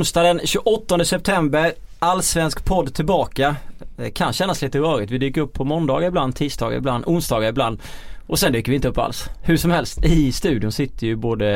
Onsdag 0.00 0.22
den 0.22 0.40
28 0.44 1.04
september. 1.04 1.72
Allsvensk 1.98 2.64
podd 2.64 2.94
tillbaka. 2.94 3.56
Det 3.96 4.10
kan 4.10 4.32
kännas 4.32 4.62
lite 4.62 4.78
rörigt. 4.78 5.12
Vi 5.12 5.18
dyker 5.18 5.40
upp 5.40 5.52
på 5.52 5.64
måndagar 5.64 6.08
ibland, 6.08 6.36
tisdagar 6.36 6.76
ibland, 6.76 7.04
onsdagar 7.06 7.48
ibland. 7.48 7.80
Och 8.26 8.38
sen 8.38 8.52
dyker 8.52 8.72
vi 8.72 8.76
inte 8.76 8.88
upp 8.88 8.98
alls. 8.98 9.28
Hur 9.42 9.56
som 9.56 9.70
helst, 9.70 10.04
i 10.04 10.32
studion 10.32 10.72
sitter 10.72 11.06
ju 11.06 11.16
både 11.16 11.46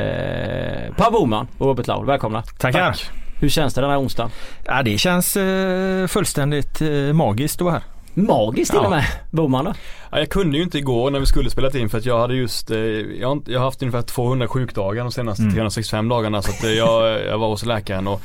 Per 0.97 1.11
Boman 1.11 1.49
och 1.59 1.67
Robert 1.67 1.87
Laul. 1.87 2.07
Välkomna. 2.07 2.43
Tackar. 2.43 2.87
Tack. 2.87 3.11
Hur 3.41 3.49
känns 3.49 3.75
det 3.75 3.81
den 3.81 3.91
här 3.91 4.01
onsdagen? 4.01 4.31
Ja 4.65 4.83
det 4.83 4.99
känns 4.99 5.37
eh, 5.37 6.07
fullständigt 6.07 6.81
eh, 6.81 6.89
magiskt 7.13 7.61
att 7.61 7.65
vara 7.65 7.73
här. 7.75 7.83
Magiskt 8.15 8.71
till 8.71 8.81
och 8.81 8.91
med. 8.91 9.05
Boman 9.31 9.65
då? 9.65 9.73
Ja, 10.11 10.19
jag 10.19 10.29
kunde 10.29 10.57
ju 10.57 10.63
inte 10.63 10.79
igår 10.79 11.11
när 11.11 11.21
vi 11.21 11.27
skulle 11.27 11.51
spela 11.51 11.71
in 11.71 11.89
för 11.89 11.99
att 11.99 12.07
jag 12.07 12.19
hade 12.19 12.35
just, 12.35 12.71
eh, 12.71 12.79
jag, 12.79 13.29
har, 13.29 13.43
jag 13.47 13.59
har 13.59 13.65
haft 13.65 13.83
ungefär 13.83 14.03
200 14.03 14.49
sjukdagar 14.49 15.03
de 15.03 15.13
senaste 15.13 15.43
mm. 15.43 15.55
365 15.55 16.09
dagarna 16.09 16.43
så 16.43 16.51
att 16.51 16.65
eh, 16.65 16.71
jag, 16.71 17.25
jag 17.27 17.39
var 17.39 17.49
hos 17.49 17.67
läkaren 17.67 18.07
och 18.07 18.23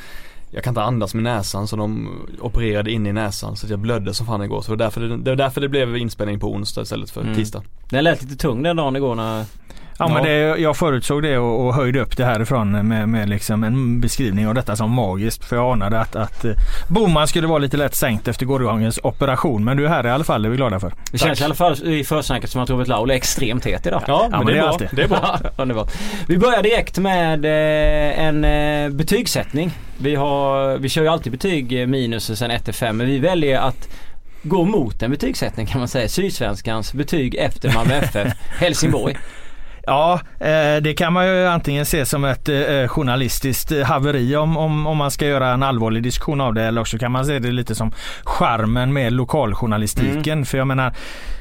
jag 0.50 0.64
kan 0.64 0.70
inte 0.70 0.82
andas 0.82 1.14
med 1.14 1.22
näsan 1.22 1.68
så 1.68 1.76
de 1.76 2.08
opererade 2.40 2.90
in 2.90 3.06
i 3.06 3.12
näsan 3.12 3.56
så 3.56 3.66
att 3.66 3.70
jag 3.70 3.78
blödde 3.78 4.14
som 4.14 4.26
fan 4.26 4.42
igår. 4.42 4.60
Så 4.60 4.72
det 4.72 4.76
var 4.76 4.84
därför 4.84 5.00
det, 5.00 5.16
det, 5.16 5.30
var 5.30 5.36
därför 5.36 5.60
det 5.60 5.68
blev 5.68 5.96
inspelning 5.96 6.40
på 6.40 6.52
onsdag 6.52 6.82
istället 6.82 7.10
för 7.10 7.20
mm. 7.20 7.34
tisdag. 7.34 7.62
Den 7.88 8.04
lät 8.04 8.22
lite 8.22 8.36
tung 8.36 8.62
den 8.62 8.76
dagen 8.76 8.96
igår 8.96 9.14
när 9.14 9.44
Ja, 10.00 10.08
men 10.08 10.22
det, 10.22 10.60
jag 10.60 10.76
förutsåg 10.76 11.22
det 11.22 11.38
och, 11.38 11.66
och 11.66 11.74
höjde 11.74 12.00
upp 12.00 12.16
det 12.16 12.24
härifrån 12.24 12.88
med, 12.88 13.08
med 13.08 13.28
liksom 13.28 13.64
en 13.64 14.00
beskrivning 14.00 14.48
av 14.48 14.54
detta 14.54 14.76
som 14.76 14.90
magiskt. 14.90 15.44
För 15.44 15.56
jag 15.56 15.72
anade 15.72 16.00
att, 16.00 16.16
att 16.16 16.44
eh, 16.44 16.52
Boman 16.88 17.28
skulle 17.28 17.46
vara 17.46 17.58
lite 17.58 17.76
lätt 17.76 17.94
sänkt 17.94 18.28
efter 18.28 18.46
gårdagens 18.46 19.00
operation. 19.02 19.64
Men 19.64 19.76
du 19.76 19.84
är 19.84 19.88
här 19.88 20.06
i 20.06 20.10
alla 20.10 20.24
fall, 20.24 20.42
det 20.42 20.48
är 20.48 20.50
vi 20.50 20.56
glada 20.56 20.80
för. 20.80 20.92
Det 21.12 21.18
känns 21.18 21.40
i 21.40 21.44
alla 21.44 21.54
fall 21.54 21.76
i 21.84 22.04
försnacket 22.04 22.50
som 22.50 22.62
att 22.62 22.70
Robert 22.70 22.88
Laul 22.88 23.10
är 23.10 23.14
extremt 23.14 23.66
het 23.66 23.86
idag. 23.86 24.02
Ja, 24.06 24.28
ja 24.32 24.38
men, 24.38 24.46
det, 24.46 24.58
är 24.58 24.62
bra. 24.62 24.78
Det 24.92 25.02
är 25.02 25.08
bra. 25.08 25.38
det 25.56 25.62
är 25.62 25.66
bra. 25.66 25.88
Vi 26.26 26.38
börjar 26.38 26.62
direkt 26.62 26.98
med 26.98 27.44
eh, 27.44 28.24
en 28.24 28.44
eh, 28.44 28.90
betygssättning. 28.90 29.70
Vi, 29.98 30.14
har, 30.14 30.78
vi 30.78 30.88
kör 30.88 31.02
ju 31.02 31.08
alltid 31.08 31.32
betyg 31.32 31.88
minus 31.88 32.30
och 32.30 32.38
sen 32.38 32.50
1 32.50 32.64
till 32.64 32.74
5 32.74 32.96
men 32.96 33.06
vi 33.06 33.18
väljer 33.18 33.60
att 33.60 33.88
gå 34.42 34.64
mot 34.64 35.02
en 35.02 35.10
betygssättning 35.10 35.66
kan 35.66 35.78
man 35.78 35.88
säga. 35.88 36.08
Sydsvenskans 36.08 36.94
betyg 36.94 37.34
efter 37.34 37.74
Malmö 37.74 37.94
FF 37.94 38.32
Helsingborg. 38.60 39.16
Ja, 39.86 40.20
eh, 40.40 40.82
det 40.82 40.94
kan 40.96 41.12
man 41.12 41.26
ju 41.26 41.46
antingen 41.46 41.86
se 41.86 42.06
som 42.06 42.24
ett 42.24 42.48
eh, 42.48 42.88
journalistiskt 42.88 43.72
haveri 43.84 44.36
om, 44.36 44.56
om, 44.56 44.86
om 44.86 44.96
man 44.96 45.10
ska 45.10 45.26
göra 45.26 45.48
en 45.48 45.62
allvarlig 45.62 46.02
diskussion 46.02 46.40
av 46.40 46.54
det 46.54 46.62
eller 46.62 46.80
också 46.80 46.98
kan 46.98 47.12
man 47.12 47.26
se 47.26 47.38
det 47.38 47.52
lite 47.52 47.74
som 47.74 47.92
charmen 48.24 48.92
med 48.92 49.12
lokaljournalistiken. 49.12 50.32
Mm. 50.32 50.44
För 50.44 50.58
jag 50.58 50.66
menar 50.66 50.94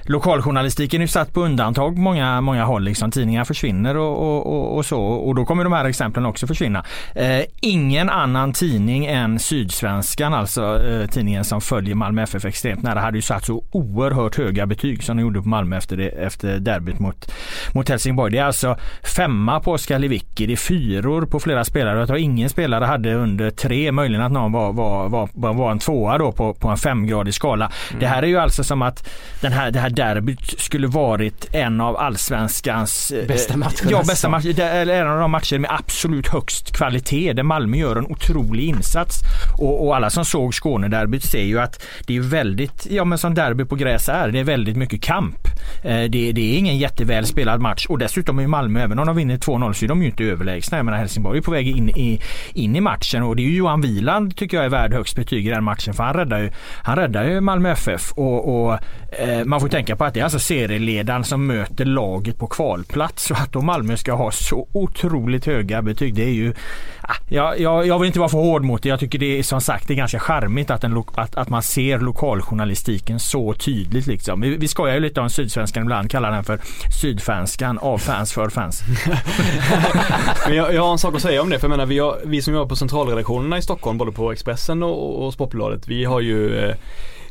lokaljournalistiken 0.09 1.01
är 1.01 1.07
satt 1.07 1.33
på 1.33 1.41
undantag 1.41 1.97
många, 1.97 2.41
många 2.41 2.65
håll. 2.65 2.83
Liksom. 2.83 3.11
Tidningar 3.11 3.43
försvinner 3.43 3.97
och, 3.97 4.17
och, 4.17 4.45
och, 4.45 4.77
och, 4.77 4.85
så 4.85 5.01
och 5.01 5.35
då 5.35 5.45
kommer 5.45 5.63
de 5.63 5.73
här 5.73 5.85
exemplen 5.85 6.25
också 6.25 6.47
försvinna. 6.47 6.85
Eh, 7.15 7.41
ingen 7.61 8.09
annan 8.09 8.53
tidning 8.53 9.05
än 9.05 9.39
Sydsvenskan, 9.39 10.33
alltså 10.33 10.83
eh, 10.89 11.07
tidningen 11.07 11.43
som 11.43 11.61
följer 11.61 11.95
Malmö 11.95 12.23
FF 12.23 12.45
extremt 12.45 12.83
nära, 12.83 12.99
hade 12.99 13.17
ju 13.17 13.21
satt 13.21 13.45
så 13.45 13.63
oerhört 13.71 14.37
höga 14.37 14.65
betyg 14.65 15.03
som 15.03 15.17
de 15.17 15.23
gjorde 15.23 15.41
på 15.41 15.47
Malmö 15.47 15.77
efter, 15.77 15.97
det, 15.97 16.07
efter 16.09 16.59
derbyt 16.59 16.99
mot, 16.99 17.31
mot 17.73 17.89
Helsingborg. 17.89 18.28
Det 18.29 18.37
är 18.37 18.43
alltså 18.43 18.77
femma 19.15 19.59
på 19.59 19.71
Oskar 19.71 19.99
Lewicki, 19.99 20.45
det 20.45 20.53
är 20.53 20.57
fyror 20.57 21.25
på 21.25 21.39
flera 21.39 21.63
spelare. 21.63 21.99
Jag 21.99 22.07
tror 22.07 22.19
ingen 22.19 22.49
spelare 22.49 22.85
hade 22.85 23.13
under 23.13 23.49
tre, 23.49 23.91
möjligen 23.91 24.25
att 24.25 24.31
någon 24.31 24.51
var, 24.51 24.73
var, 24.73 25.09
var, 25.33 25.53
var 25.53 25.71
en 25.71 25.79
tvåa 25.79 26.17
då 26.17 26.31
på, 26.31 26.53
på 26.53 26.67
en 26.67 26.77
femgradig 26.77 27.33
skala. 27.33 27.71
Mm. 27.89 27.99
Det 27.99 28.07
här 28.07 28.23
är 28.23 28.27
ju 28.27 28.37
alltså 28.37 28.63
som 28.63 28.81
att 28.81 29.09
den 29.41 29.51
här, 29.51 29.71
det 29.71 29.79
här 29.79 29.89
derbyt 29.89 30.59
skulle 30.59 30.87
varit 30.87 31.55
en 31.55 31.81
av 31.81 31.97
allsvenskans 31.97 33.11
eh, 33.11 33.27
bästa 33.27 33.57
matcher. 33.57 33.87
Ja, 33.89 34.03
bästa 34.07 34.29
matcher. 34.29 34.59
Eller 34.59 35.01
en 35.01 35.07
av 35.07 35.19
de 35.19 35.31
matcher 35.31 35.57
med 35.59 35.71
absolut 35.71 36.27
högst 36.27 36.75
kvalitet 36.77 37.33
där 37.33 37.43
Malmö 37.43 37.77
gör 37.77 37.95
en 37.95 38.05
otrolig 38.05 38.63
insats. 38.63 39.19
Och, 39.57 39.87
och 39.87 39.95
alla 39.95 40.09
som 40.09 40.25
såg 40.25 40.53
Skånederbyt 40.53 41.23
ser 41.23 41.43
ju 41.43 41.59
att 41.59 41.85
det 42.07 42.15
är 42.15 42.21
väldigt, 42.21 42.87
ja 42.89 43.05
men 43.05 43.17
som 43.17 43.33
derby 43.33 43.65
på 43.65 43.75
gräs 43.75 44.09
är, 44.09 44.27
det 44.27 44.39
är 44.39 44.43
väldigt 44.43 44.77
mycket 44.77 45.01
kamp. 45.01 45.47
Eh, 45.83 46.03
det, 46.09 46.31
det 46.31 46.41
är 46.41 46.57
ingen 46.57 46.77
jätteväl 46.77 47.25
spelad 47.25 47.61
match 47.61 47.85
och 47.85 47.97
dessutom 47.97 48.18
Dessutom 48.19 48.39
är 48.39 48.47
Malmö, 48.47 48.83
även 48.83 48.99
om 48.99 49.07
de 49.07 49.15
vinner 49.15 49.37
2-0 49.37 49.73
så 49.73 49.85
är 49.85 49.89
de 49.89 50.01
ju 50.01 50.07
inte 50.07 50.23
överlägsna. 50.23 50.77
Jag 50.77 50.85
menar 50.85 50.97
Helsingborg 50.97 51.37
är 51.37 51.41
på 51.41 51.51
väg 51.51 51.67
in 51.67 51.89
i, 51.89 52.21
in 52.53 52.75
i 52.75 52.81
matchen 52.81 53.23
och 53.23 53.35
det 53.35 53.41
är 53.41 53.43
ju 53.43 53.55
Johan 53.55 53.81
Wieland 53.81 54.35
tycker 54.35 54.57
jag 54.57 54.65
är 54.65 54.69
värd 54.69 54.93
högst 54.93 55.15
betyg 55.15 55.47
i 55.47 55.49
den 55.49 55.63
matchen 55.63 55.93
för 55.93 56.03
han 56.03 56.13
räddar 56.13 56.39
ju, 56.39 56.51
han 56.83 56.95
räddar 56.95 57.23
ju 57.23 57.41
Malmö 57.41 57.71
FF 57.71 58.11
och, 58.11 58.65
och 58.65 58.79
eh, 59.19 59.45
man 59.45 59.59
får 59.61 59.67
tänka 59.67 59.95
på 59.95 60.05
att 60.05 60.13
det 60.13 60.19
är 60.19 60.23
alltså 60.23 60.39
serieledaren 60.39 61.23
som 61.23 61.47
möter 61.47 61.85
laget 61.85 62.37
på 62.37 62.47
kvalplats. 62.47 63.25
Så 63.25 63.33
att 63.33 63.51
då 63.51 63.61
Malmö 63.61 63.97
ska 63.97 64.13
ha 64.13 64.31
så 64.31 64.67
otroligt 64.71 65.45
höga 65.45 65.81
betyg 65.81 66.15
det 66.15 66.23
är 66.23 66.33
ju 66.33 66.53
ah, 67.01 67.15
jag, 67.29 67.59
jag, 67.59 67.87
jag 67.87 67.99
vill 67.99 68.07
inte 68.07 68.19
vara 68.19 68.29
för 68.29 68.37
hård 68.37 68.63
mot 68.63 68.83
det. 68.83 68.89
Jag 68.89 68.99
tycker 68.99 69.19
det 69.19 69.39
är 69.39 69.43
som 69.43 69.61
sagt 69.61 69.87
det 69.87 69.93
är 69.93 69.97
ganska 69.97 70.19
charmigt 70.19 70.69
att, 70.69 70.83
en, 70.83 71.03
att, 71.15 71.35
att 71.35 71.49
man 71.49 71.63
ser 71.63 71.99
lokaljournalistiken 71.99 73.19
så 73.19 73.53
tydligt. 73.53 74.07
Liksom. 74.07 74.41
Vi, 74.41 74.57
vi 74.57 74.67
skojar 74.67 74.95
ju 74.95 74.99
lite 74.99 75.21
om 75.21 75.29
Sydsvenskan 75.29 75.83
ibland, 75.83 76.11
kallar 76.11 76.31
den 76.31 76.43
för 76.43 76.59
Sydfanskan 77.01 77.77
av 77.77 77.97
fans 78.09 78.33
för 78.33 78.49
fans. 78.49 78.83
Men 80.47 80.55
jag, 80.55 80.73
jag, 80.73 80.81
har 80.81 80.91
en 80.91 80.97
sak 80.97 81.15
att 81.15 81.21
säga 81.21 81.41
om 81.41 81.49
det. 81.49 81.59
För 81.59 81.65
jag 81.65 81.69
menar, 81.69 81.85
vi, 81.85 81.99
har, 81.99 82.19
vi 82.25 82.41
som 82.41 82.53
jobbar 82.53 82.69
på 82.69 82.75
centralredaktionerna 82.75 83.57
i 83.57 83.61
Stockholm, 83.61 83.97
både 83.97 84.11
på 84.11 84.31
Expressen 84.31 84.83
och, 84.83 85.25
och 85.25 85.33
Sportbladet, 85.33 85.87
vi 85.87 86.05
har 86.05 86.21
ju 86.21 86.57
eh, 86.57 86.75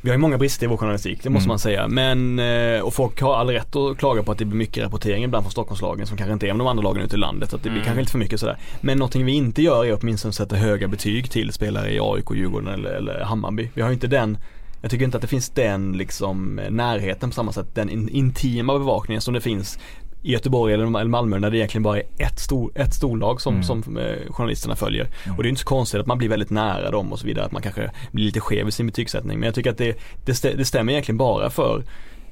vi 0.00 0.10
har 0.10 0.14
ju 0.14 0.20
många 0.20 0.38
brister 0.38 0.66
i 0.66 0.68
vår 0.68 0.76
journalistik, 0.76 1.22
det 1.22 1.30
måste 1.30 1.44
mm. 1.44 1.48
man 1.48 1.58
säga. 1.58 1.88
Men, 1.88 2.38
eh, 2.38 2.80
och 2.80 2.94
folk 2.94 3.20
har 3.20 3.36
all 3.36 3.50
rätt 3.50 3.76
att 3.76 3.98
klaga 3.98 4.22
på 4.22 4.32
att 4.32 4.38
det 4.38 4.44
blir 4.44 4.58
mycket 4.58 4.84
rapportering 4.84 5.24
ibland 5.24 5.44
från 5.44 5.52
Stockholmslagen 5.52 6.06
som 6.06 6.16
kanske 6.16 6.32
inte 6.32 6.46
är 6.46 6.52
om 6.52 6.58
de 6.58 6.66
andra 6.66 6.82
lagen 6.82 7.02
ute 7.02 7.16
i 7.16 7.18
landet. 7.18 7.54
Att 7.54 7.62
det 7.62 7.70
blir 7.70 7.72
mm. 7.72 7.84
kanske 7.84 8.00
inte 8.00 8.12
för 8.12 8.18
mycket 8.18 8.40
sådär. 8.40 8.58
Men 8.80 8.98
någonting 8.98 9.24
vi 9.24 9.32
inte 9.32 9.62
gör 9.62 9.84
är 9.84 9.98
åtminstone 10.00 10.30
att 10.30 10.34
sätta 10.34 10.56
höga 10.56 10.88
betyg 10.88 11.30
till 11.30 11.52
spelare 11.52 11.92
i 11.92 12.00
AIK, 12.02 12.24
Djurgården 12.34 12.68
eller, 12.68 12.90
eller 12.90 13.20
Hammarby. 13.24 13.70
Vi 13.74 13.82
har 13.82 13.88
ju 13.88 13.94
inte 13.94 14.06
den 14.06 14.38
jag 14.80 14.90
tycker 14.90 15.04
inte 15.04 15.16
att 15.16 15.22
det 15.22 15.28
finns 15.28 15.50
den 15.50 15.92
liksom 15.92 16.60
närheten 16.70 17.30
på 17.30 17.34
samma 17.34 17.52
sätt, 17.52 17.74
den 17.74 18.08
intima 18.08 18.78
bevakningen 18.78 19.20
som 19.20 19.34
det 19.34 19.40
finns 19.40 19.78
i 20.22 20.32
Göteborg 20.32 20.74
eller 20.74 21.04
Malmö 21.04 21.38
när 21.38 21.50
det 21.50 21.56
egentligen 21.56 21.82
bara 21.82 21.98
är 21.98 22.04
ett, 22.18 22.38
stor, 22.38 22.72
ett 22.74 22.94
storlag 22.94 23.40
som, 23.40 23.54
mm. 23.54 23.64
som 23.64 23.96
eh, 23.96 24.32
journalisterna 24.32 24.76
följer. 24.76 25.08
Mm. 25.24 25.36
Och 25.36 25.42
det 25.42 25.46
är 25.46 25.50
inte 25.50 25.60
så 25.60 25.66
konstigt 25.66 26.00
att 26.00 26.06
man 26.06 26.18
blir 26.18 26.28
väldigt 26.28 26.50
nära 26.50 26.90
dem 26.90 27.12
och 27.12 27.18
så 27.18 27.26
vidare, 27.26 27.44
att 27.44 27.52
man 27.52 27.62
kanske 27.62 27.90
blir 28.12 28.24
lite 28.24 28.40
skev 28.40 28.68
i 28.68 28.70
sin 28.70 28.86
betygssättning. 28.86 29.38
Men 29.38 29.46
jag 29.46 29.54
tycker 29.54 29.70
att 29.70 29.78
det, 29.78 29.98
det, 30.24 30.64
stämmer 30.64 30.92
egentligen 30.92 31.18
bara 31.18 31.50
för 31.50 31.82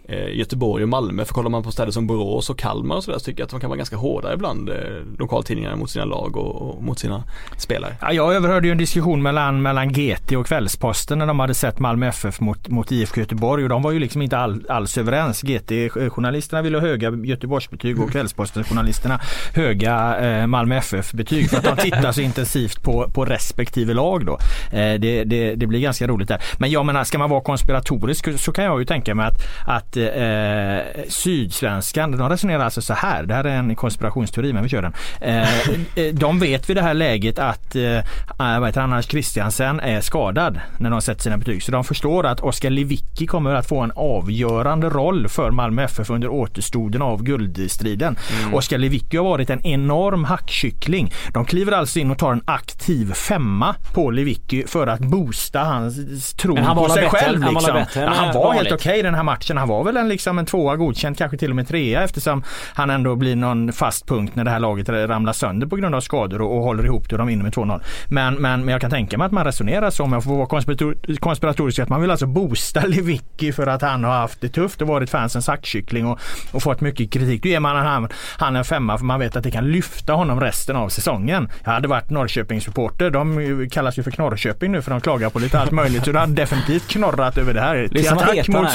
Göteborg 0.08 0.82
och 0.82 0.88
Malmö. 0.88 1.24
För 1.24 1.34
kollar 1.34 1.50
man 1.50 1.62
på 1.62 1.72
städer 1.72 1.92
som 1.92 2.06
Borås 2.06 2.50
och 2.50 2.58
Kalmar 2.58 2.96
och 2.96 3.04
sådär 3.04 3.18
så 3.18 3.24
tycker 3.24 3.40
jag 3.40 3.44
att 3.44 3.50
de 3.50 3.60
kan 3.60 3.70
vara 3.70 3.76
ganska 3.76 3.96
hårda 3.96 4.34
ibland 4.34 4.68
eh, 4.68 4.76
lokaltidningarna 5.18 5.76
mot 5.76 5.90
sina 5.90 6.04
lag 6.04 6.36
och, 6.36 6.62
och, 6.62 6.82
mot 6.82 6.98
sina 6.98 7.24
spelare. 7.58 7.96
Ja, 8.00 8.12
jag 8.12 8.34
överhörde 8.34 8.66
ju 8.66 8.72
en 8.72 8.78
diskussion 8.78 9.22
mellan, 9.22 9.62
mellan 9.62 9.92
GT 9.92 10.32
och 10.32 10.46
Kvällsposten 10.46 11.18
när 11.18 11.26
de 11.26 11.40
hade 11.40 11.54
sett 11.54 11.78
Malmö 11.78 12.06
FF 12.06 12.40
mot, 12.40 12.68
mot 12.68 12.92
IFK 12.92 13.20
Göteborg 13.20 13.62
och 13.62 13.68
de 13.68 13.82
var 13.82 13.92
ju 13.92 13.98
liksom 13.98 14.22
inte 14.22 14.38
all, 14.38 14.66
alls 14.68 14.98
överens. 14.98 15.42
GT-journalisterna 15.42 16.62
ville 16.62 16.78
ha 16.78 16.86
höga 16.86 17.10
Göteborgsbetyg 17.10 18.00
och 18.00 18.10
Kvällsposten-journalisterna 18.10 19.20
höga 19.54 20.18
eh, 20.18 20.46
Malmö 20.46 20.76
FF-betyg 20.76 21.50
för 21.50 21.56
att 21.56 21.64
de 21.64 21.76
tittar 21.76 22.12
så 22.12 22.20
intensivt 22.20 22.82
på, 22.82 23.10
på 23.14 23.24
respektive 23.24 23.94
lag 23.94 24.26
då. 24.26 24.38
Eh, 24.72 24.94
det, 24.94 25.24
det, 25.24 25.54
det, 25.54 25.66
blir 25.66 25.80
ganska 25.80 26.06
roligt 26.06 26.28
där. 26.28 26.42
Men 26.58 26.70
jag 26.70 26.86
menar, 26.86 27.04
ska 27.04 27.18
man 27.18 27.30
vara 27.30 27.40
konspiratorisk 27.40 28.40
så 28.40 28.52
kan 28.52 28.64
jag 28.64 28.80
ju 28.80 28.84
tänka 28.84 29.14
mig 29.14 29.26
att, 29.26 29.42
att 29.66 29.95
eh, 29.96 30.82
Sydsvenskan, 31.08 32.18
de 32.18 32.28
resonerar 32.28 32.64
alltså 32.64 32.82
så 32.82 32.94
här, 32.94 33.22
det 33.22 33.34
här 33.34 33.44
är 33.44 33.56
en 33.56 33.76
konspirationsteori 33.76 34.52
men 34.52 34.62
vi 34.62 34.68
kör 34.68 34.82
den. 34.82 34.92
Eh, 35.20 35.68
eh 35.68 36.14
de 36.14 36.38
vet 36.38 36.70
vid 36.70 36.76
det 36.76 36.82
här 36.82 36.94
läget 36.94 37.38
att 37.38 37.76
eh, 37.76 37.98
vad 38.36 38.66
heter 38.66 38.80
Anders 38.80 39.06
Christiansen 39.06 39.80
är 39.80 40.00
skadad 40.00 40.60
när 40.78 40.90
de 40.90 41.02
sätter 41.02 41.22
sina 41.22 41.36
betyg. 41.36 41.62
Så 41.62 41.72
de 41.72 41.84
förstår 41.84 42.26
att 42.26 42.40
Oskar 42.40 42.70
Lewicki 42.70 43.26
kommer 43.26 43.54
att 43.54 43.68
få 43.68 43.80
en 43.80 43.92
avgörande 43.96 44.88
roll 44.88 45.28
för 45.28 45.50
Malmö 45.50 45.82
FF 45.84 46.10
under 46.10 46.28
återstoden 46.28 47.02
av 47.02 47.22
guldstriden. 47.22 48.16
Mm. 48.40 48.54
Oskar 48.54 48.78
Lewicki 48.78 49.16
har 49.16 49.24
varit 49.24 49.50
en 49.50 49.66
enorm 49.66 50.24
hackkyckling. 50.24 51.12
De 51.32 51.44
kliver 51.44 51.72
alltså 51.72 51.98
in 51.98 52.10
och 52.10 52.18
tar 52.18 52.32
en 52.32 52.42
aktiv 52.44 53.12
femma 53.12 53.74
på 53.92 54.10
Lewicki 54.10 54.64
för 54.66 54.86
att 54.86 55.00
boosta 55.00 55.60
hans 55.60 56.34
tro 56.34 56.56
på 56.56 56.88
sig 56.88 57.02
bättre, 57.02 57.18
själv. 57.18 57.40
Liksom. 57.40 57.54
Han 57.54 57.74
var, 57.74 57.80
liksom. 57.80 58.02
han 58.02 58.34
var 58.34 58.52
helt 58.52 58.72
okej 58.72 58.90
okay 58.90 59.02
den 59.02 59.14
här 59.14 59.22
matchen. 59.22 59.56
Han 59.56 59.68
var 59.68 59.84
väl 59.86 59.96
en, 59.96 60.08
liksom 60.08 60.38
en 60.38 60.46
tvåa 60.46 60.76
godkänd, 60.76 61.18
kanske 61.18 61.36
till 61.36 61.50
och 61.50 61.56
med 61.56 61.68
trea 61.68 62.02
eftersom 62.02 62.42
han 62.74 62.90
ändå 62.90 63.16
blir 63.16 63.36
någon 63.36 63.72
fast 63.72 64.06
punkt 64.06 64.32
när 64.34 64.44
det 64.44 64.50
här 64.50 64.60
laget 64.60 64.88
ramlar 64.88 65.32
sönder 65.32 65.66
på 65.66 65.76
grund 65.76 65.94
av 65.94 66.00
skador 66.00 66.42
och, 66.42 66.56
och 66.56 66.62
håller 66.62 66.84
ihop 66.84 67.08
det 67.08 67.14
och 67.14 67.18
de 67.18 67.26
vinner 67.26 67.42
med 67.42 67.52
2-0. 67.52 67.80
Men, 68.08 68.34
men, 68.34 68.60
men 68.60 68.68
jag 68.68 68.80
kan 68.80 68.90
tänka 68.90 69.18
mig 69.18 69.26
att 69.26 69.32
man 69.32 69.44
resonerar 69.44 69.90
så 69.90 70.04
om 70.04 70.12
jag 70.12 70.24
får 70.24 70.36
vara 70.36 70.46
konspirator 70.46 71.16
konspiratorisk 71.20 71.78
att 71.78 71.88
man 71.88 72.00
vill 72.00 72.10
alltså 72.10 72.26
boosta 72.26 72.80
Lewicki 72.86 73.52
för 73.52 73.66
att 73.66 73.82
han 73.82 74.04
har 74.04 74.12
haft 74.12 74.40
det 74.40 74.48
tufft 74.48 74.82
och 74.82 74.88
varit 74.88 75.10
fansens 75.10 75.46
hackkyckling 75.46 76.06
och, 76.06 76.20
och 76.52 76.62
fått 76.62 76.80
mycket 76.80 77.10
kritik. 77.10 77.42
Då 77.42 77.48
ger 77.48 77.60
man 77.60 77.76
han, 77.76 78.08
han 78.38 78.56
en 78.56 78.64
femma 78.64 78.98
för 78.98 79.04
man 79.04 79.20
vet 79.20 79.36
att 79.36 79.44
det 79.44 79.50
kan 79.50 79.68
lyfta 79.68 80.12
honom 80.12 80.40
resten 80.40 80.76
av 80.76 80.88
säsongen. 80.88 81.48
Jag 81.64 81.72
hade 81.72 81.88
varit 81.88 82.10
Norrköpingssupporter. 82.10 83.10
De 83.10 83.68
kallas 83.72 83.98
ju 83.98 84.02
för 84.02 84.10
Knorrköping 84.10 84.72
nu 84.72 84.82
för 84.82 84.90
de 84.90 85.00
klagar 85.00 85.30
på 85.30 85.38
lite 85.38 85.60
allt 85.60 85.70
möjligt. 85.70 86.04
Så 86.04 86.12
du 86.12 86.18
hade 86.18 86.32
definitivt 86.32 86.88
knorrat 86.88 87.38
över 87.38 87.54
det 87.54 87.60
här. 87.60 87.88
Till 87.88 88.08
attack, 88.08 88.48
mot, 88.48 88.72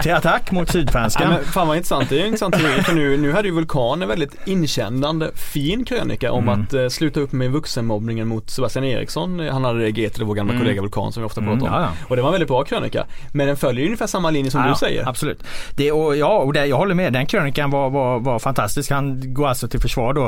till 0.02 0.14
attack 0.14 0.47
mot 0.50 0.70
Sydsvenskan. 0.70 1.32
Ja, 1.32 1.38
fan 1.38 1.68
vad 1.68 1.76
intressant, 1.76 2.08
det 2.08 2.16
är 2.16 2.20
en 2.20 2.26
intressant 2.26 2.56
för 2.56 2.94
nu, 2.94 3.16
nu 3.16 3.32
hade 3.32 3.48
ju 3.48 3.54
Vulkan 3.54 4.02
en 4.02 4.08
väldigt 4.08 4.34
inkännande 4.44 5.30
fin 5.34 5.84
krönika 5.84 6.32
om 6.32 6.48
mm. 6.48 6.62
att 6.62 6.74
uh, 6.74 6.88
sluta 6.88 7.20
upp 7.20 7.32
med 7.32 7.50
vuxenmobbningen 7.50 8.28
mot 8.28 8.50
Sebastian 8.50 8.84
Eriksson. 8.84 9.48
Han 9.48 9.64
hade 9.64 9.78
det 9.78 9.90
GT, 9.90 10.20
vår 10.20 10.34
gamla 10.34 10.52
mm. 10.52 10.62
kollega 10.62 10.82
Vulkan 10.82 11.12
som 11.12 11.22
vi 11.22 11.26
ofta 11.26 11.40
pratar 11.40 11.52
om. 11.52 11.58
Mm, 11.58 11.72
ja, 11.72 11.80
ja. 11.80 12.06
Och 12.08 12.16
det 12.16 12.22
var 12.22 12.28
en 12.28 12.32
väldigt 12.32 12.48
bra 12.48 12.64
krönika. 12.64 13.06
Men 13.32 13.46
den 13.46 13.56
följer 13.56 13.84
ungefär 13.84 14.06
samma 14.06 14.30
linje 14.30 14.50
som 14.50 14.68
du 14.68 14.74
säger. 14.74 15.08
Absolut. 15.08 15.42
Det, 15.76 15.92
och, 15.92 16.16
ja, 16.16 16.38
och 16.38 16.52
det, 16.52 16.66
jag 16.66 16.76
håller 16.76 16.94
med. 16.94 17.12
Den 17.12 17.26
krönikan 17.26 17.70
var, 17.70 17.90
var, 17.90 18.20
var 18.20 18.38
fantastisk. 18.38 18.90
Han 18.90 19.34
går 19.34 19.48
alltså 19.48 19.68
till 19.68 19.80
försvar 19.80 20.14
då 20.14 20.24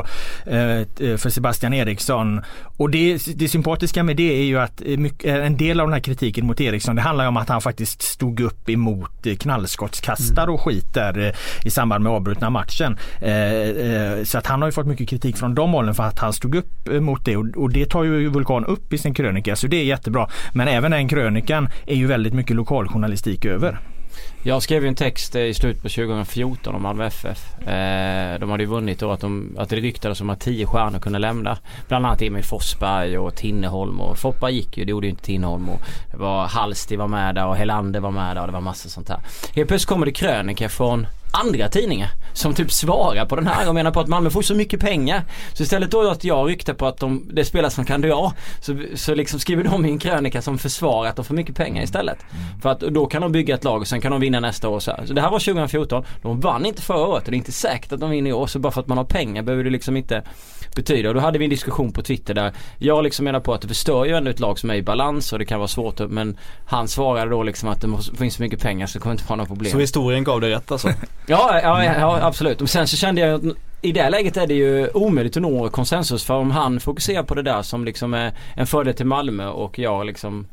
eh, 0.51 1.17
för 1.17 1.29
Sebastian 1.29 1.73
Eriksson. 1.73 2.41
Och 2.77 2.89
det, 2.89 3.17
det 3.35 3.47
sympatiska 3.47 4.03
med 4.03 4.17
det 4.17 4.39
är 4.39 4.43
ju 4.43 4.59
att 4.59 4.79
mycket, 4.79 5.25
en 5.25 5.57
del 5.57 5.79
av 5.79 5.87
den 5.87 5.93
här 5.93 6.01
kritiken 6.01 6.45
mot 6.45 6.61
Eriksson 6.61 6.95
det 6.95 7.01
handlar 7.01 7.27
om 7.27 7.37
att 7.37 7.49
han 7.49 7.61
faktiskt 7.61 8.01
stod 8.01 8.39
upp 8.39 8.69
emot 8.69 9.11
kastar 10.11 10.47
och 10.47 10.61
skiter 10.61 11.19
eh, 11.19 11.33
i 11.65 11.69
samband 11.69 12.03
med 12.03 12.13
avbrutna 12.13 12.49
matchen. 12.49 12.97
Eh, 13.21 13.33
eh, 13.33 14.23
så 14.23 14.37
att 14.37 14.47
han 14.47 14.61
har 14.61 14.67
ju 14.67 14.71
fått 14.71 14.87
mycket 14.87 15.09
kritik 15.09 15.37
från 15.37 15.55
de 15.55 15.71
hållen 15.71 15.95
för 15.95 16.03
att 16.03 16.19
han 16.19 16.33
stod 16.33 16.55
upp 16.55 16.87
mot 17.01 17.25
det 17.25 17.37
och 17.37 17.69
det 17.69 17.85
tar 17.85 18.03
ju 18.03 18.29
Vulkan 18.29 18.65
upp 18.65 18.93
i 18.93 18.97
sin 18.97 19.13
krönika 19.13 19.55
så 19.55 19.67
det 19.67 19.77
är 19.77 19.83
jättebra. 19.83 20.29
Men 20.53 20.67
även 20.67 20.91
den 20.91 21.07
krönikan 21.07 21.69
är 21.85 21.95
ju 21.95 22.07
väldigt 22.07 22.33
mycket 22.33 22.55
lokaljournalistik 22.55 23.45
över. 23.45 23.79
Jag 24.43 24.63
skrev 24.63 24.81
ju 24.81 24.87
en 24.87 24.95
text 24.95 25.35
eh, 25.35 25.41
i 25.41 25.53
slutet 25.53 25.83
på 25.83 25.89
2014 25.89 26.75
om 26.75 26.81
Malmö 26.81 27.05
FF. 27.05 27.67
Eh, 27.67 28.39
de 28.39 28.49
hade 28.49 28.63
ju 28.63 28.69
vunnit 28.69 28.99
då 28.99 29.11
att, 29.11 29.19
de, 29.19 29.55
att 29.57 29.69
det 29.69 29.75
ryktades 29.75 30.21
om 30.21 30.29
att 30.29 30.39
tio 30.39 30.65
stjärnor 30.65 30.99
kunde 30.99 31.19
lämna. 31.19 31.57
Bland 31.87 32.05
annat 32.05 32.21
Emil 32.21 32.43
Forsberg 32.43 33.17
och 33.17 33.35
Tinneholm 33.35 34.01
och 34.01 34.17
Foppa 34.17 34.49
gick 34.49 34.77
ju, 34.77 34.85
det 34.85 34.91
gjorde 34.91 35.07
ju 35.07 35.11
inte 35.11 35.23
Tinneholm 35.23 35.69
och 35.69 35.81
det 36.11 36.17
var 36.17 36.47
Halsti 36.47 36.95
var 36.95 37.07
med 37.07 37.35
där 37.35 37.47
och 37.47 37.55
Helander 37.55 37.99
var 37.99 38.11
med 38.11 38.35
där 38.35 38.41
och 38.41 38.47
det 38.47 38.53
var 38.53 38.61
massor 38.61 38.89
sånt 38.89 39.09
här. 39.09 39.19
Helt 39.55 39.67
plötsligt 39.67 39.89
kommer 39.89 40.05
det 40.05 40.11
krönika 40.11 40.69
från 40.69 41.07
andra 41.31 41.69
tidningar 41.69 42.09
som 42.33 42.53
typ 42.53 42.71
svarar 42.71 43.25
på 43.25 43.35
den 43.35 43.47
här 43.47 43.69
och 43.69 43.75
menar 43.75 43.91
på 43.91 43.99
att 43.99 44.07
Malmö 44.07 44.29
får 44.29 44.41
så 44.41 44.55
mycket 44.55 44.79
pengar. 44.79 45.23
Så 45.53 45.63
istället 45.63 45.91
då 45.91 46.09
att 46.09 46.23
jag 46.23 46.49
ryktar 46.49 46.73
på 46.73 46.87
att 46.87 46.97
de, 46.97 47.29
det 47.33 47.45
spelas 47.45 47.73
som 47.73 47.85
kan 47.85 48.03
jag 48.03 48.31
så, 48.59 48.83
så 48.95 49.15
liksom 49.15 49.39
skriver 49.39 49.63
de 49.63 49.85
i 49.85 49.89
en 49.89 49.99
krönika 49.99 50.41
som 50.41 50.57
försvarar 50.57 51.09
att 51.09 51.15
de 51.15 51.25
får 51.25 51.35
mycket 51.35 51.55
pengar 51.55 51.83
istället. 51.83 52.17
Mm. 52.31 52.61
För 52.61 52.69
att 52.69 52.79
då 52.79 53.05
kan 53.05 53.21
de 53.21 53.31
bygga 53.31 53.55
ett 53.55 53.63
lag 53.63 53.81
och 53.81 53.87
sen 53.87 54.01
kan 54.01 54.11
de 54.11 54.21
vinna 54.21 54.39
nästa 54.39 54.69
år 54.69 54.79
så 54.79 54.91
här. 54.91 55.05
Så 55.05 55.13
det 55.13 55.21
här 55.21 55.31
var 55.31 55.39
2014. 55.39 56.05
De 56.21 56.39
vann 56.39 56.65
inte 56.65 56.81
förra 56.81 57.07
året 57.07 57.25
och 57.25 57.31
det 57.31 57.35
är 57.35 57.37
inte 57.37 57.51
säkert 57.51 57.91
att 57.91 57.99
de 57.99 58.09
vinner 58.09 58.29
i 58.29 58.33
år. 58.33 58.47
Så 58.47 58.59
bara 58.59 58.71
för 58.71 58.81
att 58.81 58.87
man 58.87 58.97
har 58.97 59.05
pengar 59.05 59.43
behöver 59.43 59.63
det 59.63 59.69
liksom 59.69 59.97
inte 59.97 60.23
betyda. 60.75 61.09
Och 61.09 61.15
då 61.15 61.21
hade 61.21 61.39
vi 61.39 61.45
en 61.45 61.49
diskussion 61.49 61.91
på 61.91 62.01
Twitter 62.01 62.33
där 62.33 62.53
jag 62.77 63.03
liksom 63.03 63.25
menar 63.25 63.39
på 63.39 63.53
att 63.53 63.61
det 63.61 63.67
förstör 63.67 64.05
ju 64.05 64.15
ändå 64.15 64.31
ett 64.31 64.39
lag 64.39 64.59
som 64.59 64.69
är 64.69 64.75
i 64.75 64.81
balans 64.81 65.33
och 65.33 65.39
det 65.39 65.45
kan 65.45 65.59
vara 65.59 65.67
svårt 65.67 65.99
men 66.09 66.37
han 66.65 66.87
svarade 66.87 67.31
då 67.31 67.43
liksom 67.43 67.69
att 67.69 67.81
det 67.81 68.17
finns 68.17 68.35
så 68.35 68.41
mycket 68.43 68.61
pengar 68.61 68.87
så 68.87 68.97
det 68.97 69.03
kommer 69.03 69.13
inte 69.13 69.25
vara 69.27 69.35
några 69.35 69.47
problem. 69.47 69.71
Så 69.71 69.79
historien 69.79 70.23
gav 70.23 70.41
dig 70.41 70.51
rätt 70.51 70.71
alltså? 70.71 70.89
Ja, 71.25 71.59
ja, 71.63 71.83
ja 71.83 72.19
absolut. 72.21 72.61
Och 72.61 72.69
sen 72.69 72.87
så 72.87 72.97
kände 72.97 73.21
jag 73.21 73.33
att 73.33 73.57
i 73.81 73.91
det 73.91 74.09
läget 74.09 74.37
är 74.37 74.47
det 74.47 74.53
ju 74.53 74.89
omöjligt 74.93 75.37
att 75.37 75.41
nå 75.41 75.69
konsensus 75.69 76.23
för 76.23 76.33
om 76.33 76.51
han 76.51 76.79
fokuserar 76.79 77.23
på 77.23 77.35
det 77.35 77.41
där 77.41 77.61
som 77.61 77.85
liksom 77.85 78.13
är 78.13 78.33
en 78.55 78.67
fördel 78.67 78.93
till 78.93 79.05
Malmö 79.05 79.47
och 79.47 79.79
jag 79.79 80.05
liksom 80.05 80.47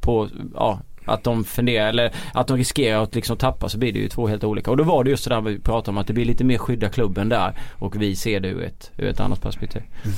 på, 0.00 0.28
ja 0.54 0.80
att 1.04 1.24
de 1.24 1.44
funderar 1.44 1.88
eller 1.88 2.12
att 2.32 2.46
de 2.46 2.56
riskerar 2.56 3.02
att 3.02 3.14
liksom 3.14 3.36
tappa 3.36 3.68
så 3.68 3.78
blir 3.78 3.92
det 3.92 3.98
ju 3.98 4.08
två 4.08 4.26
helt 4.26 4.44
olika. 4.44 4.70
Och 4.70 4.76
då 4.76 4.84
var 4.84 5.04
det 5.04 5.10
just 5.10 5.24
det 5.24 5.34
där 5.34 5.40
vi 5.40 5.58
pratade 5.58 5.90
om 5.90 5.98
att 5.98 6.06
det 6.06 6.12
blir 6.12 6.24
lite 6.24 6.44
mer 6.44 6.58
skydda 6.58 6.88
klubben 6.88 7.28
där 7.28 7.58
och 7.72 8.02
vi 8.02 8.16
ser 8.16 8.40
det 8.40 8.48
ur 8.48 8.62
ett, 8.62 8.90
ur 8.96 9.08
ett 9.08 9.20
annat 9.20 9.42
perspektiv. 9.42 9.82
Mm. 10.04 10.16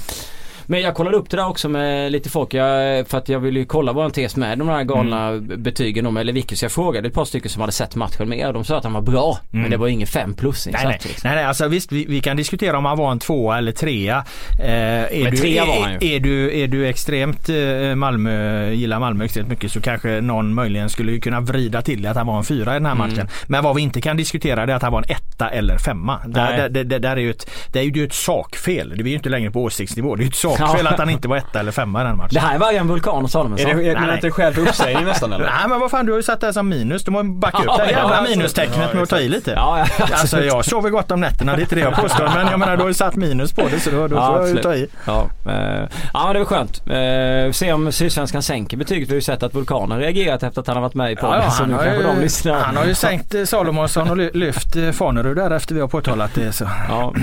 Men 0.67 0.81
jag 0.81 0.95
kollade 0.95 1.17
upp 1.17 1.31
det 1.31 1.37
där 1.37 1.49
också 1.49 1.69
med 1.69 2.13
lite 2.13 2.31
folk. 2.31 2.55
Jag, 2.55 3.09
för 3.09 3.19
att 3.19 3.29
jag 3.29 3.41
ville 3.41 3.59
ju 3.59 3.67
kolla 3.67 3.93
våran 3.93 4.11
tes 4.11 4.37
med 4.37 4.59
de 4.59 4.69
här 4.69 4.85
galna 4.85 5.29
mm. 5.29 5.63
betygen 5.63 6.07
om 6.07 6.17
eller 6.17 6.55
Så 6.57 6.65
jag 6.65 6.73
frågade 6.73 7.09
ett 7.09 7.15
par 7.15 7.25
stycken 7.25 7.51
som 7.51 7.61
hade 7.61 7.73
sett 7.73 7.97
matchen 7.97 8.29
med 8.29 8.47
och 8.47 8.53
de 8.53 8.65
sa 8.65 8.79
att 8.79 8.85
han 8.85 8.93
var 8.93 9.01
bra. 9.01 9.39
Mm. 9.53 9.63
Men 9.63 9.71
det 9.71 9.77
var 9.77 9.89
ingen 9.89 10.07
fem 10.07 10.35
plus 10.35 10.67
nej, 10.67 10.85
nej. 10.85 10.99
Liksom. 11.03 11.29
nej, 11.29 11.37
nej, 11.37 11.45
alltså 11.45 11.69
visst 11.69 11.93
vi, 11.93 12.05
vi, 12.09 12.21
kan 12.21 12.37
diskutera 12.37 12.79
om 12.79 12.85
han 12.85 12.99
var 12.99 13.13
en 13.13 13.19
tvåa 13.19 13.59
eller 13.59 13.73
trea. 13.73 14.25
Eh, 14.61 14.69
är, 14.69 15.23
men 15.23 15.31
du, 15.31 15.37
trea 15.37 15.65
var 15.65 15.81
han 15.81 15.93
ju. 15.93 15.97
Är, 15.97 16.17
är, 16.17 16.21
du, 16.21 16.59
är 16.59 16.67
du 16.67 16.87
extremt 16.87 17.49
eh, 17.49 17.95
Malmö, 17.95 18.71
gillar 18.71 19.01
Malmö 19.01 19.25
extremt 19.25 19.49
mycket 19.49 19.73
så 19.73 19.81
kanske 19.81 20.21
någon 20.21 20.55
möjligen 20.55 20.91
skulle 20.91 21.21
kunna 21.21 21.41
vrida 21.41 21.83
till 21.83 22.03
det 22.03 22.11
att 22.11 22.17
han 22.17 22.27
var 22.27 22.39
en 22.39 22.45
fyra 22.45 22.71
i 22.71 22.75
den 22.75 22.87
här 22.87 22.93
mm. 22.93 23.09
matchen. 23.09 23.29
Men 23.47 23.65
vad 23.65 23.77
vi 23.77 23.83
inte 23.83 24.01
kan 24.01 24.17
diskutera 24.17 24.67
det 24.67 24.73
är 24.73 24.77
att 24.77 24.83
han 24.83 24.93
var 24.93 24.99
en 24.99 25.17
etta 25.17 25.49
eller 25.49 25.79
femma. 25.79 26.21
Där, 26.27 26.69
där, 26.69 26.85
där, 26.85 26.99
där 26.99 27.17
är 27.17 27.21
ju 27.21 27.31
ett, 27.31 27.51
det 27.73 27.79
är 27.79 27.83
ju 27.83 28.05
ett 28.05 28.15
sakfel. 28.15 28.93
Det 28.97 29.03
är 29.03 29.09
ju 29.09 29.15
inte 29.15 29.29
längre 29.29 29.51
på 29.51 29.63
åsiktsnivå. 29.63 30.17
Det 30.17 30.23
är 30.23 30.25
ju 30.25 30.29
ett 30.29 30.35
sakfel 30.57 30.85
ja. 30.85 30.91
att 30.91 30.99
han 30.99 31.11
inte 31.11 31.29
var 31.29 31.37
etta 31.37 31.61
eller 31.61 31.73
femma 31.73 32.01
i 32.01 32.05
den 32.05 32.17
matchen. 32.17 32.31
Det 32.33 32.41
här 32.41 32.59
var 32.59 32.73
ju 32.73 32.79
en 32.79 32.89
vulkan 32.89 33.29
Salomonsson. 33.29 33.71
Är 33.71 33.75
det, 33.75 33.91
är 33.91 34.07
det 34.07 34.15
inte 34.15 34.31
skäl 34.31 34.55
för 34.55 34.63
uppsägning 34.63 35.05
nästan 35.05 35.33
eller? 35.33 35.45
Nej 35.45 35.69
men 35.69 35.81
vad 35.81 35.91
fan 35.91 36.07
du 36.07 36.13
har 36.13 36.17
ju 36.17 36.23
satt 36.23 36.41
det 36.41 36.47
här 36.47 36.53
som 36.53 36.69
minus. 36.69 37.05
Du 37.05 37.11
måste 37.11 37.29
backa 37.29 37.59
upp 37.59 37.79
det 37.79 37.91
jävla 37.91 38.23
minustecknet 38.23 38.95
med 38.95 39.03
att 39.03 39.09
ta 39.09 39.19
i 39.19 39.29
lite. 39.29 39.51
Ja, 39.51 39.87
ja, 39.99 40.07
alltså 40.13 40.45
jag 40.45 40.65
sover 40.65 40.91
gott 40.91 41.11
om 41.11 41.21
nätterna, 41.21 41.53
det 41.53 41.59
är 41.59 41.63
inte 41.63 41.75
det 41.75 41.81
jag 41.81 41.95
påstår. 41.95 42.31
Men 42.35 42.47
jag 42.47 42.61
menar 42.61 42.77
du 42.77 42.83
har 42.83 42.89
ju 42.89 42.95
satt 42.95 43.17
minus 43.17 43.53
på 43.53 43.63
det 43.71 43.81
så 43.81 43.91
då, 43.91 44.09
då 44.09 44.17
får 44.17 44.39
jag 44.39 44.49
ju 44.49 44.57
ta 44.57 44.75
i. 44.75 44.89
Ja, 45.05 45.27
eh, 45.47 45.89
ja 46.13 46.33
det 46.33 46.39
var 46.39 46.47
skönt. 46.47 46.83
Eh, 46.87 47.53
se 47.53 47.73
om 47.73 47.93
Sydsvenskan 47.93 48.43
sänker 48.43 48.77
betyget. 48.77 49.09
Vi 49.09 49.13
har 49.13 49.17
ju 49.17 49.21
sett 49.21 49.43
att 49.43 49.55
vulkanen 49.55 49.99
reagerat 49.99 50.43
efter 50.43 50.61
att 50.61 50.67
han 50.67 50.77
har 50.77 50.83
varit 50.83 50.95
med 50.95 51.13
i 51.13 51.17
podden. 51.17 51.41
Ja, 51.45 51.53
han, 51.59 51.73
har 51.73 51.85
ju, 51.85 52.53
han 52.53 52.77
har 52.77 52.85
ju 52.85 52.95
sänkt 52.95 53.35
eh, 53.35 53.45
Salomonsson 53.45 54.11
och 54.11 54.17
lyft 54.17 54.77
Fanerud 54.93 55.37
där 55.37 55.51
efter 55.51 55.75
vi 55.75 55.81
har 55.81 55.89
påtalat 55.89 56.35
det. 56.35 56.53
Så. 56.53 56.65
Ja. 56.89 57.15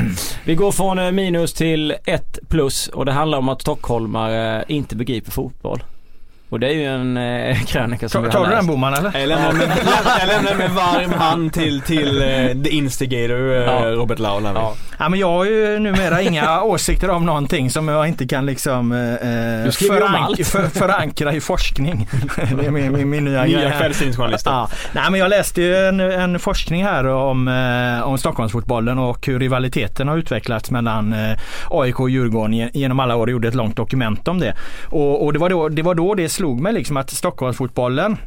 Vi 0.44 0.56
går 0.56 0.72
från 0.72 1.16
minus 1.16 1.54
till 1.54 1.96
ett 2.06 2.40
plus 2.50 2.88
och 2.88 3.06
det 3.06 3.12
handlar 3.24 3.38
om 3.38 3.50
att 3.50 3.62
stockholmare 3.62 4.66
inte 4.68 4.96
begriper 4.96 5.32
fotboll. 5.32 5.84
Och 6.54 6.60
det 6.60 6.68
är 6.68 6.74
ju 6.74 6.86
en 6.86 7.18
eh, 7.18 7.64
krönika 7.68 8.10
som 8.10 8.24
Ta, 8.24 8.28
vi 8.30 8.38
har 8.38 8.44
Tar 8.44 8.50
du 8.50 8.56
den 8.56 8.68
Boman 8.68 8.94
eller? 8.94 9.20
Jag 9.20 9.28
lämnar 9.28 9.54
med, 9.54 9.72
jag 10.20 10.28
lämnar 10.28 10.56
med 10.56 10.72
varm 10.72 11.14
hand 11.14 11.54
till, 11.54 11.82
till 11.82 12.22
uh, 12.22 12.64
the 12.64 12.70
instigator 12.70 13.36
uh, 13.36 13.54
ja. 13.54 13.86
Robert 13.86 14.20
Laul. 14.20 14.44
Ja. 14.44 14.76
ja 15.00 15.10
men 15.10 15.20
jag 15.20 15.28
har 15.28 15.46
ju 15.46 15.80
numera 15.80 16.22
inga 16.22 16.62
åsikter 16.64 17.10
om 17.10 17.26
någonting 17.26 17.70
som 17.70 17.88
jag 17.88 18.08
inte 18.08 18.28
kan 18.28 18.46
liksom 18.46 18.92
uh, 18.92 19.72
förank 19.72 20.46
för, 20.46 20.68
förankra 20.68 21.34
i 21.34 21.42
forskning. 21.42 22.08
det 22.36 22.66
är 22.66 22.72
min, 22.72 22.92
min, 22.94 23.10
min 23.10 23.26
nya 23.26 23.44
Nya 23.44 23.72
kvällstidningsjournalister. 23.72 24.52
Ja. 24.52 24.70
Nej 24.92 25.12
men 25.12 25.20
jag 25.20 25.30
läste 25.30 25.62
ju 25.62 25.76
en, 25.76 26.00
en 26.00 26.40
forskning 26.40 26.84
här 26.84 27.06
om, 27.06 27.48
uh, 27.48 28.08
om 28.08 28.18
Stockholmsfotbollen 28.18 29.00
och 29.00 29.28
hur 29.28 29.40
rivaliteten 29.40 30.08
har 30.08 30.18
utvecklats 30.18 30.72
mellan 30.72 31.14
uh, 31.14 31.38
AIK 31.70 32.00
och 32.00 32.10
Djurgården 32.10 32.70
genom 32.74 33.00
alla 33.00 33.16
år. 33.16 33.30
Jag 33.30 33.32
gjorde 33.32 33.48
ett 33.48 33.56
långt 33.56 33.76
dokument 33.76 34.28
om 34.28 34.40
det. 34.40 34.54
Och, 34.86 35.26
och 35.26 35.34
det, 35.34 35.40
var 35.40 35.50
då, 35.50 35.70
det 35.70 35.82
var 35.82 35.96
då 35.96 36.16
det 36.16 36.30
slog 36.44 36.60
mig 36.60 36.74
liksom 36.74 36.98
att 36.98 37.10
Stockholmsfotbollen 37.10 38.18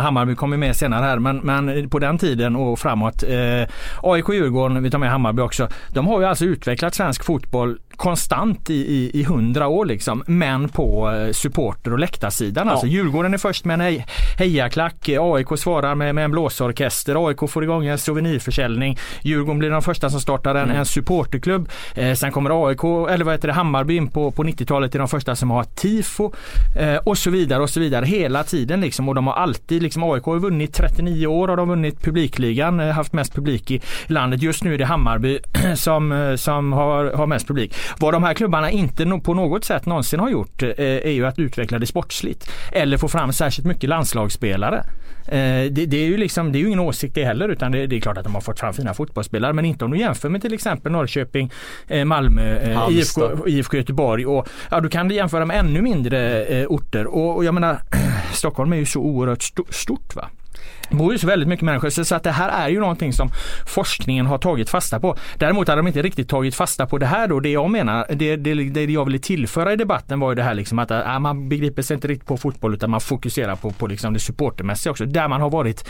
Hammarby 0.00 0.34
kommer 0.34 0.56
med 0.56 0.76
senare 0.76 1.04
här 1.04 1.18
men, 1.18 1.36
men 1.36 1.88
på 1.88 1.98
den 1.98 2.18
tiden 2.18 2.56
och 2.56 2.78
framåt. 2.78 3.22
Eh, 3.22 3.68
AIK 4.02 4.28
Djurgården, 4.28 4.82
vi 4.82 4.90
tar 4.90 4.98
med 4.98 5.10
Hammarby 5.10 5.42
också. 5.42 5.68
De 5.88 6.06
har 6.06 6.20
ju 6.20 6.26
alltså 6.26 6.44
utvecklat 6.44 6.94
svensk 6.94 7.24
fotboll 7.24 7.78
konstant 7.96 8.70
i, 8.70 8.74
i, 8.74 9.20
i 9.20 9.24
hundra 9.24 9.68
år 9.68 9.84
liksom. 9.84 10.24
Men 10.26 10.68
på 10.68 11.10
eh, 11.10 11.32
supporter 11.32 11.92
och 11.92 11.98
läktarsidan. 11.98 12.66
Ja. 12.66 12.72
Alltså 12.72 12.86
Djurgården 12.86 13.34
är 13.34 13.38
först 13.38 13.64
med 13.64 13.80
en 13.80 14.02
hejaklack. 14.38 15.08
AIK 15.08 15.48
svarar 15.56 15.94
med, 15.94 16.14
med 16.14 16.24
en 16.24 16.30
blåsorkester. 16.30 17.28
AIK 17.28 17.50
får 17.50 17.64
igång 17.64 17.86
en 17.86 17.98
souvenirförsäljning. 17.98 18.98
Djurgården 19.22 19.58
blir 19.58 19.70
de 19.70 19.82
första 19.82 20.10
som 20.10 20.20
startar 20.20 20.54
en, 20.54 20.64
mm. 20.64 20.76
en 20.76 20.86
supporterklubb. 20.86 21.68
Eh, 21.94 22.14
sen 22.14 22.32
kommer 22.32 22.68
AIK, 22.68 22.84
eller 22.84 23.24
vad 23.24 23.34
heter 23.34 23.48
det, 23.48 23.54
Hammarby 23.54 23.96
in 23.96 24.08
på, 24.08 24.30
på 24.30 24.44
90-talet 24.44 24.94
är 24.94 24.98
de 24.98 25.08
första 25.08 25.36
som 25.36 25.50
har 25.50 25.64
tifo. 25.64 26.32
Eh, 26.78 26.96
och 26.96 27.18
så 27.18 27.30
vidare 27.30 27.62
och 27.62 27.70
så 27.70 27.80
vidare 27.80 28.06
hela 28.06 28.44
tiden 28.44 28.80
liksom. 28.80 29.08
Och 29.08 29.14
de 29.14 29.26
har 29.26 29.34
alltid 29.34 29.81
liksom, 29.82 30.02
AIK 30.02 30.24
har 30.24 30.38
vunnit 30.38 30.74
39 30.74 31.26
år 31.26 31.48
och 31.48 31.56
de 31.56 31.68
har 31.68 31.76
vunnit 31.76 32.00
publikligan, 32.02 32.80
eh, 32.80 32.86
haft 32.86 33.12
mest 33.12 33.34
publik 33.34 33.70
i 33.70 33.80
landet. 34.06 34.42
Just 34.42 34.64
nu 34.64 34.74
är 34.74 34.78
det 34.78 34.84
Hammarby 34.84 35.38
som, 35.76 36.12
eh, 36.12 36.36
som 36.36 36.72
har, 36.72 37.12
har 37.12 37.26
mest 37.26 37.46
publik. 37.46 37.74
Vad 37.98 38.14
de 38.14 38.22
här 38.22 38.34
klubbarna 38.34 38.70
inte 38.70 39.20
på 39.24 39.34
något 39.34 39.64
sätt 39.64 39.86
någonsin 39.86 40.20
har 40.20 40.30
gjort 40.30 40.62
eh, 40.62 40.70
är 40.78 41.10
ju 41.10 41.26
att 41.26 41.38
utveckla 41.38 41.78
det 41.78 41.86
sportsligt. 41.86 42.50
Eller 42.72 42.96
få 42.96 43.08
fram 43.08 43.32
särskilt 43.32 43.68
mycket 43.68 43.90
landslagsspelare. 43.90 44.84
Det, 45.70 45.70
det, 45.70 45.96
är 45.96 46.06
ju 46.06 46.16
liksom, 46.16 46.52
det 46.52 46.58
är 46.58 46.60
ju 46.60 46.66
ingen 46.66 46.80
åsikt 46.80 47.14
det 47.14 47.24
heller 47.24 47.48
utan 47.48 47.72
det, 47.72 47.86
det, 47.86 47.96
är 47.96 48.00
klart 48.00 48.18
att 48.18 48.24
de 48.24 48.34
har 48.34 48.40
fått 48.40 48.60
fram 48.60 48.74
fina 48.74 48.94
fotbollsspelare 48.94 49.52
men 49.52 49.64
inte 49.64 49.84
om 49.84 49.90
du 49.90 49.98
jämför 49.98 50.28
med 50.28 50.42
till 50.42 50.54
exempel 50.54 50.92
Norrköping, 50.92 51.50
Malmö, 52.06 52.58
IFK, 52.90 53.48
IFK 53.48 53.76
Göteborg 53.76 54.26
och 54.26 54.48
ja, 54.70 54.80
du 54.80 54.88
kan 54.88 55.10
jämföra 55.10 55.44
med 55.44 55.58
ännu 55.58 55.82
mindre 55.82 56.66
orter 56.66 57.06
och, 57.06 57.36
och 57.36 57.44
jag 57.44 57.54
menar 57.54 57.78
Stockholm 58.32 58.72
är 58.72 58.76
ju 58.76 58.86
så 58.86 59.00
oerhört 59.00 59.42
stort 59.70 60.16
va 60.16 60.28
bor 60.96 61.12
ju 61.12 61.18
så 61.18 61.26
väldigt 61.26 61.48
mycket 61.48 61.64
människor 61.64 61.90
så 61.90 62.14
att 62.14 62.22
det 62.22 62.30
här 62.30 62.48
är 62.48 62.68
ju 62.68 62.80
någonting 62.80 63.12
som 63.12 63.30
forskningen 63.66 64.26
har 64.26 64.38
tagit 64.38 64.70
fasta 64.70 65.00
på. 65.00 65.16
Däremot 65.38 65.68
hade 65.68 65.78
de 65.78 65.86
inte 65.86 66.02
riktigt 66.02 66.28
tagit 66.28 66.54
fasta 66.54 66.86
på 66.86 66.98
det 66.98 67.06
här 67.06 67.28
då. 67.28 67.40
Det 67.40 67.48
jag 67.48 67.70
menar, 67.70 68.06
det, 68.08 68.36
det, 68.36 68.54
det 68.54 68.84
jag 68.84 69.04
ville 69.04 69.18
tillföra 69.18 69.72
i 69.72 69.76
debatten 69.76 70.20
var 70.20 70.30
ju 70.30 70.34
det 70.34 70.42
här 70.42 70.54
liksom 70.54 70.78
att 70.78 70.90
äh, 70.90 71.18
man 71.18 71.48
begriper 71.48 71.82
sig 71.82 71.94
inte 71.94 72.08
riktigt 72.08 72.28
på 72.28 72.36
fotboll 72.36 72.74
utan 72.74 72.90
man 72.90 73.00
fokuserar 73.00 73.56
på, 73.56 73.70
på 73.70 73.86
liksom 73.86 74.12
det 74.12 74.20
supportermässiga 74.20 74.90
också. 74.90 75.04
Där 75.04 75.28
man 75.28 75.40
har 75.40 75.50
varit 75.50 75.88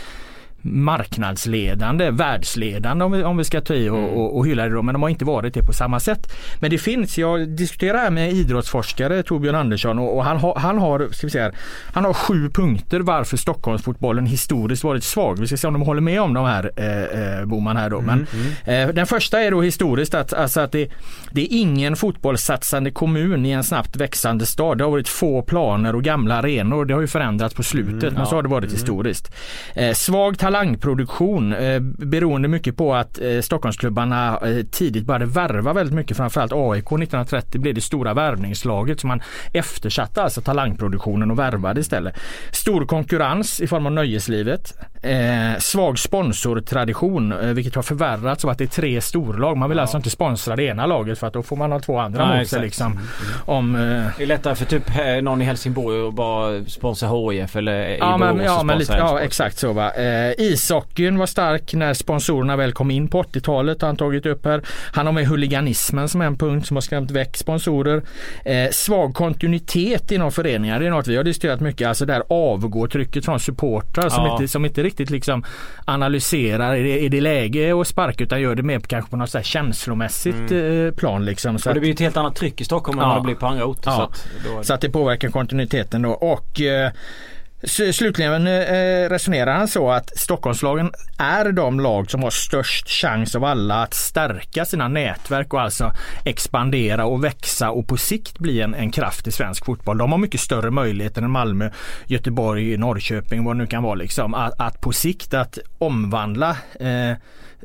marknadsledande, 0.63 2.11
världsledande 2.11 3.05
om 3.05 3.11
vi, 3.11 3.23
om 3.23 3.37
vi 3.37 3.43
ska 3.43 3.61
ta 3.61 3.73
i 3.73 3.89
och, 3.89 3.97
Mm. 3.97 4.09
och, 4.09 4.37
och 4.37 4.47
hylla 4.47 4.63
det 4.63 4.69
då. 4.75 4.81
Men 4.81 4.93
de 4.93 5.01
har 5.01 5.09
inte 5.09 5.25
varit 5.25 5.53
det 5.53 5.63
på 5.63 5.73
samma 5.73 5.99
sätt. 5.99 6.33
Men 6.59 6.69
det 6.69 6.77
finns, 6.77 7.17
jag 7.17 7.49
diskuterar 7.49 7.97
här 7.97 8.09
med 8.11 8.31
idrottsforskare 8.33 9.23
Torbjörn 9.23 9.55
Andersson 9.55 9.99
och, 9.99 10.17
och 10.17 10.23
han, 10.25 10.37
har, 10.37 10.55
han 10.55 10.77
har, 10.77 11.07
ska 11.11 11.27
vi 11.27 11.31
säga, 11.31 11.51
han 11.93 12.05
har 12.05 12.13
sju 12.13 12.49
punkter 12.49 12.99
varför 12.99 13.37
Stockholmsfotbollen 13.37 14.25
historiskt 14.25 14.83
varit 14.83 15.03
svag. 15.03 15.39
Vi 15.39 15.47
ska 15.47 15.57
se 15.57 15.67
om 15.67 15.73
de 15.73 15.81
håller 15.81 16.01
med 16.01 16.21
om 16.21 16.33
de 16.33 16.45
här 16.45 16.71
eh, 16.75 17.39
eh, 17.39 17.45
Boman 17.45 17.77
här 17.77 17.89
då. 17.89 18.01
Men, 18.01 18.27
Mm, 18.65 18.89
eh, 18.89 18.95
den 18.95 19.05
första 19.07 19.41
är 19.41 19.51
då 19.51 19.61
historiskt 19.61 20.13
att, 20.13 20.33
alltså 20.33 20.59
att 20.61 20.71
det, 20.71 20.89
det 21.31 21.41
är 21.41 21.47
ingen 21.57 21.95
fotbollssatsande 21.95 22.91
kommun 22.91 23.45
i 23.45 23.51
en 23.51 23.63
snabbt 23.63 23.95
växande 23.95 24.45
stad. 24.45 24.77
Det 24.77 24.83
har 24.83 24.91
varit 24.91 25.07
få 25.07 25.41
planer 25.41 25.95
och 25.95 26.03
gamla 26.03 26.35
arenor. 26.35 26.85
Det 26.85 26.93
har 26.93 27.01
ju 27.01 27.07
förändrats 27.07 27.55
på 27.55 27.63
slutet 27.63 28.13
men 28.13 28.25
så 28.25 28.35
har 28.35 28.43
det 28.43 28.49
varit 28.49 28.73
historiskt. 28.73 29.33
Eh, 29.75 29.93
svag 29.93 30.37
talangproduktion 30.53 31.53
eh, 31.53 31.79
beroende 31.79 32.47
mycket 32.47 32.77
på 32.77 32.93
att 32.93 33.21
eh, 33.21 33.41
Stockholmsklubbarna 33.41 34.39
eh, 34.39 34.65
tidigt 34.71 35.05
började 35.05 35.25
värva 35.25 35.73
väldigt 35.73 35.95
mycket. 35.95 36.17
Framförallt 36.17 36.53
AIK 36.53 36.85
1930 36.85 37.61
blev 37.61 37.75
det 37.75 37.81
stora 37.81 38.13
värvningslaget 38.13 38.99
så 38.99 39.07
man 39.07 39.21
eftersatte 39.53 40.23
alltså 40.23 40.41
talangproduktionen 40.41 41.31
och 41.31 41.39
värvade 41.39 41.81
istället. 41.81 42.15
Stor 42.51 42.85
konkurrens 42.85 43.61
i 43.61 43.67
form 43.67 43.85
av 43.85 43.91
nöjeslivet. 43.91 44.73
Eh, 45.03 45.59
svag 45.59 45.99
sponsortradition 45.99 47.31
eh, 47.31 47.47
vilket 47.47 47.75
har 47.75 47.83
förvärrats 47.83 48.45
av 48.45 48.51
att 48.51 48.57
det 48.57 48.63
är 48.63 48.67
tre 48.67 49.01
storlag. 49.01 49.57
Man 49.57 49.69
vill 49.69 49.79
alltså 49.79 49.97
inte 49.97 50.09
sponsra 50.09 50.55
det 50.55 50.63
ena 50.63 50.85
laget 50.85 51.19
för 51.19 51.27
att 51.27 51.33
då 51.33 51.43
får 51.43 51.55
man 51.55 51.71
ha 51.71 51.79
två 51.79 51.99
andra 51.99 52.27
Nej, 52.27 52.39
mot 52.39 52.47
sig 52.47 52.61
liksom. 52.61 52.99
Om, 53.45 53.75
eh, 53.75 53.81
Det 54.17 54.23
är 54.23 54.27
lättare 54.27 54.55
för 54.55 54.65
typ 54.65 54.83
eh, 54.99 55.21
någon 55.21 55.41
i 55.41 55.45
Helsingborg 55.45 56.07
att 56.07 56.13
bara 56.13 56.65
sponsra 56.65 57.09
HIF 57.09 57.55
eller 57.55 57.87
i 57.87 57.97
Ja, 57.97 58.17
men, 58.17 58.39
ja, 58.39 58.63
men 58.63 58.77
lite, 58.77 58.97
ja 58.97 59.19
exakt 59.19 59.57
så 59.57 59.73
va. 59.73 59.91
Ishockeyn 60.51 61.17
var 61.17 61.25
stark 61.25 61.73
när 61.73 61.93
sponsorerna 61.93 62.55
väl 62.55 62.71
kom 62.73 62.91
in 62.91 63.07
på 63.07 63.23
80-talet 63.23 63.81
har 63.81 63.87
han 63.87 63.95
tagit 63.97 64.25
upp 64.25 64.45
här. 64.45 64.61
Han 64.93 65.05
har 65.05 65.13
med 65.13 65.27
huliganismen 65.27 66.09
som 66.09 66.21
en 66.21 66.37
punkt 66.37 66.67
som 66.67 66.77
har 66.77 66.81
skrämt 66.81 67.11
väck 67.11 67.37
sponsorer. 67.37 68.01
Eh, 68.45 68.69
svag 68.71 69.13
kontinuitet 69.13 70.11
inom 70.11 70.31
föreningar, 70.31 70.79
det 70.79 70.85
är 70.85 70.89
något 70.89 71.07
vi 71.07 71.15
har 71.17 71.23
diskuterat 71.23 71.59
mycket. 71.61 71.87
Alltså 71.87 72.05
där 72.05 72.23
avgår 72.29 72.87
trycket 72.87 73.25
från 73.25 73.39
supportrar 73.39 74.09
som, 74.09 74.25
Ja. 74.25 74.31
inte, 74.33 74.47
som 74.47 74.65
inte 74.65 74.83
riktigt 74.83 75.09
liksom 75.09 75.43
analyserar, 75.85 76.75
är 76.75 76.83
det, 76.83 77.05
är 77.05 77.09
det 77.09 77.21
läge 77.21 77.81
att 77.81 77.87
sparka 77.87 78.23
utan 78.23 78.41
gör 78.41 78.55
det 78.55 78.63
mer 78.63 78.79
kanske 78.79 79.11
på 79.11 79.17
något 79.17 79.29
så 79.29 79.41
känslomässigt 79.41 80.51
eh, 80.51 80.95
plan 80.97 81.25
liksom. 81.25 81.59
Så 81.59 81.69
Och 81.69 81.73
det 81.75 81.81
blir 81.81 81.91
ett 81.93 81.99
helt 81.99 82.17
annat 82.17 82.35
tryck 82.35 82.61
i 82.61 82.65
Stockholm 82.65 82.99
än 82.99 83.03
Ja. 83.05 83.09
vad 83.09 83.17
det 83.17 83.23
blir 83.25 83.35
på 83.35 83.45
andra 83.47 83.65
orter. 83.65 83.91
Ja. 83.91 83.95
Så 83.95 84.01
att 84.03 84.27
då, 84.57 84.63
Så 84.63 84.73
att 84.73 84.81
det 84.81 84.89
påverkar 84.89 85.29
kontinuiteten 85.29 86.01
då. 86.01 86.09
Och 86.11 86.61
eh, 86.61 86.91
slutligen 87.67 88.47
eh, 88.47 88.53
eh, 88.53 89.09
resonerar 89.09 89.57
han 89.57 89.67
så 89.67 89.91
att 89.91 90.17
Stockholmslagen 90.17 90.91
är 91.17 91.51
de 91.51 91.79
lag 91.79 92.11
som 92.11 92.23
har 92.23 92.29
störst 92.29 92.89
chans 92.89 93.35
av 93.35 93.43
alla 93.43 93.83
att 93.83 93.93
stärka 93.93 94.65
sina 94.65 94.87
nätverk 94.87 95.53
och 95.53 95.61
alltså 95.61 95.91
expandera 96.25 97.05
och 97.05 97.23
växa 97.23 97.71
och 97.71 97.87
på 97.87 97.97
sikt 97.97 98.39
bli 98.39 98.61
en, 98.61 98.73
en 98.73 98.91
kraft 98.91 99.27
i 99.27 99.31
svensk 99.31 99.65
fotboll. 99.65 99.97
De 99.97 100.11
har 100.11 100.19
mycket 100.19 100.39
större 100.39 100.71
möjligheter 100.71 101.21
än 101.21 101.31
Malmö, 101.31 101.69
Göteborg, 102.07 102.77
Norrköping, 102.77 103.43
vad 103.43 103.55
det 103.55 103.57
nu 103.57 103.67
kan 103.67 103.83
vara 103.83 103.95
liksom. 103.95 104.33
Att, 104.33 104.61
att 104.61 104.81
på 104.81 104.91
sikt 104.91 105.33
att 105.33 105.57
omvandla 105.77 106.57
eh, 106.79 107.17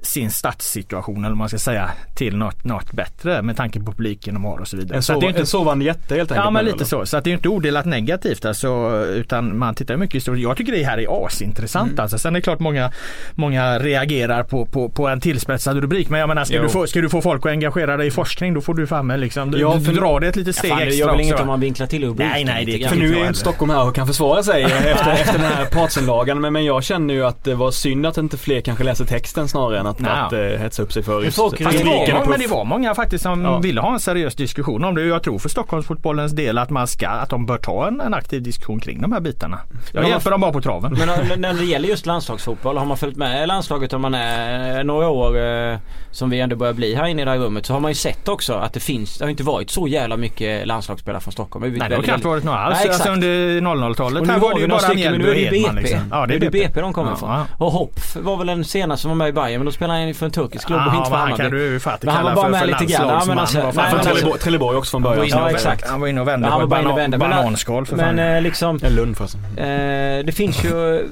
sin 0.03 0.31
stadssituation 0.31 1.25
eller 1.25 1.35
man 1.35 1.49
ska 1.49 1.59
säga 1.59 1.91
till 2.15 2.37
något, 2.37 2.65
något 2.65 2.93
bättre 2.93 3.43
med 3.43 3.57
tanke 3.57 3.81
på 3.81 3.93
publiken 3.93 4.35
de 4.35 4.45
har 4.45 4.59
och 4.59 4.69
så 4.69 4.77
vidare. 4.77 4.97
En, 4.97 5.03
Så 5.03 5.13
att 5.13 5.17
sov, 5.17 5.21
det 5.21 5.27
är 5.27 5.29
inte 5.29 5.41
en 5.41 5.47
sovande 5.47 5.85
jätte 5.85 6.15
helt 6.15 6.31
enkelt. 6.33 6.45
Ja 6.45 6.51
men 6.51 6.65
lite 6.65 6.77
eller? 6.77 6.85
så. 6.85 7.07
Så 7.07 7.17
att 7.17 7.25
det 7.25 7.31
är 7.31 7.35
inte 7.35 7.49
odelat 7.49 7.85
negativt 7.87 8.45
alltså, 8.45 9.03
utan 9.07 9.59
man 9.59 9.75
tittar 9.75 9.97
mycket 9.97 10.15
historiskt. 10.15 10.43
Jag 10.43 10.57
tycker 10.57 10.73
det 10.73 10.85
här 10.85 10.99
är 10.99 11.27
asintressant 11.27 11.91
Mm. 11.91 12.01
alltså. 12.03 12.19
Sen 12.19 12.35
är 12.35 12.39
det 12.39 12.43
klart 12.43 12.59
många, 12.61 12.93
många 13.35 13.79
reagerar 13.79 14.43
på, 14.43 14.67
på, 14.67 14.89
på 14.89 15.09
en 15.09 15.21
tillspetsad 15.21 15.77
rubrik. 15.81 16.09
Men 16.09 16.21
jag 16.21 16.29
menar 16.29 16.45
ska 16.45 16.57
Jo. 16.57 16.63
du, 16.63 16.69
få, 16.69 16.87
ska 16.87 17.01
du 17.01 17.09
få 17.09 17.21
folk 17.23 17.47
att 17.47 17.53
engagera 17.53 17.97
dig 17.97 18.07
i 18.07 18.11
forskning 18.11 18.55
då 18.55 18.61
får 18.61 18.75
du 18.75 18.87
fan 18.87 19.07
med 19.07 19.21
liksom. 19.21 19.51
Du, 19.51 19.59
Ja, 19.59 19.75
du 19.79 19.85
för- 19.85 19.93
drar 19.93 20.21
det 20.21 20.29
ett 20.29 20.37
litet 20.37 20.57
ja, 20.57 20.59
steg 20.59 20.71
fan, 20.71 20.79
det 20.81 20.85
extra 20.87 20.99
gör 21.07 21.13
väl 21.13 21.21
inget 21.21 21.41
om 21.41 21.47
man 21.47 21.61
vinklar 21.61 21.87
till 21.87 22.05
rubriken 22.05 22.31
Nej, 22.33 22.45
nej, 22.45 22.65
det. 22.65 22.89
För 22.89 22.97
nu 22.97 23.15
är 23.15 23.19
jag 23.19 23.27
inte 23.27 23.39
Stockholm 23.39 23.71
här 23.71 23.89
och 23.89 23.95
kan 23.95 24.07
försvara 24.07 24.43
sig 24.43 24.63
efter, 24.87 25.13
efter 25.13 25.33
den 25.39 25.53
här 25.53 25.65
partsinlagan. 25.65 26.41
Men, 26.41 26.53
men 26.53 26.65
jag 26.65 26.85
känner 26.85 27.15
ju 27.15 27.25
att 27.27 27.45
det 27.45 27.55
var 27.55 27.71
synd 27.71 28.07
att 28.07 28.19
inte 28.19 28.37
fler 28.37 28.61
kanske 28.61 28.85
läser 28.85 29.05
texten 29.05 29.49
snarare 29.49 29.79
än 29.81 29.87
att, 29.89 30.01
Nej. 30.01 30.11
att 30.13 30.33
eh, 30.33 30.39
hetsa 30.41 30.83
upp 30.83 30.93
sig 30.93 31.03
för 31.03 31.23
just 31.23 31.37
folk 31.37 31.63
Fast 31.63 31.79
det 31.79 31.85
var, 31.85 32.27
men 32.31 32.41
det 32.41 32.47
var 32.47 32.65
många 32.65 32.95
faktiskt 32.95 33.23
som 33.23 33.45
Ja. 33.45 33.59
ville 33.59 33.81
ha 33.81 33.93
en 33.93 34.01
seriös 34.01 34.35
diskussion 34.35 34.85
om 34.85 34.95
det. 34.95 35.03
Jag 35.05 35.23
tror 35.23 35.39
för 35.39 35.49
Stockholmsfotbollens 35.49 36.33
del 36.33 36.59
att 36.59 36.71
man 36.71 36.87
ska, 36.87 37.09
att 37.09 37.31
de 37.31 37.47
bör 37.47 37.59
ta 37.59 37.89
en, 37.89 38.01
en 38.01 38.15
aktiv 38.15 38.43
diskussion 38.43 38.81
kring 38.81 39.01
de 39.01 39.13
här 39.13 39.21
bitarna. 39.21 39.59
Jag 39.93 40.01
Men 40.03 40.11
hjälper 40.11 40.31
dem 40.31 40.41
bara 40.41 40.53
på 40.53 40.61
traven. 40.61 40.97
Men 40.99 41.41
när- 41.41 41.55
det 41.55 41.65
gäller 41.65 41.89
just 41.89 42.07
landslagsfotboll, 42.07 42.77
har 42.79 42.87
man 42.87 42.97
följt 42.97 43.17
med 43.17 43.49
landslaget 43.49 43.93
om 43.93 44.03
man 44.03 44.15
är 44.15 44.85
några 44.85 45.09
år 45.09 45.39
eh, 45.73 45.79
som 46.11 46.31
vi 46.31 46.41
ändå 46.41 46.57
börjar 46.57 46.73
bli 46.75 46.95
här 46.95 47.07
inne 47.07 47.23
i 47.23 47.25
det 47.25 47.31
här 47.31 47.39
rummet 47.39 47.67
så 47.67 47.73
har 47.73 47.81
man 47.81 47.91
ju 47.91 47.95
sett 47.95 48.29
också 48.29 48.55
att 48.55 48.73
det 48.73 48.81
finns, 48.81 49.19
det 49.19 49.25
har 49.25 49.31
inte 49.31 49.43
varit 49.43 49.71
så 49.71 49.89
jävla 49.89 50.17
mycket 50.17 50.67
landslagsspelare 50.67 51.21
från 51.21 51.33
Stockholm. 51.33 51.63
Det 51.65 51.69
Nej 51.71 51.79
det 51.79 51.85
har 51.85 51.91
väldigt- 51.91 52.09
knappt 52.09 52.25
varit 52.25 52.45
några 52.45 52.59
alls. 52.59 52.79
Nej, 52.81 52.89
alltså 52.89 53.11
under 53.11 53.61
00-talet. 53.61 54.21
Och 54.21 54.27
nu 54.27 54.33
Här 54.33 54.41
var 54.41 54.55
det 54.55 54.61
ju 54.61 54.69
bara 54.69 54.95
Mjällby 54.95 55.19
nu 55.25 55.31
och 55.31 55.37
är 55.37 55.51
det 55.51 55.57
Edman. 55.57 55.75
BP. 55.75 55.81
Liksom. 55.89 56.09
Ja 56.11 56.27
nu 56.27 56.35
är 56.35 56.39
det 56.39 56.51
BP 56.51 56.81
de 56.81 56.93
kommer 56.93 57.11
Ja, 57.11 57.17
ifrån. 57.17 57.31
ja. 57.31 57.47
Och 57.59 57.73
Hopf 57.73 58.17
var 58.17 58.37
väl 58.37 58.47
den 58.47 58.65
senaste 58.65 59.03
som 59.03 59.09
var 59.11 59.17
med 59.17 59.29
i 59.29 59.33
Bayern 59.33 59.59
men 59.59 59.65
då 59.67 59.73
spelade 59.79 59.99
han 59.99 60.09
ju 60.09 60.15
för 60.15 60.27
en 60.27 60.33
turkisk 60.33 60.67
klubb 60.67 60.81
och 60.89 60.95
inte 60.95 61.11
för 61.11 61.17
han 61.17 61.21
Hammarby. 61.31 61.43
kan 61.43 61.51
du 61.51 61.81
han 62.13 62.17
kalla 62.25 62.35
var 62.35 62.35
bara 62.35 62.45
för, 62.45 62.51
med 62.51 62.61
för 62.61 62.67
landslagsman. 62.67 63.39
alltså- 63.39 63.57
fan, 63.61 63.65
men 63.65 63.73
Från 63.75 63.99
han, 64.01 64.09
alltså- 64.09 64.39
Trelleborg, 64.39 64.77
också 64.79 64.91
från 64.91 65.03
var 65.03 65.17
början. 65.17 65.39
Ja, 65.39 65.51
exakt. 65.51 65.89
han 65.91 66.01
var 66.01 66.09
inne 66.09 66.21
och 66.21 66.29
vände 66.29 66.49
Han 66.49 66.61
på 66.61 66.67
var 66.67 67.01
ett 67.01 67.19
bananskal 67.19 67.87
för 67.87 67.97
fan. 67.97 68.15
Men 68.15 68.37
eh, 68.37 68.43
liksom 68.43 68.79
En 68.83 68.95
Lund 68.95 69.17
förresten. 69.17 69.41
Eh, 69.57 70.25
det 70.25 70.33
finns 70.35 70.65
ju, 70.65 71.09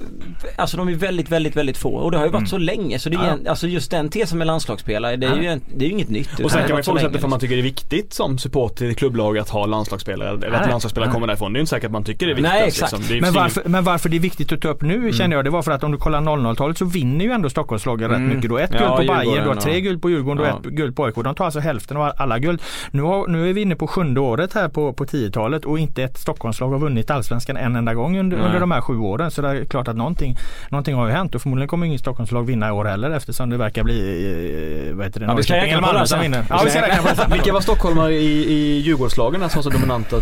alltså 0.56 0.76
de 0.76 0.88
är 0.88 0.92
väldigt, 0.92 1.30
väldigt, 1.30 1.56
väldigt 1.56 1.76
få 1.76 1.90
och 1.94 2.10
det 2.10 2.16
har 2.16 2.24
ju 2.24 2.30
varit 2.30 2.36
Mm. 2.36 2.46
så 2.46 2.58
länge 2.58 2.98
så 2.98 3.08
det 3.08 3.16
är 3.16 3.24
Ja. 3.24 3.30
en, 3.30 3.48
alltså 3.48 3.66
just 3.66 3.90
den 3.90 4.08
tesen 4.08 4.38
med 4.38 4.46
landslagsspelare 4.46 5.16
det 5.16 5.26
är, 5.26 5.36
ju, 5.36 5.46
en, 5.46 5.60
det 5.76 5.84
är 5.84 5.88
ju 5.88 5.92
inget 5.94 6.08
nytt. 6.10 6.40
Och 6.40 6.50
sen 6.50 6.62
kan 6.66 6.72
man 6.72 6.82
så 6.82 6.90
ifrågasätta 6.96 7.18
för 7.20 7.28
man 7.28 7.40
tycker 7.40 7.54
det 7.54 7.60
är 7.60 7.62
viktigt 7.62 8.12
som 8.12 8.38
support 8.38 8.76
till 8.76 8.94
klubblag 8.96 9.38
att 9.38 9.48
ha 9.48 9.66
landslagsspelare. 9.66 10.28
Eller 10.28 10.46
att 10.46 10.60
Nej. 10.60 10.70
landslagsspelare 10.70 11.08
Nej. 11.08 11.14
kommer 11.14 11.26
därifrån. 11.26 11.52
Det 11.52 11.58
är 11.58 11.60
inte 11.60 11.70
säkert 11.70 11.84
att 11.86 11.92
man 11.92 12.04
tycker 12.04 12.26
det 12.26 12.32
är 12.32 12.34
viktigt. 12.34 12.52
Nej, 12.52 12.66
exakt. 12.68 12.92
Liksom. 12.92 13.08
Det 13.08 13.16
är 13.18 13.20
Men 13.20 13.32
varför, 13.32 13.62
men 13.66 13.84
varför 13.84 14.08
det 14.08 14.16
är 14.16 14.20
viktigt 14.20 14.52
att 14.52 14.60
ta 14.60 14.68
upp 14.68 14.82
nu 14.82 15.12
känner 15.12 15.36
jag 15.36 15.44
det 15.44 15.50
var 15.50 15.62
för 15.62 15.72
att 15.72 15.84
om 15.84 15.92
du 15.92 15.98
kollar 15.98 16.20
00-talet 16.20 16.78
så 16.78 16.84
vinner 16.84 17.24
ju 17.24 17.30
ändå 17.30 17.50
Stockholmslagen 17.50 18.10
Mm. 18.10 18.22
rätt 18.26 18.34
mycket. 18.36 18.50
Du 18.50 18.54
har 18.54 18.60
ett 18.60 18.70
Ja, 18.72 18.78
guld 18.96 19.08
på 19.08 19.14
Bayern, 19.14 19.42
du 19.42 19.48
har 19.48 19.56
tre 19.56 19.80
guld 19.80 20.02
på 20.02 20.10
Djurgården, 20.10 20.36
du 20.36 20.42
har 20.42 20.50
Ja. 20.50 20.58
ett 20.68 20.76
guld 20.76 20.96
på 20.96 21.04
AIK. 21.04 21.14
De 21.14 21.34
tar 21.34 21.44
alltså 21.44 21.60
hälften 21.60 21.96
av 21.96 22.12
alla 22.16 22.38
guld. 22.38 22.62
Nu, 22.90 23.02
har, 23.02 23.26
nu 23.28 23.48
är 23.50 23.52
vi 23.52 23.60
inne 23.60 23.76
på 23.76 23.86
sjunde 23.86 24.20
året 24.20 24.54
här 24.54 24.68
på, 24.68 24.92
på 24.92 25.04
10-talet 25.04 25.64
och 25.64 25.78
inte 25.78 26.02
ett 26.02 26.18
Stockholmslag 26.18 26.68
har 26.70 26.78
vunnit 26.78 27.10
allsvenskan 27.10 27.56
en 27.56 27.76
enda 27.76 27.94
gång 27.94 28.18
under 28.18 28.60
de 28.60 28.70
här 28.70 28.80
sju 28.80 28.98
åren. 28.98 29.30
Så 29.30 29.42
det 29.42 29.48
är 29.48 29.64
klart 29.64 29.88
att 29.88 29.96
någonting, 29.96 30.25
någonting 30.68 30.94
har 30.94 31.06
ju 31.06 31.12
hänt 31.12 31.34
och 31.34 31.42
förmodligen 31.42 31.68
kommer 31.68 31.86
ingen 31.86 31.98
Stockholmslag 31.98 32.42
vinna 32.46 32.68
i 32.68 32.70
år 32.70 32.84
heller 32.84 33.10
eftersom 33.10 33.50
det 33.50 33.56
verkar 33.56 33.82
bli, 33.84 34.88
eh, 34.90 34.94
vad 34.96 35.06
heter 35.06 35.20
det, 35.20 35.26
Ja, 35.26 35.34
vi 35.34 35.42
ska 35.42 35.52
Norrköping 35.52 35.74
räkna 35.74 35.78
eller 35.78 35.86
på 35.88 35.92
Malmö 35.92 36.00
det 36.00 36.06
som 36.06 36.20
vinner. 36.20 36.38
Vi 36.40 36.46
Ja, 36.50 36.60
vi 36.64 36.70
ska 36.70 36.82
räkna. 36.82 37.34
Vilka 37.34 37.52
var 37.52 37.60
stockholmare 37.60 38.12
i, 38.14 38.52
i 38.52 38.78
Djurgårdslagen 38.80 39.50
som 39.50 39.58
var 39.58 39.62
så 39.62 39.70
dominanta 39.70 40.16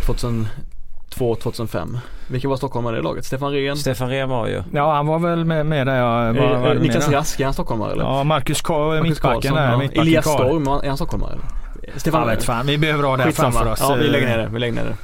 2002-2005? 1.11 1.99
Vilka 2.29 2.49
var 2.49 2.57
stockholmare 2.57 2.99
i 2.99 3.03
laget? 3.03 3.25
Stefan 3.25 3.53
Rehn? 3.53 3.77
Stefan 3.77 4.09
Rehn 4.11 4.29
var 4.29 4.47
ju. 4.47 4.63
Ja, 4.73 4.95
han 4.95 5.07
var 5.07 5.19
väl 5.19 5.45
med, 5.45 5.67
med 5.67 5.87
där 5.87 5.97
jag 5.97 6.33
var, 6.35 6.55
Eh, 6.55 6.61
var 6.61 6.75
eh, 6.75 6.81
Niklas 6.81 7.07
med, 7.09 7.17
Rask, 7.17 7.41
är 7.41 7.45
han 7.45 7.55
stockholmare 7.55 7.93
eller? 7.93 8.05
Ja, 8.05 8.25
Marcus, 8.25 8.63
Ka- 8.63 8.89
Marcus 8.89 9.03
mittbacken 9.03 9.41
Karlsson, 9.41 9.57
där. 9.57 9.71
ja. 9.71 9.79
Mittbacken 9.79 10.03
Elias. 10.03 10.25
Storm, 10.25 10.67
är 10.67 10.89
han 10.89 10.97
stockholmare 10.97 11.33
eller? 11.33 11.45
Stefan 11.97 12.27
vet 12.27 12.45
fan, 12.45 12.67
vi 12.67 12.79
behöver 12.79 13.03
ha 13.05 13.17
det 13.17 13.23
här 13.23 13.31
Skitsamma. 13.31 13.53
framför 13.53 13.73
oss. 13.73 13.79
Ja, 13.83 13.95
vi 13.95 14.09
lägger 14.09 14.27
ner 14.27 14.39
det. 14.39 14.49
Vi 14.53 14.59
lägger 14.59 14.75
ner 14.75 14.85
det. 14.85 14.95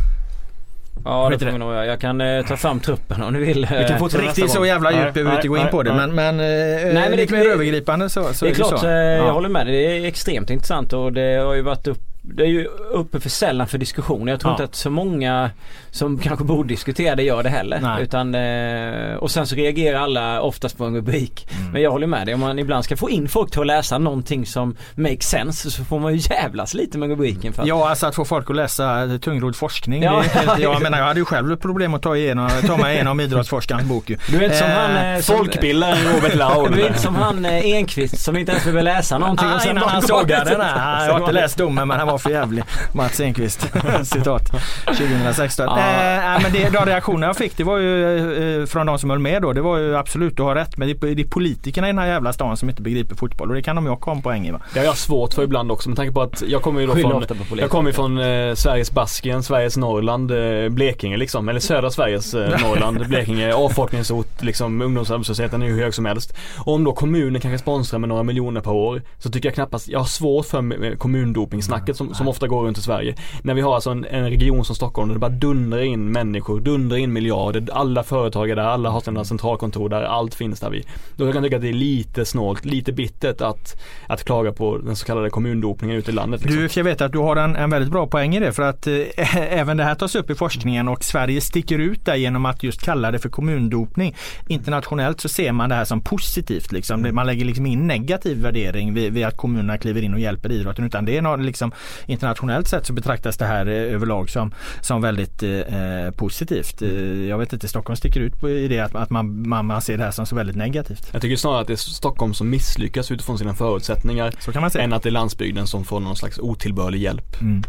Ja 1.04 1.28
det 1.30 1.38
får 1.38 1.47
det. 1.47 1.52
vi 1.52 1.59
nog 1.59 1.73
göra. 1.73 1.87
Jag 1.87 2.00
kan 2.00 2.21
eh, 2.21 2.47
ta 2.47 2.57
fram 2.57 2.80
truppen 2.80 3.23
om 3.23 3.33
du 3.33 3.40
vill. 3.40 3.61
Vi 3.61 3.66
kan 3.66 3.76
Eh, 3.83 3.97
fortsätta 3.99 4.25
Riktigt 4.25 4.50
så 4.50 4.66
jävla 4.66 4.90
Nej, 4.90 5.00
djupt 5.00 5.14
behöver 5.14 5.30
vi 5.30 5.37
inte 5.37 5.49
gå 5.49 5.57
in 5.57 5.62
nej, 5.62 5.71
på 5.71 5.83
det 5.83 5.95
nej. 5.95 6.07
men, 6.07 6.14
men, 6.14 6.37
men 6.37 6.97
eh, 7.04 7.11
det- 7.11 7.16
lite 7.16 7.33
mer 7.33 7.45
det- 7.45 7.50
övergripande 7.52 8.09
så, 8.09 8.25
så 8.35 8.45
det 8.45 8.50
är 8.50 8.54
klart, 8.54 8.80
så. 8.80 8.87
eh, 8.87 8.92
Ja. 8.92 9.26
jag 9.26 9.33
håller 9.33 9.49
med 9.49 9.66
dig. 9.66 9.75
Det 9.76 9.99
är 9.99 10.04
extremt 10.09 10.50
intressant 10.50 10.92
och 10.92 11.12
det 11.12 11.37
har 11.45 11.54
ju 11.54 11.62
varit 11.62 11.87
upp 11.87 11.99
det 12.23 12.43
är 12.43 12.47
ju 12.49 12.65
uppe 12.91 13.21
för 13.21 13.29
sällan 13.31 13.67
för 13.67 13.79
diskussion. 13.79 14.29
Jag 14.29 14.41
tror 14.41 14.50
Ja. 14.50 14.55
inte 14.55 14.65
att 14.65 14.75
så 14.75 14.91
många 14.91 15.50
som 15.91 16.19
kanske 16.19 16.45
borde 16.45 16.69
diskutera 16.69 17.17
det 17.17 17.23
gör 17.23 17.43
det 17.43 17.49
heller. 17.49 17.81
Nej. 17.83 18.03
Utan, 18.03 18.35
eh, 18.35 19.15
och 19.17 19.31
sen 19.31 19.47
så 19.47 19.55
reagerar 19.55 20.00
alla 20.00 20.41
oftast 20.41 20.79
på 20.79 20.85
en 20.85 20.95
rubrik. 20.95 21.47
Mm. 21.59 21.73
Men 21.73 21.83
jag 21.83 21.91
håller 21.91 22.07
med 22.07 22.27
dig. 22.27 22.35
Om 22.35 22.41
man 22.41 22.59
ibland 22.59 22.85
ska 22.85 22.97
få 22.97 23.11
in 23.11 23.29
folk 23.29 23.50
till 23.50 23.61
att 23.61 23.67
läsa 23.67 23.99
någonting 23.99 24.47
som 24.47 24.77
makes 24.95 25.29
sense 25.29 25.71
så 25.71 25.85
får 25.85 25.99
man 25.99 26.15
ju 26.15 26.35
jävlas 26.35 26.75
lite 26.75 26.99
med 26.99 27.09
rubriken. 27.09 27.53
För 27.53 27.62
att, 27.62 27.69
Ja, 27.69 27.89
alltså 27.91 28.07
att 28.07 28.15
få 28.15 28.25
folk 28.25 28.50
att 28.50 28.57
läsa 28.57 29.09
tungrodd 29.23 29.57
forskning. 29.57 30.03
Ja. 30.03 30.23
Det 30.57 30.62
jag 30.62 30.83
menar 30.83 30.99
jag 30.99 31.05
hade 31.05 31.21
ju 31.21 31.25
själv 31.25 31.57
problem 31.57 31.95
att 31.95 32.03
ta, 32.03 32.17
igenom, 32.17 32.50
ta 32.67 32.77
mig 32.77 32.95
igenom 32.95 33.21
idrottsforskarens 33.21 33.89
bok 33.89 34.11
ju. 34.11 34.17
Du 34.29 34.39
är 34.39 34.43
inte 34.45 34.57
som 34.57 34.67
Eh, 34.67 34.73
han... 34.75 35.15
eh, 35.15 35.21
Folkbildaren 35.21 35.99
Robert 36.15 36.35
Laul. 36.35 36.73
Du 36.73 36.83
är 36.83 36.87
inte 36.87 36.99
som 37.00 37.15
han 37.15 37.45
eh, 37.45 37.65
Enqvist 37.67 38.19
som 38.21 38.37
inte 38.37 38.53
ens 38.53 38.65
behöver 38.65 38.83
läsa 38.83 39.19
någonting 39.19 39.49
Ah, 39.49 39.55
och 39.55 39.61
sen 39.62 39.71
innan 39.77 39.89
han 39.89 40.03
sågade 40.03 40.62
här. 40.65 41.07
Jag 41.07 41.12
har 41.12 41.21
inte 41.21 41.33
läst 41.33 41.59
domen 41.59 41.89
men 41.89 41.99
han 41.99 42.07
var 42.07 42.19
för 42.21 42.31
jävlig. 42.31 42.65
Mats 42.93 43.21
Enqvist, 43.21 43.61
citat 44.05 44.43
2016. 44.87 45.67
Ja. 45.69 45.79
Eh, 45.79 46.43
men 46.43 46.53
det, 46.53 46.71
de 46.73 46.85
reaktioner 46.87 47.27
jag 47.27 47.37
fick 47.37 47.57
det 47.57 47.65
var 47.65 47.79
ju 47.79 48.61
eh, 48.61 48.67
från 48.67 48.87
de 48.87 48.99
som 48.99 49.11
höll 49.11 49.19
med 49.19 49.43
då. 49.43 49.53
Det 49.53 49.61
var 49.61 49.79
ju 49.79 49.97
absolut, 49.97 50.37
du 50.37 50.43
har 50.43 50.55
rätt. 50.55 50.77
Men 50.77 50.89
det, 50.89 51.03
är- 51.11 51.15
det 51.15 51.23
är 51.23 51.27
politikerna 51.27 51.87
i 51.89 51.91
den 51.91 51.99
här 51.99 52.07
jävla 52.07 52.33
stan 52.33 52.57
som 52.57 52.69
inte 52.69 52.83
begriper 52.83 53.15
fotboll 53.17 53.49
och 53.49 53.55
det 53.55 53.62
kan 53.62 53.77
de 53.77 53.85
ju 53.85 53.91
också 53.91 54.11
ha 54.11 54.17
en 54.17 54.23
poäng 54.23 54.47
i 54.47 54.50
va. 54.50 54.61
Det 54.73 54.79
har 54.79 54.87
jag 54.87 54.97
svårt 54.97 55.35
för 55.35 55.43
ibland 55.43 55.73
också 55.73 55.89
med 55.89 55.97
tanke 55.97 56.12
på 56.12 56.23
att 56.23 56.43
jag 56.47 56.62
kommer 56.62 56.81
ju 56.81 56.87
då 56.87 56.93
från. 56.95 57.25
Jag 57.59 57.71
kommer 57.71 57.93
från 57.93 58.19
eh, 58.19 58.55
Sveriges 58.55 58.93
Baskien, 58.93 59.43
Sveriges 59.43 59.77
Norrland, 59.77 60.31
eh, 60.31 60.69
Blekinge 60.69 61.17
liksom. 61.17 61.49
Eller 61.49 61.61
södra 61.61 61.91
Sveriges 61.91 62.35
eh, 62.35 62.61
Norrland, 62.69 63.07
Blekinge. 63.09 63.55
Avfolkningsort, 63.55 64.43
liksom 64.43 64.83
ungdomsarbetslösheten 64.83 65.62
är 65.62 65.67
ju 65.67 65.73
hur 65.73 65.83
hög 65.83 65.95
som 65.95 66.05
helst. 66.05 66.35
Och 66.59 66.75
om 66.75 66.85
då 66.85 66.93
kommunen 66.93 67.41
kanske 67.41 67.59
sponsrar 67.59 67.99
med 67.99 68.09
några 68.09 68.23
miljoner 68.23 68.61
per 68.61 68.71
år 68.73 69.03
så 69.19 69.31
tycker 69.31 69.49
jag 69.49 69.55
knappast, 69.55 69.89
jag 69.89 69.99
har 69.99 70.07
svårt 70.07 70.47
för 70.47 70.97
kommundopningssnacket 70.97 71.97
som, 72.00 72.14
som 72.14 72.28
ofta 72.28 72.47
går 72.47 72.62
runt 72.62 72.78
i 72.78 72.83
Sverige. 72.83 73.14
När 73.42 73.54
vi 73.54 73.61
har 73.61 73.75
alltså 73.75 73.90
en, 73.90 74.04
en 74.04 74.30
region 74.30 74.64
som 74.64 74.76
Stockholm 74.76 75.09
där 75.09 75.14
det 75.14 75.21
bara 75.21 75.30
dundrar 75.30 75.83
in 75.83 76.12
människor, 76.12 76.61
dundrar 76.61 76.97
in 76.97 77.12
miljarder. 77.12 77.69
Alla 77.73 78.02
företag 78.02 78.50
är 78.50 78.57
där, 78.57 78.62
alla 78.62 78.90
har 78.90 79.00
sina 79.00 79.25
centralkontor 79.25 79.88
där, 79.88 80.02
allt 80.02 80.35
finns 80.35 80.61
där 80.61 80.71
vi. 80.71 80.85
Då 81.16 81.25
kan 81.25 81.35
jag 81.35 81.45
tycka 81.45 81.57
att 81.57 81.62
det 81.62 81.69
är 81.69 81.73
lite 81.73 82.25
snålt, 82.25 82.64
lite 82.64 82.92
bittert 82.92 83.40
att, 83.40 83.83
att 84.07 84.25
klaga 84.25 84.52
på 84.52 84.78
den 84.78 84.97
så 84.97 85.07
kallade 85.07 85.30
kommundopningen 85.30 85.97
ute 85.97 86.11
i 86.11 86.14
landet. 86.14 86.42
Liksom. 86.42 86.62
Du 86.62 86.69
ska 86.69 86.83
veta 86.83 87.04
att 87.04 87.12
du 87.12 87.19
har 87.19 87.37
en, 87.37 87.57
en 87.57 87.71
väldigt 87.71 87.92
bra 87.92 88.07
poäng 88.07 88.37
i 88.37 88.40
det 88.40 88.52
för 88.52 88.62
att 88.62 88.87
eh, 88.87 88.95
även 89.37 89.76
det 89.76 89.85
här 89.85 89.95
tas 89.95 90.14
upp 90.14 90.30
i 90.30 90.35
forskningen 90.35 90.88
och 90.88 91.04
Sverige 91.04 91.40
sticker 91.40 91.78
ut 91.78 92.04
där 92.04 92.14
genom 92.14 92.47
att 92.47 92.62
just 92.62 92.83
kalla 92.83 93.11
det 93.11 93.19
för 93.19 93.28
kommundopning. 93.28 94.16
Internationellt 94.49 95.21
så 95.21 95.28
ser 95.28 95.52
man 95.52 95.69
det 95.69 95.75
här 95.75 95.85
som 95.85 96.00
positivt. 96.00 96.73
Liksom. 96.73 97.14
Man 97.14 97.26
lägger 97.26 97.45
liksom 97.45 97.66
ingen 97.66 97.87
negativ 97.87 98.42
värdering 98.42 98.95
vid, 98.95 99.12
vid 99.12 99.25
att 99.25 99.37
kommunerna 99.37 99.78
kliver 99.78 100.02
in 100.02 100.14
och 100.14 100.21
hjälper 100.21 100.52
idrotten 100.52 100.85
utan 100.85 101.04
det 101.04 101.16
är 101.16 101.23
något, 101.23 101.40
liksom, 101.40 101.73
internationellt 102.06 102.68
sett 102.68 102.87
så 102.87 102.92
betraktas 102.92 103.37
det 103.37 103.44
här 103.44 103.66
eh, 103.66 103.94
överlag 103.94 104.30
som, 104.30 104.54
som 104.80 105.02
väldigt 105.02 105.42
eh, 105.42 106.11
positivt. 106.16 106.82
Eh, 106.82 107.28
jag 107.28 107.38
vet 107.38 107.52
inte, 107.52 107.68
Stockholm 107.68 107.97
sticker 107.97 108.20
ut 108.20 108.44
i 108.44 108.68
det 108.68 108.80
att, 108.80 108.94
att 108.94 109.11
man, 109.11 109.49
man, 109.49 109.66
man 109.66 109.82
ser 109.82 109.99
det 109.99 110.04
här 110.04 110.11
som 110.11 110.26
så 110.26 110.37
väldigt 110.37 110.56
negativt. 110.56 111.09
Jag 111.12 111.23
tycker 111.23 111.37
snarare 111.37 111.61
att 111.61 111.66
det 111.66 111.73
är 111.73 111.76
Stockholm 111.76 112.35
som 112.35 112.50
misslyckas 112.50 113.11
utifrån 113.11 113.38
sina 113.38 113.54
förutsättningar 113.54 114.35
än 114.76 114.92
att 114.92 115.02
det 115.02 115.09
är 115.09 115.11
landsbygden 115.11 115.66
som 115.66 115.85
får 115.85 116.00
någon 116.00 116.16
slags 116.16 116.38
otillbörlig 116.38 117.00
hjälp. 117.00 117.40
Mm. 117.40 117.62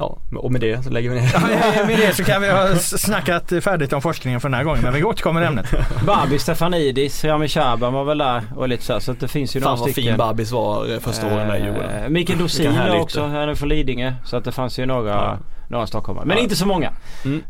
Ja, 0.00 0.18
och 0.36 0.52
med 0.52 0.60
det 0.60 0.82
så 0.84 0.90
lägger 0.90 1.10
vi 1.10 1.20
ner. 1.20 1.30
Ja, 1.76 1.86
med 1.86 1.98
det 1.98 2.14
så 2.16 2.24
kan 2.24 2.42
vi 2.42 2.50
ha 2.50 2.74
snackat 2.78 3.52
färdigt 3.64 3.92
om 3.92 4.02
forskningen 4.02 4.40
för 4.40 4.48
den 4.48 4.54
här 4.54 4.64
gången 4.64 4.82
men 4.82 4.92
vi 4.94 5.04
återkommer 5.04 5.42
i 5.42 5.46
ämnet. 5.46 5.66
Babi 6.06 6.38
Stefanidis, 6.38 7.24
Rami 7.24 7.48
Shaban 7.48 7.92
var 7.92 8.04
väl 8.04 8.18
där 8.18 8.42
och 8.56 8.68
lite 8.68 8.84
så, 8.84 8.92
här, 8.92 9.00
så 9.00 9.12
att 9.12 9.20
det 9.20 9.28
finns 9.28 9.56
ju 9.56 9.60
Fan 9.60 9.70
några 9.70 9.80
vad 9.80 9.90
stycken. 9.90 10.10
fin 10.12 10.18
Babis 10.18 10.52
var 10.52 10.92
eh, 10.92 10.98
första 10.98 11.26
åren 11.26 11.48
där 11.48 11.56
i 11.56 11.62
Djurgården. 11.64 12.12
Mikael 12.12 12.38
Dorsin 12.38 12.78
också, 13.00 13.22
han 13.22 13.48
är 13.48 13.54
från 13.54 13.68
Lidingö. 13.68 14.12
Så 14.24 14.36
att 14.36 14.44
det 14.44 14.52
fanns 14.52 14.78
ju 14.78 14.86
några, 14.86 15.10
Ja. 15.10 15.38
några 15.68 15.86
stockholmare. 15.86 16.26
Men 16.26 16.36
Ja. 16.36 16.42
inte 16.42 16.56
så 16.56 16.66
många. 16.66 16.92
Mm. 17.24 17.42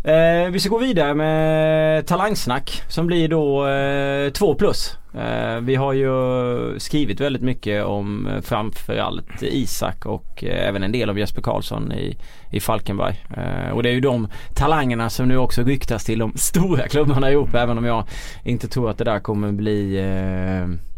Eh, 0.46 0.50
vi 0.52 0.60
ska 0.60 0.68
gå 0.70 0.78
vidare 0.78 1.14
med 1.14 2.06
talangsnack 2.06 2.82
som 2.88 3.06
blir 3.06 3.28
då 3.28 3.66
eh, 3.68 4.30
två 4.32 4.54
plus. 4.54 4.96
Eh, 5.14 5.60
vi 5.60 5.74
har 5.74 5.92
ju 5.92 6.78
skrivit 6.78 7.20
väldigt 7.20 7.42
mycket 7.42 7.84
om 7.84 8.26
eh, 8.26 8.40
framförallt 8.40 9.42
Isak 9.42 10.06
och 10.06 10.44
eh, 10.44 10.68
även 10.68 10.82
en 10.82 10.92
del 10.92 11.10
av 11.10 11.18
Jesper 11.18 11.42
Karlsson 11.42 11.92
i, 11.92 12.16
i 12.50 12.60
Falkenberg. 12.60 13.24
Eh, 13.36 13.70
och 13.70 13.82
det 13.82 13.88
är 13.88 13.92
ju 13.92 14.00
de 14.00 14.28
talangerna 14.54 15.10
som 15.10 15.28
nu 15.28 15.36
också 15.36 15.62
ryktas 15.62 16.04
till 16.04 16.18
de 16.18 16.32
stora 16.36 16.88
klubbarna 16.88 17.30
i 17.30 17.32
Europa 17.32 17.60
även 17.60 17.78
om 17.78 17.84
jag 17.84 18.04
inte 18.44 18.68
tror 18.68 18.90
att 18.90 18.98
det 18.98 19.04
där 19.04 19.20
kommer 19.20 19.52
bli 19.52 19.98
eh, 19.98 20.89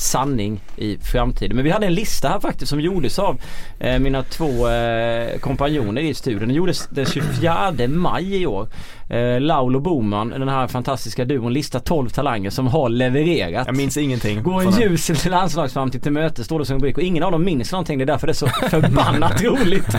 sanning 0.00 0.60
i 0.76 0.98
framtiden. 0.98 1.56
Men 1.56 1.64
vi 1.64 1.70
hade 1.70 1.86
en 1.86 1.94
lista 1.94 2.28
här 2.28 2.40
faktiskt 2.40 2.70
som 2.70 2.80
gjordes 2.80 3.18
av 3.18 3.40
eh, 3.78 3.98
mina 3.98 4.22
två 4.22 4.68
eh, 4.68 5.38
kompanjoner 5.38 6.02
i 6.02 6.14
studion. 6.14 6.40
Den 6.48 6.56
gjordes 6.56 6.88
den 6.90 7.06
24 7.06 7.72
maj 7.88 8.42
i 8.42 8.46
år. 8.46 8.68
Eh, 9.10 9.40
Laulo 9.40 9.80
Boman, 9.80 10.28
den 10.28 10.48
här 10.48 10.66
fantastiska 10.66 11.24
duon, 11.24 11.52
listar 11.52 11.80
12 11.80 12.08
talanger 12.08 12.50
som 12.50 12.66
har 12.66 12.88
levererat. 12.88 13.66
Jag 13.66 13.76
minns 13.76 13.96
ingenting. 13.96 14.42
Går 14.42 14.62
en 14.62 14.80
ljus 14.80 15.24
landslagsframtid 15.24 16.02
till 16.02 16.12
möte 16.12 16.44
står 16.44 16.58
det 16.58 16.64
som 16.64 16.76
rubrik 16.76 16.96
och 16.96 17.02
ingen 17.02 17.22
av 17.22 17.32
dem 17.32 17.44
minns 17.44 17.72
någonting. 17.72 17.98
Det 17.98 18.04
är 18.04 18.06
därför 18.06 18.26
det 18.26 18.30
är 18.30 18.34
så 18.34 18.46
förbannat 18.70 19.42
roligt. 19.42 19.94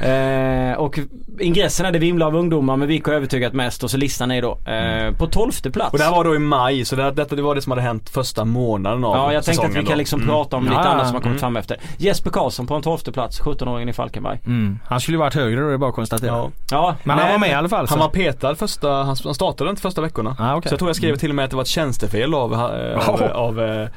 Eh, 0.00 0.78
och 0.78 0.98
ingressen 1.40 1.86
är 1.86 1.92
det 1.92 1.98
vimlar 1.98 2.26
av 2.26 2.36
ungdomar 2.36 2.76
men 2.76 2.88
vilka 2.88 3.10
har 3.10 3.16
övertygat 3.16 3.52
mest 3.52 3.84
och 3.84 3.90
så 3.90 3.96
listan 3.96 4.30
är 4.30 4.42
då 4.42 4.58
eh, 4.66 5.16
på 5.16 5.26
12 5.26 5.50
plats. 5.72 5.92
Och 5.92 5.98
det 5.98 6.04
här 6.04 6.10
var 6.10 6.24
då 6.24 6.34
i 6.34 6.38
maj 6.38 6.84
så 6.84 6.96
det, 6.96 7.10
detta 7.10 7.36
det 7.36 7.42
var 7.42 7.54
det 7.54 7.62
som 7.62 7.72
hade 7.72 7.82
hänt 7.82 8.10
första 8.10 8.44
månaden 8.44 9.04
av 9.04 9.16
Ja 9.16 9.32
jag 9.38 9.56
tänkte 9.56 9.66
att 9.66 9.84
vi 9.84 9.88
kan 9.88 9.98
liksom 9.98 10.20
Mm. 10.20 10.28
prata 10.34 10.56
om 10.56 10.62
lite 10.64 10.74
Ja, 10.74 10.80
annat 10.84 11.06
som 11.06 11.14
har 11.14 11.22
kommit 11.22 11.26
mm. 11.26 11.38
fram 11.38 11.56
efter. 11.56 11.76
Jesper 11.96 12.30
Karlsson 12.30 12.66
på 12.66 12.74
en 12.74 12.82
12 12.82 12.98
plats, 12.98 13.40
17-åringen 13.40 13.88
i 13.88 13.92
Falkenberg. 13.92 14.40
Mm. 14.46 14.78
Han 14.86 15.00
skulle 15.00 15.14
ju 15.14 15.18
varit 15.18 15.34
högre 15.34 15.60
då, 15.60 15.68
det 15.68 15.74
är 15.74 15.78
bara 15.78 15.88
att 15.90 15.94
konstatera. 15.96 16.30
Ja. 16.36 16.50
Ja, 16.70 16.96
Men 17.04 17.18
han 17.18 17.26
nej, 17.26 17.34
var 17.34 17.38
med 17.40 17.50
i 17.50 17.54
alla 17.54 17.68
fall. 17.68 17.78
Han 17.88 17.88
så. 17.88 18.04
var 18.04 18.08
petad 18.08 18.54
första, 18.54 18.90
han 18.92 19.16
han 19.24 19.34
startade 19.34 19.70
inte 19.70 19.82
första 19.82 20.00
veckorna. 20.00 20.36
Ah, 20.38 20.56
okay. 20.56 20.68
Så 20.68 20.72
jag 20.72 20.78
tror 20.78 20.88
jag 20.88 20.96
skrev 20.96 21.16
till 21.16 21.30
och 21.30 21.34
med 21.36 21.44
att 21.44 21.50
det 21.50 21.56
var 21.56 21.62
ett 21.62 21.68
tjänstefel 21.68 22.34
av, 22.34 22.52
eh, 22.54 23.08
av, 23.08 23.14
Oh. 23.22 23.30
av 23.32 23.60
eh, 23.60 23.88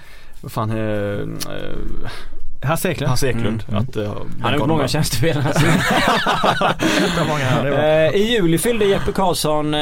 vad 0.41 0.51
fan, 0.51 0.69
eh, 0.69 0.77
eh, 0.77 2.09
Hasse 2.63 2.89
Eklund. 2.91 3.09
Hasse 3.09 3.27
Eklund. 3.29 3.63
Mm. 3.69 3.81
Att, 3.83 3.95
eh, 3.95 4.03
Han 4.41 4.51
har 4.53 4.59
gjort 4.59 4.67
många 4.67 4.87
tjänstefel. 4.87 5.37
Alltså. 5.45 5.65
Var. 7.29 7.69
eh, 8.05 8.09
I 8.15 8.31
juli 8.31 8.57
fyllde 8.57 8.85
Jeppe 8.85 9.11
Karlsson 9.11 9.73
eh, 9.73 9.79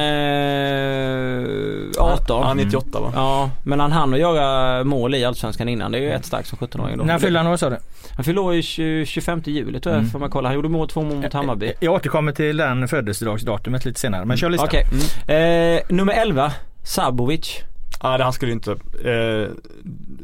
18. 2.04 2.44
Han 2.44 2.60
är 2.60 2.64
98 2.66 3.00
va? 3.00 3.12
Ja, 3.16 3.50
men 3.64 3.80
han 3.80 3.92
hann 3.92 4.14
att 4.14 4.20
göra 4.20 4.84
mål 4.84 5.16
i 5.16 5.26
Allsvenskan 5.26 5.70
innan. 5.70 5.92
Det 5.92 5.98
är 5.98 6.02
ju 6.02 6.12
ett 6.12 6.26
starkt 6.26 6.48
som 6.48 6.58
17-åring 6.58 6.98
då. 6.98 7.04
När 7.04 7.20
fyllde 7.20 7.40
han 7.40 7.48
år 7.48 7.58
sa 7.58 7.70
du? 7.70 7.78
Han 8.16 8.24
fyllde 8.26 8.42
år 8.42 8.56
i 8.56 8.62
20 8.62 9.06
25 9.06 9.42
juli 9.46 9.80
tror 9.80 9.94
jag 9.96 10.00
Mm. 10.00 10.12
får 10.12 10.20
man 10.20 10.30
kolla. 10.30 10.48
Han 10.50 10.56
gjorde 10.56 10.70
mål 10.70 10.90
två 10.90 11.02
mål 11.04 11.16
mot 11.18 11.34
Hammarby. 11.34 11.74
Jag 11.80 11.94
återkommer 11.94 12.32
till 12.32 12.58
den 12.58 12.88
födelsedagsdatumet 12.88 13.86
lite 13.86 14.00
senare. 14.00 14.26
Men 14.26 14.38
kör 14.38 14.50
listan. 14.50 14.68
Okej. 14.68 14.86
Mm. 15.28 15.82
Nummer 15.98 16.14
11, 16.14 16.52
Sabovic. 16.84 17.58
Ja, 18.02 18.18
det 18.18 18.24
han 18.24 18.34
skulle 18.34 18.52
inte, 18.52 18.72
eh, 18.72 19.48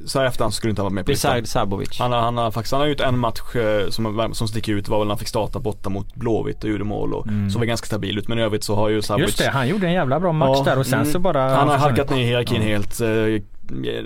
så 0.05 0.19
här 0.19 0.25
efterhand 0.25 0.53
skulle 0.53 0.69
inte 0.69 0.81
han 0.81 0.85
vara 0.85 0.93
med 0.93 1.05
på. 1.05 1.11
Besard 1.11 1.47
Sabovic. 1.47 1.99
Han 1.99 2.11
har, 2.11 2.19
han 2.19 2.37
har 2.37 2.51
faktiskt, 2.51 2.71
han 2.71 2.81
har 2.81 2.87
gjort 2.87 2.99
en 2.99 3.19
match 3.19 3.55
eh, 3.55 3.89
som, 3.89 4.29
som 4.33 4.47
sticker 4.47 4.73
ut 4.73 4.87
var 4.89 4.97
väl 4.99 5.07
när 5.07 5.11
han 5.11 5.19
fick 5.19 5.27
starta 5.27 5.59
borta 5.59 5.89
mot 5.89 6.15
Blåvitt 6.15 6.63
och 6.63 6.69
gjorde 6.69 6.83
mål 6.83 7.13
och 7.13 7.27
Mm. 7.27 7.49
såg 7.49 7.63
ganska 7.67 7.85
stabil 7.85 8.17
ut 8.17 8.27
men 8.27 8.39
i 8.39 8.41
övrigt 8.41 8.63
så 8.63 8.75
har 8.75 8.89
ju 8.89 9.01
Sabovic 9.01 9.27
Just 9.27 9.37
det, 9.37 9.49
han 9.49 9.67
gjorde 9.67 9.87
en 9.87 9.93
jävla 9.93 10.19
bra 10.19 10.31
match 10.31 10.57
Ja, 10.57 10.63
där 10.63 10.79
och 10.79 10.85
sen 10.85 10.99
mm. 10.99 11.11
så 11.11 11.19
bara 11.19 11.55
Han 11.55 11.67
har 11.67 11.77
halkat 11.77 12.09
ner 12.09 12.17
i 12.19 12.23
hierarkin 12.25 12.61
Ja. 12.61 12.67
helt. 12.67 13.01
eh, 13.01 13.41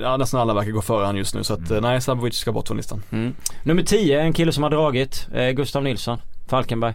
Ja, 0.02 0.18
nästan 0.18 0.40
alla 0.42 0.54
verkar 0.54 0.72
gå 0.72 0.82
före 0.82 1.06
han 1.06 1.16
just 1.18 1.36
nu 1.36 1.44
så 1.44 1.54
att 1.54 1.72
eh, 1.72 1.82
nej 1.82 2.02
Sabovic 2.02 2.36
ska 2.36 2.52
bort 2.52 2.68
från 2.68 2.78
listan. 2.78 3.04
Mm. 3.12 3.34
Nummer 3.64 3.84
10, 3.84 4.22
en 4.22 4.34
kille 4.34 4.52
som 4.52 4.64
har 4.64 4.70
dragit. 4.70 5.28
Eh, 5.34 5.50
Gustav 5.50 5.84
Nilsson. 5.84 6.18
Falkenberg. 6.48 6.94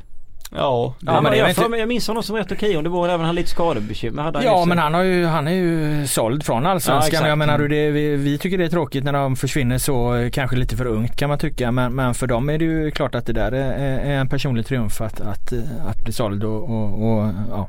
Ja, 0.56 0.94
Ja, 1.00 1.20
men 1.20 1.32
det 1.32 1.38
är 1.38 1.40
jag, 1.40 1.48
inte- 1.50 1.76
jag 1.78 1.88
minns 1.88 2.08
honom 2.08 2.22
som 2.22 2.36
rätt 2.36 2.52
okej 2.52 2.76
och 2.76 2.82
det 2.82 2.88
var 2.88 3.08
även 3.08 3.26
han 3.26 3.34
lite 3.34 3.48
skadebekymmer 3.50 4.22
hade 4.22 4.38
han 4.38 4.46
Ja 4.46 4.60
ju 4.60 4.66
men 4.66 4.78
han, 4.78 4.94
har 4.94 5.02
ju, 5.02 5.24
han 5.26 5.48
är 5.48 5.52
ju 5.52 6.06
såld 6.06 6.44
från 6.44 6.62
Ja, 6.64 6.70
Allsvenskan. 6.70 7.08
exakt. 7.08 7.28
jag 7.28 7.38
menar, 7.38 7.58
det, 7.58 7.90
vi, 7.90 8.16
vi 8.16 8.38
tycker 8.38 8.58
det 8.58 8.64
är 8.64 8.68
tråkigt 8.68 9.04
när 9.04 9.12
de 9.12 9.36
försvinner 9.36 9.78
så 9.78 10.14
eh, 10.14 10.30
kanske 10.30 10.56
lite 10.56 10.76
för 10.76 10.86
ungt 10.86 11.16
kan 11.16 11.28
man 11.28 11.38
tycka. 11.38 11.70
Men, 11.70 11.94
men 11.94 12.14
för 12.14 12.26
dem 12.26 12.50
är 12.50 12.58
det 12.58 12.64
ju 12.64 12.90
klart 12.90 13.14
att 13.14 13.26
det 13.26 13.32
där 13.32 13.52
är, 13.52 13.72
är 13.98 14.16
en 14.20 14.28
personlig 14.28 14.66
triumf 14.66 15.00
att, 15.00 15.20
att, 15.20 15.52
eh, 15.52 15.58
att 15.88 16.04
bli 16.04 16.12
såld 16.12 16.44
och, 16.44 16.70
och, 16.70 17.10
och 17.12 17.30
ja. 17.50 17.68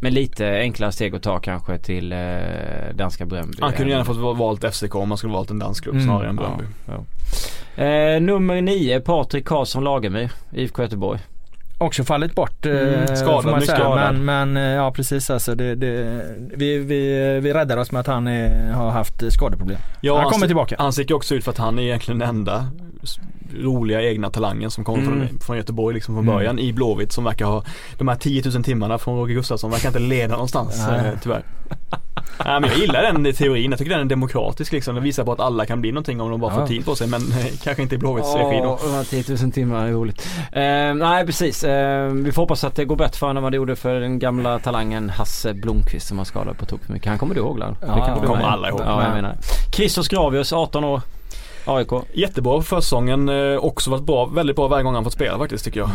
Men 0.00 0.14
lite 0.14 0.48
enklare 0.48 0.92
steg 0.92 1.14
att 1.14 1.22
ta 1.22 1.38
kanske 1.38 1.78
till 1.78 2.12
eh, 2.12 2.18
danska 2.94 3.26
Bröndby. 3.26 3.56
han 3.60 3.72
kunde 3.72 3.90
gärna 3.92 4.04
fått 4.04 4.16
va- 4.16 4.32
valt 4.32 4.74
FCK 4.74 4.94
om 4.94 5.08
man 5.08 5.18
skulle 5.18 5.32
valt 5.32 5.50
en 5.50 5.58
dansk 5.58 5.82
klubb 5.82 5.94
Mm, 5.94 6.06
snarare 6.06 6.28
än 6.28 6.38
Ja, 6.42 6.42
Bröndby. 6.56 6.64
ja. 6.86 7.04
Eh, 7.84 8.20
nummer 8.20 8.60
9, 8.62 9.00
Patrik 9.00 9.44
Karlsson 9.46 9.84
Lagemyr, 9.84 10.30
IFK 10.52 10.82
Göteborg. 10.82 11.20
Också 11.80 12.04
fallit 12.04 12.34
bort 12.34 12.66
eh, 12.66 12.72
Mm, 12.72 13.16
skadad, 13.16 13.44
man 13.44 13.54
mycket 13.54 13.66
säga. 13.66 13.78
skadad. 13.78 14.14
Men, 14.14 14.52
men 14.52 14.56
eh, 14.56 14.74
ja 14.76 14.92
precis 14.92 15.30
alltså. 15.30 15.54
Det, 15.54 15.74
det, 15.74 16.20
vi, 16.56 16.78
vi, 16.78 17.40
vi 17.40 17.52
räddar 17.54 17.76
oss 17.76 17.92
med 17.92 18.00
att 18.00 18.06
han 18.06 18.26
är, 18.26 18.72
har 18.72 18.90
haft 18.90 19.32
skadeproblem. 19.32 19.78
Ja, 20.00 20.14
han 20.14 20.22
han 20.22 20.32
kommer 20.32 20.46
tillbaka. 20.46 20.76
Han 20.78 20.92
sticker 20.92 21.14
också 21.14 21.34
ut 21.34 21.44
för 21.44 21.50
att 21.50 21.58
han 21.58 21.78
är 21.78 21.82
egentligen 21.82 22.18
den 22.18 22.28
enda 22.28 22.66
roliga 23.62 24.02
egna 24.02 24.30
talangen 24.30 24.70
som 24.70 24.84
kommer 24.84 24.98
Mm. 25.02 25.28
från, 25.28 25.40
från 25.40 25.56
Göteborg 25.56 25.94
liksom 25.94 26.14
från 26.14 26.24
Mm. 26.24 26.34
början 26.34 26.58
i 26.58 26.72
Blåvitt 26.72 27.12
som 27.12 27.24
verkar 27.24 27.44
ha 27.46 27.64
de 27.98 28.08
här 28.08 28.16
10 28.16 28.42
000 28.54 28.64
timmarna 28.64 28.98
från 28.98 29.18
Roger 29.18 29.34
Gustafsson 29.34 29.70
verkar 29.70 29.88
inte 29.88 29.98
leda 29.98 30.32
någonstans 30.32 30.84
Nej. 30.88 31.06
eh, 31.06 31.12
tyvärr. 31.22 31.42
Nej, 32.44 32.60
men 32.60 32.70
jag 32.70 32.78
gillar 32.78 33.02
den 33.02 33.32
teorin, 33.34 33.70
jag 33.70 33.78
tycker 33.78 33.90
den 33.90 34.00
är 34.00 34.04
demokratisk 34.04 34.72
liksom. 34.72 34.94
Den 34.94 35.04
visar 35.04 35.24
på 35.24 35.32
att 35.32 35.40
alla 35.40 35.66
kan 35.66 35.80
bli 35.80 35.92
någonting 35.92 36.20
om 36.20 36.30
de 36.30 36.40
bara 36.40 36.52
Ja. 36.52 36.58
får 36.60 36.66
tid 36.66 36.84
på 36.84 36.94
sig 36.94 37.08
men 37.08 37.20
eh, 37.32 37.46
kanske 37.62 37.82
inte 37.82 37.94
i 37.94 37.98
Blåvitts 37.98 38.34
regi 38.34 38.56
då. 38.58 38.78
Ja, 38.82 38.88
de 38.88 38.92
här 38.94 39.04
10 39.04 39.24
000 39.42 39.52
timmar 39.52 39.86
är 39.86 39.92
roligt. 39.92 40.28
Eh, 40.52 40.62
nej 40.94 41.26
precis. 41.26 41.64
Eh, 41.64 42.08
vi 42.08 42.32
får 42.32 42.42
hoppas 42.42 42.64
att 42.64 42.74
det 42.74 42.84
går 42.84 42.96
bättre 42.96 43.18
för 43.18 43.26
honom 43.26 43.36
än 43.36 43.42
vad 43.42 43.52
det 43.52 43.56
gjorde 43.56 43.76
för 43.76 44.00
den 44.00 44.18
gamla 44.18 44.58
talangen 44.58 45.10
Hasse 45.10 45.54
Blomqvist 45.54 46.08
som 46.08 46.16
var 46.16 46.24
skadad 46.24 46.58
på 46.58 46.66
tok 46.66 46.84
för 46.84 46.92
mycket. 46.92 47.08
Han 47.08 47.18
kommer 47.18 47.34
du 47.34 47.40
ihåg 47.40 47.58
Lars? 47.58 47.76
Ja, 47.86 48.18
Det 48.20 48.26
kommer 48.26 48.42
alla 48.44 48.68
ihåg. 48.68 48.80
Ja, 48.84 49.02
jag 49.04 49.14
menar 49.14 49.36
Christos 49.72 50.08
Gravius, 50.08 50.52
18 50.52 50.84
år. 50.84 51.00
AIK. 51.68 51.88
Jättebra 52.12 52.56
på 52.56 52.62
försäsongen, 52.62 53.28
eh, 53.28 53.56
också 53.58 53.90
varit 53.90 54.02
bra, 54.02 54.26
väldigt 54.26 54.56
bra 54.56 54.68
varje 54.68 54.84
gång 54.84 54.94
han 54.94 55.04
fått 55.04 55.12
spela 55.12 55.38
faktiskt 55.38 55.64
tycker 55.64 55.80
jag. 55.80 55.88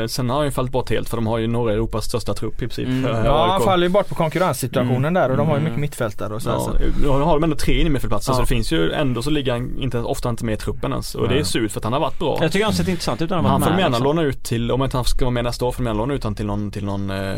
Eh, 0.00 0.06
sen 0.06 0.30
har 0.30 0.36
han 0.36 0.44
ju 0.46 0.50
fallit 0.50 0.72
bort 0.72 0.90
helt 0.90 1.08
för 1.08 1.16
de 1.16 1.26
har 1.26 1.38
ju 1.38 1.46
norra 1.46 1.72
Europas 1.72 2.04
största 2.04 2.34
trupp 2.34 2.54
i 2.54 2.58
princip. 2.58 2.86
Mm. 2.88 3.04
eh, 3.04 3.24
Ja, 3.24 3.46
han 3.50 3.60
faller 3.60 3.86
ju 3.86 3.92
bort 3.92 4.08
på 4.08 4.14
konkurrenssituationen 4.14 4.96
Mm. 5.04 5.14
där 5.14 5.30
och 5.30 5.36
de 5.36 5.46
har 5.46 5.54
ju 5.54 5.60
Mm. 5.60 5.64
mycket 5.64 5.80
mittfältare 5.80 6.34
och 6.34 6.42
så. 6.42 6.48
Ja, 6.50 6.60
så. 7.04 7.12
har 7.22 7.34
de 7.34 7.44
ändå 7.44 7.56
tre 7.56 7.80
innermittfältsplatser 7.80 8.32
Ja. 8.32 8.36
så 8.36 8.40
det 8.42 8.46
finns 8.46 8.72
ju 8.72 8.92
ändå 8.92 9.22
så 9.22 9.30
ligger 9.30 9.52
han 9.52 9.78
inte, 9.80 9.98
ofta 9.98 10.28
inte 10.30 10.44
med 10.44 10.52
i 10.54 10.56
truppen 10.56 10.90
ens. 10.92 11.14
Och 11.14 11.28
det 11.28 11.38
är 11.38 11.44
surt 11.44 11.72
för 11.72 11.80
att 11.80 11.84
han 11.84 11.92
har 11.92 12.00
varit 12.00 12.18
bra. 12.18 12.38
Jag 12.40 12.52
tycker 12.52 12.64
han 12.64 12.74
sett 12.74 12.88
intressant 12.88 13.22
ut 13.22 13.30
när 13.30 13.36
han 13.36 13.44
har 13.44 13.52
Han 13.52 13.60
varit 13.60 13.68
får 13.68 13.74
med. 13.76 13.82
gärna 13.82 13.96
liksom. 13.96 14.04
låna 14.16 14.22
ut 14.22 14.42
till, 14.44 14.70
om 14.72 14.82
inte 14.84 14.96
han 14.96 15.04
ska 15.04 15.24
vara 15.24 15.30
med 15.32 15.44
nästa 15.44 15.64
år, 15.64 15.72
får 15.72 15.82
de 15.82 15.86
gärna 15.86 15.98
låna 15.98 16.14
ut 16.14 16.24
han 16.24 16.34
till 16.34 16.46
någon, 16.46 16.70
till 16.70 16.84
någon 16.84 17.10
eh, 17.10 17.34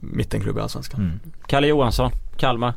mittenklubb 0.00 0.58
i 0.58 0.60
Allsvenskan. 0.60 1.00
Mm. 1.00 1.20
Kalle 1.46 1.66
Johansson, 1.66 2.10
Kalmar. 2.36 2.74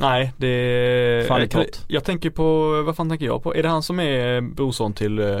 Nej, 0.00 0.32
det... 0.36 1.20
Eh, 1.30 1.48
bort. 1.58 1.78
Jag 1.88 2.04
tänker 2.04 2.30
på, 2.30 2.82
vad 2.82 2.96
fan 2.96 3.08
tänker 3.08 3.26
jag 3.26 3.42
på? 3.42 3.54
Är 3.54 3.62
det 3.62 3.68
han 3.68 3.82
som 3.82 4.00
är 4.00 4.40
brorson 4.40 4.92
till, 4.92 5.18
eh, 5.18 5.38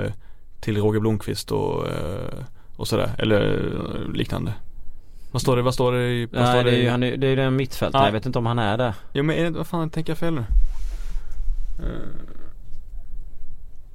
till 0.60 0.76
Roger 0.76 1.00
Blomqvist 1.00 1.52
och, 1.52 1.86
eh, 1.88 2.42
och 2.76 2.88
sådär? 2.88 3.10
Eller 3.18 3.40
eh, 4.04 4.12
liknande? 4.12 4.52
Vad 5.32 5.42
står 5.42 5.56
det, 5.56 5.62
vad 5.62 5.74
står 5.74 5.92
det 5.92 5.98
i, 6.08 6.28
Nej, 6.32 6.46
står 6.46 6.64
det 6.64 6.70
är 6.70 6.74
i- 6.74 6.82
ju 6.82 6.88
han 6.90 7.02
är, 7.02 7.16
det 7.16 7.26
är 7.26 7.30
ju 7.30 7.36
den 7.36 7.56
mittfältaren. 7.56 8.02
Ja. 8.02 8.08
Jag 8.08 8.12
vet 8.12 8.26
inte 8.26 8.38
om 8.38 8.46
han 8.46 8.58
är 8.58 8.78
där. 8.78 8.94
Jo 9.12 9.22
men 9.24 9.36
är 9.36 9.44
det, 9.44 9.50
vad 9.50 9.66
fan 9.66 9.90
tänker 9.90 10.10
jag 10.10 10.18
fel 10.18 10.34
nu? 10.34 10.44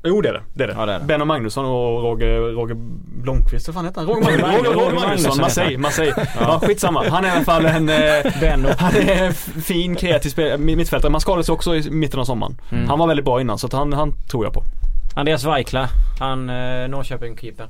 Jo 0.03 0.21
det 0.21 0.29
är 0.29 0.33
det, 0.33 0.41
det 0.53 0.63
är 0.63 0.67
det. 0.67 0.73
Ja, 0.77 0.85
det 0.85 0.93
är 0.93 0.99
det. 0.99 1.05
Benno 1.05 1.25
Magnusson 1.25 1.65
och 1.65 2.03
Roger, 2.03 2.39
Roger 2.39 2.75
Blomqvist, 3.23 3.67
vad 3.67 3.75
fan 3.75 3.85
heter 3.85 4.01
han? 4.01 4.09
Roger, 4.09 4.23
Magnusson, 4.23 4.49
Roger, 4.51 4.69
Roger, 4.73 4.85
Roger 4.91 4.99
Magnusson, 5.07 5.37
Marseille, 5.41 5.77
Marseille. 5.77 6.27
Ja 6.39 6.59
skitsamma, 6.63 7.03
han 7.09 7.25
är 7.25 7.27
i 7.27 7.31
alla 7.31 7.43
fall 7.45 7.65
en 7.65 7.89
eh, 7.89 8.39
Benno. 8.41 8.67
Han 8.77 8.95
är 8.95 9.27
f- 9.29 9.49
fin, 9.63 9.95
kreativ 9.95 10.59
mittfältare. 10.59 11.11
Man 11.11 11.21
skadade 11.21 11.43
sig 11.43 11.53
också 11.53 11.75
i 11.75 11.91
mitten 11.91 12.19
av 12.19 12.25
sommaren. 12.25 12.57
Mm. 12.71 12.87
Han 12.89 12.99
var 12.99 13.07
väldigt 13.07 13.25
bra 13.25 13.41
innan 13.41 13.57
så 13.57 13.67
att 13.67 13.73
han, 13.73 13.93
han 13.93 14.13
tror 14.31 14.45
jag 14.45 14.53
på. 14.53 14.63
Andreas 15.15 15.43
Weikla, 15.45 15.89
han 16.19 16.49
eh, 16.49 16.55
Norrköping-keepern. 16.87 17.67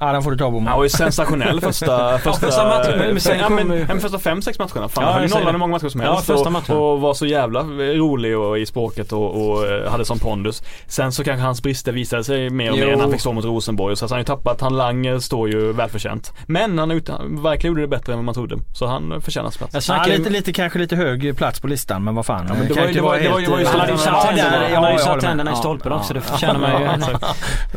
Ja, 0.00 0.12
den 0.12 0.22
får 0.22 0.30
du 0.30 0.36
ta 0.36 0.50
Boman. 0.50 0.66
Han 0.66 0.76
var 0.76 0.84
ju 0.84 0.90
sensationell 0.90 1.60
första, 1.60 2.18
första, 2.24 2.46
första 2.46 2.64
matchen, 2.64 2.98
men 2.98 3.20
sen 3.20 3.38
ja, 3.38 3.48
men, 3.48 3.58
kom 3.68 3.72
ju- 3.76 3.80
ja, 3.80 3.84
men 3.88 4.00
första 4.00 4.18
fem, 4.18 4.42
sex 4.42 4.58
matcherna. 4.58 4.88
Fan, 4.88 5.04
Ja, 5.04 5.10
han 5.12 5.22
nollade 5.22 5.52
det. 5.52 5.58
många 5.58 5.70
matcher 5.72 5.88
som 5.88 6.00
Ja, 6.00 6.12
helst. 6.12 6.26
första 6.26 6.46
och, 6.46 6.52
matchen. 6.52 6.76
och 6.76 7.00
var 7.00 7.14
så 7.14 7.26
jävla 7.26 7.60
rolig 7.62 8.38
och 8.38 8.58
i 8.58 8.66
språket 8.66 9.12
och, 9.12 9.48
och 9.50 9.66
eh, 9.66 9.90
hade 9.90 10.04
sån 10.04 10.18
pondus. 10.18 10.62
Sen 10.86 11.12
så 11.12 11.24
kanske 11.24 11.44
hans 11.44 11.62
brister 11.62 11.92
visade 11.92 12.24
sig 12.24 12.50
mer 12.50 12.70
och 12.72 12.78
mer 12.78 12.86
när 12.86 13.00
han 13.02 13.10
fick 13.12 13.20
stå 13.20 13.32
mot 13.32 13.44
Rosenborg. 13.44 13.96
Så 13.96 14.04
han 14.04 14.10
har 14.10 14.18
ju 14.18 14.24
tappat, 14.24 14.60
han 14.60 14.76
Lang 14.76 15.20
står 15.20 15.48
ju 15.48 15.72
välförtjänt. 15.72 16.32
Men 16.46 16.78
han, 16.78 16.90
ut- 16.90 17.08
han 17.08 17.42
verkligen 17.42 17.70
gjorde 17.72 17.80
det 17.82 17.88
bättre 17.88 18.12
än 18.12 18.18
vad 18.18 18.24
man 18.24 18.34
trodde. 18.34 18.56
Så 18.74 18.86
han 18.86 19.22
förtjänar 19.22 19.50
plats. 19.50 19.60
Jag 19.60 19.78
Ja, 19.78 19.80
snackade 19.80 20.18
lite, 20.18 20.30
lite, 20.30 20.52
kanske 20.52 20.78
lite 20.78 20.96
hög 20.96 21.36
plats 21.36 21.60
på 21.60 21.66
listan 21.66 22.04
men 22.04 22.14
vad 22.14 22.26
fan. 22.26 22.44
Ja, 22.48 22.54
men 22.54 22.68
det 22.68 22.74
kan 22.74 22.76
var 22.76 22.82
ju- 22.82 22.88
inte 22.88 22.98
det 22.98 23.02
var- 23.02 23.08
vara 23.10 23.18
det 23.22 23.28
var- 23.28 23.38
helt, 23.38 23.46
det 23.46 23.50
var 23.52 23.58
ju 23.58 23.64
eh, 23.64 23.70
Han 23.70 23.80
hade 23.80 23.92
ju 23.92 23.98
Ja, 23.98 24.04
satt 24.04 24.22
där, 24.22 24.42
tänderna, 24.42 24.68
ja, 24.70 24.74
han 24.74 24.84
hade 24.84 24.88
ju 24.88 24.92
jag 24.92 25.00
satt 25.00 25.08
håller 25.08 25.22
med. 25.22 25.30
tänderna 25.30 25.50
i 25.50 25.54
Ja, 25.54 25.58
stolpen 25.58 25.92
också. 25.92 26.14
Det 26.14 26.20
ja. 26.30 26.36
känner 26.38 26.60
man 26.60 26.82
ju. 26.82 26.88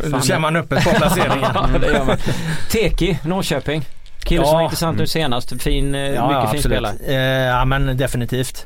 Nu 0.11 0.21
ser 0.21 0.39
man 0.45 0.55
upp 0.55 0.71
ett 0.71 0.83
par 0.83 0.91
placeringar. 0.93 2.10
Ja. 2.11 2.33
Teki, 2.71 3.17
Norrköping. 3.23 3.85
Kille 4.23 4.45
som 4.45 4.49
Ja. 4.51 4.53
var 4.57 4.63
intressant 4.63 4.97
nu 4.97 5.07
senast. 5.07 5.61
Fin, 5.61 5.95
eh, 5.95 6.01
Ja, 6.01 6.07
mycket 6.07 6.21
ja, 6.43 6.47
fin 6.47 6.57
absolut. 6.59 6.63
spelare. 6.63 6.95
Eh, 7.07 7.45
ja 7.47 7.65
men 7.65 7.97
definitivt. 7.97 8.65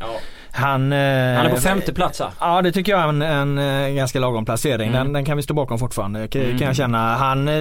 Han, 0.56 0.94
eh, 0.94 0.98
Han 1.00 1.46
är 1.46 1.50
på 1.50 1.62
femte 1.62 1.94
plats 1.94 2.20
här. 2.20 2.30
Ja 2.39 2.62
det 2.62 2.72
tycker 2.72 2.91
jag 2.91 3.02
är 3.02 3.08
en, 3.10 3.22
en, 3.22 3.58
eh, 3.58 3.89
ganska 3.96 4.20
lagom 4.20 4.46
placering. 4.46 4.89
Mm. 4.89 5.04
Den, 5.04 5.13
den 5.13 5.26
kan 5.26 5.38
vi 5.38 5.44
stå 5.44 5.54
bakom 5.54 5.80
fortfarande 5.80 6.28
kan, 6.28 6.41
Mm. 6.41 6.58
jag 6.62 6.76
känna. 6.76 7.15
Han 7.15 7.48
eh, 7.48 7.54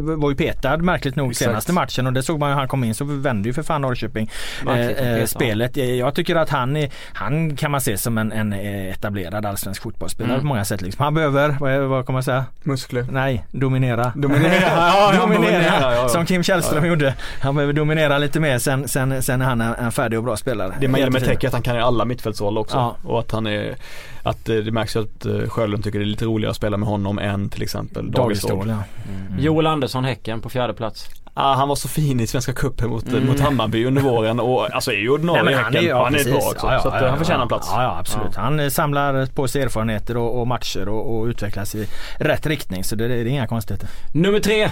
var 0.00 0.30
ju 0.30 0.36
petad 0.36 0.76
märkligt 0.76 1.16
nog 1.16 1.30
Exakt. 1.30 1.50
senaste 1.50 1.72
matchen 1.72 2.06
och 2.06 2.12
det 2.12 2.22
såg 2.22 2.38
man 2.38 2.48
ju 2.50 2.54
han 2.56 2.68
kom 2.68 2.84
in 2.84 2.94
så 2.94 3.04
vände 3.04 3.48
ju 3.48 3.52
för 3.52 3.62
fan 3.62 3.80
Norrköping 3.82 4.30
eh, 4.66 5.24
spelet. 5.26 5.76
Jag 5.76 6.14
tycker 6.14 6.36
att 6.36 6.48
han, 6.50 6.76
är, 6.76 6.90
han 7.12 7.56
kan 7.56 7.70
man 7.70 7.80
se 7.80 7.98
som 7.98 8.18
en, 8.18 8.32
en 8.32 8.52
etablerad 8.52 9.46
allsvensk 9.46 9.82
fotbollsspelare 9.82 10.32
Mm. 10.32 10.40
på 10.40 10.46
många 10.46 10.64
sätt. 10.64 10.82
Liksom. 10.82 11.04
Han 11.04 11.14
behöver, 11.14 11.56
vad, 11.60 11.80
vad 11.80 12.06
kommer 12.06 12.16
jag 12.16 12.24
säga? 12.24 12.44
Muskler. 12.62 13.06
Nej, 13.10 13.44
dominera. 13.50 14.12
Dominera. 14.16 14.52
Ja, 14.76 15.12
dominera, 15.20 15.62
ja, 15.80 15.94
ja. 15.94 16.08
som 16.08 16.26
Kim 16.26 16.42
Källström 16.42 16.86
gjorde. 16.86 17.14
Han 17.40 17.54
behöver 17.54 17.72
dominera 17.72 18.18
lite 18.18 18.40
mer 18.40 18.58
sen, 18.58 18.88
sen, 18.88 19.22
sen 19.22 19.40
är 19.42 19.44
han 19.46 19.60
en, 19.60 19.74
en 19.74 19.92
färdig 19.92 20.18
och 20.18 20.24
bra 20.24 20.36
spelare. 20.36 20.74
Det 20.80 20.88
man 20.88 21.00
gillar 21.00 21.12
med. 21.12 21.24
Teki 21.24 21.46
är 21.46 21.48
att 21.48 21.52
han 21.54 21.62
kan 21.62 21.76
i 21.76 21.80
alla 21.80 22.04
mittfältsroller 22.50 22.60
också. 22.60 22.76
Ja. 22.76 22.96
Och 23.10 23.18
att 23.20 23.30
han 23.32 23.46
är, 23.46 23.76
att 24.22 24.48
eh, 24.48 24.56
det 24.56 24.72
märks 24.72 24.96
ju 24.96 25.00
att 25.00 25.26
eh, 25.26 25.48
Sjölund 25.48 25.84
tycker 25.84 25.98
det 25.98 26.04
är 26.04 26.06
lite 26.06 26.24
roligare 26.24 26.50
att 26.50 26.56
spela 26.56 26.76
med 26.76 26.88
honom 26.88 27.18
än 27.18 27.48
till 27.48 27.62
exempel 27.62 28.10
Dagestål. 28.10 28.68
Ja. 28.68 28.82
Mm. 29.08 29.38
Joel 29.38 29.66
Andersson, 29.66 30.04
Häcken 30.04 30.40
på 30.40 30.48
fjärde 30.48 30.74
plats. 30.74 31.08
Ah, 31.34 31.54
han 31.54 31.68
var 31.68 31.76
så 31.76 31.88
fin 31.88 32.20
i 32.20 32.26
Svenska 32.26 32.52
cupen 32.52 32.90
mot, 32.90 33.08
Mm. 33.08 33.26
mot 33.26 33.40
Hammarby 33.40 33.84
under 33.86 34.02
våren 34.02 34.40
och 34.40 34.74
alltså 34.74 34.92
är 34.92 34.96
ju 34.96 35.10
ordinarie 35.10 35.42
Nej, 35.42 35.54
men 35.54 35.64
Häcken. 35.64 35.84
ja, 35.84 36.04
han 36.04 36.14
är 36.14 36.24
bra 36.24 36.36
också. 36.36 36.66
Ja, 36.66 36.72
ja, 36.72 36.80
så 36.80 36.88
att, 36.88 36.94
eh, 36.94 37.00
ja, 37.02 37.08
han 37.08 37.18
förtjänar 37.18 37.42
en 37.42 37.48
plats. 37.48 37.68
Ja, 37.72 37.82
ja 37.82 37.96
absolut. 37.98 38.36
Han 38.36 38.60
eh, 38.60 38.68
samlar 38.68 39.26
på 39.26 39.48
sig 39.48 39.62
erfarenheter 39.62 40.16
och, 40.16 40.40
och 40.40 40.46
matcher 40.46 40.88
och, 40.88 41.18
och 41.18 41.24
utvecklas 41.26 41.74
i 41.74 41.88
rätt 42.18 42.46
riktning. 42.46 42.84
Så 42.84 42.96
det, 42.96 43.08
det 43.08 43.14
är 43.14 43.26
inga 43.26 43.46
konstigheter. 43.46 43.88
Nummer 44.12 44.40
tre. 44.40 44.70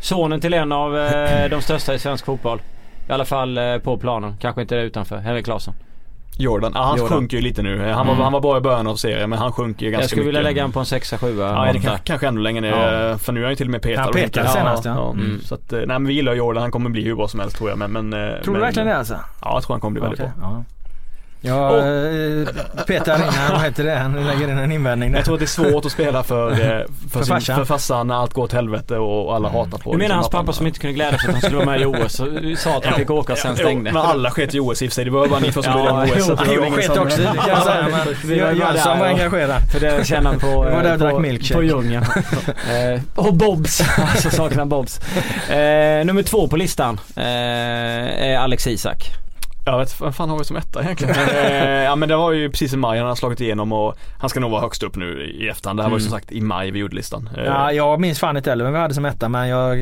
Sonen 0.00 0.40
till 0.40 0.54
en 0.54 0.72
av 0.72 0.98
eh, 0.98 1.50
de 1.50 1.60
största 1.62 1.94
i 1.94 1.98
svensk 1.98 2.24
fotboll. 2.24 2.62
I 3.08 3.12
alla 3.12 3.24
fall 3.24 3.58
eh, 3.58 3.78
på 3.78 3.98
planen. 3.98 4.36
Kanske 4.40 4.62
inte 4.62 4.74
utanför. 4.76 5.16
Henrik 5.16 5.46
Larsson. 5.46 5.74
Jordan, 6.38 6.72
ah, 6.76 6.82
han 6.84 6.98
Jordan. 6.98 7.16
sjunker 7.18 7.36
ju 7.36 7.42
lite 7.42 7.62
nu. 7.62 7.78
Han 7.90 8.06
var, 8.06 8.12
Mm. 8.14 8.22
han 8.24 8.32
var 8.32 8.40
bra 8.40 8.56
i 8.56 8.60
början 8.60 8.86
av 8.86 8.96
serien 8.96 9.30
men 9.30 9.38
han 9.38 9.52
sjunker 9.52 9.86
ju 9.86 9.92
ganska 9.92 10.02
Jag 10.02 10.10
skulle 10.10 10.22
mycket. 10.22 10.28
vilja 10.28 10.42
lägga 10.42 10.62
honom 10.62 10.72
på 10.72 10.80
en 10.80 10.86
sexa, 10.86 11.18
sjua. 11.18 11.66
Ja, 11.66 11.72
det 11.72 11.78
åtta. 11.78 11.98
kanske, 12.04 12.26
ännu 12.28 12.40
längre 12.40 12.60
ner. 12.60 12.70
Ja. 13.10 13.18
För 13.18 13.32
nu 13.32 13.40
är 13.40 13.44
han 13.44 13.52
ju 13.52 13.56
till 13.56 13.66
och 13.66 13.70
med 13.70 13.82
petad. 13.82 14.02
Han 14.02 14.12
petade 14.12 14.48
senast, 14.48 14.84
ja. 14.84 15.10
Mm. 15.10 15.40
Så 15.40 15.54
att, 15.54 15.72
eh, 15.72 15.78
nej 15.78 15.86
men 15.86 16.06
vi 16.06 16.14
gillar 16.14 16.34
Jordan. 16.34 16.62
Han 16.62 16.70
kommer 16.70 16.90
bli 16.90 17.04
hur 17.04 17.14
bra 17.14 17.28
som 17.28 17.40
helst 17.40 17.56
tror 17.56 17.68
jag. 17.70 17.78
Men, 17.78 17.92
men, 17.92 18.12
eh, 18.12 18.18
Tror 18.42 18.52
men, 18.52 18.54
du 18.54 18.60
verkligen 18.60 18.88
det 18.88 18.96
alltså? 18.96 19.14
Ja, 19.14 19.52
jag 19.54 19.62
tror 19.62 19.74
han 19.74 19.80
kommer 19.80 19.92
bli 19.92 20.00
väldigt 20.00 20.20
Okej, 20.20 20.32
bra. 20.38 20.64
Ja. 21.44 21.76
Jag 21.76 22.40
eh, 22.40 22.46
petar 22.86 23.16
in, 23.16 23.22
vad 23.52 23.60
heter 23.60 23.84
det, 23.84 23.94
han 23.96 24.26
lägger 24.26 24.48
in 24.48 24.58
en 24.58 24.72
invändning 24.72 25.12
där. 25.12 25.18
Jag 25.18 25.24
tror 25.24 25.34
att 25.34 25.40
det 25.40 25.44
är 25.44 25.70
svårt 25.70 25.84
att 25.86 25.92
spela 25.92 26.22
för, 26.22 26.50
eh, 26.52 26.56
för, 26.58 26.84
För 27.10 27.22
sin, 27.24 27.34
farsan. 27.34 27.56
för 27.56 27.64
farsan 27.64 28.06
när 28.06 28.14
allt 28.14 28.32
går 28.34 28.42
åt 28.42 28.52
helvete 28.52 28.96
och 28.98 29.34
alla 29.36 29.48
hatar 29.48 29.78
på 29.78 29.92
Du 29.92 29.98
menar 29.98 29.98
liksom 29.98 30.16
hans 30.16 30.28
pappa 30.28 30.44
han- 30.44 30.54
som 30.54 30.66
inte 30.66 30.78
kunde 30.78 30.94
glädja 30.94 31.18
sig 31.18 31.28
att 31.28 31.32
han 31.34 31.42
skulle 31.42 31.56
vara 31.56 31.66
med 31.66 31.80
i 31.80 31.84
OS 31.84 32.20
och 32.20 32.28
sa 32.58 32.76
att 32.76 32.84
han 32.84 32.94
fick 32.94 33.10
åka 33.10 33.32
och 33.32 33.38
sen 33.38 33.54
Jo, 33.58 33.64
stängde? 33.64 33.92
Men 33.92 34.02
alla 34.02 34.30
sket 34.30 34.54
i 34.54 34.60
OS 34.60 34.82
i 34.82 34.86
och 34.86 34.90
för 34.90 34.94
sig. 34.94 35.04
Det 35.04 35.10
var 35.10 35.28
bara 35.28 35.40
ni 35.40 35.52
två 35.52 35.62
som 35.62 35.72
Ja, 35.72 36.02
blev 36.04 36.18
i 36.18 36.20
OS. 36.20 36.26
så 36.26 36.36
jo, 36.46 36.64
Jag 36.64 36.72
sket 36.74 36.96
också 36.96 37.20
i 37.20 37.24
det 37.24 37.30
kan 37.36 37.48
jag 37.48 37.62
säga. 37.62 37.86
Men 38.24 38.56
Jönsson 38.58 38.98
var 38.98 39.06
och- 39.06 39.06
engagerad. 39.18 39.62
För 39.72 39.80
det 39.80 40.06
känner 40.06 40.30
han 40.30 40.40
på, 40.40 40.46
var 40.46 40.64
där 40.70 40.78
och 40.82 40.86
eh, 40.86 40.96
drack 40.98 41.12
på, 41.12 41.18
milkshake. 41.18 41.54
på 41.54 41.62
djungeln. 41.62 42.04
eh, 42.94 43.00
och 43.14 43.34
Bobs, 43.34 43.82
alltså 43.98 44.30
saknar 44.30 44.64
Bobs. 44.64 45.00
Eh, 45.50 46.04
nummer 46.04 46.22
två 46.22 46.48
på 46.48 46.56
listan 46.56 47.00
eh, 47.16 47.24
är 47.24 48.38
Alex 48.38 48.66
Isak. 48.66 49.10
Jag 49.66 49.78
vet 49.78 50.00
vad 50.00 50.14
fan 50.14 50.30
har 50.30 50.38
vi 50.38 50.44
som 50.44 50.56
etta 50.56 50.82
egentligen? 50.82 51.14
eh, 51.34 51.82
ja 51.84 51.96
men 51.96 52.08
det 52.08 52.16
var 52.16 52.32
ju 52.32 52.50
precis 52.50 52.72
i 52.72 52.76
maj 52.76 52.98
han 52.98 53.08
har 53.08 53.14
slagit 53.14 53.40
igenom 53.40 53.72
och 53.72 53.94
han 54.20 54.30
ska 54.30 54.40
nog 54.40 54.50
vara 54.50 54.60
högst 54.60 54.82
upp 54.82 54.96
nu 54.96 55.22
i 55.40 55.48
efterhand. 55.48 55.78
Det 55.78 55.82
här 55.82 55.90
var 55.90 55.98
ju 55.98 56.02
Mm. 56.02 56.10
som 56.10 56.18
sagt 56.18 56.32
i 56.32 56.40
maj 56.40 56.70
vi 56.70 56.78
gjorde 56.78 56.96
listan. 56.96 57.28
Eh, 57.36 57.44
Ja, 57.44 57.72
jag 57.72 58.00
minns 58.00 58.18
fan 58.20 58.36
inte 58.36 58.50
heller 58.50 58.64
vem 58.64 58.72
vi 58.72 58.78
hade 58.78 58.94
som 58.94 59.04
etta 59.04 59.28
men 59.28 59.48
jag 59.48 59.78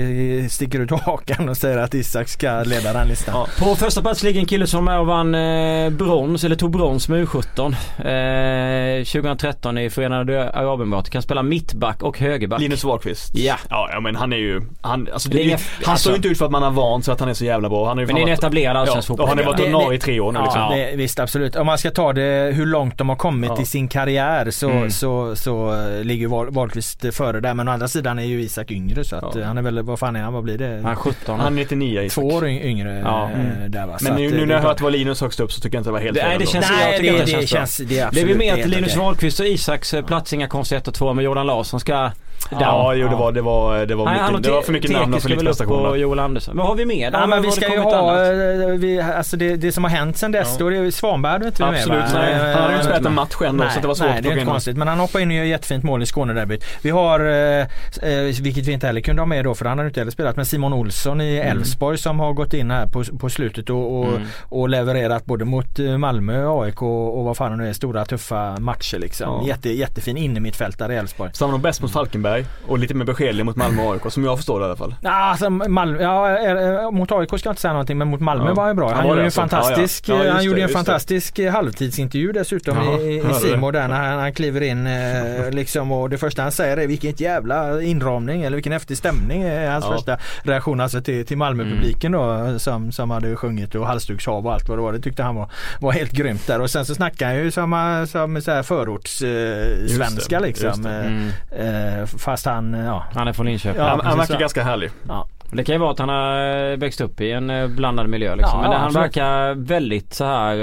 sticker 0.51 0.81
ut 0.81 0.91
hakan 0.91 1.49
och 1.49 1.57
säger 1.57 1.79
att 1.79 1.95
Isak 1.95 2.29
ska 2.29 2.63
leda 2.63 2.93
den 2.93 3.09
listan. 3.09 3.35
Ja. 3.35 3.65
På 3.65 3.75
första 3.77 4.03
plats 4.03 4.23
ligger 4.23 4.41
en 4.41 4.47
kille 4.47 4.67
som 4.67 4.89
är 4.89 4.99
och 4.99 5.07
vann 5.07 5.35
eh, 5.35 5.91
brons, 5.91 6.45
eller 6.45 6.57
tog 6.57 6.71
brons 6.71 7.09
med 7.09 7.27
U17. 7.27 7.75
Eh, 7.99 9.05
2013 9.05 9.79
i 9.79 9.91
Förenade 9.91 10.51
Arabemiraten. 10.53 11.11
Kan 11.13 11.23
spela 11.23 11.43
mittback 11.43 12.03
och 12.03 12.19
högerback. 12.19 12.61
Linus 12.61 12.85
Wahlqvist. 12.85 13.31
Ja. 13.35 13.57
Ja, 13.71 14.01
men 14.03 14.17
han 14.17 14.33
är 14.33 14.37
ju, 14.37 14.63
han, 14.81 15.09
alltså, 15.13 15.29
Det 15.29 15.41
är 15.43 15.45
det 15.47 15.53
är 15.53 15.53
han 15.53 15.61
står 15.83 15.91
alltså- 15.91 16.11
ju 16.11 16.17
inte 16.17 16.29
ut 16.29 16.39
för 16.39 16.45
att 16.45 16.51
man 16.53 16.63
har 16.63 16.71
vant 16.71 17.05
sig 17.05 17.13
att 17.13 17.21
han 17.21 17.29
är 17.29 17.35
så 17.35 17.45
jävla 17.45 17.69
bra. 17.69 17.89
Han 17.89 17.99
är 17.99 18.03
ju 18.03 18.07
Men 18.07 18.15
det 18.17 18.21
är 18.23 18.27
en 18.27 18.33
etablerad 18.33 18.77
allsvensk 18.77 19.11
Ja, 19.11 19.15
och 19.15 19.29
ordinarie 19.75 19.99
tre 20.01 20.21
år 20.21 20.33
nu 20.33 20.41
liksom. 20.43 20.61
Ja, 20.61 20.75
det, 20.77 20.97
visst 20.97 21.21
absolut. 21.21 21.57
Om 21.57 21.67
man 21.67 21.79
ska 21.79 21.91
ta 21.91 22.13
det 22.13 22.53
hur 22.55 22.67
långt 22.67 22.99
de 22.99 23.09
har 23.09 23.17
kommit 23.17 23.51
Ja. 23.57 23.63
i 23.63 23.65
sin 23.67 23.89
karriär 23.89 24.51
så, 24.51 24.71
Mm. 24.71 24.91
så, 24.91 25.37
så 25.37 25.73
eh, 25.73 26.05
ligger 26.05 26.29
Wahl- 26.29 26.51
Wahlqvist 26.55 27.05
före 27.15 27.41
där. 27.41 27.55
Men 27.55 27.69
å 27.69 27.71
andra 27.73 27.89
sidan 27.89 28.19
är 28.19 28.23
ju 28.25 28.41
Isak 28.43 28.71
yngre 28.71 29.05
så 29.05 29.17
att 29.17 29.35
Ja. 29.35 29.41
eh, 29.41 29.47
han 29.47 29.59
är 29.59 29.63
väl, 29.63 29.83
vad 29.83 29.99
fan 29.99 30.17
är 30.17 30.21
han, 30.23 30.33
vad 30.33 30.43
blir 30.45 30.59
det? 30.59 30.81
Han 30.83 30.93
är 30.93 30.97
17. 30.97 31.41
Han 31.41 31.53
är 31.53 31.57
99 31.57 32.01
Isak. 32.03 32.15
Två 32.23 32.29
år 32.29 32.43
yng- 32.47 32.63
yngre 32.65 33.01
Ja. 33.05 33.31
eh, 33.35 33.41
Mm. 33.41 33.71
där 33.71 33.87
va. 33.87 33.99
Så 33.99 34.05
Men 34.05 34.15
nu, 34.17 34.27
att, 34.27 34.33
nu 34.33 34.47
när 34.47 34.55
jag 34.55 34.63
hört 34.63 34.81
vad 34.81 34.93
Linus 34.93 35.21
högst 35.21 35.41
upp 35.41 35.53
så 35.53 35.61
tycker 35.61 35.77
jag 35.77 35.81
inte 35.81 35.89
det 35.91 35.93
var 35.93 36.01
helt 36.01 36.15
Det- 36.15 36.23
nej, 36.23 36.31
fel 36.31 36.41
det 36.41 36.47
känns- 36.47 36.71
Nej, 36.71 36.99
det, 37.03 37.11
det 37.11 37.19
det, 37.19 37.27
känns 37.27 37.51
bra. 37.53 37.59
känns, 37.59 37.77
det 37.77 37.85
är 37.85 37.89
Det 37.89 37.99
är 38.01 38.07
absolut 38.07 38.29
väl 38.31 38.37
mer 38.39 38.63
att 38.63 38.69
Linus. 38.69 38.97
Wahlqvist 38.97 39.41
och 39.41 39.47
Isaks 39.47 39.95
plats 40.07 40.33
inga 40.33 40.49
konstigheter 40.49 40.93
två 40.93 41.13
men 41.15 41.25
Jordan 41.25 41.47
Larsson 41.47 41.81
ska 41.81 42.11
Ja, 42.51 42.95
jo 42.95 43.09
det 43.09 43.15
var, 43.17 43.33
det 43.33 43.41
var, 43.43 43.87
det 43.87 43.95
var, 43.95 44.07
han 44.07 44.33
mycket, 44.33 44.43
det 44.45 44.51
var 44.51 44.63
för 44.63 44.73
mycket 44.73 44.91
namn 44.91 45.15
och 45.15 45.21
för 45.23 45.29
ska 45.29 45.35
lite 45.35 45.45
prestationer. 45.45 45.89
och 45.89 45.99
Joel 45.99 46.19
Andersson. 46.19 46.57
Vad 46.57 46.67
har 46.67 46.75
vi 46.75 46.85
mer? 46.87 47.11
Ja, 47.13 47.27
men 47.27 47.43
vi 47.43 47.49
Har 47.49 47.55
ska 47.55 47.73
ju 47.73 47.79
ha, 47.81 48.27
eh, 48.33 48.69
vi, 48.69 49.01
alltså 49.01 49.37
det, 49.37 49.57
det 49.57 49.73
som 49.73 49.85
har 49.85 49.91
hänt 49.91 50.17
sen 50.17 50.33
dess, 50.33 50.49
Ja. 50.53 50.57
då 50.59 50.67
är 50.73 50.83
det 50.83 50.93
Svanberg 50.93 51.33
hade 51.33 51.47
inte 51.47 51.63
vi 51.65 51.71
med 51.71 51.79
Absolut, 51.81 52.05
nej. 52.15 52.35
Han 52.35 52.63
hade 52.63 52.73
ju 52.75 52.79
Eh, 52.79 52.85
spelat 52.85 53.07
en 53.07 53.15
match 53.15 53.35
ändå 53.45 53.65
Nej, 53.65 53.73
så 53.75 53.81
det 53.81 53.87
var 53.87 53.95
svårt 53.95 54.09
nej, 54.09 54.17
att 54.19 54.23
det 54.25 54.29
är 54.29 54.33
inte 54.33 54.45
konstigt. 54.45 54.77
Men 54.77 54.89
han 54.89 54.99
hoppar 54.99 55.21
in 55.21 55.29
och 55.29 55.35
gör 55.37 55.45
jättefint 55.45 55.85
mål 55.85 56.03
i 56.03 56.07
Skånederbyt. 56.07 56.65
Vi 56.83 56.91
har, 56.91 57.21
eh, 57.21 57.61
eh, 57.61 58.43
vilket 58.43 58.67
vi 58.67 58.73
inte 58.73 58.87
heller 58.87 59.01
kunde 59.01 59.23
ha 59.23 59.27
med 59.27 59.45
då 59.45 59.55
för 59.55 59.65
han 59.65 59.79
hade 59.79 59.89
inte 59.89 60.01
heller 60.01 60.13
spelat, 60.13 60.37
men 60.37 60.47
Simon 60.47 60.73
Olsson 60.73 61.21
i 61.21 61.37
Mm. 61.37 61.57
Elfsborg 61.57 61.99
som 61.99 62.21
har 62.21 62.33
gått 62.33 62.55
in 62.55 62.71
här 62.71 62.87
på, 62.87 63.05
på 63.19 63.29
slutet 63.31 63.71
och, 63.71 63.99
och, 64.01 64.09
Mm. 64.09 64.23
och 64.49 64.69
levererat 64.69 65.25
både 65.25 65.45
mot 65.45 65.79
eh, 65.79 65.99
Malmö, 65.99 66.49
AIK 66.49 66.83
och 66.83 67.25
vad 67.25 67.37
fan 67.37 67.51
det 67.51 67.57
nu 67.57 67.69
är, 67.69 67.73
stora 67.73 68.05
tuffa 68.05 68.57
matcher 68.61 68.99
liksom. 68.99 69.29
Ja. 69.43 69.49
Jätte, 69.49 69.71
jättefin 69.71 70.17
innermittfältare 70.17 70.95
i 70.95 70.97
Elfsborg. 70.97 71.31
Så 71.35 71.45
han 71.45 71.51
var 71.51 71.59
nog 71.59 71.63
bäst 71.63 71.83
mot 71.83 71.93
Falkenberg 71.93 72.32
Svanberg 72.33 72.47
och 72.67 72.79
lite 72.79 72.95
mer 72.95 73.05
beskedlig 73.05 73.45
mot 73.45 73.57
Malmö 73.57 73.83
och 73.83 73.93
AIK 73.95 74.13
som 74.13 74.25
jag 74.25 74.37
förstår 74.37 74.61
det 74.61 74.65
i 74.65 74.67
alla 74.67 74.77
fall. 74.77 74.95
Ja, 75.01 75.11
alltså 75.11 75.51
Malmö, 75.51 76.03
ja, 76.03 76.39
eh, 76.85 76.91
mot 76.91 77.13
AIK 77.13 77.29
ska 77.29 77.39
jag 77.49 77.53
inte 77.53 77.61
säga 77.63 77.73
någonting 77.73 77.99
men 77.99 78.09
mot 78.09 78.21
Malmö 78.21 78.49
Ja. 78.49 78.55
var 78.55 78.67
han 78.67 78.77
bra. 78.77 78.87
Han, 78.89 78.97
Han 78.97 79.05
var 79.05 79.11
gjorde 79.11 79.21
en 79.21 79.25
alltså. 79.27 79.41
fantastisk, 79.41 80.09
Ja, 80.09 80.25
ja. 80.25 80.33
Han 80.33 80.45
gjorde 80.45 80.57
det, 80.59 80.63
en 80.63 80.69
det. 80.69 80.73
fantastisk 80.75 81.39
eh, 81.39 81.53
halvtidsintervju 81.53 82.33
dessutom 82.33 82.77
Ja, 82.77 82.99
i. 83.01 83.23
Simor 83.41 83.73
där 83.73 83.89
när 83.89 83.97
han, 84.11 84.19
han 84.19 84.33
kliver 84.33 84.61
in 84.61 84.87
eh, 84.87 85.51
liksom 85.51 85.93
och 85.93 86.11
det 86.11 86.19
första 86.19 86.43
han 86.43 86.53
säger 86.53 86.77
är 86.77 86.87
vilken 86.87 87.13
jävla 87.17 87.83
inramning 87.83 88.43
eller 88.43 88.57
vilken 88.57 88.73
häftig 88.73 88.97
stämning 88.99 89.43
är 89.43 89.71
hans 89.71 89.85
första 89.87 90.19
reaktion 90.43 90.81
alltså 90.81 91.01
till, 91.03 91.27
till 91.27 91.37
Malmö-publiken 91.39 92.13
då 92.13 92.55
som, 92.59 92.93
som 92.93 93.11
hade 93.11 93.37
sjungit 93.37 93.75
och 93.75 93.87
halsdukshav 93.87 94.47
och 94.47 94.53
allt 94.53 94.69
vad 94.69 94.79
det 94.79 94.83
var. 94.83 94.93
Det 94.93 95.01
tyckte 95.01 95.23
han 95.23 95.35
var, 95.37 95.49
var 95.81 95.93
helt 95.93 96.13
grymt 96.13 96.47
där 96.47 96.61
och 96.61 96.71
sen 96.71 96.85
så 96.87 96.95
snackar 96.95 97.27
han 97.27 97.37
ju 97.37 97.51
som, 97.51 98.07
som 98.11 98.43
så 98.43 98.51
här 98.51 98.63
förorts 98.63 99.23
eh, 99.23 99.87
svenska 99.87 100.41
liksom. 100.41 100.87
Mm. 100.87 101.29
Eh, 101.51 102.07
fast 102.23 102.47
han, 102.47 102.73
ja. 102.75 103.05
Han 103.15 103.29
är 103.29 103.33
från 103.33 103.47
Linköping. 103.47 103.81
Ja, 103.83 103.89
han, 103.89 104.01
han 104.01 104.19
verkar 104.19 104.39
ganska 104.39 104.63
härlig. 104.63 104.91
ja. 105.09 105.27
Det 105.55 105.65
kan 105.65 105.75
ju 105.75 105.79
vara 105.79 105.91
att 105.91 105.99
han 105.99 106.09
har 106.09 106.71
eh, 106.71 106.77
växt 106.77 107.01
upp 107.01 107.21
i 107.21 107.31
en 107.33 107.51
eh, 107.51 107.67
blandad 107.69 108.09
miljö 108.09 108.35
liksom. 108.37 108.59
Ja, 108.59 108.63
Men 108.63 108.73
ja, 108.73 108.79
han 108.79 108.87
absolut. 108.87 109.05
verkar 109.07 109.55
väldigt 109.55 110.15
så 110.15 110.25
här 110.25 110.57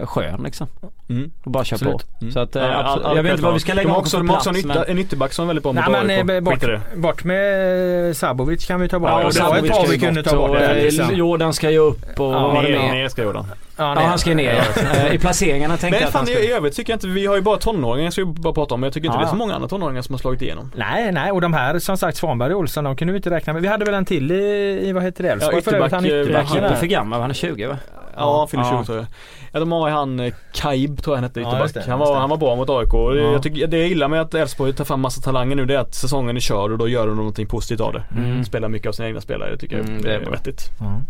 eh, 0.00 0.06
skön 0.06 0.40
liksom. 0.44 0.66
Mm. 1.08 1.30
Och 1.44 1.50
bara 1.50 1.64
kör 1.64 1.78
på. 1.78 2.00
Mm. 2.20 2.32
Så 2.32 2.40
att, 2.40 2.56
eh, 2.56 2.62
Ja, 2.62 2.68
all- 2.74 2.84
absolut. 2.84 3.06
all 3.06 3.16
jag 3.16 3.22
vet 3.22 3.32
inte 3.32 3.44
vad 3.44 3.54
vi 3.54 3.60
ska 3.60 3.74
lägga 3.74 3.82
de 3.82 3.88
honom 3.90 4.00
också, 4.00 4.16
för 4.16 4.22
de 4.24 4.28
har 4.30 4.36
också 4.36 4.48
en, 4.48 4.54
plats, 4.54 4.66
ytter, 4.76 4.80
men- 4.86 4.96
en 4.96 4.98
ytterback 4.98 5.32
som 5.32 5.42
är 5.42 5.46
väldigt 5.46 5.62
bra 5.62 5.72
mot 5.72 5.84
Nej 5.88 6.04
men 6.06 6.28
AIK. 6.30 6.30
eh, 6.30 6.40
bort, 6.40 6.94
bort 6.96 7.24
med 7.24 8.16
Sabovic 8.16 8.66
kan 8.66 8.80
vi 8.80 8.88
ta 8.88 8.98
bort. 8.98 9.10
Ja, 9.10 9.28
ett 9.28 9.34
Sabovic 9.34 9.70
par 9.70 9.82
kan 9.82 9.90
vi 9.90 9.98
kunde 9.98 10.22
ta 10.22 10.36
bort. 10.36 10.50
och, 10.50 10.56
eh, 10.56 10.82
liksom. 10.82 11.14
Jordan 11.14 11.52
ska 11.54 11.70
ju 11.70 11.78
upp 11.78 12.20
och 12.20 12.26
Ja, 12.34 12.40
vad 12.42 12.54
var 12.54 12.62
det 12.62 12.68
mer? 12.92 13.08
ska 13.08 13.22
Jordan. 13.22 13.46
Ja, 13.78 13.94
Ja 13.96 14.00
han 14.06 14.18
ska 14.18 14.30
ju 14.30 14.36
ner. 14.36 14.62
Eh, 14.94 15.14
I 15.14 15.18
placeringarna 15.18 15.76
tänkte 15.76 15.90
Men 15.90 16.00
jag 16.00 16.08
att 16.08 16.14
han 16.14 16.26
skulle... 16.26 16.40
i 16.40 16.52
övrigt 16.52 16.76
tycker 16.76 16.92
jag 16.92 16.96
inte, 16.96 17.06
vi 17.06 17.26
har 17.26 17.36
ju 17.36 17.42
bara 17.42 17.56
tonåringar 17.56 18.10
ska 18.10 18.24
vi 18.24 18.32
bara 18.32 18.52
prata 18.52 18.74
om 18.74 18.80
men 18.80 18.86
jag 18.86 18.94
tycker 18.94 19.06
inte 19.06 19.16
Ja, 19.16 19.20
det 19.20 19.26
är 19.26 19.28
så 19.30 19.34
ja. 19.34 19.38
många 19.38 19.54
andra 19.54 19.68
tonåringar 19.68 20.02
som 20.02 20.12
har 20.12 20.18
slagit 20.18 20.42
igenom. 20.42 20.72
Nej, 20.76 21.12
nej 21.12 21.30
och 21.32 21.40
de 21.40 21.52
här 21.54 21.78
som 21.78 21.96
sagt 21.96 22.16
Svanberg 22.16 22.54
och 22.54 22.60
Olsson 22.60 22.84
de 22.84 22.96
kunde 22.96 23.12
vi 23.12 23.16
inte 23.16 23.30
räkna 23.30 23.52
med. 23.52 23.62
Vi 23.62 23.68
hade 23.68 23.84
väl 23.84 23.94
en 23.94 24.04
till 24.04 24.30
i, 24.32 24.80
i 24.88 24.92
vad 24.92 25.02
heter 25.02 25.22
det? 25.22 25.30
Elfsborg 25.30 25.56
Ja, 25.56 25.62
för 25.62 25.74
övrigt. 25.74 25.92
Han 25.92 26.06
ytterback, 26.06 26.42
eh, 26.42 26.48
Kippe 26.48 26.60
där. 26.60 26.70
är 26.70 26.74
för 26.74 26.86
gammal, 26.86 27.20
han 27.20 27.30
är 27.30 27.34
20 27.34 27.66
va? 27.66 27.76
Ja, 28.16 28.46
fyller 28.50 28.64
Ja. 28.64 28.78
20 28.78 28.84
tror 28.84 28.98
jag. 28.98 29.06
Ja 29.52 29.60
de 29.60 29.72
har 29.72 29.88
ju 29.88 29.94
han 29.94 30.20
eh, 30.20 30.32
Kaib 30.54 31.02
tror 31.02 31.14
jag 31.14 31.16
han 31.16 31.24
hette 31.24 31.40
Ja, 31.40 31.48
ytterback. 31.48 31.74
det, 31.86 31.90
han, 31.90 31.98
var, 31.98 32.16
han 32.16 32.30
var 32.30 32.36
bra 32.36 32.56
mot 32.56 32.70
AIK. 32.70 32.88
Ja. 32.92 33.14
Jag 33.32 33.42
tycker, 33.42 33.66
det 33.66 33.78
jag 33.78 33.88
gillar 33.88 34.08
med 34.08 34.20
att 34.20 34.34
Elfsborg 34.34 34.72
tar 34.72 34.84
fram 34.84 35.00
massa 35.00 35.20
talanger 35.20 35.56
nu 35.56 35.64
det 35.66 35.74
är 35.74 35.78
att 35.78 35.94
säsongen 35.94 36.36
är 36.36 36.40
körd 36.40 36.70
och 36.72 36.78
då 36.78 36.88
gör 36.88 37.06
de 37.06 37.16
någonting 37.16 37.46
positivt 37.46 37.80
av 37.80 37.92
det. 37.92 38.02
Mm. 38.16 38.44
Spelar 38.44 38.68
mycket 38.68 38.88
av 38.88 38.92
sina 38.92 39.08
egna 39.08 39.20
spelare. 39.20 39.50
Det 39.50 39.56
tycker 39.58 39.76
jag 39.76 39.86
Mm, 39.88 40.02
det 40.02 40.08
det 40.08 40.14
är 40.26 40.30
vettigt. 40.30 40.62
Ja. 40.80 41.00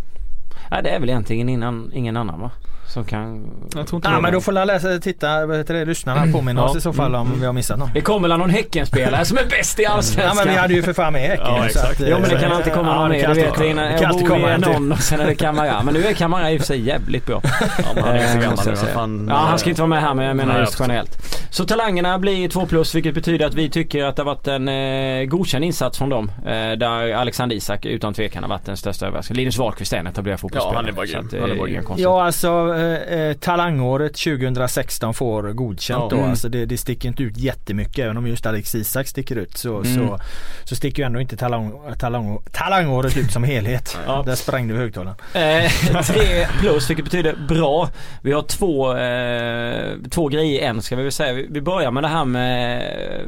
Nej 0.71 0.83
det 0.83 0.91
är 0.91 1.01
väl 1.01 1.09
egentligen 1.09 1.49
innan, 1.49 1.91
ingen 1.95 2.17
annan 2.17 2.41
va? 2.41 2.51
Som 2.89 3.05
kan... 3.05 3.51
Jag 3.77 3.87
tror 3.87 3.99
inte 3.99 4.09
Ja 4.09 4.15
det. 4.17 4.23
men 4.23 4.33
då 4.33 4.41
får 4.41 4.53
läsa, 4.53 4.99
titta, 4.99 5.47
vad 5.47 5.57
heter 5.57 5.75
det, 5.75 5.85
lyssnarna 5.85 6.33
påminna 6.33 6.65
oss 6.65 6.71
Ja. 6.75 6.79
i 6.79 6.81
så 6.81 6.93
fall 6.93 7.15
om 7.15 7.41
vi 7.41 7.47
har 7.47 7.53
missat 7.53 7.79
något. 7.79 7.95
Det 7.95 8.01
kommer 8.01 8.29
väl 8.29 8.39
någon 8.39 8.51
Häckenspelare 8.51 9.25
som 9.25 9.39
är 9.39 9.45
bäst 9.51 9.79
i 9.79 9.83
Ja 9.83 9.91
Allsvenskan? 9.91 10.37
men 10.37 10.55
vi 10.55 10.61
hade 10.61 10.75
ju 10.75 10.83
för 10.83 10.93
fan 10.93 11.13
med 11.13 11.23
Häcken. 11.23 11.47
Ja, 11.47 11.59
så 11.61 11.65
exakt. 11.65 12.01
att, 12.01 12.09
Jo 12.09 12.19
men 12.21 12.29
det 12.31 12.35
eh, 12.37 12.41
kan 12.43 12.53
alltid 12.53 12.73
komma 12.73 12.89
ja, 12.89 12.95
någon 12.95 13.11
det 13.11 13.17
mer. 13.17 13.25
kan 13.25 13.35
Du 13.35 13.41
alltid- 13.47 13.61
vet 13.63 13.71
innan 13.71 13.93
det 13.93 13.99
kan 13.99 14.11
alltid 14.11 14.29
komma 14.29 14.49
är 14.51 14.59
någon 14.59 14.93
och 14.93 14.99
sen 14.99 15.21
är 15.21 15.27
det 15.27 15.35
Kamara. 15.35 15.83
Men 15.83 15.95
nu 15.95 16.05
är 16.07 16.13
Kamara 16.13 16.51
i 16.51 16.57
och 16.57 16.61
för 16.61 16.67
sig 16.67 16.81
jävligt 16.81 17.27
bra. 17.27 17.41
Ja, 17.45 18.03
han 18.05 18.17
är 18.17 18.27
så 18.27 18.37
Eh, 18.39 18.43
gammal 18.43 18.59
nu. 18.67 18.77
Fan, 18.77 19.27
Ja 19.31 19.37
han 19.37 19.59
ska 19.59 19.69
inte 19.71 19.83
vara 19.83 19.89
med 19.89 20.01
här 20.03 20.15
men 20.15 20.25
jag 20.27 20.37
menar 20.37 20.53
Nej, 20.53 20.63
just 20.63 20.81
generellt. 20.81 21.39
Så 21.51 21.65
talangerna 21.65 22.19
blir 22.19 22.49
2 22.49 22.67
plus 22.67 22.95
vilket 22.95 23.15
betyder 23.15 23.47
att 23.47 23.55
vi 23.55 23.71
tycker 23.71 24.05
att 24.05 24.17
det 24.17 24.23
har 24.23 24.27
varit 24.35 24.47
en 24.49 24.69
eh, 24.69 25.25
godkänd 25.25 25.65
insats 25.65 25.99
från 25.99 26.09
dem. 26.09 26.31
Eh, 26.47 26.53
där 26.79 27.15
Alexander 27.15 27.57
Isak 27.57 27.87
utan 27.87 28.15
tvekan 28.15 28.43
har 28.43 28.51
varit 28.51 28.65
den 28.67 28.77
största 28.77 29.07
överraskningen. 29.07 29.37
Linus 29.41 29.59
Wahlqvist 29.59 29.93
är 29.93 29.97
en 29.97 30.07
etablerad 30.07 30.41
fotbollsspelare. 30.41 30.58
Ja, 30.59 30.73
han 30.75 30.87
är 30.89 30.93
bara 30.93 31.07
Så 31.07 31.13
grym. 31.13 31.25
att 31.25 31.31
det 31.31 31.41
Han 31.41 31.51
är 31.51 31.55
bara 31.57 31.69
grym. 31.69 31.85
Ja 31.97 32.25
alltså 32.25 32.75
eh, 32.77 33.19
eh, 33.21 33.33
talangåret 33.35 34.15
2016 34.17 35.15
får 35.15 35.43
godkänt 35.53 36.01
Ja. 36.03 36.09
då. 36.11 36.17
Mm. 36.17 36.31
Alltså 36.31 36.49
det, 36.49 36.67
det 36.67 36.79
sticker 36.79 37.09
inte 37.09 37.23
ut 37.23 37.37
jättemycket 37.37 37.99
även 38.05 38.17
om 38.17 38.27
just 38.27 38.47
Alex 38.47 38.75
Isak 38.75 39.07
sticker 39.07 39.37
ut 39.37 39.57
så, 39.59 39.77
Mm. 39.81 39.95
så, 40.09 40.19
så 40.65 40.77
sticker 40.77 41.03
ju 41.03 41.07
ändå 41.07 41.21
inte 41.21 41.37
talang, 41.37 41.73
talang, 41.99 42.39
talangåret 42.53 43.17
ut 43.17 43.33
som 43.33 43.45
helhet. 43.45 43.99
Ja. 44.07 44.23
Där 44.27 44.35
sprängde 44.35 44.75
vi 44.75 44.81
högtalaren. 44.81 45.17
Eh, 45.35 46.03
3 46.03 46.47
plus 46.61 46.91
vilket 46.91 47.05
betyder 47.05 47.37
bra. 47.49 47.89
Vi 48.23 48.33
har 48.33 48.43
två, 48.43 48.97
eh, 48.97 49.97
två 50.11 50.29
grejer 50.29 50.53
i 50.53 50.65
en 50.65 50.83
ska 50.83 50.97
vi 50.97 51.03
väl 51.03 51.13
säga. 51.13 51.33
Vi, 51.33 51.47
vi 51.51 51.61
börjar 51.61 51.91
med 51.91 52.03
det 52.03 52.09
här 52.09 52.25
med 52.25 52.79
eh, 52.81 53.27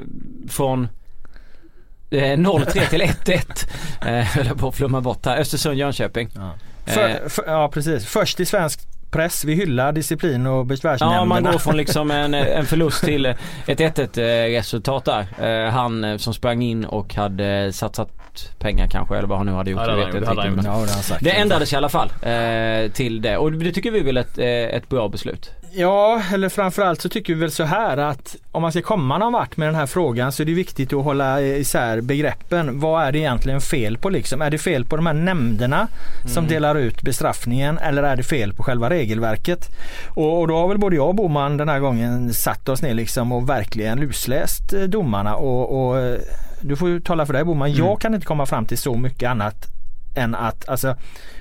från 0.49 0.89
eh, 2.11 2.17
0-3 2.19 2.89
till 2.91 3.03
1-1. 3.03 3.69
Eh, 4.07 4.25
höll 4.25 4.47
jag 4.47 4.59
på 4.59 4.69
att 4.69 4.75
flumma 4.75 5.01
bort 5.01 5.27
här. 5.27 5.39
Östersund-Jönköping. 5.41 6.29
Ja. 6.35 6.51
Eh, 6.91 6.95
För, 6.95 7.29
för, 7.29 7.45
ja 7.47 7.69
precis. 7.69 8.07
Först 8.07 8.41
i 8.41 8.47
svensk 8.47 8.81
press. 9.11 9.45
Vi 9.45 9.55
hyllar 9.55 9.93
disciplin 9.93 10.47
och 10.47 10.67
besvärsnämnderna. 10.67 11.21
Ja 11.21 11.25
man 11.25 11.43
går 11.43 11.59
från 11.59 11.77
liksom 11.77 12.11
en, 12.11 12.35
en 12.35 12.67
förlust 12.67 13.05
till 13.05 13.27
ett 13.27 13.37
1-1 13.67 14.19
eh, 14.19 14.57
resultat 14.57 15.05
där. 15.05 15.27
Eh, 15.67 15.71
Han 15.71 16.19
som 16.19 16.35
sprang 16.35 16.63
in 16.63 16.85
och 16.85 17.15
hade 17.15 17.73
satsat 17.73 18.09
pengar 18.59 18.87
kanske 18.87 19.17
eller 19.17 19.29
vad 19.29 19.39
han 19.39 19.47
nu 19.47 19.53
hade 19.53 19.71
gjort. 19.71 19.81
Ja, 19.81 19.87
det 19.87 20.01
jag 20.01 20.07
vet 20.07 20.15
riktigt. 20.15 20.63
Det 20.65 21.17
det 21.21 21.31
ändrades 21.31 21.73
i 21.73 21.77
alla 21.77 21.89
fall 21.89 22.11
till 22.93 23.23
det 23.23 23.37
och 23.37 23.53
det 23.53 23.73
tycker 23.73 23.91
vi 23.91 24.01
väl 24.01 24.17
är 24.17 24.21
ett, 24.21 24.39
eh, 24.39 24.47
ett 24.47 24.89
bra 24.89 25.09
beslut. 25.09 25.51
Ja, 25.73 26.23
eller 26.33 26.49
framförallt 26.49 27.01
så 27.01 27.09
tycker 27.09 27.35
vi 27.35 27.41
väl 27.41 27.51
så 27.51 27.65
här 27.65 27.97
att 27.97 28.37
om 28.53 28.63
man 28.63 28.73
ska 28.73 28.83
komma 28.83 29.19
någon 29.19 29.33
vart 29.33 29.57
med 29.57 29.69
den 29.69 29.75
här 29.75 29.87
frågan 29.87 30.33
så 30.33 30.43
är 30.43 30.45
det 30.45 30.55
viktigt 30.55 30.93
att 30.93 31.05
hålla 31.05 31.41
isär 31.41 32.01
begreppen. 32.01 32.81
Vad 32.81 33.03
är 33.03 33.13
det 33.13 33.19
egentligen 33.19 33.61
fel 33.61 33.99
på 33.99 34.11
liksom? 34.11 34.43
Är 34.43 34.51
det 34.51 34.59
fel 34.59 34.85
på 34.85 34.97
de 34.97 35.07
här 35.07 35.15
nämnderna 35.15 35.89
som 36.27 36.47
delar 36.47 36.75
ut 36.75 37.03
bestraffningen 37.03 37.79
eller 37.79 38.03
är 38.03 38.17
det 38.17 38.23
fel 38.23 38.53
på 38.53 38.63
själva 38.63 38.91
regelverket? 38.91 39.69
Och, 40.09 40.41
och 40.41 40.49
då 40.49 40.57
har 40.57 40.69
väl 40.69 40.79
både 40.79 40.97
jag 40.97 41.09
och 41.09 41.15
Boman 41.15 41.57
den 41.57 41.69
här 41.69 41.81
gången 41.81 42.35
satt 42.35 42.69
oss 42.69 42.83
ner 42.83 42.95
liksom 42.95 43.33
och 43.33 43.49
verkligen 43.49 44.01
lusläst 44.01 44.73
eh, 44.73 44.83
domarna 44.83 45.37
och, 45.37 45.89
och 45.89 45.99
eh, 45.99 46.19
du 46.61 46.77
får 46.77 46.89
ju 46.89 47.01
tala 47.01 47.27
för 47.27 47.33
dig 47.33 47.45
Boman. 47.45 47.73
Jag 47.73 48.01
kan 48.01 48.15
inte 48.15 48.27
komma 48.27 48.47
fram 48.47 48.67
till 48.67 48.79
så 48.79 48.97
mycket 48.97 49.31
annat 49.31 49.80
än 50.15 50.35
att 50.35 50.69
alltså, 50.69 50.97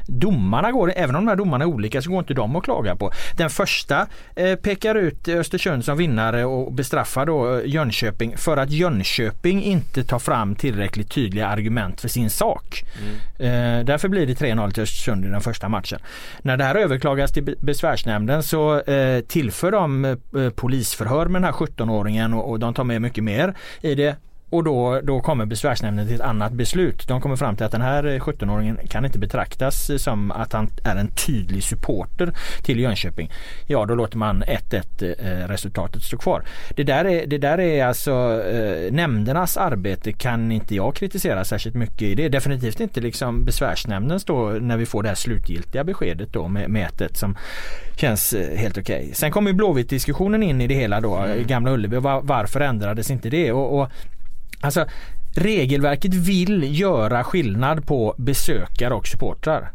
domarna 0.07 0.71
går, 0.71 0.93
även 0.95 1.15
om 1.15 1.25
de 1.25 1.29
här 1.29 1.35
domarna 1.35 1.63
är 1.63 1.67
olika 1.67 2.01
så 2.01 2.09
går 2.09 2.19
inte 2.19 2.33
de 2.33 2.55
att 2.55 2.63
klaga 2.63 2.95
på. 2.95 3.11
Den 3.37 3.49
första 3.49 4.07
eh, 4.35 4.55
pekar 4.55 4.95
ut 4.95 5.27
Östersund 5.27 5.85
som 5.85 5.97
vinnare 5.97 6.45
och 6.45 6.73
bestraffar 6.73 7.25
då 7.25 7.57
eh, 7.57 7.61
Jönköping 7.65 8.37
för 8.37 8.57
att 8.57 8.71
Jönköping 8.71 9.63
inte 9.63 10.03
tar 10.03 10.19
fram 10.19 10.55
tillräckligt 10.55 11.11
tydliga 11.11 11.47
argument 11.47 12.01
för 12.01 12.07
sin 12.07 12.29
sak. 12.29 12.83
Eh, 13.39 13.85
därför 13.85 14.07
blir 14.07 14.27
det 14.27 14.33
3-0 14.33 14.71
till 14.71 14.83
Östersund 14.83 15.25
i 15.25 15.27
den 15.27 15.41
första 15.41 15.69
matchen. 15.69 15.99
När 16.41 16.57
det 16.57 16.63
här 16.63 16.75
överklagas 16.75 17.31
till 17.31 17.43
be- 17.43 17.55
besvärsnämnden 17.59 18.43
så 18.43 18.81
eh, 18.81 19.19
tillför 19.21 19.71
de 19.71 20.05
eh, 20.05 20.15
polisförhör 20.55 21.25
med 21.25 21.41
den 21.41 21.53
här 21.53 21.59
17-åringen 21.59 22.33
och, 22.33 22.49
och 22.49 22.59
de 22.59 22.73
tar 22.73 22.83
med 22.83 23.01
mycket 23.01 23.23
mer 23.23 23.53
i 23.81 23.95
det. 23.95 24.15
Och 24.49 24.63
då, 24.63 25.01
då 25.03 25.19
kommer 25.19 25.45
besvärsnämnden 25.45 26.07
till 26.07 26.15
ett 26.15 26.21
annat 26.21 26.51
beslut. 26.51 27.07
De 27.07 27.21
kommer 27.21 27.35
fram 27.35 27.55
till 27.55 27.65
att 27.65 27.71
den 27.71 27.81
här 27.81 28.03
eh, 28.03 28.19
17-åringen 28.19 28.87
kan 28.87 29.05
inte 29.05 29.19
betraktas 29.19 29.91
som 29.97 30.31
att 30.31 30.53
han 30.53 30.69
är 30.83 30.95
en 30.95 31.11
tydlig 31.11 31.63
supporter 31.63 32.33
till 32.63 32.79
Jönköping. 32.79 33.31
Ja, 33.67 33.85
då 33.85 33.95
låter 33.95 34.17
man 34.17 34.43
1-1 34.43 35.15
eh, 35.19 35.47
resultatet 35.47 36.03
stå 36.03 36.17
kvar. 36.17 36.43
Det 36.75 36.83
där 36.83 37.05
är, 37.05 37.27
det 37.27 37.37
där 37.37 37.59
är 37.59 37.85
alltså 37.85 38.43
eh, 38.43 38.91
nämndernas 38.91 39.57
arbete 39.57 40.11
kan 40.11 40.51
inte 40.51 40.75
jag 40.75 40.95
kritisera 40.95 41.45
särskilt 41.45 41.75
mycket 41.75 42.01
i. 42.01 42.15
Det 42.15 42.25
är 42.25 42.29
definitivt 42.29 42.79
inte 42.79 43.01
liksom 43.01 43.45
besvärsnämndens 43.45 44.25
då 44.25 44.49
när 44.49 44.77
vi 44.77 44.85
får 44.85 45.03
det 45.03 45.09
här 45.09 45.15
slutgiltiga 45.15 45.83
beskedet 45.83 46.33
då 46.33 46.47
med, 46.47 46.69
med 46.69 46.89
1-1 46.89 47.13
som 47.13 47.37
känns 47.97 48.33
eh, 48.33 48.57
helt 48.57 48.77
okej. 48.77 49.11
Sen 49.13 49.31
kommer 49.31 49.53
Blåvitt-diskussionen 49.53 50.43
in 50.43 50.61
i 50.61 50.67
det 50.67 50.75
hela 50.75 51.01
då, 51.01 51.15
mm. 51.15 51.47
Gamla 51.47 51.71
Ullevi. 51.71 51.97
Var, 51.97 52.21
varför 52.21 52.61
ändrades 52.61 53.11
inte 53.11 53.29
det? 53.29 53.51
Och, 53.51 53.81
och 53.81 53.89
Alltså 54.61 54.85
regelverket 55.35 56.13
vill 56.13 56.79
göra 56.79 57.23
skillnad 57.23 57.87
på 57.87 58.15
besökare 58.17 58.93
och 58.93 59.07
supportrar. 59.07 59.71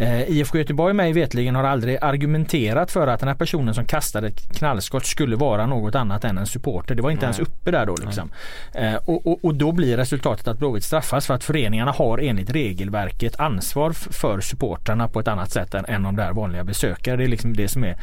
Eh, 0.00 0.30
IFK 0.30 0.58
Göteborg 0.58 0.94
mig 0.94 1.12
vetligen 1.12 1.54
har 1.54 1.64
aldrig 1.64 1.98
argumenterat 2.00 2.90
för 2.90 3.06
att 3.06 3.20
den 3.20 3.28
här 3.28 3.36
personen 3.36 3.74
som 3.74 3.84
kastade 3.84 4.26
ett 4.26 4.56
knallskott 4.58 5.06
skulle 5.06 5.36
vara 5.36 5.66
något 5.66 5.94
annat 5.94 6.24
än 6.24 6.38
en 6.38 6.46
supporter. 6.46 6.94
Det 6.94 7.02
var 7.02 7.10
inte 7.10 7.26
Nej. 7.26 7.34
ens 7.36 7.48
uppe 7.48 7.70
där 7.70 7.86
då 7.86 7.96
liksom. 8.04 8.30
Eh, 8.74 8.94
och, 8.94 9.26
och, 9.26 9.44
och 9.44 9.54
då 9.54 9.72
blir 9.72 9.96
resultatet 9.96 10.48
att 10.48 10.58
Blåvitt 10.58 10.84
straffas 10.84 11.26
för 11.26 11.34
att 11.34 11.44
föreningarna 11.44 11.90
har 11.90 12.18
enligt 12.18 12.50
regelverket 12.50 13.40
ansvar 13.40 13.92
för 13.92 14.40
supportrarna 14.40 15.08
på 15.08 15.20
ett 15.20 15.28
annat 15.28 15.50
sätt 15.50 15.74
än, 15.74 15.84
än 15.88 16.02
de 16.02 16.16
där 16.16 16.32
vanliga 16.32 16.64
besökare. 16.64 17.16
Det 17.16 17.24
är 17.24 17.28
liksom 17.28 17.56
det 17.56 17.68
som 17.68 17.84
är 17.84 17.96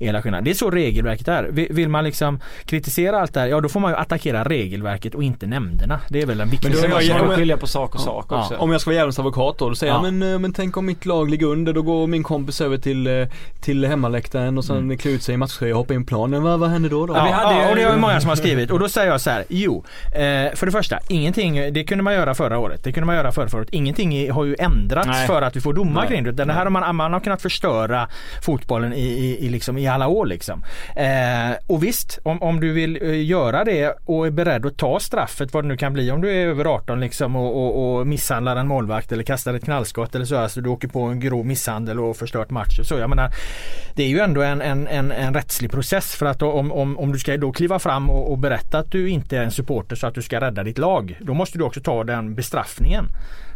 hela 0.00 0.22
skillnaden. 0.22 0.44
Det 0.44 0.50
är 0.50 0.54
så 0.54 0.70
regelverket 0.70 1.28
är. 1.28 1.44
Vill, 1.52 1.88
man 1.88 2.04
liksom 2.04 2.40
kritisera 2.64 3.20
allt 3.20 3.34
det 3.34 3.40
här, 3.40 3.46
ja 3.46 3.60
då 3.60 3.68
får 3.68 3.80
man 3.80 3.90
ju 3.90 3.96
attackera 3.96 4.44
regelverket 4.44 5.14
och 5.14 5.22
inte 5.22 5.46
nämnderna. 5.46 6.00
Det 6.08 6.22
är 6.22 6.26
väl 6.26 6.38
den 6.38 6.46
Men 6.48 6.50
viktigaste. 6.50 6.88
då 6.88 6.96
är 6.96 7.02
ja, 7.02 7.18
man 7.18 7.26
men- 7.26 7.36
skilja 7.36 7.56
på 7.56 7.66
sak 7.66 7.94
och 7.94 8.00
sak 8.00 8.26
Ja. 8.30 8.42
också. 8.42 8.56
Om 8.56 8.72
jag 8.72 8.80
ska 8.80 8.90
vara 8.90 8.94
djävulens 8.94 9.18
advokat 9.18 9.58
då, 9.58 9.68
då 9.68 9.74
säger 9.74 9.92
Ja. 9.92 10.04
jag 10.06 10.14
men, 10.14 10.32
eh, 10.32 10.38
men 10.38 10.52
tänk 10.52 10.76
om 10.76 10.86
mitt 10.86 11.06
lag 11.06 11.30
ligger 11.30 11.41
ligger 11.42 11.52
under 11.52 11.72
då 11.72 11.82
går 11.82 12.06
min 12.06 12.22
kompis 12.22 12.60
över 12.60 12.78
till, 12.78 13.06
eh, 13.06 13.28
till 13.60 13.84
hemmaläktaren 13.84 14.58
och 14.58 14.64
sen 14.64 14.76
mm. 14.76 14.98
klär 14.98 15.12
ut 15.12 15.22
sig 15.22 15.34
i 15.34 15.38
matchtröja 15.38 15.74
och 15.74 15.78
hoppar 15.78 15.94
in 15.94 16.04
planen. 16.04 16.42
Vad, 16.42 16.60
vad 16.60 16.70
händer 16.70 16.90
då? 16.90 17.06
då? 17.06 17.14
Ja, 17.16 17.24
vi 17.24 17.30
hade, 17.30 17.62
ja, 17.62 17.70
och 17.70 17.76
det 17.76 17.82
är 17.82 17.96
många 17.96 18.20
som 18.20 18.28
har 18.28 18.36
skrivit 18.42 18.70
och 18.70 18.78
då 18.78 18.88
säger 18.88 19.10
jag 19.10 19.20
så 19.20 19.30
här, 19.30 19.44
jo, 19.48 19.84
eh, 20.06 20.54
för 20.54 20.66
det 20.66 20.72
första, 20.72 20.98
ingenting, 21.08 21.72
det 21.72 21.84
kunde 21.84 22.04
man 22.04 22.14
göra 22.14 22.34
förra 22.34 22.58
året, 22.58 22.84
det 22.84 22.92
kunde 22.92 23.06
man 23.06 23.16
göra 23.16 23.32
förra, 23.32 23.48
förra 23.48 23.60
året. 23.60 23.68
Ingenting 23.72 24.30
har 24.30 24.44
ju 24.44 24.56
ändrats 24.58 25.08
Nej. 25.08 25.26
för 25.26 25.42
att 25.42 25.56
vi 25.56 25.60
får 25.60 25.72
domar 25.72 26.06
kring 26.06 26.24
det. 26.24 26.32
Det 26.32 26.52
här 26.52 26.64
har 26.64 26.70
man, 26.70 26.96
man 26.96 27.12
har 27.12 27.20
kunnat 27.20 27.42
förstöra 27.42 28.08
fotbollen 28.42 28.92
i, 28.92 29.00
i, 29.00 29.46
i, 29.46 29.48
liksom, 29.48 29.78
i 29.78 29.88
alla 29.88 30.08
år 30.08 30.26
liksom. 30.26 30.62
Eh, 30.96 31.56
och 31.66 31.84
visst, 31.84 32.18
om, 32.22 32.42
om 32.42 32.60
du 32.60 32.72
vill 32.72 32.98
göra 33.30 33.64
det 33.64 33.94
och 34.04 34.26
är 34.26 34.30
beredd 34.30 34.66
att 34.66 34.76
ta 34.76 35.00
straffet, 35.00 35.54
vad 35.54 35.64
det 35.64 35.68
nu 35.68 35.76
kan 35.76 35.92
bli, 35.92 36.10
om 36.10 36.20
du 36.20 36.30
är 36.30 36.46
över 36.46 36.64
18 36.64 37.00
liksom 37.00 37.36
och, 37.36 37.56
och, 37.56 37.98
och 37.98 38.06
misshandlar 38.06 38.56
en 38.56 38.68
målvakt 38.68 39.12
eller 39.12 39.22
kastar 39.22 39.54
ett 39.54 39.64
knallskott 39.64 40.14
eller 40.14 40.24
så, 40.24 40.36
alltså 40.36 40.60
du 40.60 40.70
åker 40.70 40.88
på 40.88 41.02
en 41.02 41.20
grov 41.22 41.46
misshandel 41.46 42.00
och 42.00 42.16
förstört 42.16 42.50
match. 42.50 42.80
Så 42.82 42.94
jag 42.94 43.10
menar, 43.10 43.30
det 43.94 44.02
är 44.02 44.08
ju 44.08 44.18
ändå 44.18 44.42
en, 44.42 44.60
en, 44.60 44.86
en, 44.86 45.12
en 45.12 45.34
rättslig 45.34 45.70
process 45.70 46.14
för 46.14 46.26
att 46.26 46.42
om, 46.42 46.72
om, 46.72 46.98
om 46.98 47.12
du 47.12 47.18
ska 47.18 47.36
då 47.36 47.52
kliva 47.52 47.78
fram 47.78 48.10
och, 48.10 48.30
och 48.30 48.38
berätta 48.38 48.78
att 48.78 48.90
du 48.90 49.08
inte 49.08 49.38
är 49.38 49.42
en 49.42 49.50
supporter 49.50 49.96
så 49.96 50.06
att 50.06 50.14
du 50.14 50.22
ska 50.22 50.40
rädda 50.40 50.62
ditt 50.62 50.78
lag, 50.78 51.18
då 51.20 51.34
måste 51.34 51.58
du 51.58 51.64
också 51.64 51.80
ta 51.80 52.04
den 52.04 52.34
bestraffningen. 52.34 53.08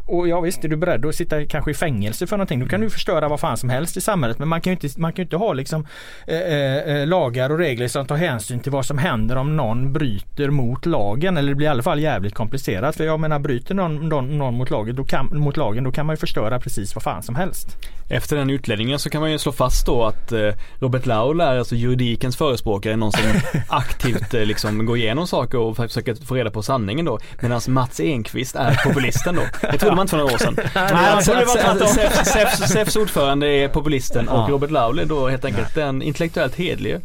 Och 0.06 0.28
ja 0.28 0.40
visst, 0.40 0.64
är 0.64 0.68
du 0.68 0.76
beredd 0.76 1.06
att 1.06 1.14
sitta 1.14 1.46
kanske 1.46 1.70
i 1.70 1.74
fängelse 1.74 2.26
för 2.26 2.36
någonting, 2.36 2.60
då 2.60 2.66
kan 2.66 2.80
du 2.80 2.90
förstöra 2.90 3.28
vad 3.28 3.40
fan 3.40 3.56
som 3.56 3.70
helst 3.70 3.96
i 3.96 4.00
samhället. 4.00 4.38
Men 4.38 4.48
man 4.48 4.60
kan 4.60 4.70
ju 4.70 4.78
inte, 4.82 5.00
man 5.00 5.12
kan 5.12 5.22
inte 5.22 5.36
ha 5.36 5.52
liksom 5.52 5.86
eh, 6.26 6.40
eh, 6.40 6.76
eh, 6.76 7.06
lagar 7.06 7.50
och 7.50 7.58
regler 7.58 7.88
som 7.88 8.06
tar 8.06 8.16
hänsyn 8.16 8.60
till 8.60 8.72
vad 8.72 8.86
som 8.86 8.98
händer 8.98 9.36
om 9.36 9.56
någon 9.56 9.92
bryter 9.92 10.50
mot 10.50 10.86
lagen. 10.86 11.36
Eller 11.36 11.48
det 11.48 11.54
blir 11.54 11.66
i 11.66 11.70
alla 11.70 11.82
fall 11.82 12.00
jävligt 12.00 12.34
komplicerat. 12.34 12.96
För 12.96 13.04
jag 13.04 13.20
menar 13.20 13.38
bryter 13.38 13.74
någon, 13.74 14.08
någon, 14.08 14.38
någon 14.38 14.54
mot, 14.54 14.70
lagen, 14.70 14.96
då 14.96 15.04
kan, 15.04 15.38
mot 15.38 15.56
lagen, 15.56 15.84
då 15.84 15.92
kan 15.92 16.06
man 16.06 16.12
ju 16.12 16.18
förstöra 16.18 16.60
precis 16.60 16.94
vad 16.94 17.02
fan 17.02 17.22
som 17.22 17.34
helst. 17.34 17.76
Efter 18.08 18.36
den 18.36 18.50
utläggningen 18.50 18.98
så 18.98 19.10
kan 19.10 19.20
man 19.20 19.32
ju 19.32 19.38
slå 19.38 19.52
fast 19.52 19.86
då 19.86 20.04
att 20.04 20.32
eh, 20.32 20.50
Robert 20.78 21.06
Laul 21.06 21.40
är 21.40 21.58
alltså 21.58 21.74
juridikens 21.74 22.36
förespråkare, 22.36 22.96
någon 22.96 23.12
som 23.12 23.22
aktivt 23.68 24.34
eh, 24.34 24.44
liksom 24.44 24.86
går 24.86 24.96
igenom 24.96 25.26
saker 25.26 25.58
och 25.58 25.76
försöker 25.76 26.14
få 26.14 26.34
reda 26.34 26.50
på 26.50 26.62
sanningen 26.62 27.04
då. 27.04 27.18
Medan 27.40 27.60
Mats 27.68 28.00
Enqvist 28.00 28.56
är 28.56 28.80
populisten 28.84 29.34
då. 29.34 29.42
Det 29.60 29.78
trodde 29.78 29.95
man 29.96 30.02
inte 30.02 30.10
för 30.10 30.16
några 30.16 30.34
år 30.34 30.38
sedan. 30.38 30.56
Nej, 30.74 32.68
SEFs 32.68 32.96
ordförande 32.96 33.46
är 33.46 33.68
populisten 33.68 34.28
och 34.28 34.48
Robert 34.48 34.70
Laul 34.70 34.98
är 34.98 35.04
då 35.04 35.28
helt 35.28 35.44
enkelt 35.44 35.74
den 35.74 36.02
intellektuellt 36.02 36.54
hedlige. 36.54 37.00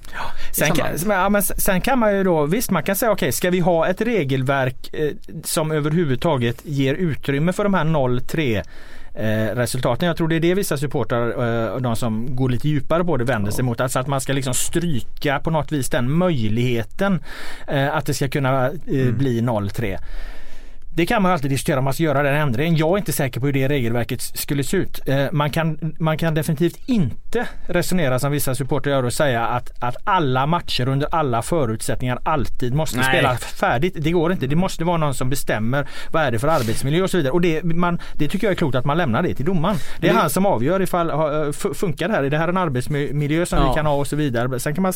Sen 0.54 0.71
kan, 0.71 0.88
ja, 1.10 1.30
men 1.30 1.43
sen 1.43 1.82
kan 1.82 1.99
man 1.99 2.17
ju 2.17 2.23
då, 2.23 2.45
visst 2.45 2.71
man 2.71 2.84
kan 2.84 2.95
säga 2.95 3.12
okej, 3.12 3.25
okay, 3.25 3.32
ska 3.32 3.49
vi 3.49 3.60
ha 3.60 3.88
ett 3.88 4.01
regelverk 4.01 4.93
eh, 4.93 5.12
som 5.43 5.71
överhuvudtaget 5.71 6.62
ger 6.63 6.93
utrymme 6.93 7.54
för 7.54 7.63
de 7.63 7.73
här 7.73 7.86
0-3 7.86 8.63
Eh, 9.13 9.56
resultaten. 9.56 10.08
Jag 10.08 10.17
tror 10.17 10.27
det 10.27 10.36
är 10.36 10.39
det 10.39 10.54
vissa 10.54 10.77
supportrar, 10.77 11.27
eh, 11.73 11.77
de 11.77 11.95
som 11.95 12.36
går 12.36 12.49
lite 12.49 12.69
djupare 12.69 13.04
på 13.04 13.17
det, 13.17 13.23
vänder 13.23 13.51
sig 13.51 13.63
mot. 13.63 13.82
Alltså 13.82 13.99
att 13.99 14.08
man 14.08 14.21
ska 14.21 14.34
liksom 14.34 14.54
stryka 14.54 15.39
på 15.39 15.49
något 15.49 15.71
vis 15.71 15.89
den 15.89 16.12
möjligheten 16.12 17.23
eh, 17.67 17.95
att 17.95 18.06
det 18.06 18.13
ska 18.13 18.30
kunna 18.30 18.65
eh, 18.67 18.71
mm. 18.88 19.17
bli 19.17 19.41
0-3. 19.41 19.97
Det 20.95 21.06
kan 21.06 21.21
man 21.21 21.32
alltid 21.32 21.51
diskutera 21.51 21.77
om 21.77 21.84
man 21.84 21.93
ska 21.93 22.04
göra 22.04 22.23
den 22.23 22.36
ändringen. 22.36 22.75
Jag 22.75 22.93
är 22.93 22.97
inte 22.97 23.12
säker 23.12 23.39
på 23.39 23.45
hur 23.45 23.54
det 23.54 23.67
regelverket 23.67 24.21
skulle 24.21 24.63
se 24.63 24.77
ut. 24.77 24.99
Eh, 25.08 25.25
man 25.32 25.49
kan, 25.49 25.95
man 25.99 26.17
kan 26.17 26.34
definitivt 26.34 26.89
inte 26.89 27.47
resonera 27.67 28.19
som 28.19 28.32
vissa 28.32 28.56
supportrar 28.56 28.91
gör 28.93 29.04
och 29.04 29.13
säga 29.13 29.47
att, 29.47 29.71
att 29.80 29.95
alla 30.04 30.45
matcher 30.45 30.88
under 30.88 31.08
alla 31.12 31.41
förutsättningar 31.41 32.19
alltid 32.23 32.73
måste 32.73 32.97
Nej. 32.97 33.06
spela 33.08 33.38
färdigt. 33.38 33.93
Det 33.97 34.12
går 34.12 34.32
inte. 34.32 34.47
Det 34.47 34.56
måste 34.56 34.84
vara 34.84 34.97
någon 34.97 35.13
som 35.13 35.30
bestämmer 35.30 35.88
vad 36.12 36.23
är 36.23 36.32
det 36.32 36.39
för 36.39 36.47
arbetsmiljö 36.47 37.04
och 37.04 37.10
så 37.10 37.17
vidare. 37.17 37.32
Och 37.32 37.41
det, 37.41 37.63
man, 37.63 37.99
det 38.13 38.27
tycker 38.27 38.47
jag 38.47 38.51
är 38.51 38.56
klokt 38.56 38.75
att 38.75 38.86
man 38.86 38.97
lämnar 38.97 39.23
det 39.23 39.36
till 39.36 39.45
domaren. 39.45 39.77
Det 39.99 40.10
är 40.10 40.13
han 40.13 40.30
som 40.30 40.45
avgör 40.45 40.82
ifall 40.82 41.10
eh, 41.10 41.51
funkar 41.51 42.08
det 42.08 42.13
här. 42.13 42.23
Är 42.23 42.30
det 42.30 42.38
här 42.38 42.47
en 42.47 42.58
arbetsmiljö 42.58 43.45
som 43.45 43.60
ja. 43.60 43.69
vi 43.69 43.75
kan 43.75 43.86
ha 43.86 43.93
och 43.93 44.08
så 44.08 44.15
vidare. 44.15 44.60
Sen 44.60 44.75
kan 44.75 44.82
man 44.82 44.93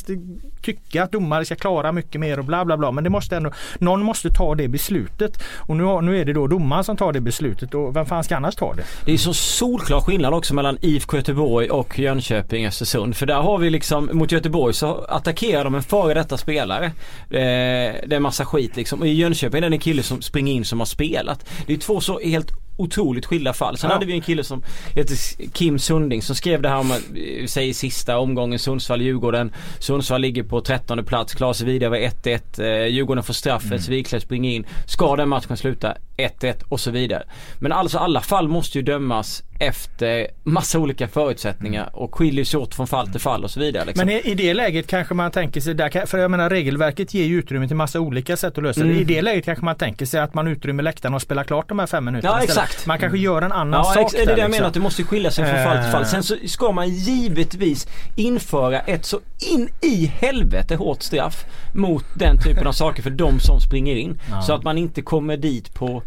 tycka 0.61 1.03
att 1.03 1.11
domare 1.11 1.45
ska 1.45 1.55
klara 1.55 1.91
mycket 1.91 2.21
mer 2.21 2.39
och 2.39 2.45
bla 2.45 2.65
bla 2.65 2.77
bla. 2.77 2.91
Men 2.91 3.03
det 3.03 3.09
måste 3.09 3.37
ändå, 3.37 3.51
någon 3.79 4.03
måste 4.03 4.29
ta 4.29 4.55
det 4.55 4.67
beslutet. 4.67 5.43
Och 5.57 5.75
nu 5.77 5.84
nu, 5.85 6.11
nu 6.11 6.21
är 6.21 6.25
det 6.25 6.33
då 6.33 6.47
domaren 6.47 6.83
som 6.83 6.97
tar 6.97 7.13
det 7.13 7.21
beslutet 7.21 7.73
och 7.73 7.95
vem 7.95 8.05
fan 8.05 8.23
ska 8.23 8.35
annars 8.35 8.55
ta 8.55 8.73
det? 8.73 8.83
Det 9.05 9.13
är 9.13 9.17
så 9.17 9.33
solklar 9.33 10.01
skillnad 10.01 10.33
också 10.33 10.53
mellan 10.53 10.77
IFK 10.81 11.17
Göteborg 11.17 11.69
och 11.69 11.99
Jönköping 11.99 12.67
Östersund. 12.67 13.15
För 13.15 13.25
där 13.25 13.41
har 13.41 13.57
vi 13.57 13.69
liksom, 13.69 14.09
mot 14.13 14.31
Göteborg 14.31 14.73
så 14.73 15.05
attackerar 15.09 15.63
de 15.63 15.75
en 15.75 15.83
före 15.83 16.13
detta 16.13 16.37
spelare. 16.37 16.85
Eh, 16.85 16.91
det 17.29 18.11
är 18.11 18.13
en 18.13 18.21
massa 18.21 18.45
skit 18.45 18.75
liksom. 18.75 18.99
Och 18.99 19.07
i 19.07 19.13
Jönköping 19.13 19.63
är 19.63 19.69
det 19.69 19.75
en 19.75 19.79
kille 19.79 20.03
som 20.03 20.21
springer 20.21 20.53
in 20.53 20.65
som 20.65 20.79
har 20.79 20.85
spelat. 20.85 21.45
Det 21.67 21.73
är 21.73 21.77
två 21.77 22.01
så 22.01 22.19
helt 22.19 22.64
otroligt 22.77 23.25
skilda 23.25 23.53
fall. 23.53 23.77
Sen 23.77 23.89
ja. 23.89 23.93
hade 23.93 24.05
vi 24.05 24.13
en 24.13 24.21
kille 24.21 24.43
som 24.43 24.63
heter 24.95 25.17
Kim 25.53 25.79
Sunding 25.79 26.21
som 26.21 26.35
skrev 26.35 26.61
det 26.61 26.69
här 26.69 26.77
om, 26.77 26.91
eh, 26.91 27.45
säg 27.47 27.73
sista 27.73 28.17
omgången 28.17 28.59
Sundsvall-Djurgården. 28.59 29.53
Sundsvall 29.79 30.21
ligger 30.21 30.43
på 30.43 30.61
13 30.61 31.05
plats, 31.05 31.33
klarar 31.33 31.53
sig 31.53 31.67
vidare 31.67 31.89
med 31.89 32.01
1-1. 32.01 32.59
Eh, 32.59 32.87
Djurgården 32.87 33.23
får 33.23 33.33
straffet, 33.33 33.87
mm. 33.87 33.89
Wiklöf 33.89 34.23
springer 34.23 34.51
in. 34.51 34.65
Ska 34.85 35.15
den 35.15 35.29
matchen 35.29 35.57
sluta 35.57 35.97
1-1 36.17 36.63
och 36.69 36.79
så 36.79 36.91
vidare. 36.91 37.23
Men 37.59 37.71
alltså 37.71 37.97
alla 37.97 38.21
fall 38.21 38.47
måste 38.47 38.77
ju 38.77 38.81
dömas 38.81 39.43
efter 39.59 40.27
massa 40.43 40.79
olika 40.79 41.07
förutsättningar 41.07 41.89
och 41.93 42.15
skiljer 42.15 42.45
sig 42.45 42.59
åt 42.59 42.75
från 42.75 42.87
fall 42.87 43.07
till 43.07 43.21
fall 43.21 43.43
och 43.43 43.51
så 43.51 43.59
vidare. 43.59 43.85
Liksom. 43.85 44.05
Men 44.05 44.15
i, 44.15 44.31
i, 44.31 44.35
det 44.35 44.53
läget 44.53 44.87
kanske 44.87 45.13
man 45.13 45.31
tänker 45.31 45.61
sig, 45.61 45.73
där, 45.73 46.05
för 46.05 46.17
jag 46.17 46.31
menar 46.31 46.49
regelverket 46.49 47.13
ger 47.13 47.25
ju 47.25 47.39
utrymme 47.39 47.67
till 47.67 47.75
massa 47.75 47.99
olika 47.99 48.37
sätt 48.37 48.57
att 48.57 48.63
lösa 48.63 48.81
mm. 48.81 48.95
det. 48.95 49.01
I 49.01 49.03
det 49.03 49.21
läget 49.21 49.45
kanske 49.45 49.65
man 49.65 49.75
tänker 49.75 50.05
sig 50.05 50.19
att 50.19 50.33
man 50.33 50.47
utrymmer 50.47 50.83
läktarna 50.83 51.15
och 51.15 51.21
spelar 51.21 51.43
klart 51.43 51.69
de 51.69 51.79
här 51.79 51.87
fem 51.87 52.05
minuterna 52.05 52.33
Ja 52.37 52.43
exakt. 52.43 52.85
Man 52.85 52.99
kanske 52.99 53.17
gör 53.17 53.41
en 53.41 53.51
annan 53.51 53.83
ja, 53.85 53.93
sak. 53.93 54.11
Det 54.11 54.21
är 54.21 54.25
det 54.25 54.31
jag 54.31 54.37
liksom. 54.37 54.51
menar 54.51 54.67
att 54.67 54.73
det 54.73 54.79
måste 54.79 55.03
skilja 55.03 55.31
sig 55.31 55.45
från 55.45 55.63
fall 55.63 55.83
till 55.83 55.91
fall. 55.91 56.05
Sen 56.05 56.23
så 56.23 56.35
ska 56.45 56.71
man 56.71 56.89
givetvis 56.89 57.87
införa 58.15 58.79
ett 58.79 59.05
så 59.05 59.19
in 59.51 59.69
i 59.81 60.05
helvete 60.05 60.75
hårt 60.75 61.01
straff 61.01 61.45
mot 61.73 62.05
den 62.15 62.37
typen 62.37 62.67
av 62.67 62.71
saker 62.71 63.03
för 63.03 63.09
de 63.09 63.39
som 63.39 63.59
springer 63.59 63.95
in. 63.95 64.19
Ja. 64.29 64.41
Så 64.41 64.53
att 64.53 64.63
man 64.63 64.77
inte 64.77 65.01
kommer 65.01 65.37
dit 65.37 65.73
på 65.73 66.03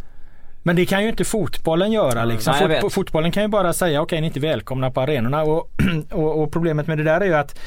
men 0.68 0.76
det 0.76 0.86
kan 0.86 1.02
ju 1.02 1.08
inte 1.08 1.24
fotbollen 1.24 1.92
göra 1.92 2.24
liksom. 2.24 2.54
Nej, 2.68 2.80
Fot 2.80 2.92
fotbollen 2.92 3.32
kan 3.32 3.42
ju 3.42 3.48
bara 3.48 3.72
säga 3.72 4.02
okej 4.02 4.04
okay, 4.04 4.20
ni 4.20 4.26
är 4.26 4.28
inte 4.28 4.40
välkomna 4.40 4.90
på 4.90 5.00
arenorna 5.00 5.42
och, 5.42 5.70
och, 6.10 6.42
och 6.42 6.52
problemet 6.52 6.86
med 6.86 6.98
det 6.98 7.04
där 7.04 7.20
är 7.20 7.24
ju 7.24 7.34
att 7.34 7.58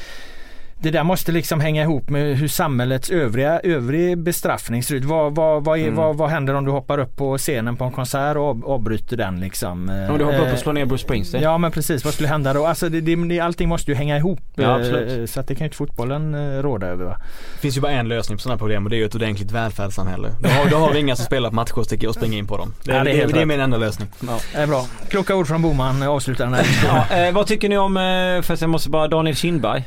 det 0.82 0.90
där 0.90 1.04
måste 1.04 1.32
liksom 1.32 1.60
hänga 1.60 1.82
ihop 1.82 2.08
med 2.08 2.36
hur 2.36 2.48
samhällets 2.48 3.10
övriga 3.10 3.60
övrig 3.60 4.18
bestraffning 4.18 4.82
ser 4.82 4.94
ut. 4.94 5.04
Vad, 5.04 5.34
vad, 5.34 5.64
vad, 5.64 5.78
är, 5.78 5.82
mm. 5.82 5.94
vad, 5.94 6.16
vad 6.16 6.30
händer 6.30 6.54
om 6.54 6.64
du 6.64 6.70
hoppar 6.70 6.98
upp 6.98 7.16
på 7.16 7.38
scenen 7.38 7.76
på 7.76 7.84
en 7.84 7.92
konsert 7.92 8.36
och 8.36 8.70
avbryter 8.70 9.16
den 9.16 9.40
liksom? 9.40 9.88
Om 10.10 10.18
du 10.18 10.24
hoppar 10.24 10.46
upp 10.46 10.52
och 10.52 10.58
slår 10.58 10.72
ner 10.72 10.86
Bruce 10.86 11.04
Springsteen? 11.04 11.42
Ja 11.42 11.58
men 11.58 11.70
precis, 11.70 12.04
vad 12.04 12.14
skulle 12.14 12.28
hända 12.28 12.52
då? 12.52 12.66
Alltså 12.66 12.88
det, 12.88 13.00
det, 13.00 13.40
allting 13.40 13.68
måste 13.68 13.90
ju 13.90 13.94
hänga 13.94 14.16
ihop. 14.16 14.40
Ja, 14.54 14.80
eh, 14.80 15.26
så 15.26 15.40
att 15.40 15.48
det 15.48 15.54
kan 15.54 15.64
ju 15.64 15.66
inte 15.66 15.76
fotbollen 15.76 16.34
eh, 16.34 16.62
råda 16.62 16.86
över. 16.86 17.04
Va? 17.04 17.16
Det 17.54 17.60
finns 17.60 17.76
ju 17.76 17.80
bara 17.80 17.92
en 17.92 18.08
lösning 18.08 18.38
på 18.38 18.42
sådana 18.42 18.58
problem 18.58 18.84
och 18.84 18.90
det 18.90 18.96
är 18.96 18.98
ju 18.98 19.04
ett 19.04 19.14
ordentligt 19.14 19.52
välfärdssamhälle. 19.52 20.28
Då 20.40 20.48
har, 20.48 20.70
då 20.70 20.76
har 20.76 20.92
vi 20.92 20.98
inga 20.98 21.16
som 21.16 21.24
spelar 21.24 21.48
på 21.48 21.54
matcher 21.54 21.78
och 21.78 21.84
sticker 21.84 22.08
och 22.08 22.14
springer 22.14 22.38
in 22.38 22.46
på 22.46 22.56
dem. 22.56 22.74
Det, 22.84 22.92
ja, 22.92 23.04
det, 23.04 23.10
är, 23.10 23.26
det, 23.26 23.32
det 23.32 23.40
är 23.40 23.46
min 23.46 23.60
enda 23.60 23.76
lösning. 23.76 24.08
Ja. 24.20 24.38
Det 24.52 24.58
är 24.58 24.66
bra. 24.66 24.86
Kloka 25.08 25.36
ord 25.36 25.46
från 25.46 25.62
Boman 25.62 26.02
avslutar 26.02 26.44
den 26.44 26.54
här 26.54 26.66
ja, 27.10 27.16
eh, 27.16 27.34
Vad 27.34 27.46
tycker 27.46 27.68
ni 27.68 27.78
om, 27.78 27.96
eh, 27.96 28.42
först 28.42 28.62
jag 28.62 28.70
måste 28.70 28.90
bara, 28.90 29.08
Daniel 29.08 29.36
Kindberg? 29.36 29.84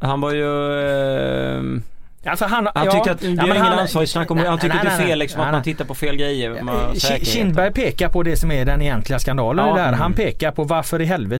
Han 0.00 0.20
var 0.20 0.32
ju... 0.32 0.78
Eh, 0.78 1.82
Alltså 2.24 2.44
han, 2.44 2.68
han 2.74 2.84
ja, 2.84 2.92
tyckte 2.92 3.10
att 3.12 3.22
ja, 3.22 3.42
har 3.42 3.54
ingen 3.54 3.78
ansvarig 3.78 4.08
snack 4.08 4.30
om 4.30 4.38
Han 4.38 4.58
tycker 4.58 4.76
att 4.76 4.82
det 4.82 4.88
är 4.88 4.98
fel 4.98 5.18
liksom, 5.18 5.40
att 5.40 5.52
man 5.52 5.62
tittar 5.62 5.84
på 5.84 5.94
fel 5.94 6.16
grejer. 6.16 7.24
Kindberg 7.24 7.72
pekar 7.72 8.08
på 8.08 8.22
det 8.22 8.36
som 8.36 8.50
är 8.50 8.64
den 8.64 8.82
egentliga 8.82 9.18
skandalen 9.18 9.66
ja, 9.66 9.74
där. 9.74 9.92
Han 9.92 9.94
mm. 9.94 10.12
pekar 10.12 10.50
på 10.50 10.64
varför 10.64 11.00
i 11.00 11.04
helvete 11.04 11.39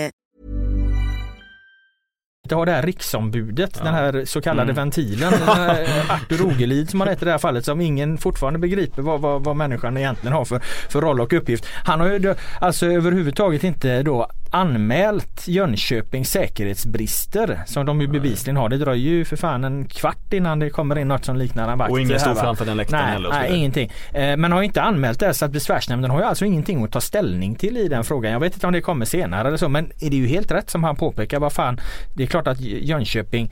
Det 2.51 2.55
har 2.55 2.65
det 2.65 2.71
här 2.71 2.83
riksombudet, 2.83 3.75
ja. 3.77 3.83
den 3.83 3.93
här 3.93 4.25
så 4.25 4.41
kallade 4.41 4.71
mm. 4.71 4.75
ventilen. 4.75 5.33
Artur 6.09 6.45
Ogelid 6.45 6.89
som 6.89 7.01
han 7.01 7.09
heter 7.09 7.23
i 7.23 7.25
det 7.25 7.31
här 7.31 7.37
fallet 7.37 7.65
som 7.65 7.81
ingen 7.81 8.17
fortfarande 8.17 8.59
begriper 8.59 9.01
vad, 9.01 9.21
vad, 9.21 9.43
vad 9.43 9.55
människan 9.55 9.97
egentligen 9.97 10.33
har 10.33 10.45
för, 10.45 10.59
för 10.89 11.01
roll 11.01 11.19
och 11.19 11.33
uppgift. 11.33 11.65
Han 11.83 11.99
har 11.99 12.07
ju 12.07 12.35
alltså 12.59 12.85
överhuvudtaget 12.85 13.63
inte 13.63 14.03
då 14.03 14.27
anmält 14.51 15.47
Jönköping 15.47 16.25
säkerhetsbrister 16.25 17.61
som 17.65 17.85
de 17.85 18.01
ju 18.01 18.07
bevisligen 18.07 18.57
har. 18.57 18.69
Det 18.69 18.77
dröjer 18.77 19.11
ju 19.11 19.25
för 19.25 19.35
fan 19.35 19.63
en 19.63 19.85
kvart 19.85 20.33
innan 20.33 20.59
det 20.59 20.69
kommer 20.69 20.97
in 20.97 21.07
något 21.07 21.25
som 21.25 21.37
liknar 21.37 21.71
en 21.71 21.77
vakt. 21.77 21.91
Och 21.91 21.99
ingen 21.99 22.17
va? 22.17 22.35
framför 22.35 22.65
den 22.65 22.77
läktaren 22.77 23.03
Nej, 23.03 23.13
heller. 23.13 23.29
nej 23.29 23.57
ingenting. 23.57 23.91
Eh, 24.13 24.37
men 24.37 24.51
har 24.51 24.61
inte 24.61 24.81
anmält 24.81 25.19
det 25.19 25.33
så 25.33 25.45
att 25.45 25.51
besvärsnämnden 25.51 26.11
har 26.11 26.19
ju 26.19 26.25
alltså 26.25 26.45
ingenting 26.45 26.83
att 26.83 26.91
ta 26.91 27.01
ställning 27.01 27.55
till 27.55 27.77
i 27.77 27.87
den 27.87 28.03
frågan. 28.03 28.31
Jag 28.31 28.39
vet 28.39 28.53
inte 28.53 28.67
om 28.67 28.73
det 28.73 28.81
kommer 28.81 29.05
senare 29.05 29.47
eller 29.47 29.57
så 29.57 29.69
men 29.69 29.91
är 29.99 30.09
det 30.09 30.15
ju 30.15 30.27
helt 30.27 30.51
rätt 30.51 30.69
som 30.69 30.83
han 30.83 30.95
påpekar. 30.95 31.39
Vad 31.39 31.53
fan, 31.53 31.79
det 32.15 32.23
är 32.23 32.27
klart 32.27 32.47
att 32.47 32.61
Jönköping 32.61 33.51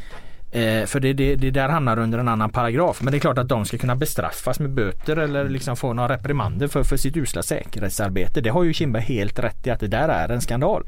Eh, 0.51 0.85
för 0.85 0.99
det, 0.99 1.13
det, 1.13 1.35
det 1.35 1.51
där 1.51 1.69
hamnar 1.69 1.99
under 1.99 2.19
en 2.19 2.27
annan 2.27 2.49
paragraf. 2.49 3.01
Men 3.01 3.11
det 3.11 3.17
är 3.17 3.19
klart 3.19 3.37
att 3.37 3.49
de 3.49 3.65
ska 3.65 3.77
kunna 3.77 3.95
bestraffas 3.95 4.59
med 4.59 4.69
böter 4.69 5.17
eller 5.17 5.49
liksom 5.49 5.75
få 5.75 5.93
några 5.93 6.15
reprimander 6.15 6.67
för, 6.67 6.83
för 6.83 6.97
sitt 6.97 7.17
usla 7.17 7.43
säkerhetsarbete. 7.43 8.41
Det 8.41 8.49
har 8.49 8.63
ju 8.63 8.73
Kindberg 8.73 9.03
helt 9.03 9.39
rätt 9.39 9.67
i 9.67 9.69
att 9.69 9.79
det 9.79 9.87
där 9.87 10.09
är 10.09 10.29
en 10.29 10.41
skandal. 10.41 10.83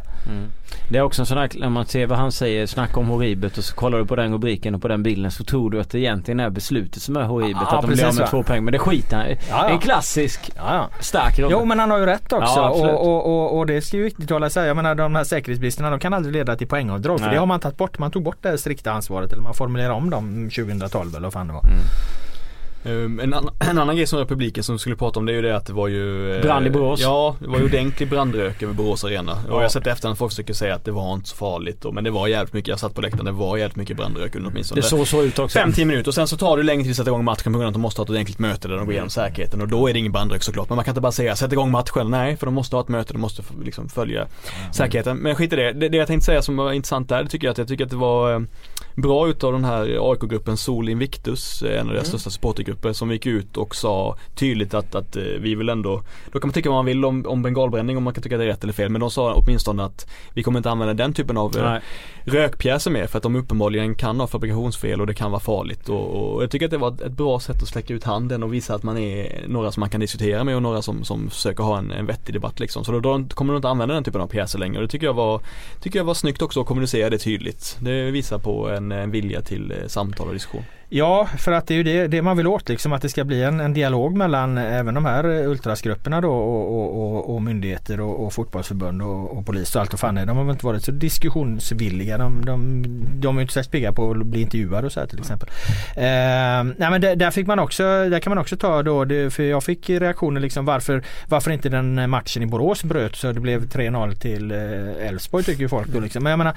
Det 0.90 0.98
är 0.98 1.02
också 1.02 1.22
en 1.22 1.26
sån 1.26 1.38
här, 1.38 1.50
när 1.56 1.70
man 1.70 1.86
ser 1.86 2.08
vad 2.08 2.18
han 2.18 2.32
säger, 2.32 2.66
snacka 2.66 3.00
om 3.00 3.08
horribelt 3.08 3.58
och 3.58 3.64
så 3.64 3.76
kollar 3.76 3.98
du 3.98 4.06
på 4.06 4.16
den 4.16 4.34
rubriken 4.34 4.76
och 4.76 4.82
på 4.82 4.88
den 4.88 5.04
bilden 5.04 5.32
så 5.32 5.44
tror 5.44 5.72
du 5.72 5.80
att 5.80 5.90
det 5.90 6.00
egentligen 6.00 6.40
är 6.40 6.50
beslutet 6.50 7.02
som 7.02 7.18
är 7.18 7.24
horribelt. 7.24 7.68
Ja, 7.72 7.78
att 7.78 7.82
de 7.82 7.94
blir 7.94 8.06
av 8.06 8.16
med 8.16 8.30
två 8.30 8.44
poäng. 8.44 8.64
Men 8.64 8.72
det 8.72 8.80
skiter 8.80 9.18
han. 9.18 9.28
Ja, 9.30 9.36
ja. 9.50 9.70
En 9.70 9.80
klassisk 9.80 10.52
Ja, 10.56 10.90
stark 11.00 11.40
Robbe. 11.40 11.54
Jo 11.54 11.66
men 11.66 11.80
han 11.80 11.92
har 11.92 12.00
ju 12.00 12.06
rätt 12.06 12.34
också 12.34 12.60
och, 12.62 13.08
och, 13.08 13.26
och, 13.26 13.58
och 13.58 13.66
det 13.66 13.82
ska 13.82 13.98
ju 13.98 14.04
viktigt 14.04 14.30
hålla 14.30 14.50
sig. 14.50 14.68
Jag 14.68 14.76
menar 14.76 14.96
de 14.96 15.16
här 15.16 15.24
säkerhetsbristerna 15.24 15.90
de 15.90 16.00
kan 16.00 16.14
aldrig 16.14 16.34
leda 16.34 16.56
till 16.56 16.68
poängavdrag 16.68 17.20
för 17.20 17.26
Nej. 17.26 17.34
det 17.34 17.40
har 17.40 17.46
man 17.46 17.60
tagit 17.60 17.78
bort. 17.78 18.00
Man 18.00 18.12
tog 18.12 18.24
bort 18.24 18.38
det 18.42 18.58
strikta 18.58 18.92
ansvaret 18.92 19.34
eller 19.34 19.44
man 19.44 19.51
formulerade 19.54 19.94
om 19.94 20.10
dem 20.10 20.50
2012 20.56 21.10
eller 21.16 21.26
vad 21.26 21.34
fan 21.34 21.48
det 21.48 21.54
var. 21.54 21.64
Um, 22.84 23.20
en, 23.20 23.34
annan, 23.34 23.54
en 23.60 23.78
annan 23.78 23.96
grej 23.96 24.08
som 24.08 24.20
rör 24.20 24.26
publiken 24.26 24.64
som 24.64 24.80
skulle 24.80 24.96
prata 24.96 25.20
om 25.20 25.26
det 25.26 25.32
är 25.32 25.36
ju 25.36 25.42
det 25.42 25.56
att 25.56 25.66
det 25.66 25.74
var 25.74 25.88
ju 25.88 26.36
eh, 26.36 26.42
Brand 26.42 26.68
i 26.68 26.70
Borås. 26.70 27.00
Ja, 27.02 27.36
det 27.40 27.48
var 27.48 27.58
ju 27.60 27.66
ordentlig 27.66 28.10
brandrök 28.10 28.64
över 28.64 28.74
Borås 28.74 29.04
arena. 29.04 29.32
Och 29.32 29.38
Ja. 29.50 29.54
jag 29.56 29.62
har 29.62 29.70
sett 29.70 29.88
efter 29.88 30.10
att 30.10 30.18
folk 30.18 30.32
försöker 30.32 30.54
säga 30.54 30.76
att 30.76 30.86
det 30.86 30.92
var 30.92 31.14
inte 31.14 31.30
så 31.30 31.36
farligt 31.36 31.86
och, 31.86 31.94
men 31.94 32.04
det 32.04 32.12
var 32.12 32.28
jävligt 32.28 32.54
mycket, 32.54 32.68
jag 32.70 32.80
satt 32.80 32.96
på 32.96 33.02
läktaren, 33.02 33.26
det 33.26 33.32
var 33.32 33.58
jävligt 33.58 33.76
mycket 33.76 33.98
brandrök 33.98 34.36
under 34.36 34.50
åtminstone 34.50 34.82
Det 34.82 34.88
såg 34.88 35.08
så 35.08 35.24
ut 35.24 35.40
också. 35.40 35.60
5-10 35.60 35.86
minuter 35.86 36.08
och 36.08 36.16
sen 36.16 36.28
så 36.28 36.38
tar 36.38 36.58
det 36.58 36.64
längre 36.64 36.84
tid 36.84 36.92
att 36.92 36.98
sätta 36.98 37.10
igång 37.10 37.24
matchen 37.24 37.44
på 37.54 37.60
grund 37.60 37.64
av 37.64 37.68
att 37.68 37.74
de 37.74 37.82
måste 37.82 38.02
ha 38.02 38.04
ett 38.04 38.10
ordentligt 38.10 38.40
möte 38.40 38.68
där 38.68 38.76
de 38.76 38.86
går 38.86 38.94
igenom 38.94 39.10
säkerheten 39.10 39.62
och 39.62 39.68
då 39.68 39.88
är 39.90 39.94
det 39.94 40.00
ingen 40.00 40.12
brandrök 40.12 40.44
såklart. 40.44 40.70
Men 40.70 40.76
man 40.76 40.86
kan 40.86 40.92
inte 40.92 41.02
bara 41.02 41.12
säga 41.12 41.36
sätt 41.36 41.52
igång 41.52 41.72
matchen, 41.72 42.12
nej 42.12 42.38
för 42.38 42.46
de 42.46 42.56
måste 42.56 42.76
ha 42.76 42.82
ett 42.84 42.90
möte, 42.90 43.14
de 43.14 43.20
måste 43.20 43.44
liksom 43.64 43.90
följa 43.90 44.28
säkerheten. 44.74 45.18
Men 45.18 45.36
skit 45.36 45.54
i 45.54 45.56
det. 45.56 45.72
det. 45.74 45.90
Det 45.90 45.98
jag 45.98 46.08
tänkte 46.08 46.26
säga 46.26 46.42
som 46.42 46.58
var 46.58 46.72
intressant 46.72 47.10
där, 47.10 47.24
det 47.24 47.30
tycker 47.30 47.48
jag 47.48 47.52
att 47.52 47.58
jag 47.58 47.68
tycker 47.68 47.84
att 47.84 47.90
det 47.92 47.96
var 47.98 48.34
eh, 48.34 48.40
bra 48.96 49.28
utav 49.28 49.54
den 49.54 49.66
här 49.66 50.12
AIK-gruppen 50.12 50.58
Sol 50.58 50.90
Invictus, 50.90 51.62
eh, 51.64 51.80
en 51.82 51.88
av 51.88 51.94
deras 51.94 52.08
största 52.08 52.30
supportergrupper 52.30 52.94
som 52.94 53.12
gick 53.12 53.26
ut 53.26 53.58
och 53.58 53.76
sa 53.76 54.18
tydligt 54.36 54.74
att, 54.74 54.96
att 54.96 55.16
eh, 55.16 55.24
vi 55.24 55.56
vill 55.56 55.70
ändå, 55.70 56.02
då 56.32 56.40
kan 56.40 56.48
man 56.48 56.54
tycka 56.54 56.70
vad 56.70 56.78
man 56.78 56.86
vill 56.86 57.06
om, 57.06 57.26
om 57.28 57.42
bengalbränning 57.44 57.98
om 57.98 58.04
man 58.04 58.14
kan 58.14 58.24
tycka 58.24 58.38
det 58.38 58.44
är 58.44 58.48
rätt 58.48 58.64
eller 58.64 58.74
fel 58.74 58.90
men 58.90 59.02
de 59.02 59.12
sa 59.12 59.34
åtminstone 59.34 59.84
att 59.84 60.08
vi 60.34 60.44
kommer 60.44 60.60
inte 60.60 60.70
använda 60.70 60.94
den 60.94 61.14
typen 61.14 61.38
av 61.38 61.58
eh, 61.58 61.64
Nej. 61.64 61.82
rökpjäser 62.24 62.92
mer 62.92 63.08
för 63.08 63.18
att 63.18 63.24
de 63.24 63.36
uppenbarligen 63.36 63.96
kan 63.96 64.20
ha 64.20 64.28
fabrikationsfel 64.28 65.02
och 65.02 65.08
det 65.08 65.14
kan 65.14 65.32
vara 65.32 65.40
farligt 65.42 65.90
och, 65.90 66.34
och 66.36 66.44
jag 66.44 66.52
tycker 66.52 66.66
att 66.66 66.72
det 66.72 66.78
var 66.78 66.92
ett- 66.92 67.02
ett 67.02 67.12
bra 67.12 67.40
sätt 67.40 67.62
att 67.62 67.68
släcka 67.68 67.94
ut 67.94 68.04
handen 68.04 68.44
och 68.44 68.54
visa 68.54 68.76
att 68.76 68.84
man 68.84 68.98
är 68.98 69.46
några 69.48 69.72
som 69.72 69.80
man 69.82 69.90
kan 69.90 70.00
diskutera 70.02 70.44
med 70.44 70.56
och 70.56 70.62
några 70.62 70.82
som, 70.82 71.04
som 71.04 71.30
försöker 71.30 71.64
ha 71.64 71.78
en, 71.78 71.92
en 71.92 72.06
vettig 72.06 72.36
debatt 72.36 72.60
liksom. 72.60 72.86
Så 72.86 72.92
då, 72.92 73.00
då 73.00 73.24
kommer 73.36 73.54
de 73.54 73.58
inte 73.58 73.70
använda 73.70 73.94
den 73.96 74.04
typen 74.04 74.22
av 74.22 74.28
pjäser 74.28 74.60
längre 74.60 74.78
och 74.78 74.82
det 74.82 74.88
tycker 74.88 75.06
jag 75.06 75.14
var 75.14 75.42
Tycker 75.82 76.00
jag 76.00 76.04
var 76.06 76.14
snyggt 76.14 76.42
också 76.42 76.62
att 76.62 76.68
kommunicera 76.68 77.10
det 77.10 77.18
tydligt. 77.18 77.78
Det 77.80 78.12
visar 78.12 78.38
på 78.40 78.70
en, 78.82 78.92
en 78.92 79.12
vilja 79.12 79.42
till 79.42 79.72
eh, 79.72 79.88
samtal 79.88 80.28
och 80.28 80.34
diskussion. 80.34 80.64
Ja, 80.94 81.28
för 81.38 81.52
att 81.52 81.68
det 81.68 81.74
är 81.74 81.76
ju 81.76 81.84
det, 81.84 82.08
det 82.08 82.22
man 82.22 82.38
vill 82.38 82.48
åt 82.48 82.70
liksom 82.70 82.94
att 82.94 83.02
det 83.02 83.10
ska 83.10 83.24
bli 83.24 83.44
en, 83.44 83.60
en 83.60 83.74
dialog 83.74 84.18
mellan 84.18 84.58
eh, 84.58 84.76
även 84.76 84.94
de 84.94 85.06
här 85.06 85.24
eh, 85.24 85.50
ultrasgrupperna 85.50 86.22
då 86.22 86.32
och, 86.32 86.78
och, 86.78 87.16
och, 87.16 87.36
och 87.36 87.42
myndigheter 87.42 88.02
och, 88.02 88.26
och 88.26 88.34
fotbollsförbund 88.34 89.02
och, 89.02 89.38
och 89.38 89.46
polis 89.46 89.76
och 89.76 89.82
allt 89.82 89.94
och 89.94 90.00
fan 90.00 90.18
är. 90.18 90.26
De 90.26 90.38
har 90.38 90.44
väl 90.44 90.52
inte 90.52 90.66
varit 90.66 90.84
så 90.84 90.92
diskussionsvilliga. 90.92 92.18
De, 92.18 92.46
de, 92.46 92.84
de 93.20 93.36
är 93.36 93.40
ju 93.40 93.42
inte 93.42 93.54
särskilt 93.54 93.72
pigga 93.72 93.94
på 93.94 94.12
att 94.12 94.26
bli 94.26 94.42
intervjuade 94.42 94.88
och 94.88 94.92
så 94.92 95.00
här 95.00 95.08
till 95.08 95.20
exempel. 95.20 95.50
Eh, 95.96 96.04
nej 96.78 96.92
men 96.92 97.02
där, 97.02 97.16
där 97.16 97.32
fick 97.32 97.48
man 97.48 97.60
också, 97.60 97.84
där 97.84 98.20
kan 98.20 98.32
man 98.32 98.38
också 98.38 98.58
ta 98.58 98.84
då, 98.84 99.06
det, 99.06 99.34
för 99.34 99.44
jag 99.44 99.64
fick 99.64 99.90
reaktioner 99.90 100.42
liksom 100.42 100.66
varför, 100.66 101.04
varför 101.28 101.52
inte 101.52 101.70
den 101.70 102.10
matchen 102.10 102.44
i 102.44 102.46
Borås 102.46 102.84
bröt 102.84 103.16
så 103.16 103.32
det 103.32 103.40
blev 103.40 103.68
3-0 103.68 104.16
till 104.16 104.52
eh, 104.52 105.08
Elfsborg 105.08 105.44
tycker 105.44 105.62
ju 105.62 105.70
folk 105.70 105.88
då 105.88 106.00
liksom. 106.00 106.24
Men 106.24 106.30
jag 106.30 106.38
menar 106.38 106.56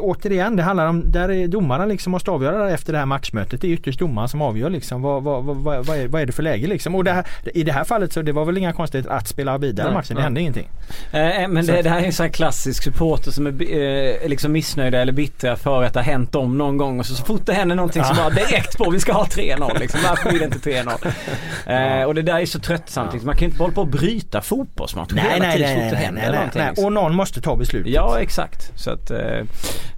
Återigen, 0.00 0.56
det 0.56 0.62
handlar 0.62 0.86
om, 0.86 1.12
där 1.12 1.28
är 1.30 1.48
domaren 1.48 1.88
liksom 1.88 2.10
måste 2.10 2.30
avgöra 2.30 2.70
efter 2.70 2.92
det 2.92 2.98
här 2.98 3.06
matchmötet. 3.06 3.60
Det 3.60 3.66
är 3.66 3.72
ytterst 3.72 3.98
domaren 3.98 4.28
som 4.28 4.42
avgör 4.42 4.70
liksom 4.70 5.02
vad, 5.02 5.22
vad, 5.22 5.44
vad, 5.44 5.56
vad, 5.86 5.96
är, 5.96 6.08
vad 6.08 6.22
är 6.22 6.26
det 6.26 6.32
för 6.32 6.42
läge 6.42 6.66
liksom. 6.66 6.94
Och 6.94 7.04
det 7.04 7.12
här, 7.12 7.26
i 7.54 7.62
det 7.62 7.72
här 7.72 7.84
fallet 7.84 8.12
så 8.12 8.22
det 8.22 8.32
var 8.32 8.44
väl 8.44 8.58
inga 8.58 8.72
konstigheter 8.72 9.10
att 9.10 9.28
spela 9.28 9.58
vidare 9.58 9.86
Nej, 9.86 9.94
matchen. 9.94 10.08
Det 10.08 10.14
nej. 10.14 10.22
hände 10.22 10.40
ingenting. 10.40 10.68
Eh, 11.12 11.48
men 11.48 11.66
det, 11.66 11.82
det 11.82 11.90
här 11.90 12.00
är 12.00 12.04
en 12.06 12.12
sån 12.12 12.24
här 12.26 12.32
klassisk 12.32 12.82
supporter 12.82 13.30
som 13.30 13.46
är 13.46 13.52
eh, 13.52 14.28
liksom 14.28 14.52
missnöjda 14.52 15.00
eller 15.00 15.12
bittra 15.12 15.56
för 15.56 15.82
att 15.82 15.92
det 15.92 15.98
har 16.00 16.04
hänt 16.04 16.32
dem 16.32 16.58
någon 16.58 16.76
gång 16.76 16.98
och 17.00 17.06
så, 17.06 17.14
så 17.14 17.24
fort 17.24 17.46
det 17.46 17.52
händer 17.52 17.76
någonting 17.76 18.04
så 18.04 18.14
bara 18.14 18.30
direkt 18.30 18.78
på 18.78 18.90
vi 18.90 19.00
ska 19.00 19.12
ha 19.12 19.24
3-0 19.24 19.78
liksom. 19.80 20.00
Varför 20.08 20.28
blir 20.30 20.38
det 20.38 20.44
inte 20.44 20.70
3-0? 20.70 21.12
Eh, 21.66 22.04
och 22.04 22.14
det 22.14 22.22
där 22.22 22.40
är 22.40 22.46
så 22.46 22.58
tröttsamt 22.58 23.12
liksom. 23.12 23.26
Man 23.26 23.36
kan 23.36 23.40
ju 23.40 23.50
inte 23.50 23.62
hålla 23.62 23.74
på 23.74 23.80
och 23.80 23.86
bryta 23.88 24.40
fotbollsmatcher 24.40 25.16
hela 25.16 25.52
tiden 25.52 25.68
så 25.68 25.80
fort 25.82 25.90
det 25.90 25.96
händer 25.96 26.32
någonting. 26.32 26.62
liksom. 26.66 26.84
Och 26.84 26.92
någon 26.92 27.14
måste 27.14 27.40
ta 27.40 27.56
beslutet. 27.56 27.92
Ja 27.92 28.20
exakt. 28.20 28.72
Så 28.74 28.90
att 28.90 29.10
eh, 29.10 29.18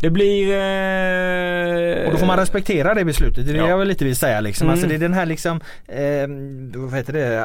det 0.00 0.10
blir... 0.10 0.52
Eh, 0.52 2.06
Och 2.06 2.12
då 2.12 2.18
får 2.18 2.26
man 2.26 2.36
respektera 2.38 2.94
det 2.94 3.04
beslutet. 3.04 3.46
Det 3.46 3.52
är 3.52 3.56
Ja. 3.56 3.68
jag 3.68 3.78
vill 3.78 3.88
lite 3.88 4.04
vill 4.04 4.16
säga 4.16 4.40
liksom. 4.40 4.64
Mm. 4.64 4.72
Alltså 4.72 4.88
det 4.88 4.94
är 4.94 4.98
den 4.98 5.12
här 5.14 5.26
liksom 5.26 5.60
eh, 5.88 6.80
vad 6.80 6.94
heter 6.94 7.12
det, 7.12 7.36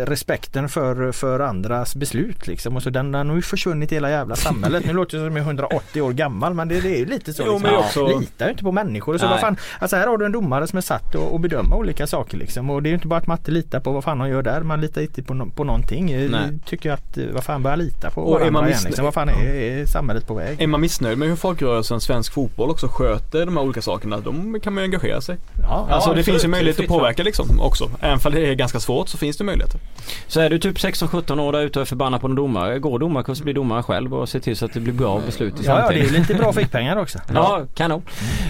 eh, 0.00 0.06
respekten 0.06 0.68
för, 0.68 1.12
för 1.12 1.40
andras 1.40 1.96
beslut 1.96 2.46
liksom. 2.46 2.76
Och 2.76 2.82
så 2.82 2.90
den, 2.90 3.12
den 3.12 3.28
har 3.28 3.36
ju 3.36 3.42
försvunnit 3.42 3.92
i 3.92 3.94
hela 3.94 4.10
jävla 4.10 4.36
samhället. 4.36 4.84
Nu 4.86 4.92
låter 4.92 5.18
det 5.18 5.24
som 5.26 5.36
jag 5.36 5.42
är 5.44 5.48
180 5.48 6.02
år 6.02 6.12
gammal 6.12 6.54
men 6.54 6.68
det, 6.68 6.80
det 6.80 6.88
är 6.94 6.98
ju 6.98 7.06
lite 7.06 7.32
så. 7.32 7.42
Jo, 7.46 7.52
liksom. 7.52 7.70
men 7.70 7.78
också- 7.80 8.18
Litar 8.20 8.50
inte 8.50 8.62
på 8.62 8.72
människor. 8.72 9.14
Och 9.14 9.20
så 9.20 9.26
Nej. 9.26 9.32
vad 9.32 9.40
fan, 9.40 9.56
alltså 9.78 9.96
här 9.96 10.06
har 10.06 10.18
du 10.18 10.26
en 10.26 10.32
domare 10.32 10.66
som 10.66 10.76
är 10.76 10.80
satt 10.80 11.14
att 11.14 11.34
att 11.34 11.40
bedöma 11.40 11.76
olika 11.76 12.06
saker 12.06 12.36
liksom. 12.38 12.70
Och 12.70 12.82
det 12.82 12.88
är 12.88 12.90
ju 12.90 12.94
inte 12.94 13.06
bara 13.08 13.18
att 13.20 13.26
man 13.26 13.38
inte 13.38 13.50
litar 13.50 13.80
på 13.80 13.92
vad 13.92 14.04
fan 14.04 14.20
han 14.20 14.28
gör 14.30 14.42
där. 14.42 14.60
Man 14.60 14.80
litar 14.80 15.00
inte 15.02 15.22
på, 15.22 15.34
no- 15.34 15.50
på 15.54 15.64
någonting. 15.64 16.10
Jag 16.12 16.30
Nej. 16.30 16.40
tycker 16.66 16.92
att 16.92 17.18
eh, 17.18 17.24
vad 17.32 17.44
fan 17.44 17.62
börja 17.62 17.76
lita 17.76 18.10
på 18.10 18.20
Och 18.22 18.42
är 18.46 18.50
man 18.50 18.64
missnöjd- 18.64 18.84
liksom. 18.86 19.04
Vad 19.04 19.14
fan 19.14 19.28
är, 19.28 19.44
är 19.54 19.86
samhället 19.86 20.26
på 20.26 20.34
väg? 20.34 20.62
Är 20.62 20.66
man 20.66 20.80
missnöjd 20.80 21.18
med 21.18 21.28
hur 21.28 21.36
folkrörelsen 21.58 22.00
svensk 22.00 22.32
fotboll 22.32 22.70
också 22.70 22.88
sköter 22.88 23.46
de 23.46 23.56
här 23.56 23.64
olika 23.64 23.82
sakerna, 23.82 24.16
då 24.20 24.32
kan 24.62 24.74
man 24.74 24.82
ju 24.82 24.84
engagera 24.84 25.20
sig. 25.20 25.36
Ja, 25.62 25.68
Alltså 25.68 25.88
det 25.90 25.96
absolut. 25.96 26.24
finns 26.24 26.44
ju 26.44 26.48
möjlighet 26.48 26.80
att 26.80 26.86
påverka 26.86 27.22
liksom 27.22 27.60
också. 27.60 27.90
Även 28.00 28.18
om 28.24 28.32
det 28.32 28.46
är 28.46 28.54
ganska 28.54 28.80
svårt 28.80 29.08
så 29.08 29.18
finns 29.18 29.36
det 29.36 29.44
möjligheter. 29.44 29.80
Så 30.26 30.40
är 30.40 30.50
du 30.50 30.58
typ 30.58 30.76
16-17 30.76 31.40
år 31.40 31.52
där 31.52 31.60
ute 31.60 31.78
och 31.78 31.80
är 31.82 31.86
förbannad 31.86 32.20
på 32.20 32.26
en 32.26 32.34
domare, 32.34 32.78
gå 32.78 32.98
domarkurs, 32.98 33.40
bli 33.40 33.52
domare 33.52 33.82
själv 33.82 34.14
och 34.14 34.28
se 34.28 34.40
till 34.40 34.56
så 34.56 34.64
att 34.64 34.72
det 34.72 34.80
blir 34.80 34.92
bra 34.92 35.20
beslut 35.26 35.60
i 35.60 35.64
ja, 35.66 35.80
ja, 35.80 35.88
det 35.88 36.00
är 36.00 36.10
lite 36.10 36.34
bra 36.34 36.52
fickpengar 36.52 36.96
också. 36.96 37.18
Ja, 37.34 37.66
kanon. 37.74 38.02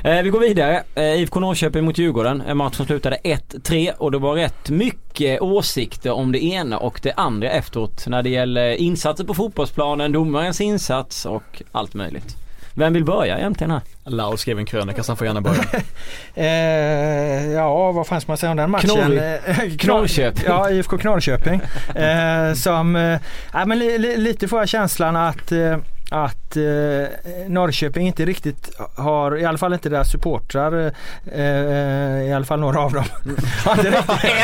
Eh, 0.05 0.23
vi 0.23 0.31
går 0.31 0.41
vidare. 0.41 0.83
Eh, 0.95 1.05
IFK 1.23 1.41
Norrköping 1.41 1.85
mot 1.85 1.99
Djurgården. 1.99 2.41
En 2.41 2.57
match 2.57 2.77
som 2.77 2.87
slutade 2.87 3.17
1-3 3.25 3.93
och 3.99 4.13
det 4.13 4.19
var 4.19 4.35
rätt 4.35 4.71
mycket 4.71 5.41
åsikter 5.41 6.11
om 6.11 6.33
det 6.33 6.45
ena 6.45 6.79
och 6.79 7.01
det 7.03 7.13
andra 7.13 7.51
efteråt 7.51 8.07
när 8.07 8.23
det 8.23 8.31
gäller 8.31 8.71
insatser 8.75 9.25
på 9.25 9.35
fotbollsplanen, 9.35 10.13
domarens 10.13 10.61
insats 10.61 11.27
och 11.27 11.63
allt 11.73 11.95
möjligt. 11.95 12.37
Vem 12.79 12.93
vill 12.93 13.05
börja 13.05 13.39
egentligen 13.39 13.71
här? 13.71 13.81
Laul 14.05 14.39
skrev 14.39 14.59
en 14.59 14.67
krönika 14.67 15.03
så 15.03 15.13
han 15.13 15.17
får 15.17 15.27
gärna 15.27 15.41
börja. 15.41 15.65
Eh, 16.35 17.53
ja, 17.53 17.93
vad 17.93 18.07
fan 18.07 18.21
ska 18.21 18.31
man 18.31 18.37
säga 18.39 18.51
om 18.51 18.57
den 18.57 18.71
matchen? 18.71 18.91
Knorr- 18.91 19.39
Eh, 19.47 19.55
Knorr- 19.57 19.79
Knorrköping. 19.79 20.45
Ja, 20.47 20.71
IFK 20.71 20.99
Knorrköping. 20.99 21.61
Eh, 21.95 22.53
som, 22.55 22.97
eh, 22.97 23.19
ja, 23.53 23.65
men 23.67 23.79
li, 23.79 23.99
li, 23.99 24.17
lite 24.17 24.49
får 24.49 24.59
jag 24.59 24.69
känslan 24.69 25.17
att 25.17 25.53
eh, 25.53 25.77
att 26.11 26.57
eh, 26.57 26.63
Norrköping 27.49 28.07
inte 28.07 28.25
riktigt 28.25 28.71
har, 28.97 29.39
i 29.39 29.45
alla 29.45 29.59
fall 29.59 29.73
inte 29.73 29.89
deras 29.89 30.11
supportrar, 30.13 30.93
eh, 31.33 31.43
i 32.29 32.33
alla 32.37 32.45
fall 32.45 32.61
några 32.61 32.81
av 32.81 32.93
dem. 32.93 33.05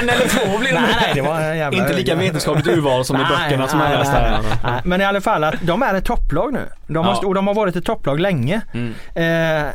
En 0.01 0.09
eller 0.09 0.29
två 0.29 0.59
blir 0.59 0.73
det. 0.73 0.81
nej, 0.81 0.97
nej, 1.01 1.11
det 1.15 1.21
var 1.23 1.41
en 1.41 1.59
jävla... 1.59 1.79
Inte 1.79 1.93
lika 1.97 2.15
vetenskapligt 2.15 2.67
urval 2.67 3.05
som 3.05 3.17
i 3.17 3.19
Nej, 3.19 3.29
böckerna 3.31 3.69
som 3.69 3.79
nej, 3.79 3.99
läst 3.99 4.11
här. 4.13 4.39
nej. 4.65 4.81
Men 4.85 5.01
i 5.01 5.05
alla 5.05 5.21
fall 5.21 5.45
att 5.45 5.55
de 5.63 5.83
är 5.83 5.95
ett 5.95 6.05
topplag 6.05 6.53
nu. 6.53 6.61
De 6.87 7.05
har, 7.07 7.13
Ja. 7.23 7.29
Och 7.29 7.35
de 7.35 7.47
har 7.47 7.55
varit 7.55 7.77
ett 7.77 7.85
topplag 7.85 8.21
länge. 8.21 8.61
Mm. 8.75 8.95
Eh, 9.15 9.73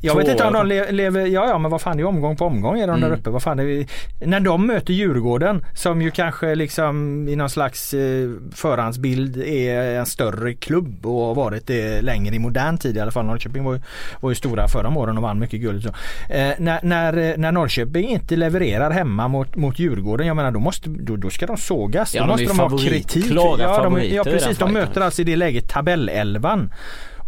jag 0.00 0.16
vet 0.16 0.28
inte 0.28 0.44
om 0.44 0.52
de 0.52 0.66
le- 0.66 0.90
lever, 0.92 1.26
ja 1.26 1.48
ja 1.48 1.58
men 1.58 1.70
vad 1.70 1.80
fan 1.80 1.96
det 1.96 2.02
är 2.02 2.06
omgång 2.06 2.36
på 2.36 2.44
omgång 2.44 2.78
är 2.80 2.86
de 2.86 2.96
Mm. 2.96 3.10
där 3.10 3.16
uppe. 3.16 3.30
Vad 3.30 3.42
fan 3.42 3.58
är 3.58 3.86
när 4.26 4.40
de 4.40 4.66
möter 4.66 4.92
Djurgården 4.92 5.64
som 5.74 6.02
ju 6.02 6.10
kanske 6.10 6.54
liksom 6.54 7.28
i 7.28 7.36
någon 7.36 7.50
slags 7.50 7.94
eh, 7.94 8.30
förhandsbild 8.54 9.36
är 9.36 9.98
en 9.98 10.06
större 10.06 10.54
klubb 10.54 11.06
och 11.06 11.26
har 11.26 11.34
varit 11.34 11.66
det 11.66 12.02
längre 12.02 12.34
i 12.34 12.38
modern 12.38 12.78
tid 12.78 12.96
i 12.96 13.00
alla 13.00 13.10
fall. 13.10 13.24
Norrköping 13.26 13.64
var 13.64 13.72
ju, 13.74 13.80
var 14.20 14.30
ju 14.30 14.34
stora 14.34 14.68
förra 14.68 14.88
åren 14.98 15.16
och 15.16 15.22
vann 15.22 15.38
mycket 15.38 15.60
guld. 15.60 15.82
Så. 15.82 15.88
Eh, 16.34 16.52
när, 16.58 16.80
när, 16.82 17.16
eh, 17.30 17.36
när 17.36 17.52
Norrköping 17.52 18.08
inte 18.08 18.36
levererar 18.36 18.90
hemma 18.90 19.28
mot, 19.28 19.56
mot 19.56 19.78
Djurgården, 19.78 20.26
jag 20.26 20.36
menar 20.36 20.50
då, 20.50 20.60
måste, 20.60 20.90
då, 20.90 21.16
då 21.16 21.30
ska 21.30 21.46
de 21.46 21.56
sågas. 21.56 22.14
Ja, 22.14 22.20
då 22.20 22.26
de 22.26 22.32
måste 22.44 22.62
de 22.62 22.70
ha 22.72 22.78
kritik. 22.78 23.26
ja, 23.30 23.82
de, 23.82 24.14
ja 24.14 24.24
precis, 24.24 24.58
de 24.58 24.72
möter 24.72 25.00
alltså 25.00 25.22
i 25.22 25.24
det 25.24 25.36
läget 25.36 25.68
tabellelvan. 25.68 26.70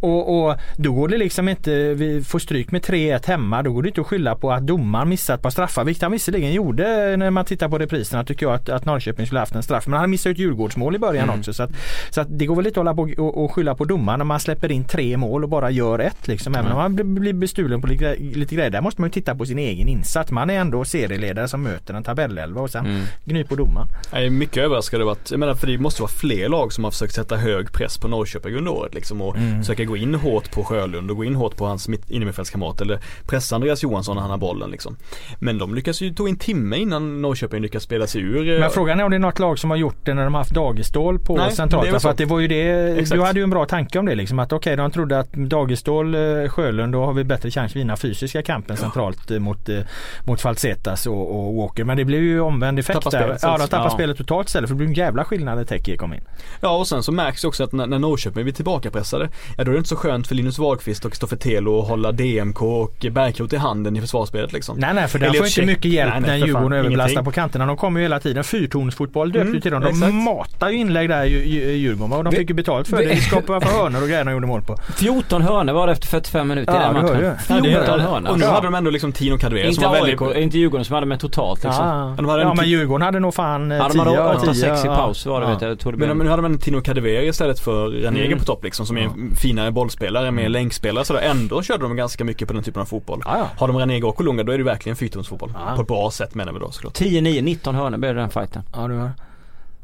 Och, 0.03 0.47
och 0.47 0.57
då 0.77 0.93
går 0.93 1.09
det 1.09 1.17
liksom 1.17 1.49
inte, 1.49 1.95
vi 1.95 2.25
får 2.25 2.39
stryk 2.39 2.71
med 2.71 2.83
3-1 2.83 3.27
hemma, 3.27 3.63
då 3.63 3.73
går 3.73 3.83
det 3.83 3.89
inte 3.89 4.01
att 4.01 4.07
skylla 4.07 4.35
på 4.35 4.53
att 4.53 4.67
domaren 4.67 5.09
missat 5.09 5.43
på 5.43 5.51
straffar. 5.51 5.85
Vilket 5.85 6.03
han 6.03 6.13
visserligen 6.13 6.53
gjorde 6.53 7.17
när 7.17 7.31
man 7.31 7.45
tittar 7.45 7.69
på 7.69 7.79
repriserna 7.79 8.25
tycker 8.25 8.47
jag 8.47 8.55
att, 8.55 8.69
att 8.69 8.85
Norrköping 8.85 9.27
skulle 9.27 9.41
haft 9.41 9.55
en 9.55 9.63
straff. 9.63 9.87
Men 9.87 10.01
han 10.01 10.11
missade 10.11 10.33
ett 10.33 10.39
Djurgårdsmål 10.39 10.95
i 10.95 10.99
början 10.99 11.25
mm. 11.25 11.39
också. 11.39 11.53
Så, 11.53 11.63
att, 11.63 11.71
så 12.11 12.21
att 12.21 12.39
det 12.39 12.47
går 12.47 12.57
väl 12.57 12.67
inte 12.67 12.81
att 12.81 12.87
hålla 12.87 12.95
på 12.95 13.23
och, 13.23 13.45
och 13.45 13.53
skylla 13.53 13.75
på 13.75 13.85
domaren 13.85 14.19
när 14.19 14.25
man 14.25 14.41
släpper 14.41 14.73
in 14.73 14.85
tre 14.85 15.17
mål 15.17 15.45
och 15.45 15.51
bara 15.51 15.71
gör 15.71 15.99
ett 15.99 16.29
liksom. 16.29 16.55
Även 16.55 16.67
mm. 16.67 16.79
om 16.79 16.97
man 16.97 17.15
blir 17.15 17.33
bestulen 17.33 17.81
på 17.81 17.87
lite, 17.87 18.17
lite 18.17 18.55
grejer. 18.55 18.71
Där 18.71 18.81
måste 18.81 19.01
man 19.01 19.09
ju 19.09 19.13
titta 19.13 19.35
på 19.35 19.47
sin 19.47 19.59
egen 19.59 19.89
insats. 19.89 20.31
Man 20.31 20.51
är 20.51 20.55
ändå 20.55 20.85
serieledare 20.85 21.49
som 21.49 21.63
möter 21.63 21.95
en 21.95 22.03
tabellelva 22.03 22.61
och 22.61 22.71
sen 22.71 22.87
mm. 22.87 23.03
gny 23.25 23.45
på 23.45 23.55
domaren. 23.55 23.89
Jag 24.13 24.25
är 24.25 24.31
mycket 24.31 24.57
överraskad 24.57 25.01
över 25.01 25.13
att, 25.13 25.31
jag 25.31 25.41
menar 25.41 25.55
för 25.55 25.67
det 25.67 25.79
måste 25.79 26.03
vara 26.03 26.13
fler 26.13 26.49
lag 26.49 26.73
som 26.73 26.85
har 26.85 26.91
försökt 26.91 27.15
sätta 27.15 27.37
hög 27.37 27.73
press 27.73 27.99
på 27.99 28.09
Norrköping 28.09 28.55
under 28.55 28.73
året 28.73 28.95
liksom 28.95 29.23
och 29.23 29.37
mm. 29.37 29.61
försöka 29.61 29.85
gå 29.93 29.97
in 29.97 30.15
hårt 30.15 30.51
på 30.51 30.65
Sjölund 30.65 31.11
och 31.11 31.17
gå 31.17 31.25
in 31.25 31.35
hårt 31.35 31.57
på 31.57 31.67
hans 31.67 31.89
innermittfältskamrat 32.09 32.81
eller 32.81 32.99
pressa 33.27 33.55
Andreas 33.55 33.83
Johansson 33.83 34.17
när 34.17 34.23
han 34.23 34.31
har 34.31 34.39
bollen 34.39 34.71
liksom. 34.71 34.97
Men 35.39 35.59
de 35.59 35.75
lyckas 35.75 36.01
ju, 36.01 36.15
tog 36.15 36.29
en 36.29 36.37
timme 36.37 36.77
innan 36.77 37.23
Norrköping 37.23 37.63
lyckas 37.63 37.83
spela 37.83 38.07
sig 38.07 38.21
ur. 38.21 38.61
Men 38.61 38.71
frågan 38.71 39.01
är 39.01 39.05
om 39.05 39.11
det 39.11 39.17
är 39.17 39.19
något 39.19 39.39
lag 39.39 39.59
som 39.59 39.71
har 39.71 39.77
gjort 39.77 39.97
det 40.05 40.15
när 40.15 40.25
de 40.25 40.35
har 40.35 40.41
haft 40.41 40.55
Dagestål 40.55 41.19
på 41.19 41.37
Nej, 41.37 41.53
centralt. 41.53 42.03
För 42.03 42.11
att 42.11 42.17
det 42.17 42.25
var 42.25 42.41
ju 42.41 42.49
det, 42.49 42.63
Exakt. 42.99 43.21
du 43.21 43.23
hade 43.23 43.41
ju 43.41 43.43
en 43.43 43.51
bra 43.51 43.67
tanke 43.67 43.99
om 43.99 44.07
det 44.07 44.15
liksom 44.15 44.39
att 44.39 44.53
okej 44.53 44.75
okay, 44.75 44.85
de 44.85 44.91
trodde 44.91 45.19
att 45.19 45.33
Dagestål, 45.33 46.15
eh, 46.15 46.49
Sjölund 46.49 46.93
då 46.93 47.05
har 47.05 47.13
vi 47.13 47.25
bättre 47.25 47.51
chans 47.51 47.73
att 47.73 47.77
vinna 47.77 47.97
fysiska 47.97 48.43
kampen 48.43 48.77
ja. 48.77 48.83
centralt 48.83 49.31
eh, 49.31 49.39
mot, 49.39 49.69
eh, 49.69 49.79
mot 50.25 50.41
Falsetas 50.41 51.07
och, 51.07 51.47
och 51.47 51.55
Walker. 51.55 51.85
Men 51.85 51.97
det 51.97 52.05
blev 52.05 52.23
ju 52.23 52.41
omvänd 52.41 52.79
effekt 52.79 53.03
tappar 53.03 53.11
där. 53.11 53.25
Spelet, 53.25 53.43
ja 53.43 53.59
de 53.59 53.69
tappar 53.69 53.85
ja. 53.85 53.91
spelet 53.91 54.17
totalt 54.17 54.49
istället 54.49 54.69
för 54.69 54.75
det 54.75 54.79
blev 54.79 54.89
en 54.89 54.95
jävla 54.95 55.25
skillnad 55.25 55.57
när 55.57 55.65
Teki 55.65 55.97
kom 55.97 56.15
in. 56.15 56.25
Ja 56.61 56.77
och 56.77 56.87
sen 56.87 57.03
så 57.03 57.13
märks 57.13 57.43
det 57.43 57.49
också 57.49 57.65
att 57.65 57.73
när, 57.73 57.87
när 57.87 57.99
Norrköping 57.99 58.43
blir 58.43 58.55
tillbakapressade 58.55 59.29
Ja 59.57 59.65
då 59.65 59.71
är 59.71 59.75
det 59.75 59.82
inte 59.83 59.89
så 59.89 59.97
skönt 59.97 60.27
för 60.27 60.35
Linus 60.35 60.59
Wahlqvist 60.59 61.05
och 61.05 61.11
Kristoffer 61.11 61.37
Telo 61.37 61.83
att 61.83 61.89
hålla 61.89 62.13
DMK 62.13 62.63
och 62.63 63.07
Bergkrot 63.13 63.53
i 63.53 63.57
handen 63.57 63.97
i 63.97 64.01
försvarsspelet 64.01 64.53
liksom. 64.53 64.79
Nej 64.79 64.95
nej 64.95 65.09
för 65.09 65.19
där 65.19 65.33
får 65.33 65.47
inte 65.47 65.63
mycket 65.63 65.93
hjälp 65.93 66.13
nej, 66.13 66.21
nej, 66.21 66.41
när 66.41 66.47
Djurgården 66.47 66.73
överbelastar 66.73 67.23
på 67.23 67.31
kanterna. 67.31 67.67
De 67.67 67.77
kommer 67.77 68.01
ju 68.01 68.05
hela 68.05 68.21
tiden. 68.21 68.45
Fyrtornsfotboll 68.45 69.33
döpte 69.33 69.49
mm, 69.49 69.61
till 69.61 69.71
dem. 69.71 69.81
De 69.83 69.89
exakt. 69.89 70.15
matar 70.15 70.71
ju 70.71 70.77
inlägg 70.77 71.09
där 71.09 71.25
Djurgården 71.25 72.13
och 72.13 72.25
de 72.25 72.33
fick 72.33 72.49
ju 72.49 72.55
betalt 72.55 72.89
för 72.89 72.97
det. 72.97 73.09
De 73.09 73.17
skapade 73.17 73.67
för 73.67 73.79
hörnor 73.79 74.03
och 74.03 74.09
grejer 74.09 74.25
de 74.25 74.33
gjorde 74.33 74.47
mål 74.47 74.63
på. 74.63 74.77
14 74.97 75.43
hörnor 75.43 75.73
var 75.73 75.87
det 75.87 75.93
efter 75.93 76.07
45 76.07 76.49
minuter 76.49 76.73
ja, 76.73 76.91
i 76.91 76.95
den 76.95 77.03
matchen. 77.03 77.63
14 77.65 78.01
hörnor. 78.01 78.31
Och 78.31 78.39
nu 78.39 78.47
hade 78.47 78.67
de 78.67 78.75
ändå 78.75 78.91
liksom 78.91 79.13
Tino 79.13 79.39
Kadewere 79.39 79.73
som 79.73 79.85
var 79.85 79.93
väldigt... 79.93 80.37
Inte 80.43 80.59
Djurgården 80.59 80.85
som 80.85 80.95
hade 80.95 81.07
med 81.07 81.21
totalt 81.21 81.65
liksom. 81.65 81.87
Ja, 81.87 82.15
de 82.17 82.29
hade 82.29 82.43
ja 82.43 82.55
men 82.55 82.69
Djurgården 82.69 83.03
hade 83.03 83.21
nog 83.21 83.35
fan 83.35 83.69
10 83.71 83.79
ja, 83.79 83.89
de 83.89 83.99
hade 83.99 84.11
8-6 84.11 84.85
i 84.85 84.89
paus 84.89 85.27
var 85.27 85.41
det 85.41 85.47
ja. 85.47 85.69
vet 85.69 85.85
jag. 85.85 85.99
Men 85.99 86.19
nu 86.19 86.29
hade 86.29 86.43
man 86.43 86.59
Tino 86.59 86.81
Kadewere 86.81 87.27
istället 87.27 87.61
för 87.61 87.91
Ranegen 87.91 88.27
mm. 88.27 88.39
på 88.39 88.45
topp 88.45 88.65
liksom 88.65 88.87
som 88.87 88.97
är 88.97 89.03
en 89.03 89.37
finare 89.63 89.73
bollspelare, 89.73 90.31
mer 90.31 90.43
mm. 90.43 90.53
länkspelare 90.53 91.05
sådär. 91.05 91.21
Ändå 91.21 91.63
körde 91.63 91.83
de 91.83 91.97
ganska 91.97 92.25
mycket 92.25 92.49
på 92.49 92.55
den 92.55 92.63
typen 92.63 92.83
av 92.83 92.87
fotboll. 92.87 93.23
Ja, 93.25 93.39
ja. 93.39 93.49
Har 93.59 93.69
de 93.69 93.77
Ranegen 93.77 94.05
och 94.05 94.17
Kolunga 94.17 94.43
då 94.43 94.53
är 94.53 94.59
det 94.59 94.65
verkligen 94.65 94.97
fyrtonsfotboll. 94.97 95.53
Ja. 95.55 95.77
På 95.77 95.83
ett 95.83 95.89
bra 95.89 96.11
sätt 96.11 96.35
menar 96.35 96.53
vi 96.53 96.59
då 96.59 96.71
såklart. 96.71 97.01
10-9, 97.01 97.43
19 97.43 97.75
hörnor 97.75 97.99
blev 97.99 98.15
det 98.15 98.21
den 98.21 98.31
fighten. 98.31 98.63
Ja 98.75 98.89
det 98.89 98.95
var 98.95 99.11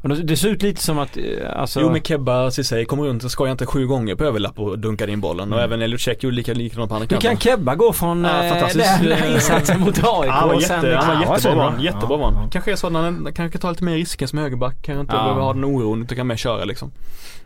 och 0.01 0.09
det 0.09 0.37
ser 0.37 0.49
ut 0.49 0.63
lite 0.63 0.81
som 0.81 0.99
att, 0.99 1.17
eh, 1.17 1.23
alltså... 1.55 1.81
Jo 1.81 1.91
men 1.91 2.01
Kebba 2.01 2.51
Ceesay 2.51 2.85
kommer 2.85 3.03
runt 3.03 3.23
och 3.23 3.31
skojar 3.31 3.51
inte 3.51 3.65
sju 3.65 3.87
gånger 3.87 4.15
på 4.15 4.23
överlapp 4.23 4.59
och 4.59 4.79
dunkar 4.79 5.07
in 5.07 5.21
bollen. 5.21 5.47
Mm. 5.47 5.57
Och 5.57 5.63
även 5.63 5.81
Elliot 5.81 6.01
Check 6.01 6.23
gjorde 6.23 6.35
lika, 6.35 6.53
likadant 6.53 6.89
på 6.89 6.95
andra 6.95 7.07
kanten. 7.07 7.29
Hur 7.29 7.37
kan 7.37 7.41
Kebba 7.41 7.75
gå 7.75 7.93
från 7.93 8.23
ja, 8.23 8.43
äh, 8.43 8.67
den 8.73 9.17
här 9.17 9.33
insatsen 9.33 9.79
mot 9.79 9.97
AIK 9.97 10.27
ja, 10.27 10.53
och 10.53 10.63
sen 10.63 10.85
jätte, 10.85 10.97
Han 10.97 11.27
var 11.27 11.35
jättebra 11.35 11.55
var 11.55 11.71
han, 11.71 11.81
jättebra 11.81 12.17
var 12.17 12.31
han. 12.31 12.49
Kanske 12.49 12.71
är 12.71 12.75
så 12.75 12.87
att 12.87 12.93
han 12.93 13.33
kanske 13.35 13.59
tar 13.59 13.69
lite 13.69 13.83
mer 13.83 13.95
risker 13.95 14.27
som 14.27 14.39
högerback. 14.39 14.75
Kanske 14.81 15.01
inte 15.01 15.15
ja. 15.15 15.23
behöver 15.23 15.41
ha 15.41 15.53
den 15.53 15.63
oron 15.63 16.01
utan 16.01 16.17
kan 16.17 16.27
mer 16.27 16.35
köra 16.35 16.65
liksom. 16.65 16.91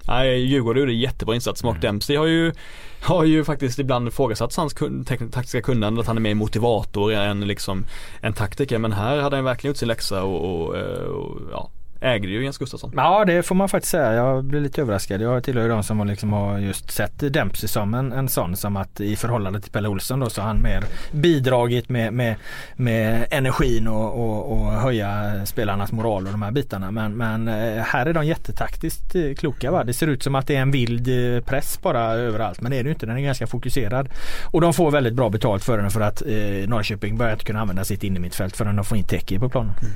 Nej, 0.08 0.39
Djurgården 0.39 0.80
gjorde 0.80 0.93
jättebra 0.93 1.36
insats. 1.36 1.64
Mark 1.64 1.76
mm. 1.76 1.82
Dempsey 1.82 2.16
har 2.18 2.26
ju 2.26 2.54
har 3.01 3.24
ju 3.24 3.43
faktiskt 3.43 3.80
ibland 3.80 4.08
ifrågasatts 4.08 4.58
hans 4.58 4.74
kun, 4.74 5.06
taktiska 5.06 5.62
kunnande, 5.62 6.01
att 6.01 6.08
han 6.08 6.18
är 6.18 6.22
mer 6.22 6.36
motivator 6.36 7.14
än 7.14 7.47
liksom 7.47 7.86
en 8.22 8.34
taktiker. 8.34 8.78
Men 8.78 8.91
här 8.91 9.22
hade 9.22 9.36
han 9.36 9.45
verkligen 9.45 9.70
gjort 9.70 9.78
sin 9.78 9.88
läxa 9.88 10.24
och, 10.24 10.66
och, 10.66 10.76
och 11.06 11.39
ja, 11.51 11.70
ägde 12.04 12.28
ju 12.28 12.43
Jens 12.43 12.58
Gustafsson. 12.58 12.91
Ja 12.95 13.26
det 13.26 13.43
får 13.43 13.56
man 13.56 13.70
faktiskt 13.70 13.91
säga. 13.91 14.14
Jag 14.14 14.43
blev 14.43 14.62
lite 14.62 14.82
överraskad. 14.82 15.22
Jag 15.22 15.43
tillhör 15.43 15.64
ju 15.64 15.70
de 15.70 15.84
som 15.84 16.08
liksom 16.08 16.34
har 16.34 16.60
just 16.60 16.91
sett 16.91 17.34
Dempsey 17.34 17.68
som 17.68 17.93
en, 17.93 18.12
en 18.12 18.30
sån 18.30 18.56
som 18.56 18.78
att 18.78 18.99
i 18.99 19.16
förhållande 19.16 19.62
till 19.62 19.72
Pelle 19.72 19.88
Olsson 19.88 20.20
då 20.20 20.30
så 20.30 20.41
har 20.41 20.47
han 20.47 20.62
mer 20.62 20.84
bidragit 21.12 21.89
med, 21.89 22.14
med, 22.14 22.36
med 22.76 23.26
energin 23.32 23.88
och, 23.88 24.14
och, 24.14 24.51
och 24.51 24.72
höja 24.72 25.41
spelarnas 25.45 25.91
moral 25.91 26.26
och 26.26 26.32
de 26.32 26.41
här 26.41 26.51
bitarna. 26.51 26.91
Men, 26.91 27.14
men 27.14 27.47
eh, 27.47 27.84
här 27.84 28.06
är 28.06 28.14
de 28.14 28.26
jättetaktiskt 28.26 29.16
eh, 29.16 29.34
kloka. 29.34 29.72
Va? 29.72 29.84
Det 29.84 29.93
ser 29.93 30.08
ut 30.08 30.24
som 30.24 30.36
att 30.36 30.47
det 30.47 30.56
är 30.56 30.62
en 30.62 30.72
vild 30.72 31.08
eh, 31.08 31.43
press 31.43 31.80
bara 31.82 32.01
överallt 32.01 32.62
men 32.62 32.72
det 32.72 32.78
är 32.78 32.84
det 32.84 32.89
inte. 32.89 33.06
Den 33.06 33.18
är 33.18 33.22
ganska 33.22 33.47
fokuserad. 33.47 34.10
Och 34.43 34.62
de 34.62 34.74
får 34.74 34.91
väldigt 34.91 35.14
bra 35.14 35.30
betalt 35.30 35.64
för 35.64 35.78
den 35.78 35.91
för 35.91 36.01
att 36.01 36.22
eh, 36.22 36.68
Norrköping 36.68 37.18
börjar 37.18 37.34
inte 37.34 37.45
kunna 37.45 37.62
använda 37.62 37.84
sitt 37.84 38.04
innermittfält 38.04 38.58
förrän 38.58 38.76
de 38.76 38.86
får 38.86 38.97
in 38.97 39.04
Teki 39.04 39.39
på 39.39 39.49
planen. 39.49 39.74
Mm. 39.82 39.93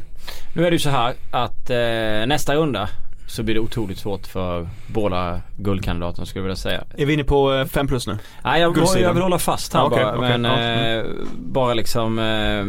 Nu 0.53 0.65
är 0.65 0.71
det 0.71 0.75
ju 0.75 0.79
så 0.79 0.89
här 0.89 1.13
att 1.31 1.69
eh, 1.69 2.27
nästa 2.27 2.55
runda 2.55 2.89
så 3.27 3.43
blir 3.43 3.55
det 3.55 3.61
otroligt 3.61 3.97
svårt 3.97 4.27
för 4.27 4.67
båda 4.87 5.41
guldkandidaterna 5.57 6.25
skulle 6.25 6.39
jag 6.39 6.43
vilja 6.43 6.55
säga. 6.55 6.83
Är 6.97 7.05
vi 7.05 7.13
inne 7.13 7.23
på 7.23 7.65
5 7.69 7.85
eh, 7.85 7.89
plus 7.89 8.07
nu? 8.07 8.17
Nej 8.43 8.61
jag, 8.61 8.77
jag 8.97 9.13
vill 9.13 9.23
hålla 9.23 9.39
fast 9.39 9.73
här 9.73 9.81
ah, 9.81 9.87
okay, 9.87 10.03
bara. 10.03 10.17
Okay, 10.17 10.37
men 10.37 10.45
okay. 10.45 10.97
eh, 10.97 11.05
bara 11.37 11.73
liksom 11.73 12.19
eh, 12.19 12.65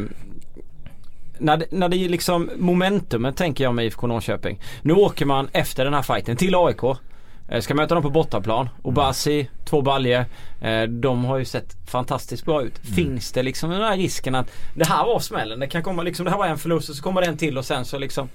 när 1.38 1.56
det, 1.56 1.66
när 1.70 1.88
det 1.88 1.96
är 1.96 2.08
liksom 2.08 2.50
momentumet 2.56 3.36
tänker 3.36 3.64
jag 3.64 3.74
med 3.74 3.86
IFK 3.86 4.06
Norrköping. 4.06 4.60
Nu 4.82 4.92
åker 4.92 5.26
man 5.26 5.48
efter 5.52 5.84
den 5.84 5.94
här 5.94 6.02
fighten 6.02 6.36
till 6.36 6.54
AIK. 6.54 6.82
Eh, 7.48 7.60
ska 7.60 7.74
möta 7.74 7.94
dem 7.94 8.02
på 8.02 8.10
bortaplan. 8.10 8.68
Obasi, 8.82 9.40
mm. 9.40 9.52
två 9.64 9.82
baljer. 9.82 10.26
Eh, 10.60 10.82
de 10.82 11.24
har 11.24 11.38
ju 11.38 11.44
sett 11.44 11.76
fantastiskt 11.86 12.44
bra 12.44 12.62
ut. 12.62 12.84
Mm. 12.84 12.94
Finns 12.94 13.32
det 13.32 13.42
liksom 13.42 13.70
den 13.70 13.82
här 13.82 13.96
risken 13.96 14.34
att 14.34 14.46
det 14.74 14.86
här 14.86 15.04
var 15.04 15.20
smällen. 15.20 15.60
Det 15.60 15.66
kan 15.66 15.82
komma 15.82 16.02
liksom, 16.02 16.24
det 16.24 16.30
här 16.30 16.38
var 16.38 16.46
en 16.46 16.58
förlust 16.58 16.88
och 16.88 16.96
så 16.96 17.02
kommer 17.02 17.20
det 17.20 17.26
en 17.26 17.36
till 17.36 17.58
och 17.58 17.64
sen 17.64 17.84
så 17.84 17.98
liksom 17.98 18.28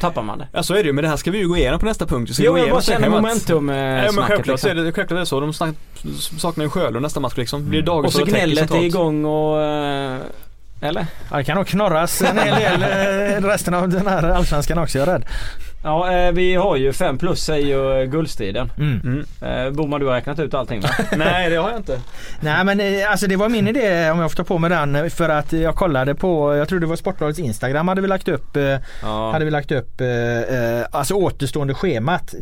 Tappar 0.00 0.22
man 0.22 0.38
det? 0.38 0.48
Ja 0.52 0.62
så 0.62 0.74
är 0.74 0.78
det 0.78 0.86
ju 0.86 0.92
men 0.92 1.02
det 1.02 1.08
här 1.08 1.16
ska 1.16 1.30
vi 1.30 1.38
ju 1.38 1.48
gå 1.48 1.56
igenom 1.56 1.80
på 1.80 1.86
nästa 1.86 2.06
punkt. 2.06 2.34
Så 2.34 2.42
jo 2.42 2.58
jag 2.58 2.70
bara 2.70 2.82
känner 2.82 3.08
momentum 3.08 3.68
att... 3.68 3.76
Ja 3.76 4.12
men 4.12 4.24
självklart 4.24 4.46
liksom. 4.46 4.70
är 4.70 4.74
det, 4.74 4.82
självklart 4.92 5.10
är 5.10 5.20
det 5.20 5.26
så. 5.26 5.40
De 5.40 5.52
snack, 5.52 5.74
saknar 6.38 6.64
ju 6.64 6.70
Sjölund 6.70 7.02
nästa 7.02 7.20
match 7.20 7.36
liksom. 7.36 7.68
Blir 7.68 7.82
mm. 7.82 8.04
Och 8.04 8.12
så 8.12 8.24
gnället 8.24 8.70
är 8.70 8.82
igång 8.82 9.24
och 9.24 9.62
eh, 9.62 10.20
eller? 10.80 11.06
Ja, 11.30 11.36
det 11.36 11.44
kan 11.44 11.56
nog 11.56 11.66
knorras 11.66 12.22
en 12.22 12.38
hel 12.38 12.80
del 12.80 13.44
resten 13.44 13.74
av 13.74 13.88
den 13.88 14.06
här 14.06 14.30
allsvenskan 14.30 14.78
också, 14.78 14.98
jag 14.98 15.08
är 15.08 15.12
rädd. 15.12 15.24
Ja, 15.84 16.12
eh, 16.12 16.32
vi 16.32 16.54
har 16.54 16.76
ju 16.76 16.92
5 16.92 17.18
plus 17.18 17.44
säger 17.44 17.66
ju 17.66 18.06
guldstriden. 18.06 18.72
Mm. 18.78 19.00
Mm. 19.04 19.66
Eh, 19.66 19.72
Boman, 19.72 20.00
du 20.00 20.06
har 20.06 20.14
räknat 20.14 20.38
ut 20.38 20.54
allting 20.54 20.80
va? 20.80 20.88
Nej, 21.16 21.50
det 21.50 21.56
har 21.56 21.70
jag 21.70 21.78
inte. 21.78 22.00
Nej, 22.40 22.64
men 22.64 22.80
eh, 22.80 23.10
alltså 23.10 23.26
det 23.26 23.36
var 23.36 23.48
min 23.48 23.68
idé 23.68 24.10
om 24.10 24.18
jag 24.18 24.30
får 24.30 24.36
ta 24.36 24.44
på 24.44 24.58
mig 24.58 24.70
den 24.70 25.10
för 25.10 25.28
att 25.28 25.52
jag 25.52 25.74
kollade 25.74 26.14
på, 26.14 26.56
jag 26.56 26.68
tror 26.68 26.80
det 26.80 26.86
var 26.86 26.96
Sportbladets 26.96 27.38
Instagram 27.38 27.88
hade 27.88 28.00
vi 28.00 28.08
lagt 28.08 28.28
upp, 28.28 28.56
ja. 29.02 29.30
hade 29.32 29.44
vi 29.44 29.50
lagt 29.50 29.72
upp 29.72 30.00
alltså 30.90 31.14
återstående 31.14 31.74
schemat. 31.74 32.34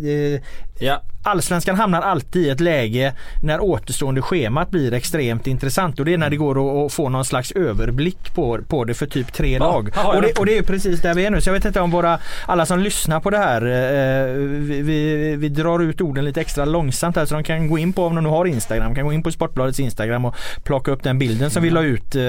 Ja. 0.78 1.02
Allsvenskan 1.22 1.76
hamnar 1.76 2.02
alltid 2.02 2.46
i 2.46 2.50
ett 2.50 2.60
läge 2.60 3.12
när 3.42 3.60
återstående 3.60 4.22
schemat 4.22 4.70
blir 4.70 4.92
extremt 4.92 5.46
intressant 5.46 5.98
och 5.98 6.04
det 6.04 6.14
är 6.14 6.18
när 6.18 6.30
det 6.30 6.36
går 6.36 6.86
att 6.86 6.92
få 6.92 7.08
någon 7.08 7.24
slags 7.24 7.52
överblick 7.52 8.34
på, 8.34 8.58
på 8.68 8.84
det 8.84 8.94
för 8.94 9.06
typ 9.06 9.32
tre 9.32 9.52
ja. 9.52 9.58
lag. 9.58 9.90
och, 10.06 10.22
det, 10.22 10.38
och 10.38 10.46
det 10.46 10.58
är 10.58 10.62
precis 10.62 11.00
där 11.00 11.14
vi 11.14 11.26
är 11.26 11.30
nu 11.30 11.40
så 11.40 11.48
jag 11.48 11.54
vet 11.54 11.64
inte 11.64 11.80
om 11.80 11.90
våra, 11.90 12.18
alla 12.46 12.66
som 12.66 12.78
lyssnar 12.78 13.20
på 13.20 13.30
det 13.30 13.38
här. 13.38 13.62
Eh, 13.62 14.34
vi, 14.34 14.82
vi, 14.82 15.36
vi, 15.36 15.48
drar 15.48 15.82
ut 15.82 16.00
orden 16.00 16.24
lite 16.24 16.40
extra 16.40 16.64
långsamt 16.64 17.16
här 17.16 17.24
så 17.24 17.34
de 17.34 17.44
kan 17.44 17.68
gå 17.68 17.78
in 17.78 17.92
på, 17.92 18.04
om 18.04 18.14
de 18.14 18.24
nu 18.24 18.30
har 18.30 18.44
Instagram, 18.44 18.94
kan 18.94 19.04
gå 19.04 19.12
in 19.12 19.22
på 19.22 19.30
Sportbladets 19.30 19.80
Instagram 19.80 20.24
och 20.24 20.36
plocka 20.64 20.90
upp 20.90 21.02
den 21.02 21.18
bilden 21.18 21.50
som 21.50 21.62
vi 21.62 21.70
la 21.70 21.82
ut 21.82 22.16
eh, 22.16 22.22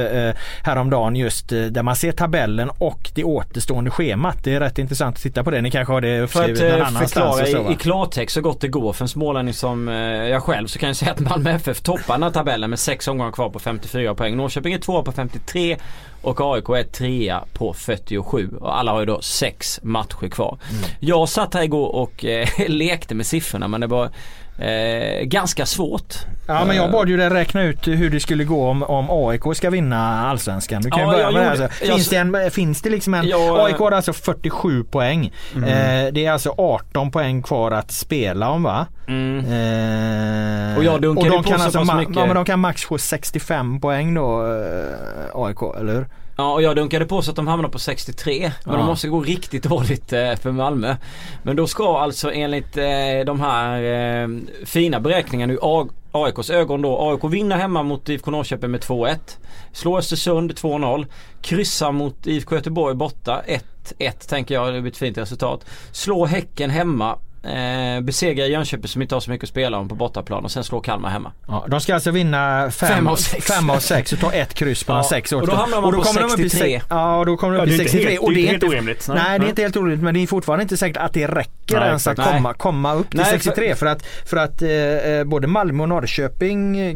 häromdagen 0.63 1.15
just 1.15 1.51
eh, 1.51 1.61
där 1.61 1.83
man 1.83 1.95
ser 1.95 2.11
tabellen 2.11 2.69
och 2.77 3.11
det 3.15 3.23
återstående 3.23 3.91
schemat. 3.91 4.43
Det 4.43 4.53
är 4.53 4.59
rätt 4.59 4.79
intressant 4.79 5.15
att 5.15 5.21
titta 5.21 5.43
på 5.43 5.51
det. 5.51 5.61
Ni 5.61 5.71
kanske 5.71 5.93
har 5.93 6.01
det 6.01 6.21
uppskrivet 6.21 6.61
någon 6.61 6.81
annanstans. 6.81 7.13
För 7.13 7.43
att 7.43 7.49
förklara 7.49 7.69
i, 7.69 7.73
i 7.73 7.75
klartext 7.75 8.33
så 8.33 8.41
gott 8.41 8.61
det 8.61 8.67
går 8.67 8.80
för 8.93 9.05
en 9.05 9.09
smålänning 9.09 9.53
som 9.53 9.87
jag 9.87 10.43
själv 10.43 10.67
så 10.67 10.79
kan 10.79 10.87
jag 10.87 10.95
säga 10.95 11.11
att 11.11 11.19
Malmö 11.19 11.51
FF 11.51 11.81
toppar 11.81 12.13
den 12.13 12.23
här 12.23 12.31
tabellen 12.31 12.69
med 12.69 12.79
sex 12.79 13.07
omgångar 13.07 13.31
kvar 13.31 13.49
på 13.49 13.59
54 13.59 14.15
poäng. 14.15 14.37
Norrköping 14.37 14.73
är 14.73 14.77
tvåa 14.77 15.03
på 15.03 15.11
53 15.11 15.77
och 16.21 16.41
AIK 16.41 16.69
är 16.69 16.83
trea 16.83 17.43
på 17.53 17.73
47 17.73 18.49
och 18.59 18.77
alla 18.77 18.91
har 18.91 18.99
ju 18.99 19.05
då 19.05 19.21
sex 19.21 19.79
matcher 19.83 20.29
kvar. 20.29 20.59
Mm. 20.69 20.83
Jag 20.99 21.29
satt 21.29 21.53
här 21.53 21.63
igår 21.63 21.95
och 21.95 22.25
eh, 22.25 22.47
lekte 22.67 23.15
med 23.15 23.25
siffrorna 23.25 23.67
men 23.67 23.81
det 23.81 23.87
var 23.87 24.09
Eh, 24.61 25.23
ganska 25.23 25.65
svårt. 25.65 26.15
Ja 26.47 26.65
men 26.65 26.75
jag 26.75 26.91
bad 26.91 27.09
ju 27.09 27.17
dig 27.17 27.29
räkna 27.29 27.63
ut 27.63 27.87
hur 27.87 28.09
det 28.09 28.19
skulle 28.19 28.43
gå 28.43 28.67
om, 28.67 28.83
om 28.83 29.07
AIK 29.09 29.41
ska 29.55 29.69
vinna 29.69 30.25
allsvenskan. 30.25 30.81
Du 30.81 30.89
kan 30.89 30.99
ja, 30.99 31.11
börja 31.11 31.31
med 31.31 31.41
det. 31.41 31.49
Alltså. 31.49 31.85
Finns, 31.85 32.09
det 32.09 32.15
en, 32.15 32.51
finns 32.51 32.81
det 32.81 32.89
liksom 32.89 33.13
en... 33.13 33.27
Jag, 33.27 33.59
AIK 33.59 33.75
har 33.75 33.91
alltså 33.91 34.13
47 34.13 34.83
poäng. 34.83 35.33
Mm. 35.55 35.69
Eh, 35.69 36.13
det 36.13 36.25
är 36.25 36.31
alltså 36.31 36.55
18 36.57 37.11
poäng 37.11 37.43
kvar 37.43 37.71
att 37.71 37.91
spela 37.91 38.49
om 38.49 38.63
va? 38.63 38.87
Mm. 39.07 39.37
Eh, 39.37 40.77
och 40.77 40.83
jag 40.83 41.01
dunkade 41.01 41.29
och 41.29 41.35
de 41.35 41.43
på 41.43 41.49
kan 41.49 41.59
så 41.59 41.65
alltså 41.65 41.79
pass 41.79 41.95
mycket. 41.95 42.15
Ja 42.15 42.25
men 42.25 42.35
de 42.35 42.45
kan 42.45 42.59
max 42.59 42.83
få 42.83 42.97
65 42.97 43.81
poäng 43.81 44.13
då 44.13 44.41
eh, 44.41 45.43
AIK, 45.43 45.61
eller 45.79 45.93
hur? 45.93 46.07
Ja 46.41 46.53
och 46.53 46.61
jag 46.61 46.75
dunkade 46.75 47.05
på 47.05 47.21
så 47.21 47.29
att 47.29 47.35
de 47.35 47.47
hamnar 47.47 47.69
på 47.69 47.79
63. 47.79 48.51
Men 48.65 48.73
Ja. 48.73 48.79
de 48.79 48.85
måste 48.87 49.07
gå 49.07 49.19
riktigt 49.21 49.63
dåligt 49.63 50.13
eh, 50.13 50.35
för 50.35 50.51
Malmö. 50.51 50.95
Men 51.43 51.55
då 51.55 51.67
ska 51.67 51.97
alltså 51.99 52.31
enligt 52.31 52.77
eh, 52.77 52.83
de 53.25 53.39
här 53.41 53.81
eh, 54.23 54.27
fina 54.65 54.99
beräkningarna 54.99 55.53
ur 55.53 55.59
AIKs 56.11 56.49
ögon 56.49 56.81
då. 56.81 57.09
AIK 57.11 57.33
vinna 57.33 57.55
hemma 57.55 57.83
mot 57.83 58.09
IFK 58.09 58.31
Norrköping 58.31 58.71
med 58.71 58.81
2-1. 58.81 59.15
Slå 59.71 59.97
Östersund 59.97 60.51
2-0. 60.51 61.05
Kryssa 61.41 61.91
mot 61.91 62.27
IFK 62.27 62.55
Göteborg 62.55 62.95
borta 62.95 63.41
1-1 63.97 64.29
tänker 64.29 64.55
jag. 64.55 64.73
Det 64.73 64.81
blir 64.81 64.91
ett 64.91 64.97
fint 64.97 65.17
resultat. 65.17 65.65
Slå 65.91 66.25
Häcken 66.25 66.69
hemma. 66.69 67.17
Eh, 67.43 68.01
besegra 68.01 68.47
Jönköping 68.47 68.87
som 68.87 69.01
inte 69.01 69.15
har 69.15 69.19
så 69.19 69.29
mycket 69.31 69.43
att 69.43 69.49
spela 69.49 69.77
om 69.77 69.89
på 69.89 69.95
bortaplan 69.95 70.43
och 70.43 70.51
sen 70.51 70.63
slå 70.63 70.79
Kalmar 70.81 71.09
hemma. 71.09 71.31
Ja, 71.47 71.65
de 71.69 71.81
ska 71.81 71.93
alltså 71.93 72.11
vinna 72.11 72.71
fem, 72.71 72.89
Fem 72.89 73.07
av 73.07 73.15
sex. 73.15 73.45
fem 73.47 73.69
av 73.69 73.79
sex 73.79 74.13
och 74.13 74.19
ta 74.19 74.31
ett 74.33 74.53
kryss 74.53 74.83
på 74.83 74.93
Ja, 74.93 74.97
de 74.97 75.03
sex 75.03 75.31
och 75.31 75.47
då 75.47 75.55
hamnar 75.55 75.77
man 75.81 75.85
Och 75.85 75.91
då 75.91 75.97
på 75.97 76.03
kommer 76.03 76.21
de 76.21 76.27
upp 76.33 76.39
i 76.39 76.49
63. 76.49 76.73
sex- 76.79 76.85
Ja, 76.89 77.17
och 77.17 77.25
då 77.25 77.37
kommer 77.37 77.55
de 77.57 77.61
upp 77.63 77.67
i 77.67 77.71
är 77.71 77.73
inte 77.73 77.83
63. 77.89 78.09
helt- 78.11 78.23
och 78.23 78.33
det 78.33 78.39
är 78.39 78.41
inte 78.41 78.53
inte 78.53 78.65
orimligt. 78.65 79.07
Nej, 79.07 79.17
Nej. 79.29 79.39
det 79.39 79.45
är 79.45 79.49
inte 79.49 79.61
helt 79.61 79.75
orimligt 79.77 80.03
men 80.03 80.13
det 80.13 80.23
är 80.23 80.27
fortfarande 80.27 80.61
inte 80.63 80.77
säkert 80.77 80.97
att 80.97 81.13
det 81.13 81.27
räcker 81.27 81.79
Nej, 81.79 81.87
ens 81.87 82.07
att 82.07 82.17
komma, 82.17 82.53
komma 82.53 82.93
upp 82.93 83.09
till 83.09 83.17
Nej, 83.19 83.25
för- 83.25 83.31
63 83.37 83.75
för, 83.75 83.85
att, 83.85 84.05
för 84.05 84.37
att 84.37 84.61
eh, 84.61 84.69
eh, 84.71 85.23
både 85.23 85.47
Malmö 85.47 85.83
och 85.83 85.89
Norrköping 85.89 86.79
eh, 86.79 86.95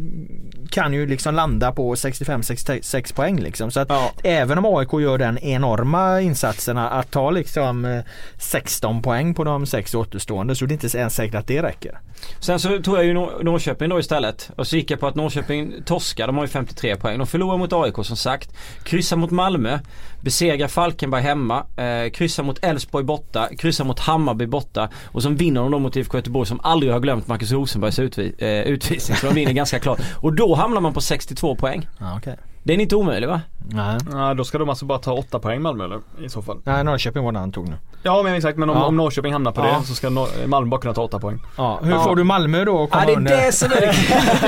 kan 0.72 0.94
ju 0.94 1.08
liksom 1.08 1.36
landa 1.36 1.72
på 1.72 1.96
65-66 1.96 3.16
poäng 3.16 3.40
liksom. 3.40 3.72
Så 3.72 3.80
att 3.80 3.90
Ja. 3.90 4.12
även 4.24 4.58
om 4.58 4.66
AIK 4.78 4.94
gör 5.02 5.18
den 5.18 5.38
enorma 5.38 6.22
insatserna 6.22 6.90
att 6.90 7.12
ta 7.12 7.32
liksom 7.32 7.86
eh, 7.86 8.00
16 8.40 9.02
poäng 9.02 9.34
på 9.34 9.44
de 9.44 9.66
sex 9.66 9.96
återstående 9.96 10.35
så 10.56 10.66
det 10.66 10.72
är 10.72 10.84
inte 10.84 10.98
ens 10.98 11.16
säkert 11.16 11.36
att 11.36 11.48
det 11.48 11.62
räcker. 11.64 12.00
Sen 12.40 12.60
så 12.60 12.80
tog 12.82 12.98
jag 12.98 13.06
ju 13.06 13.14
Nor- 13.14 13.44
Norrköping 13.44 13.90
då 13.90 14.00
istället. 14.00 14.52
Och 14.56 14.68
så 14.68 14.76
gick 14.78 14.92
jag 14.92 15.00
på 15.00 15.08
att 15.08 15.16
Norrköping 15.16 15.74
torskar. 15.86 16.28
De 16.28 16.36
har 16.38 16.44
ju 16.44 16.48
53 16.48 16.96
poäng. 16.96 17.18
De 17.18 17.28
förlorar 17.28 17.58
mot 17.58 17.74
AIK 17.74 17.96
som 18.06 18.18
sagt. 18.18 18.54
Kryssar 18.84 19.18
mot 19.18 19.32
Malmö. 19.32 19.80
Besegrar 20.22 20.68
Falkenberg 20.68 21.22
hemma. 21.22 21.66
Eh, 21.78 22.10
kryssar 22.12 22.44
mot 22.44 22.64
Elfsborg 22.64 23.04
borta. 23.06 23.50
Kryssar 23.58 23.86
mot 23.86 24.00
Hammarby 24.00 24.46
borta. 24.48 24.90
Och 25.06 25.24
så 25.24 25.30
vinner 25.30 25.62
de 25.62 25.72
då 25.72 25.80
mot 25.80 25.96
IFK 25.96 26.18
Göteborg 26.18 26.48
som 26.48 26.60
aldrig 26.64 26.92
har 26.94 27.00
glömt 27.00 27.28
Marcus 27.28 27.52
Rosenbergs 27.52 28.00
utvi- 28.00 28.34
eh, 28.44 28.62
utvisning. 28.62 29.18
Så 29.18 29.28
de 29.28 29.36
vinner 29.36 29.52
ganska 29.54 29.80
klart. 29.80 30.00
Och 30.16 30.34
då 30.36 30.56
hamnar 30.56 30.82
man 30.82 30.94
på 30.94 31.02
62 31.02 31.56
poäng. 31.56 31.88
Ja, 32.00 32.18
okay. 32.18 32.36
Den 32.64 32.80
är 32.80 32.84
inte 32.84 32.96
omöjlig 32.96 33.28
va? 33.28 33.42
Nej. 33.70 33.98
Ja, 34.12 34.34
då 34.34 34.44
ska 34.44 34.58
de 34.58 34.70
alltså 34.70 34.86
bara 34.86 34.98
ta 34.98 35.12
åtta 35.14 35.40
poäng 35.40 35.62
Malmö 35.62 35.86
eller? 35.86 36.00
I 36.26 36.30
så 36.30 36.42
fall. 36.42 36.58
Nej, 36.64 36.84
Norrköping 36.84 37.24
var 37.24 37.32
det 37.32 37.40
han 37.40 37.52
tog 37.52 37.70
nu. 37.70 37.76
Ja 38.04 38.24
men 38.24 38.34
exakt 38.34 38.58
men 38.58 38.70
om, 38.70 38.78
Ja. 38.78 38.84
om 38.86 38.98
Norrköping 38.98 39.34
hamnar 39.34 39.52
på 39.52 39.62
Ja. 39.62 39.78
det 39.80 39.86
så 39.88 39.96
ska 39.96 40.10
Nor- 40.10 40.48
Malmö 40.48 40.70
bara 40.70 40.82
kunna 40.82 40.94
ta 40.94 41.02
åtta 41.04 41.20
poäng. 41.20 41.40
Ja, 41.58 41.80
hur 41.84 41.92
Ja. 41.92 42.04
får 42.04 42.16
du 42.16 42.24
Malmö 42.24 42.66
då 42.66 42.84
att 42.84 42.90
komma 42.90 43.04
Ja 43.04 43.08
det 43.08 43.14
är 43.14 43.18
under? 43.18 43.38
det 43.46 43.52
som 43.52 43.72
är 43.72 43.76
det, 43.76 43.82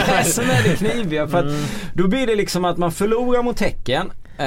det, 0.08 0.12
är 0.14 0.24
som 0.24 0.44
är 0.44 0.64
det 0.64 0.76
kniviga. 0.76 1.28
För 1.28 1.38
att 1.40 1.54
då 1.94 2.08
blir 2.08 2.28
det 2.28 2.36
liksom 2.36 2.66
att 2.66 2.78
man 2.78 2.92
förlorar 2.92 3.44
mot 3.44 3.60
Häcken. 3.60 4.12
Eh, 4.40 4.46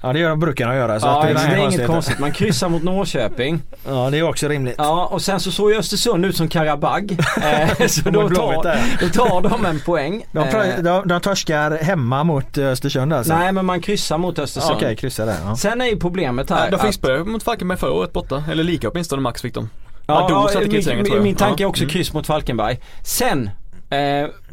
Ja 0.00 0.12
det 0.12 0.18
gör 0.18 0.28
de 0.30 0.40
brukar 0.40 0.68
de 0.68 0.76
göra. 0.76 1.00
Så 1.00 1.06
ja, 1.06 1.20
att 1.20 1.28
det, 1.28 1.34
det, 1.34 1.40
är 1.40 1.56
inget 1.56 1.86
konstigt. 1.86 2.18
Man 2.18 2.32
kryssar 2.32 2.68
mot 2.68 2.82
Norrköping. 2.82 3.62
Ja 3.86 4.10
det 4.10 4.18
är 4.18 4.22
också 4.28 4.48
rimligt. 4.48 4.74
Ja 4.78 5.06
och 5.12 5.22
sen 5.22 5.40
så 5.40 5.50
såg 5.50 5.70
ju 5.70 5.78
Östersund 5.78 6.24
ut 6.26 6.36
som 6.36 6.48
Karabag. 6.48 7.16
Eh, 7.42 7.86
så 7.86 8.10
då 8.10 8.28
tar, 8.28 8.64
då 9.00 9.08
tar 9.08 9.40
de 9.50 9.64
en 9.66 9.80
poäng. 9.80 10.24
De, 10.32 10.38
Eh, 10.38 10.82
de, 10.82 11.08
de 11.08 11.20
torskar 11.20 11.70
hemma 11.82 12.24
mot 12.24 12.58
Östersund 12.58 13.12
alltså? 13.12 13.36
nej 13.36 13.52
men 13.52 13.66
man 13.66 13.77
kryssar 13.80 14.18
mot 14.18 14.38
Ja, 14.38 14.44
Östersund. 14.44 14.76
Okej, 14.76 14.96
kryssa 14.96 15.24
där. 15.24 15.36
Ja. 15.44 15.56
Sen 15.56 15.80
är 15.80 15.86
ju 15.86 15.96
problemet 15.96 16.50
här 16.50 16.64
Ja, 16.64 16.70
de 16.70 16.76
att- 16.76 16.82
fick 16.82 16.94
spö 16.94 17.24
mot 17.24 17.42
Falkenberg 17.42 17.78
förra 17.78 17.92
året 17.92 18.12
borta. 18.12 18.44
Eller 18.50 18.64
lika 18.64 18.90
åtminstone 18.90 19.22
max 19.22 19.42
fick 19.42 19.54
de. 19.54 19.70
Ja, 20.06 20.20
Ja, 20.20 20.28
då 20.28 20.34
ja, 20.34 20.48
satte 20.48 20.68
min, 20.96 21.06
jag. 21.14 21.22
min 21.22 21.34
tanke 21.36 21.62
är 21.62 21.66
också 21.66 21.82
Mm. 21.84 21.92
kryss 21.92 22.12
mot 22.12 22.26
Falkenberg. 22.26 22.78
Sen 23.02 23.50
eh, 23.90 23.98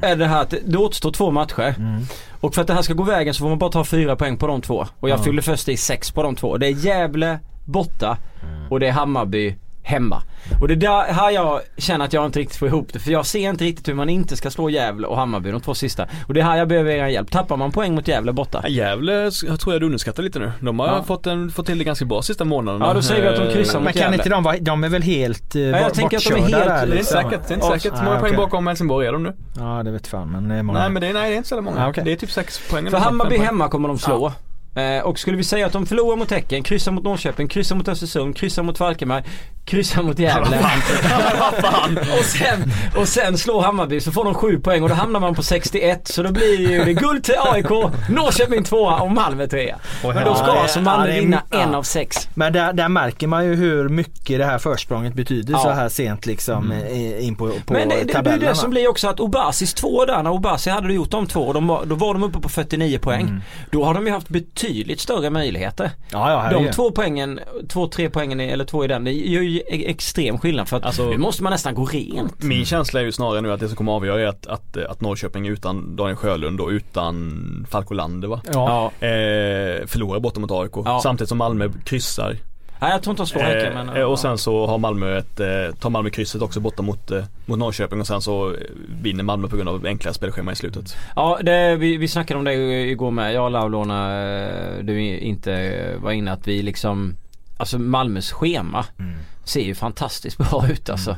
är 0.01 0.15
det 0.15 0.26
här 0.28 0.41
att 0.41 0.53
det 0.65 0.78
återstår 0.78 1.11
två 1.11 1.32
matcher. 1.32 1.76
Mm. 1.78 2.01
Och 2.41 2.53
för 2.55 2.61
att 2.61 2.67
det 2.67 2.73
här 2.73 2.82
ska 2.82 2.93
gå 2.93 3.03
vägen 3.03 3.34
så 3.34 3.39
får 3.39 3.49
man 3.49 3.59
bara 3.59 3.71
ta 3.71 3.84
fyra 3.84 4.15
poäng 4.15 4.38
på 4.38 4.47
de 4.47 4.61
två. 4.61 4.88
Och 4.99 5.09
jag 5.09 5.19
Ja. 5.19 5.23
fyllde 5.23 5.41
först 5.41 5.69
i 5.69 5.78
sex 5.78 6.11
på 6.11 6.23
de 6.23 6.36
två. 6.36 6.57
Det 6.57 6.67
är 6.67 6.71
Gävle 6.71 7.39
borta 7.65 8.17
Mm. 8.43 8.67
och 8.71 8.80
det 8.80 8.88
är 8.88 8.91
Hammarby 8.91 9.55
hemma. 9.88 10.22
Och 10.62 10.68
det 10.68 10.74
är 10.74 10.76
där 10.76 11.14
här 11.14 11.32
jag 11.32 11.62
känner 11.78 12.06
att 12.06 12.14
jag 12.14 12.26
inte 12.26 12.40
riktigt 12.40 12.58
får 12.60 12.68
ihop 12.68 12.94
det. 12.94 13.00
För 13.00 13.12
jag 13.12 13.26
ser 13.26 13.50
inte 13.50 13.64
riktigt 13.64 13.88
hur 13.88 13.94
man 13.94 14.10
inte 14.10 14.38
ska 14.38 14.52
slå 14.52 14.70
Gävle 14.70 15.08
och 15.08 15.18
Hammarby 15.18 15.52
de 15.52 15.62
två 15.62 15.74
sista. 15.74 16.08
Och 16.28 16.34
det 16.34 16.40
är 16.40 16.44
här 16.44 16.58
jag 16.58 16.68
behöver 16.68 16.92
er 16.92 17.08
hjälp. 17.08 17.32
Tappar 17.32 17.58
man 17.58 17.72
poäng 17.72 17.96
mot 17.96 18.08
Gävle 18.08 18.34
borta? 18.34 18.60
Ja, 18.64 18.70
Gävle 18.70 19.32
jag 19.48 19.60
tror 19.60 19.74
jag 19.74 19.82
du 19.82 19.86
underskattar 19.86 20.24
lite 20.24 20.40
nu. 20.40 20.52
De 20.60 20.80
har 20.80 20.88
Ja. 20.88 21.04
fått, 21.04 21.28
en, 21.28 21.52
fått 21.52 21.66
till 21.66 21.78
det 21.78 21.84
ganska 21.84 22.06
bra 22.06 22.22
sista 22.22 22.46
månaderna. 22.46 22.86
Ja, 22.88 22.94
då 22.94 23.02
säger 23.02 23.22
vi 23.22 23.28
att 23.28 23.48
de 23.48 23.54
kryssar 23.54 23.74
Eh, 23.76 23.80
mot 23.80 23.84
Men 23.86 23.94
kan 23.94 24.02
Gävle. 24.02 24.16
inte 24.18 24.30
de 24.30 24.44
vara, 24.44 24.58
de 24.58 24.84
är 24.84 24.90
väl 24.90 25.02
helt 25.02 25.56
eh, 25.56 25.62
jag 25.62 25.82
ja, 25.82 25.90
tänker 25.90 26.18
att 26.18 26.24
de 26.24 26.34
är 26.34 26.38
helt- 26.38 26.52
där, 26.52 26.66
Det 26.66 26.72
är 26.72 26.82
inte 26.84 26.96
liksom? 26.96 27.22
säkert, 27.22 27.48
det 27.48 27.54
är 27.54 27.56
inte 27.56 27.68
Ja, 27.68 27.80
säkert. 27.80 27.94
ah, 27.94 27.98
Hur 27.98 28.06
många 28.06 28.20
poäng 28.20 28.34
okej. 28.34 28.46
bakom 28.46 28.68
Helsingborg 28.68 29.08
är 29.08 29.12
de 29.12 29.24
nu? 29.24 29.34
Ja 29.58 29.82
det 29.84 29.92
vet 29.92 30.08
fan 30.08 30.32
men 30.32 30.48
det 30.50 30.56
är 30.56 30.64
många. 30.64 30.80
Nej 30.80 30.90
men 30.90 31.02
det 31.02 31.08
är, 31.08 31.14
nej, 31.14 31.30
det 31.30 31.36
är 31.36 31.38
inte 31.38 31.50
så 31.50 31.62
många. 31.62 31.86
Ah, 31.86 31.90
okej. 31.90 32.04
Det 32.06 32.12
är 32.12 32.16
typ 32.16 32.32
sex 32.32 32.70
poäng. 32.70 32.90
För 32.92 32.98
Hammarby 32.98 33.36
poäng. 33.36 33.46
hemma 33.48 33.68
kommer 33.70 33.88
de 33.88 33.98
slå. 34.00 34.32
Eh, 34.76 35.04
och 35.06 35.20
skulle 35.20 35.38
vi 35.38 35.44
säga 35.44 35.66
att 35.66 35.72
de 35.74 35.86
förlorar 35.86 36.16
mot 36.18 36.32
Häcken, 36.32 36.64
kryssar 36.64 36.92
mot 36.92 37.04
Norrköping, 37.04 37.48
kryssar 37.48 37.76
mot 37.76 37.88
Östersund, 37.88 38.36
kryssar 38.38 38.64
mot 38.64 38.78
Falkenberg, 38.78 39.24
kryssar 39.66 40.03
mot 40.03 40.20
Gävle. 40.20 40.57
och, 42.20 42.26
sen, 42.26 42.72
och 42.95 43.07
sen 43.07 43.38
slår 43.38 43.61
Hammarby 43.61 44.01
så 44.01 44.11
får 44.11 44.26
de 44.26 44.34
sju 44.34 44.59
poäng 44.59 44.84
och 44.84 44.89
då 44.89 44.95
hamnar 44.95 45.20
man 45.20 45.36
på 45.36 45.43
61. 45.43 46.07
Så 46.07 46.24
då 46.24 46.32
blir 46.32 46.86
det 46.86 46.93
guld 46.93 47.24
till 47.24 47.36
AIK, 47.39 47.70
Norrköping 48.09 48.63
tvåa 48.63 48.99
och 48.99 49.11
Malmö 49.11 49.47
trea. 49.47 49.78
Men 50.03 50.26
då 50.26 50.36
ska 50.36 50.45
alltså 50.45 50.82
Malmö 50.82 51.20
vinna 51.20 51.41
en 51.51 51.76
av 51.76 51.84
sex. 51.84 52.28
Men 52.34 52.53
där, 52.53 52.74
där 52.74 52.89
märker 52.89 53.28
man 53.28 53.45
ju 53.45 53.55
hur 53.55 53.89
mycket 53.89 54.38
det 54.39 54.45
här 54.45 54.57
försprånget 54.57 55.13
betyder 55.13 55.53
Ja. 55.53 55.59
så 55.59 55.70
här 55.70 55.89
sent 55.89 56.26
liksom 56.26 56.72
eh, 56.72 57.28
in 57.28 57.36
på, 57.36 57.51
på 57.66 57.74
Men 57.74 57.89
det, 57.89 58.03
det, 58.03 58.22
det 58.22 58.30
är 58.30 58.38
det 58.38 58.55
som 58.55 58.70
blir 58.70 58.88
också 58.89 59.07
att 59.07 59.20
Obasis 59.20 59.74
två 59.74 60.05
där, 60.05 60.24
när 60.24 60.32
Obasi 60.32 60.70
hade 60.70 60.93
gjort 60.93 61.11
de 61.11 61.28
två, 61.28 61.53
de 61.53 61.68
var, 61.68 61.86
då 61.86 61.95
var 61.95 62.13
de 62.13 62.24
uppe 62.24 62.39
på 62.39 62.49
49 62.49 62.99
poäng. 62.99 63.41
Då 63.72 63.84
har 63.84 63.93
de 63.93 64.05
ju 64.07 64.11
haft 64.13 64.30
betydligt 64.30 64.99
större 64.99 65.30
möjligheter. 65.30 65.91
Ja, 66.11 66.49
ja, 66.51 66.59
De 66.59 66.72
två 66.72 66.91
poängen, 66.91 67.39
två 67.70 67.88
tre 67.88 68.09
poängen 68.09 68.39
eller 68.39 68.66
två 68.66 68.86
i 68.86 68.88
den, 68.88 69.03
det 69.03 69.11
gör 69.11 69.41
ju 69.41 69.55
e- 69.58 69.89
extrem 69.89 70.38
skillnad 70.38 70.68
för 70.70 70.78
att 70.78 70.86
Alltså- 70.86 71.10
nu 71.10 71.18
måste 71.18 71.43
man 71.43 71.51
nästan 71.51 71.76
gå 71.76 71.86
rent. 71.86 72.43
Min 72.43 72.66
känsla 72.66 72.99
är 72.99 73.06
ju 73.06 73.12
snarare 73.12 73.41
nu 73.41 73.51
att 73.51 73.60
det 73.60 73.68
som 73.68 73.76
kommer 73.78 73.91
avgöra 73.91 74.22
är 74.22 74.26
att, 74.28 74.47
att, 74.47 74.78
att 74.78 75.01
Norrköping 75.01 75.47
utan 75.47 75.95
Daniel 75.95 76.16
Sjölund 76.16 76.62
och 76.62 76.70
utan 76.70 77.68
Falco 77.70 77.93
Lander 77.93 78.28
va? 78.28 78.41
Ja. 78.53 78.86
Eh, 78.99 79.86
förlorar 79.88 80.20
borta 80.20 80.39
mot 80.39 80.51
AIK. 80.51 80.72
Ja. 80.86 80.99
Samtidigt 81.03 81.30
som 81.30 81.38
Malmö 81.38 81.70
kryssar. 81.86 82.38
Nej 82.80 82.91
jag 82.91 83.03
tror 83.03 83.12
inte 83.12 83.24
de 83.24 83.28
slår 83.28 83.41
Häcken 83.41 83.74
men... 83.74 83.89
Eh, 83.89 84.03
och 84.03 84.20
sen 84.20 84.38
så 84.38 84.68
har 84.68 84.78
Malmö 84.78 85.18
ett, 85.18 85.39
eh, 85.39 85.47
tar 85.80 85.89
Malmö 85.89 86.10
krysset 86.10 86.41
också 86.41 86.60
borta 86.60 86.82
mot, 86.84 87.12
eh, 87.12 87.24
mot 87.45 87.60
Norrköping 87.60 87.99
och 87.99 88.08
sen 88.08 88.22
så 88.22 88.49
eh, 88.51 88.58
vinner 89.01 89.24
Malmö 89.24 89.47
på 89.47 89.56
grund 89.56 89.70
av 89.70 89.86
enklare 89.86 90.14
spelschema 90.14 90.51
i 90.51 90.56
slutet. 90.56 90.95
Ja 91.16 91.39
det, 91.43 91.76
vi, 91.76 91.97
vi 91.97 92.08
snackade 92.08 92.38
om 92.38 92.43
det 92.43 92.53
igår 92.89 93.12
med, 93.12 93.34
jag 93.34 93.43
och 93.45 93.51
Laulåna, 93.51 94.24
eh, 94.24 94.84
du 94.84 94.99
inte 95.01 95.95
var 95.97 96.12
inne 96.12 96.32
att 96.32 96.47
vi 96.47 96.62
liksom 96.62 97.18
Alltså 97.58 97.80
Malmös 97.80 98.32
schema 98.32 98.86
Mm. 98.99 99.16
ser 99.43 99.62
ju 99.62 99.76
fantastiskt 99.76 100.38
bra 100.38 100.66
ut 100.70 100.89
alltså. 100.89 101.16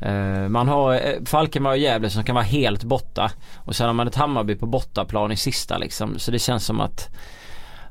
Eh, 0.00 0.48
Man 0.48 0.68
har 0.68 0.94
eh, 0.94 1.24
Falkenberg 1.24 1.72
och 1.72 1.78
Gävle 1.78 2.10
som 2.10 2.24
kan 2.24 2.34
vara 2.34 2.44
helt 2.44 2.84
borta. 2.84 3.30
Och 3.56 3.76
sen 3.76 3.86
har 3.86 3.94
man 3.94 4.08
ett 4.08 4.14
Hammarby 4.14 4.54
på 4.56 4.66
bortaplan 4.66 5.32
i 5.32 5.36
sista 5.36 5.78
liksom. 5.78 6.18
Så 6.18 6.30
det 6.30 6.38
känns 6.38 6.64
som 6.64 6.80
att 6.80 7.08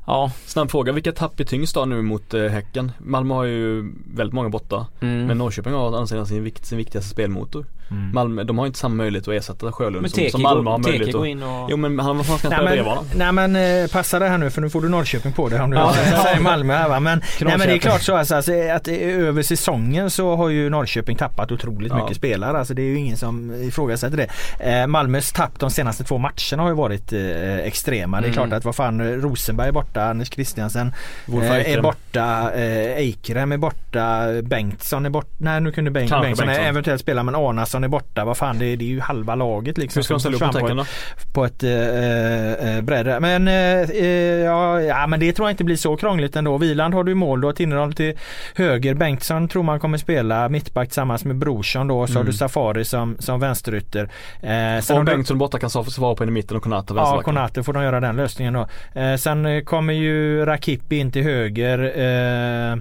Ja. 0.06 0.30
Snabb 0.46 0.70
fråga, 0.70 0.92
vilka 0.92 1.12
tapp 1.12 1.40
är 1.40 1.44
tyngst 1.44 1.74
då 1.74 1.84
nu 1.84 2.02
mot 2.02 2.34
eh, 2.34 2.42
Häcken? 2.46 2.92
Malmö 2.98 3.34
har 3.34 3.44
ju 3.44 3.92
väldigt 4.14 4.34
många 4.34 4.48
borta. 4.48 4.86
Mm. 5.00 5.26
Men 5.26 5.38
Norrköping 5.38 5.72
har 5.72 5.80
å 5.80 5.86
andra 5.86 6.06
sidan 6.06 6.26
sin, 6.26 6.42
vikt, 6.44 6.66
sin 6.66 6.78
viktigaste 6.78 7.10
spelmotor. 7.10 7.66
Mm. 7.90 8.10
Malmö, 8.14 8.44
de 8.44 8.58
har 8.58 8.66
inte 8.66 8.78
samma 8.78 8.94
möjlighet 8.94 9.28
att 9.28 9.34
ersätta 9.34 9.72
Sjölund 9.72 10.02
Men 10.02 10.10
som, 10.10 10.28
som 10.30 10.42
Malmö 10.42 10.70
har 10.70 10.78
möjlighet 10.78 11.14
att 11.14 11.26
in 11.26 11.42
och... 11.42 11.70
Jo 11.70 11.76
men 11.76 11.98
han, 11.98 12.16
vad 12.16 12.26
fan 12.26 12.38
ska 12.38 12.48
han 12.48 12.64
Nej 12.64 12.74
spela 12.74 12.94
men, 12.94 13.00
bredvid 13.14 13.24
honom? 13.24 13.44
nej 13.44 13.48
men 13.72 13.82
eh, 13.84 13.90
passa 13.90 14.18
det 14.18 14.28
här 14.28 14.38
nu 14.38 14.50
för 14.50 14.60
nu 14.60 14.70
får 14.70 14.80
du 14.80 14.88
Norrköping 14.88 15.32
på 15.32 15.48
det 15.48 15.60
om 15.60 15.70
du 15.70 15.76
Ja. 15.76 15.92
säger 16.24 16.40
Malmö 16.40 16.74
här 16.74 16.88
va. 16.88 17.00
Men, 17.00 17.22
nej, 17.40 17.58
men 17.58 17.68
det 17.68 17.74
är 17.74 17.78
klart 17.78 18.02
så 18.02 18.16
alltså, 18.16 18.34
alltså, 18.34 18.52
att 18.52 18.88
eh, 18.88 18.94
över 18.98 19.42
säsongen 19.42 20.10
så 20.10 20.36
har 20.36 20.48
ju 20.48 20.70
Norrköping 20.70 21.16
tappat 21.16 21.52
otroligt 21.52 21.92
Ja. 21.92 22.02
mycket 22.02 22.16
spelare. 22.16 22.58
Alltså 22.58 22.74
det 22.74 22.82
är 22.82 22.86
ju 22.86 22.96
ingen 22.98 23.16
som 23.16 23.54
ifrågasätter 23.62 24.16
det. 24.16 24.70
Eh, 24.80 24.86
Malmös 24.86 25.32
tapp 25.32 25.58
de 25.58 25.70
senaste 25.70 26.04
två 26.04 26.18
matcherna 26.18 26.62
har 26.62 26.68
ju 26.68 26.74
varit 26.76 27.12
eh, 27.12 27.58
extrema. 27.58 28.20
Det 28.20 28.26
är 28.26 28.28
Mm. 28.28 28.34
klart 28.48 28.52
att 28.58 28.64
vad 28.64 28.74
fan 28.76 29.20
Rosenberg 29.20 29.68
är 29.68 29.72
borta, 29.72 30.02
Anders 30.04 30.30
Christiansen 30.32 30.92
eh, 31.28 31.72
är 31.72 31.80
borta, 31.82 32.50
eh, 32.54 32.96
Eikrem 32.96 33.52
är 33.52 33.56
borta, 33.56 34.26
Bengtsson 34.42 35.06
är 35.06 35.10
borta. 35.10 35.28
Nej 35.38 35.60
nu 35.60 35.72
kunde 35.72 35.90
Bengt, 35.90 36.10
Bengtsson, 36.10 36.46
Bengtsson. 36.46 36.66
eventuellt 36.66 37.00
spela 37.00 37.22
men 37.22 37.34
Arnason 37.34 37.77
är 37.84 37.88
borta. 37.88 38.24
Vad 38.24 38.36
fan 38.36 38.58
det, 38.58 38.76
det 38.76 38.84
är 38.84 38.88
ju 38.88 39.00
halva 39.00 39.34
laget 39.34 39.78
liksom. 39.78 39.98
Hur 40.00 40.02
ska 40.04 40.14
de 40.14 40.20
ställa 40.20 40.36
upp 40.36 40.40
på 40.40 40.46
försvann 40.46 40.76
på 40.76 40.80
ett- 40.82 40.86
då? 41.24 41.32
på 41.32 41.44
ett 41.44 41.62
eh, 41.62 42.76
eh, 42.76 42.80
bredde. 42.82 43.20
Men, 43.20 43.48
eh, 43.48 43.90
eh, 43.90 44.06
ja, 44.44 44.80
ja, 44.80 45.06
men 45.06 45.20
det 45.20 45.32
tror 45.32 45.48
jag 45.48 45.52
inte 45.52 45.64
blir 45.64 45.76
så 45.76 45.96
krångligt 45.96 46.36
ändå. 46.36 46.58
Wieland 46.58 46.94
har 46.94 47.04
du 47.04 47.12
i 47.12 47.14
mål, 47.14 47.40
du 47.40 47.46
har 47.46 47.52
Tinnerholm 47.52 47.92
till 47.92 48.14
höger. 48.54 48.94
Bengtsson 48.94 49.48
tror 49.48 49.62
man 49.62 49.80
kommer 49.80 49.98
spela 49.98 50.48
mittback 50.48 50.88
tillsammans 50.88 51.24
med 51.24 51.36
Brorsson 51.36 51.88
då. 51.88 52.06
Så 52.06 52.12
har 52.12 52.20
Mm. 52.20 52.30
du 52.32 52.36
Safari 52.38 52.84
som, 52.84 53.16
som 53.18 53.40
vänsterytter. 53.40 54.02
Eh, 54.42 54.80
sen 54.82 54.96
Om 54.96 54.96
har 54.96 55.04
du- 55.04 55.12
Bengtsson 55.12 55.38
borta 55.38 55.58
kan 55.58 55.70
svara 55.70 56.14
på 56.14 56.22
en 56.22 56.28
i 56.28 56.32
mitten 56.32 56.56
och 56.56 56.62
Konata 56.62 56.94
Ja. 56.96 57.22
Konate 57.24 57.62
får 57.62 57.72
de 57.72 57.82
göra 57.82 58.00
den 58.00 58.16
lösningen 58.16 58.52
då. 58.54 58.66
Eh, 59.00 59.16
sen 59.16 59.46
eh, 59.46 59.62
kommer 59.64 59.92
ju 59.92 60.44
Rakipi 60.46 60.96
in 60.96 61.12
till 61.12 61.22
höger. 61.22 61.78
Eh, 61.78 62.76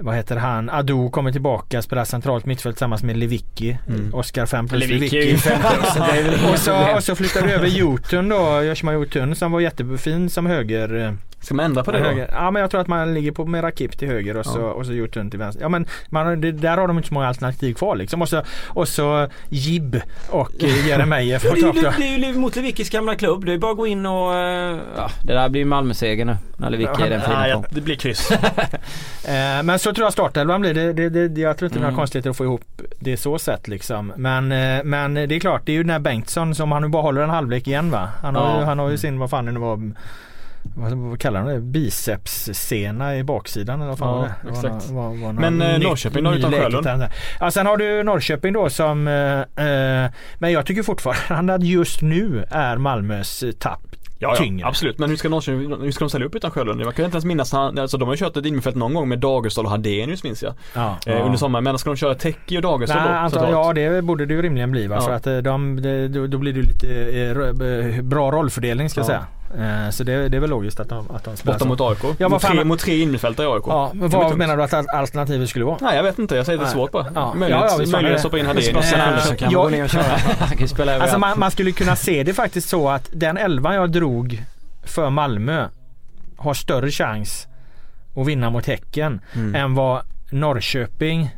vad 0.00 0.14
heter 0.16 0.36
han, 0.36 0.70
Ado 0.70 1.10
kommer 1.10 1.32
tillbaka, 1.32 1.82
spelar 1.82 2.04
centralt 2.04 2.46
mittfält 2.46 2.76
tillsammans 2.76 3.02
med 3.02 3.16
Lewicki. 3.16 3.78
Mm. 3.88 4.14
Oskar 4.14 4.46
5 4.46 4.68
plus 4.68 4.84
inga 4.90 5.34
och, 6.52 6.58
så, 6.58 6.94
och 6.96 7.04
så 7.04 7.14
flyttar 7.16 7.42
vi 7.46 7.52
över 7.52 7.66
Jotun 7.66 8.28
då, 8.28 8.62
Joshima 8.62 8.92
Jotun 8.92 9.34
som 9.34 9.52
var 9.52 9.60
jättefin 9.60 10.30
som 10.30 10.46
höger. 10.46 11.06
eh, 11.06 11.12
Ska 11.42 11.54
man 11.54 11.64
ändra 11.64 11.84
på 11.84 11.92
det 11.92 11.98
då? 11.98 12.04
höger. 12.04 12.30
Ja 12.32 12.50
men 12.50 12.60
jag 12.62 12.70
tror 12.70 12.80
att 12.80 12.86
man 12.86 13.14
ligger 13.14 13.32
på 13.32 13.44
med 13.46 13.64
Rakip 13.64 13.98
till 13.98 14.08
höger 14.08 14.36
och 14.36 14.46
så, 14.46 14.58
Ja. 14.58 14.64
och 14.72 14.86
så 14.86 14.92
Jotun 14.92 15.30
till 15.30 15.38
vänster. 15.38 15.62
Ja 15.62 15.68
men 15.68 15.86
man, 16.08 16.40
det, 16.40 16.52
där 16.52 16.76
har 16.78 16.88
de 16.88 16.96
inte 16.96 17.08
så 17.08 17.14
många 17.14 17.28
alternativ 17.28 17.74
kvar 17.74 17.96
liksom. 17.96 18.22
Och 18.22 18.28
så, 18.28 18.42
och 18.68 18.88
så 18.88 19.28
Jib 19.48 20.00
och 20.30 20.50
eh, 20.64 20.86
Jeremejeff 20.88 21.42
på 21.42 21.54
Det 21.54 21.60
är 21.60 21.62
topp 21.82 21.94
det 21.98 22.04
är 22.06 22.18
ju 22.18 22.34
mot 22.34 22.56
Lewickis 22.56 22.90
gamla 22.90 23.14
klubb. 23.14 23.44
Det 23.46 23.52
är 23.52 23.58
bara 23.58 23.70
att 23.70 23.76
gå 23.76 23.86
in 23.86 24.06
och... 24.06 24.34
eh, 24.34 24.78
Ja, 24.96 25.10
det 25.24 25.32
där 25.32 25.48
blir 25.48 25.64
Malmö-seger 25.64 26.24
nu. 26.24 26.36
När 26.56 26.70
Lewicki 26.70 27.02
är 27.02 27.10
den 27.10 27.20
fina 27.20 27.44
form. 27.54 27.64
det 27.70 27.80
blir 27.80 27.96
kryss. 27.96 28.30
Men 29.64 29.78
så 29.78 29.89
tror 29.94 30.06
jag 30.06 30.12
startelvan 30.12 30.60
blir. 30.60 30.74
Det, 30.74 30.92
det, 30.92 31.28
det, 31.28 31.40
jag 31.40 31.58
tror 31.58 31.66
inte 31.66 31.78
det 31.78 31.82
är 31.82 31.82
Mm. 31.82 31.92
några 31.92 32.00
konstigheter 32.02 32.30
att 32.30 32.36
få 32.36 32.44
ihop 32.44 32.64
det 33.00 33.16
så 33.16 33.38
sett 33.38 33.68
liksom. 33.68 34.12
Men, 34.16 34.52
eh, 34.52 34.84
men 34.84 35.14
det 35.14 35.32
är 35.36 35.40
klart, 35.40 35.62
det 35.64 35.72
är 35.72 35.76
ju 35.76 35.82
den 35.82 35.90
här 35.90 35.98
Bengtsson 35.98 36.54
som 36.54 36.72
han 36.72 36.82
nu 36.82 36.88
bara 36.88 37.02
håller 37.02 37.22
en 37.22 37.30
halvlek 37.30 37.66
igen 37.66 37.90
va? 37.90 38.08
Han 38.22 38.36
har, 38.36 38.48
Ja. 38.54 38.58
ju, 38.58 38.64
han 38.64 38.78
har 38.78 38.90
ju 38.90 38.98
sin, 38.98 39.18
vad 39.18 39.30
fan 39.30 39.44
det 39.46 39.52
nu 39.52 39.60
var 39.60 39.92
vad, 40.76 40.92
vad 40.92 41.20
kallar 41.20 41.44
de 41.44 41.52
det? 41.54 41.60
Bicepssena 41.60 43.16
i 43.16 43.24
baksidan 43.24 43.80
eller 43.80 43.88
vad 43.88 43.98
fan 43.98 44.08
Ja, 44.08 44.14
var 44.16 44.22
det? 44.28 44.34
det? 44.42 44.50
var 44.50 44.76
exakt. 44.76 44.90
var- 44.92 45.02
var 45.08 45.32
någon 45.32 45.34
Men, 45.34 45.62
eh, 45.62 45.68
nytt- 45.78 45.82
Norrköping 45.88 46.24
då 46.24 46.34
utan 46.34 46.52
Sjölund? 46.52 46.86
Ja 47.40 47.50
sen 47.50 47.66
har 47.66 47.76
du 47.76 48.02
Norrköping 48.02 48.52
då 48.52 48.70
som 48.70 49.08
eh, 49.08 49.66
eh, 49.66 50.10
Men 50.38 50.52
jag 50.52 50.66
tycker 50.66 50.82
fortfarande 50.82 51.54
att 51.54 51.62
just 51.64 52.02
nu 52.02 52.44
är 52.50 52.76
Malmös 52.76 53.44
tapp 53.58 53.80
Ja, 54.22 54.34
tyngre. 54.36 54.60
ja 54.60 54.68
absolut. 54.68 54.98
Men 54.98 55.10
hur 55.10 55.16
ska, 55.16 55.28
Norrköping, 55.28 55.82
hur 55.82 55.90
ska 55.92 56.04
de 56.04 56.08
ställa 56.08 56.24
upp 56.24 56.34
utan 56.34 56.50
Sjölund? 56.50 56.80
Jag 56.80 56.94
kan 56.94 57.04
inte 57.04 57.14
ens 57.14 57.24
minnas, 57.24 57.52
han, 57.52 57.78
alltså 57.78 57.98
de 57.98 58.08
har 58.08 58.14
ju 58.14 58.18
kört 58.18 58.36
ett 58.36 58.46
innerfält 58.46 58.76
någon 58.76 58.94
gång 58.94 59.08
med 59.08 59.18
Dagerstål 59.18 59.64
och 59.64 59.70
Hadenius 59.70 60.24
minns 60.24 60.42
jag. 60.42 60.54
Ja. 60.74 60.96
Eh, 61.06 61.24
under 61.26 61.38
sommaren. 61.38 61.64
Men 61.64 61.78
ska 61.78 61.90
de 61.90 61.96
köra 61.96 62.14
Tecki 62.14 62.58
och 62.58 62.62
Dagerstål 62.62 63.02
då? 63.04 63.08
antar, 63.08 63.50
ja 63.50 63.72
det 63.72 64.02
borde 64.02 64.26
det 64.26 64.34
ju 64.34 64.42
rimligen 64.42 64.70
bli 64.70 64.86
va? 64.86 64.94
Ja. 64.96 65.00
För 65.06 65.12
att 65.12 65.26
eh, 65.26 65.36
de, 65.36 65.82
det- 65.82 66.08
då, 66.26 66.38
blir 66.38 66.52
det 66.52 66.62
lite 66.62 66.86
eh, 66.88 67.96
eh, 67.96 68.02
bra 68.02 68.30
rollfördelning 68.30 68.90
ska 68.90 69.00
jag 69.00 69.04
Ja. 69.04 69.08
säga. 69.08 69.26
Eh, 69.58 69.90
Så 69.90 70.04
det, 70.04 70.28
det 70.28 70.36
är 70.36 70.40
väl 70.40 70.50
logiskt 70.50 70.80
att 70.80 70.88
de, 70.88 71.10
att 71.10 71.24
de 71.24 71.36
spelar 71.36 71.58
Borta 71.58 71.68
mot 71.68 71.80
AIK. 71.80 71.98
Ja, 72.18 72.28
vad 72.28 72.30
mot, 72.30 72.42
tre, 72.42 72.64
mot 72.64 72.80
tre 72.80 72.98
innerfältare 73.02 73.46
i 73.46 73.50
AIK. 73.50 73.62
Ja, 73.66 73.90
men 73.94 74.10
vad 74.10 74.36
menar 74.38 74.56
du 74.56 74.62
att 74.62 74.74
al- 74.74 74.86
alternativet 74.94 75.48
skulle 75.48 75.64
vara? 75.64 75.76
Nej 75.80 75.96
jag 75.96 76.02
vet 76.02 76.18
inte, 76.18 76.36
jag 76.36 76.46
säger 76.46 76.58
det 76.58 76.64
är 76.64 76.68
svårt 76.68 76.92
bara. 76.92 77.06
Ja. 77.14 77.34
Möjligt, 77.34 77.58
Ja, 77.60 77.66
ja, 77.70 77.76
möjligt 77.78 77.92
det. 78.10 78.14
att 78.14 78.20
stoppa 78.20 78.38
in. 78.38 78.46
Han 78.46 78.56
spela 80.68 80.92
överallt. 80.92 81.02
Alltså 81.02 81.18
man, 81.18 81.38
man 81.38 81.50
skulle 81.50 81.72
kunna 81.72 81.96
se 81.96 82.22
det 82.22 82.34
faktiskt 82.34 82.68
så 82.68 82.88
att 82.88 83.08
den 83.12 83.36
elvan 83.36 83.74
jag 83.74 83.92
drog 83.92 84.44
för 84.82 85.10
Malmö 85.10 85.68
har 86.36 86.54
större 86.54 86.90
chans 86.90 87.46
att 88.16 88.26
vinna 88.26 88.50
mot 88.50 88.66
Häcken 88.66 89.20
Mm. 89.34 89.54
än 89.54 89.74
vad 89.74 90.02
Norrköping 90.30 91.30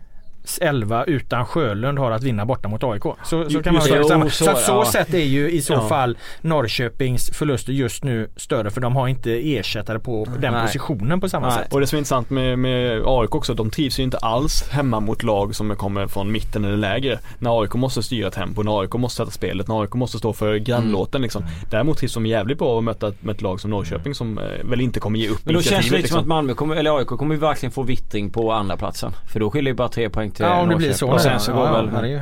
11 0.61 1.05
utan 1.05 1.47
Sjölund 1.47 1.99
har 1.99 2.11
att 2.11 2.22
vinna 2.22 2.47
borta 2.47 2.68
mot 2.68 2.84
AIK. 2.84 3.03
Så, 3.24 3.51
så 3.51 3.62
kan 3.62 3.74
man 3.74 3.82
säga 3.82 3.97
jo, 4.03 4.30
Så, 4.30 4.45
så, 4.45 4.55
så 4.57 4.72
ja. 4.72 4.84
sätt 4.93 5.14
är 5.14 5.18
ju 5.18 5.51
i 5.51 5.62
så 5.62 5.72
Ja. 5.72 5.88
fall 5.88 6.16
Norrköpings 6.40 7.30
förluster 7.30 7.72
just 7.72 8.05
nu 8.05 8.28
större 8.36 8.70
för 8.70 8.80
de 8.80 8.97
har 8.97 9.09
inte 9.09 9.57
ersättare 9.57 9.99
på 9.99 10.26
den 10.38 10.53
Nej. 10.53 10.66
positionen 10.66 11.20
på 11.20 11.28
samma 11.28 11.49
Nej. 11.49 11.59
sätt. 11.59 11.74
Och 11.74 11.80
det 11.80 11.86
som 11.86 11.97
är 11.97 11.99
intressant 11.99 12.30
med, 12.30 12.59
med 12.59 13.03
AIK 13.07 13.34
också, 13.34 13.55
de 13.55 13.70
trivs 13.70 13.99
ju 13.99 14.03
inte 14.03 14.18
alls 14.18 14.68
hemma 14.70 15.01
mot 15.01 15.22
lag 15.22 15.55
som 15.55 15.76
kommer 15.76 16.07
från 16.07 16.32
mitten 16.32 16.64
eller 16.64 16.76
lägre. 16.76 17.18
När 17.38 17.61
AIK 17.62 17.74
måste 17.74 18.03
styra 18.03 18.30
tempo, 18.30 18.62
när 18.62 18.80
AIK 18.80 18.95
måste 18.95 19.16
sätta 19.16 19.30
spelet, 19.30 19.68
när 19.68 19.80
AIK 19.82 19.95
måste 19.95 20.18
stå 20.18 20.32
för 20.32 20.57
grannlåten 20.57 21.12
Mm. 21.18 21.22
liksom. 21.22 21.45
Däremot 21.70 21.99
trivs 21.99 22.14
de 22.14 22.26
jävligt 22.26 22.59
bra 22.59 22.78
att 22.78 22.84
möta 22.84 23.12
med 23.20 23.34
ett 23.34 23.43
lag 23.43 23.61
som 23.61 23.70
Norrköping 23.70 24.14
som 24.14 24.38
eh, 24.38 24.45
väl 24.64 24.80
inte 24.80 25.01
kommer 25.01 25.18
ge 25.18 25.28
upp 25.28 25.45
Men 25.45 25.55
då 25.55 25.62
känns 25.62 25.88
det 25.90 25.97
lite 25.97 26.09
som 26.09 26.20
att 26.20 26.26
Malmö 26.26 26.55
kommer, 26.55 26.76
eller 26.76 26.99
AIK 26.99 27.07
kommer 27.07 27.34
ju 27.34 27.40
verkligen 27.40 27.70
få 27.72 27.82
vittring 27.82 28.30
på 28.30 28.53
andra 28.53 28.76
platsen 28.76 29.12
För 29.32 29.40
då 29.40 29.51
skiljer 29.51 29.72
ju 29.72 29.76
bara 29.76 29.88
tre 29.88 30.11
poäng 30.11 30.30
till 30.35 30.45
Ja 30.45 30.61
om 30.61 30.68
det 30.68 30.76
blir 30.76 30.93
så. 30.93 31.11
Och 31.11 31.20
sen 31.20 31.33
ja. 31.33 31.39
så 31.39 31.51
ja, 31.51 31.55
går 31.57 31.66
ja, 31.66 31.83
väl... 32.01 32.11
ju- 32.11 32.20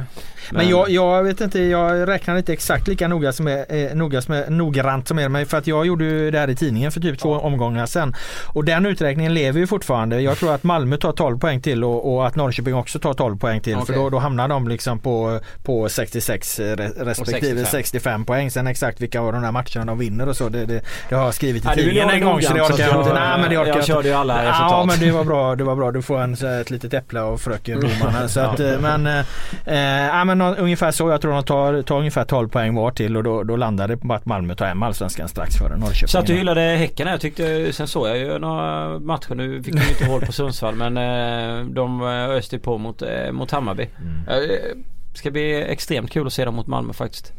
Men, 0.52 0.56
Men- 0.56 0.68
jag, 0.68 0.90
jag 0.90 1.22
vet 1.22 1.40
inte, 1.40 1.60
jag 1.60 2.08
räknar 2.08 2.36
inte 2.36 2.52
exakt 2.52 2.88
lika 2.88 3.08
noga 3.08 3.32
som 3.32 3.46
är, 3.48 3.64
eh, 3.68 3.94
noga 3.94 4.20
som 4.22 4.34
är, 4.34 4.50
noggrant 4.50 5.08
som 5.08 5.18
er 5.18 5.44
för 5.44 5.58
att 5.58 5.66
jag 5.66 5.86
gjorde 5.86 6.04
ju 6.04 6.30
det 6.30 6.38
här 6.38 6.50
i 6.50 6.56
tidningen 6.56 6.92
för 6.92 7.00
typ 7.00 7.18
två 7.18 7.32
omgångar 7.32 7.86
sedan. 7.86 8.14
Och 8.46 8.64
den 8.64 8.86
uträkningen 8.86 9.34
lever 9.34 9.60
ju 9.60 9.66
fortfarande. 9.66 10.20
Jag 10.20 10.36
tror 10.38 10.54
att 10.54 10.62
Malmö 10.64 10.96
tar 10.96 11.12
12 11.12 11.38
poäng 11.38 11.60
till 11.60 11.84
och, 11.84 12.14
och 12.14 12.26
att 12.26 12.36
Norrköping 12.36 12.74
också 12.74 12.98
tar 12.98 13.14
12 13.14 13.38
poäng 13.38 13.60
till. 13.60 13.74
För 13.74 13.82
Okej. 13.82 13.94
då, 13.96 14.10
då 14.10 14.18
hamnar 14.18 14.48
de 14.48 14.68
liksom 14.68 14.98
på, 14.98 15.40
på 15.64 15.88
66 15.88 16.60
re- 16.60 17.04
respektive 17.04 17.40
65. 17.40 17.66
65. 17.66 18.24
poäng. 18.24 18.50
Sen 18.50 18.66
exakt 18.66 19.00
vilka 19.00 19.20
av 19.20 19.32
de 19.32 19.42
där 19.42 19.52
matcherna 19.52 19.84
de 19.84 19.98
vinner 19.98 20.28
och 20.28 20.36
så 20.36 20.48
det, 20.48 20.66
det, 20.66 20.82
det 21.08 21.14
har 21.14 21.24
jag 21.24 21.34
skrivit 21.34 21.64
i 21.64 21.68
Ja, 21.68 21.74
tidningen 21.74 22.10
en 22.10 22.24
gång 22.24 22.42
så 22.42 22.54
det 22.54 22.62
orkar 22.62 22.88
jag 22.88 23.00
inte. 23.00 23.14
Nej 23.14 23.40
men 23.40 23.50
det 23.50 23.58
orkar 23.58 23.68
jag 23.68 23.78
jag 23.78 23.84
körde 23.86 24.08
ju 24.08 24.14
alla 24.14 24.44
Ja 24.44 24.50
resultat. 24.50 24.86
men 24.86 24.98
det 25.00 25.10
var 25.10 25.24
bra, 25.24 25.56
det 25.56 25.64
var 25.64 25.76
bra. 25.76 25.90
Du 25.90 26.02
får 26.02 26.20
en, 26.20 26.34
ett 26.60 26.70
litet 26.70 26.94
äpple 26.94 27.20
av 27.20 27.38
fröken 27.38 27.80
Här. 28.08 28.26
så 28.26 28.40
att, 28.40 28.60
eh, 28.60 28.80
men, 28.80 29.06
eh, 29.06 29.18
eh, 30.18 30.24
men 30.24 30.40
ungefär 30.40 30.90
så. 30.90 31.10
Jag 31.10 31.20
tror 31.20 31.32
de 31.32 31.42
tar, 31.42 31.82
tar 31.82 31.98
ungefär 31.98 32.24
12 32.24 32.48
poäng 32.48 32.74
var 32.74 32.90
till 32.90 33.16
och 33.16 33.22
då, 33.22 33.42
då 33.42 33.56
landar 33.56 33.88
det 33.88 33.96
på 33.96 34.14
att 34.14 34.26
Malmö 34.26 34.54
tar 34.54 34.66
hem 34.66 34.82
allsvenskan 34.82 35.28
strax 35.28 35.56
före 35.56 35.76
Norrköping. 35.76 36.08
Så 36.08 36.18
att 36.18 36.26
du 36.26 36.34
hyllade 36.34 36.60
Häcken. 36.60 37.08
Jag 37.08 37.20
tyckte, 37.20 37.72
sen 37.72 37.88
såg 37.88 38.08
jag 38.08 38.18
ju 38.18 38.38
några 38.38 38.98
matcher. 38.98 39.34
Nu 39.34 39.62
fick 39.62 39.74
de 39.74 39.88
inte 39.88 40.06
hål 40.06 40.20
på 40.20 40.32
Sundsvall 40.32 40.74
men 40.74 40.96
eh, 40.96 41.66
de 41.66 42.02
öste 42.02 42.58
på 42.58 42.78
mot, 42.78 43.02
mot 43.32 43.50
Hammarby. 43.50 43.88
Mm. 43.98 44.84
Ska 45.14 45.30
bli 45.30 45.62
extremt 45.62 46.10
kul 46.10 46.26
att 46.26 46.32
se 46.32 46.44
dem 46.44 46.54
mot 46.54 46.66
Malmö 46.66 46.92
faktiskt. 46.92 47.32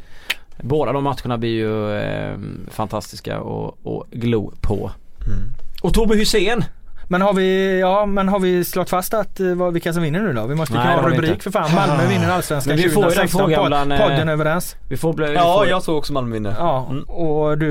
Båda 0.62 0.92
de 0.92 1.04
matcherna 1.04 1.38
blir 1.38 1.50
ju 1.50 1.98
eh, 1.98 2.38
fantastiska 2.70 3.40
och, 3.40 3.78
och 3.82 4.06
glo 4.10 4.52
på. 4.60 4.90
Mm. 5.26 5.54
Och 5.82 5.94
Tobbe 5.94 6.16
Hysén! 6.16 6.64
Men 7.12 7.22
har 7.22 7.32
vi, 7.32 7.80
ja, 7.80 8.06
men 8.06 8.28
har 8.28 8.38
vi 8.40 8.64
slått 8.64 8.90
fast 8.90 9.14
att, 9.14 9.40
eh, 9.40 9.46
vad, 9.54 9.72
vilka 9.72 9.92
som 9.92 10.02
vinner 10.02 10.20
nu 10.20 10.32
då? 10.32 10.46
Vi 10.46 10.54
måste 10.54 10.74
ju 10.74 10.80
kunna 10.80 10.94
ha 10.94 11.08
vi 11.08 11.16
rubrik 11.16 11.30
inte. 11.30 11.42
för 11.42 11.50
fan. 11.50 11.74
Malmö 11.74 12.06
vinner 12.08 12.30
allsvenskan 12.30 12.74
Men 12.76 12.82
vi 12.84 12.90
får 12.90 13.02
ju 13.04 13.08
den 13.08 13.28
2016. 13.28 13.40
frågan 13.40 13.60
Pod- 13.60 13.66
bland, 13.68 13.92
eh, 13.92 13.98
Podden 13.98 14.28
överens. 14.28 14.76
Vi 14.88 14.96
får 14.96 15.12
bli, 15.12 15.26
vi 15.26 15.34
Ja, 15.34 15.54
får, 15.58 15.66
jag 15.68 15.82
tror 15.84 15.96
också 15.96 16.12
Malmö 16.12 16.32
vinner. 16.34 16.54
Ja, 16.58 16.86
Mm. 16.90 17.02
och 17.04 17.58
du 17.58 17.68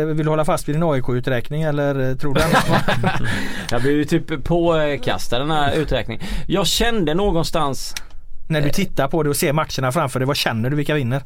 eh, 0.00 0.06
vill 0.06 0.28
hålla 0.28 0.44
fast 0.44 0.68
vid 0.68 0.74
din 0.76 0.82
AIK-uträkning 0.82 1.62
eller 1.62 2.14
tror 2.14 2.34
du? 2.34 2.40
Jag 3.70 3.82
blir 3.82 3.92
ju 3.92 4.04
typ 4.04 4.44
påkastad 4.44 5.38
den 5.38 5.50
här 5.50 5.72
uträkningen. 5.74 6.22
Jag 6.46 6.66
kände 6.66 7.14
någonstans 7.14 7.94
När 8.48 8.60
du 8.62 8.68
tittar 8.70 9.08
på 9.08 9.22
det 9.22 9.28
och 9.30 9.36
ser 9.36 9.52
matcherna 9.52 9.92
framför 9.92 10.18
dig, 10.20 10.26
vad 10.26 10.36
känner 10.36 10.70
du 10.70 10.76
vilka 10.76 10.94
vinner? 10.94 11.16
Eh, 11.16 11.22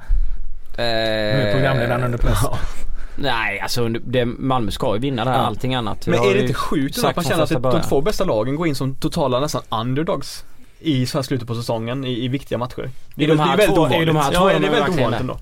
Nu 0.76 0.84
är 0.84 1.52
programledaren 1.52 2.04
under 2.04 2.18
press. 2.18 2.38
Nej 3.16 3.60
alltså 3.60 3.88
det, 3.88 4.24
Malmö 4.24 4.70
ska 4.70 4.94
ju 4.94 5.00
vinna 5.00 5.24
det 5.24 5.30
här. 5.30 5.38
Ja. 5.38 5.44
Allting 5.46 5.74
annat. 5.74 6.06
Men 6.06 6.14
är 6.18 6.34
det 6.34 6.40
inte 6.40 6.54
sjukt 6.54 7.04
att 7.04 7.16
man 7.16 7.24
känner 7.24 7.42
att 7.42 7.62
de 7.72 7.82
två 7.88 8.00
bästa 8.00 8.24
lagen 8.24 8.56
går 8.56 8.66
in 8.66 8.74
som 8.74 8.94
totala 8.94 9.40
nästan 9.40 9.62
underdogs 9.68 10.44
i 10.80 11.06
så 11.06 11.18
här 11.18 11.22
slutet 11.22 11.48
på 11.48 11.54
säsongen 11.54 12.04
i, 12.04 12.24
i 12.24 12.28
viktiga 12.28 12.58
matcher? 12.58 12.90
Det 13.14 13.24
Är 13.24 13.28
de 13.28 13.38
här 13.38 13.56
det 13.56 13.62
är 13.62 13.66
väldigt 13.68 13.76
två- 13.76 13.84
är 13.84 13.88
ovanligt. 13.88 14.06
de 14.06 14.16
här 14.16 14.32
två 14.32 14.48
ja, 14.50 14.54
de 14.54 14.60
det 14.60 14.66
är 14.66 14.72
väldigt 14.72 14.98
ovanligt 14.98 15.20
ändå. 15.20 15.38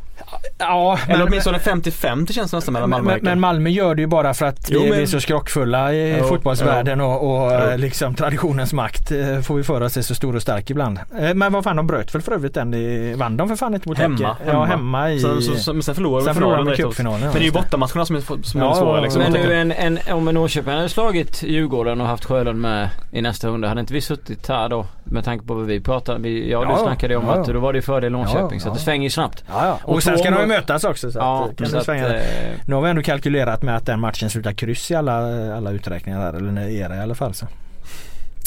Ja, 0.59 0.99
Eller 1.09 1.27
åtminstone 1.27 1.59
50-50 1.59 2.33
känns 2.33 2.51
det 2.51 2.57
nästan 2.57 2.73
mellan 2.73 2.91
Malmö 2.91 3.01
och 3.01 3.05
men, 3.05 3.13
Häcken. 3.15 3.25
men 3.29 3.41
Malmö 3.41 3.71
gör 3.71 3.95
det 3.95 4.01
ju 4.03 4.07
bara 4.07 4.35
för 4.35 4.47
att 4.47 4.67
Jo, 4.71 4.83
vi 4.83 4.91
men- 4.91 5.01
är 5.01 5.07
så 5.07 5.21
skrockfulla 5.21 5.93
i 5.93 6.17
Jo, 6.19 6.25
fotbollsvärlden 6.25 7.01
och, 7.01 7.17
och 7.45 7.53
Jo. 7.53 7.59
eh, 7.59 7.79
liksom 7.79 8.15
traditionens 8.15 8.73
makt 8.73 9.13
eh, 9.13 9.41
får 9.41 9.55
vi 9.57 9.63
för 9.63 9.81
oss 9.81 9.97
är 9.97 10.03
så 10.03 10.15
stor 10.15 10.37
och 10.37 10.43
stark 10.43 10.71
ibland. 10.71 10.99
Eh, 11.21 11.35
Men 11.35 11.53
vad 11.53 11.65
fan 11.65 11.77
de 11.77 11.87
bröt 11.87 12.15
väl 12.15 12.23
för 12.23 12.33
övrigt 12.33 12.55
den 12.55 12.75
i, 12.75 13.15
vann 13.15 13.37
de 13.37 13.49
för 13.49 13.57
fan 13.57 13.75
inte 13.75 13.89
mot 13.89 13.99
Hemma, 13.99 14.15
Häcken? 14.17 14.37
Ja 14.47 14.53
hemma. 14.53 14.67
hemma 14.67 15.11
i... 15.13 15.21
Sen, 15.21 15.43
så, 15.43 15.55
så, 15.55 15.73
men 15.73 15.83
sen 15.83 15.95
förlorar 15.95 16.19
de 16.21 16.25
Sen 16.25 16.35
de 16.35 16.41
finalen 16.41 16.65
direkt 16.65 16.83
cupfinalen, 16.83 17.21
Men 17.21 17.33
det 17.33 17.39
är 17.39 17.43
ju 17.45 17.51
bortamatcherna 17.53 18.07
som 18.07 18.17
är, 18.17 18.43
som 18.43 18.61
är 18.61 18.65
Ja, 18.65 18.75
svåra 18.75 19.01
liksom. 19.01 19.23
Men 19.23 19.33
nu 19.33 19.55
en, 19.55 19.73
en, 19.73 19.99
om 20.13 20.29
en 20.29 20.35
Norrköping 20.35 20.73
hade 20.73 20.89
slagit 20.89 21.43
Djurgården 21.43 22.01
och 22.01 22.07
haft 22.07 22.25
Sjölund 22.25 22.61
med 22.61 22.89
i 23.13 23.23
nästa 23.23 23.49
runda. 23.49 23.69
Hade 23.69 23.81
inte 23.81 23.93
vi 23.95 24.01
suttit 24.01 24.49
här 24.49 24.69
då? 24.69 24.87
Med 25.15 25.25
tanke 25.25 25.47
på 25.47 25.55
vad 25.55 25.67
vi 25.67 25.81
pratade. 25.81 26.19
Vi, 26.21 26.51
ja, 26.51 26.63
Ja, 26.63 26.65
du 26.69 26.73
ja. 26.73 26.79
snackade 26.79 27.17
om 27.17 27.25
Ja, 27.27 27.33
att 27.35 27.47
ja. 27.47 27.53
då 27.53 27.61
var 27.61 27.73
det 27.73 27.83
fördel 27.83 28.13
Norrköping. 28.13 28.59
Ja, 28.59 28.61
så 28.65 28.69
det 28.69 28.75
ja. 28.75 28.79
svänger 28.79 29.05
ju 29.05 29.11
snabbt. 29.11 29.45
Ja, 29.49 29.67
ja. 29.67 29.79
Och, 29.85 29.95
Och 29.95 30.03
sen 30.03 30.19
ska 30.19 30.31
de 30.31 30.41
ju 30.41 30.47
mötas 30.47 30.85
också 30.85 31.11
så 31.13 31.19
Ja, 31.19 31.49
att, 31.53 31.61
eh, 31.61 31.67
så 31.67 31.77
att, 31.79 31.85
svänga. 31.85 32.15
eh, 32.15 32.23
Nu 32.67 32.75
har 32.75 32.83
vi 32.83 32.91
ändå 32.91 33.03
kalkylerat 33.03 33.63
med 33.63 33.77
att 33.77 33.87
den 33.87 34.01
matchen 34.01 34.31
slutar 34.31 34.53
kryss 34.53 34.91
i 34.91 34.95
alla, 34.95 35.13
alla 35.57 35.71
uträkningar 35.71 36.21
här, 36.21 36.33
eller 36.33 36.69
era 36.69 36.97
i 36.97 37.01
alla 37.01 37.15
fall. 37.15 37.35
Så. 37.35 37.47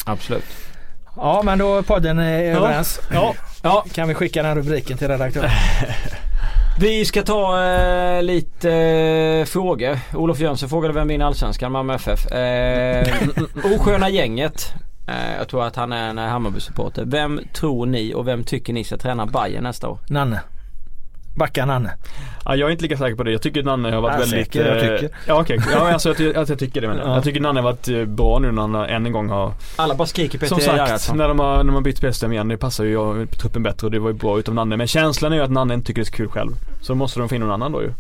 absolut. 0.06 0.46
Ja 1.16 1.42
men 1.46 1.58
då 1.60 1.84
podden 1.84 2.20
är 2.20 2.44
överens. 2.44 3.00
Ja. 3.14 3.34
Ja, 3.64 3.86
Kan 3.94 4.08
vi 4.08 4.14
skicka 4.14 4.44
den 4.44 4.56
rubriken 4.56 4.98
till 4.98 5.08
redaktören? 5.08 5.50
vi 6.80 7.06
ska 7.06 7.22
ta 7.24 7.64
eh, 7.66 8.22
lite 8.24 8.72
eh, 8.74 9.46
frågor. 9.46 10.00
Olof 10.14 10.40
Jönsson 10.40 10.70
frågade 10.70 10.94
vem 10.94 11.08
vinner 11.08 11.26
Allsvenskan? 11.26 11.72
Malmö 11.72 11.94
FF. 11.96 12.32
Eh, 12.32 13.08
osköna 13.76 14.10
gänget. 14.10 14.74
Eh, 15.08 15.36
jag 15.38 15.48
tror 15.48 15.64
att 15.66 15.76
han 15.76 15.94
är 15.94 16.10
en 16.10 16.18
Hammarby-supporter. 16.18 17.04
Vem 17.06 17.42
tror 17.54 17.86
ni 17.86 18.14
och 18.14 18.28
vem 18.28 18.44
tycker 18.44 18.74
ni 18.74 18.84
ska 18.84 18.98
träna 18.98 19.26
Bayern 19.26 19.64
nästa 19.64 19.90
år? 19.90 20.00
Nanne. 20.10 20.42
Backa 21.38 21.66
Nanne. 21.66 21.92
Ja, 22.46 22.56
jag 22.56 22.68
är 22.68 22.72
inte 22.72 22.84
lika 22.84 22.98
säker 22.98 23.16
på 23.16 23.24
det. 23.24 23.32
Jag 23.32 23.42
tycker 23.42 23.64
Nanne 23.64 23.92
har 23.92 24.02
varit 24.02 24.14
Ja, 24.14 24.20
väldigt... 24.20 24.46
säker, 24.54 24.66
jag 24.66 24.94
eh, 24.94 25.00
tycker. 25.00 25.18
Ja 25.28 25.42
okej, 25.42 25.60
ja, 25.72 25.94
alltså, 25.94 26.10
jag, 26.10 26.18
ty- 26.18 26.34
att 26.36 26.50
jag 26.50 26.60
tycker 26.60 26.82
det 26.82 26.88
menar 26.88 27.02
jag. 27.02 27.10
Ja. 27.10 27.14
Jag 27.16 27.24
tycker 27.24 27.40
Nanne 27.42 27.60
har 27.60 27.64
varit 27.64 27.88
eh, 27.88 28.06
bra 28.06 28.40
nu 28.40 28.52
när 28.52 28.62
han 28.62 28.76
än 28.76 29.06
en 29.06 29.12
gång 29.12 29.30
har 29.30 29.52
Alla 29.76 29.96
bara 29.96 30.08
skriker 30.08 30.38
Peter 30.40 30.48
Som 30.48 30.60
sagt, 30.60 30.78
Gerhardsson. 30.78 31.18
när 31.18 31.28
de 31.28 31.40
har, 31.40 31.58
när 31.58 31.64
de 31.64 31.74
har 31.74 31.82
bytt 31.82 31.98
spelsystem 31.98 32.32
igen, 32.32 32.48
det 32.48 32.58
passar 32.58 32.84
ju 32.84 32.92
jag, 32.92 33.32
truppen 33.32 33.64
bättre 33.64 33.88
och 33.88 33.92
det 33.92 34.00
var 34.00 34.10
ju 34.10 34.16
bra 34.16 34.40
utav 34.40 34.56
Nanne. 34.56 34.78
Men 34.78 34.88
känslan 34.88 35.32
är 35.32 35.38
ju 35.38 35.44
att 35.44 35.52
Nanne 35.52 35.74
inte 35.74 35.88
tycker 35.88 36.02
det 36.02 36.04
är 36.04 36.12
så 36.12 36.18
kul 36.18 36.30
själv. 36.30 36.52
Så 36.82 36.96
måste 36.96 37.20
de 37.20 37.30
finna 37.30 37.46
någon 37.46 37.54
annan 37.54 37.72
då 37.72 37.82
ju. 37.82 37.92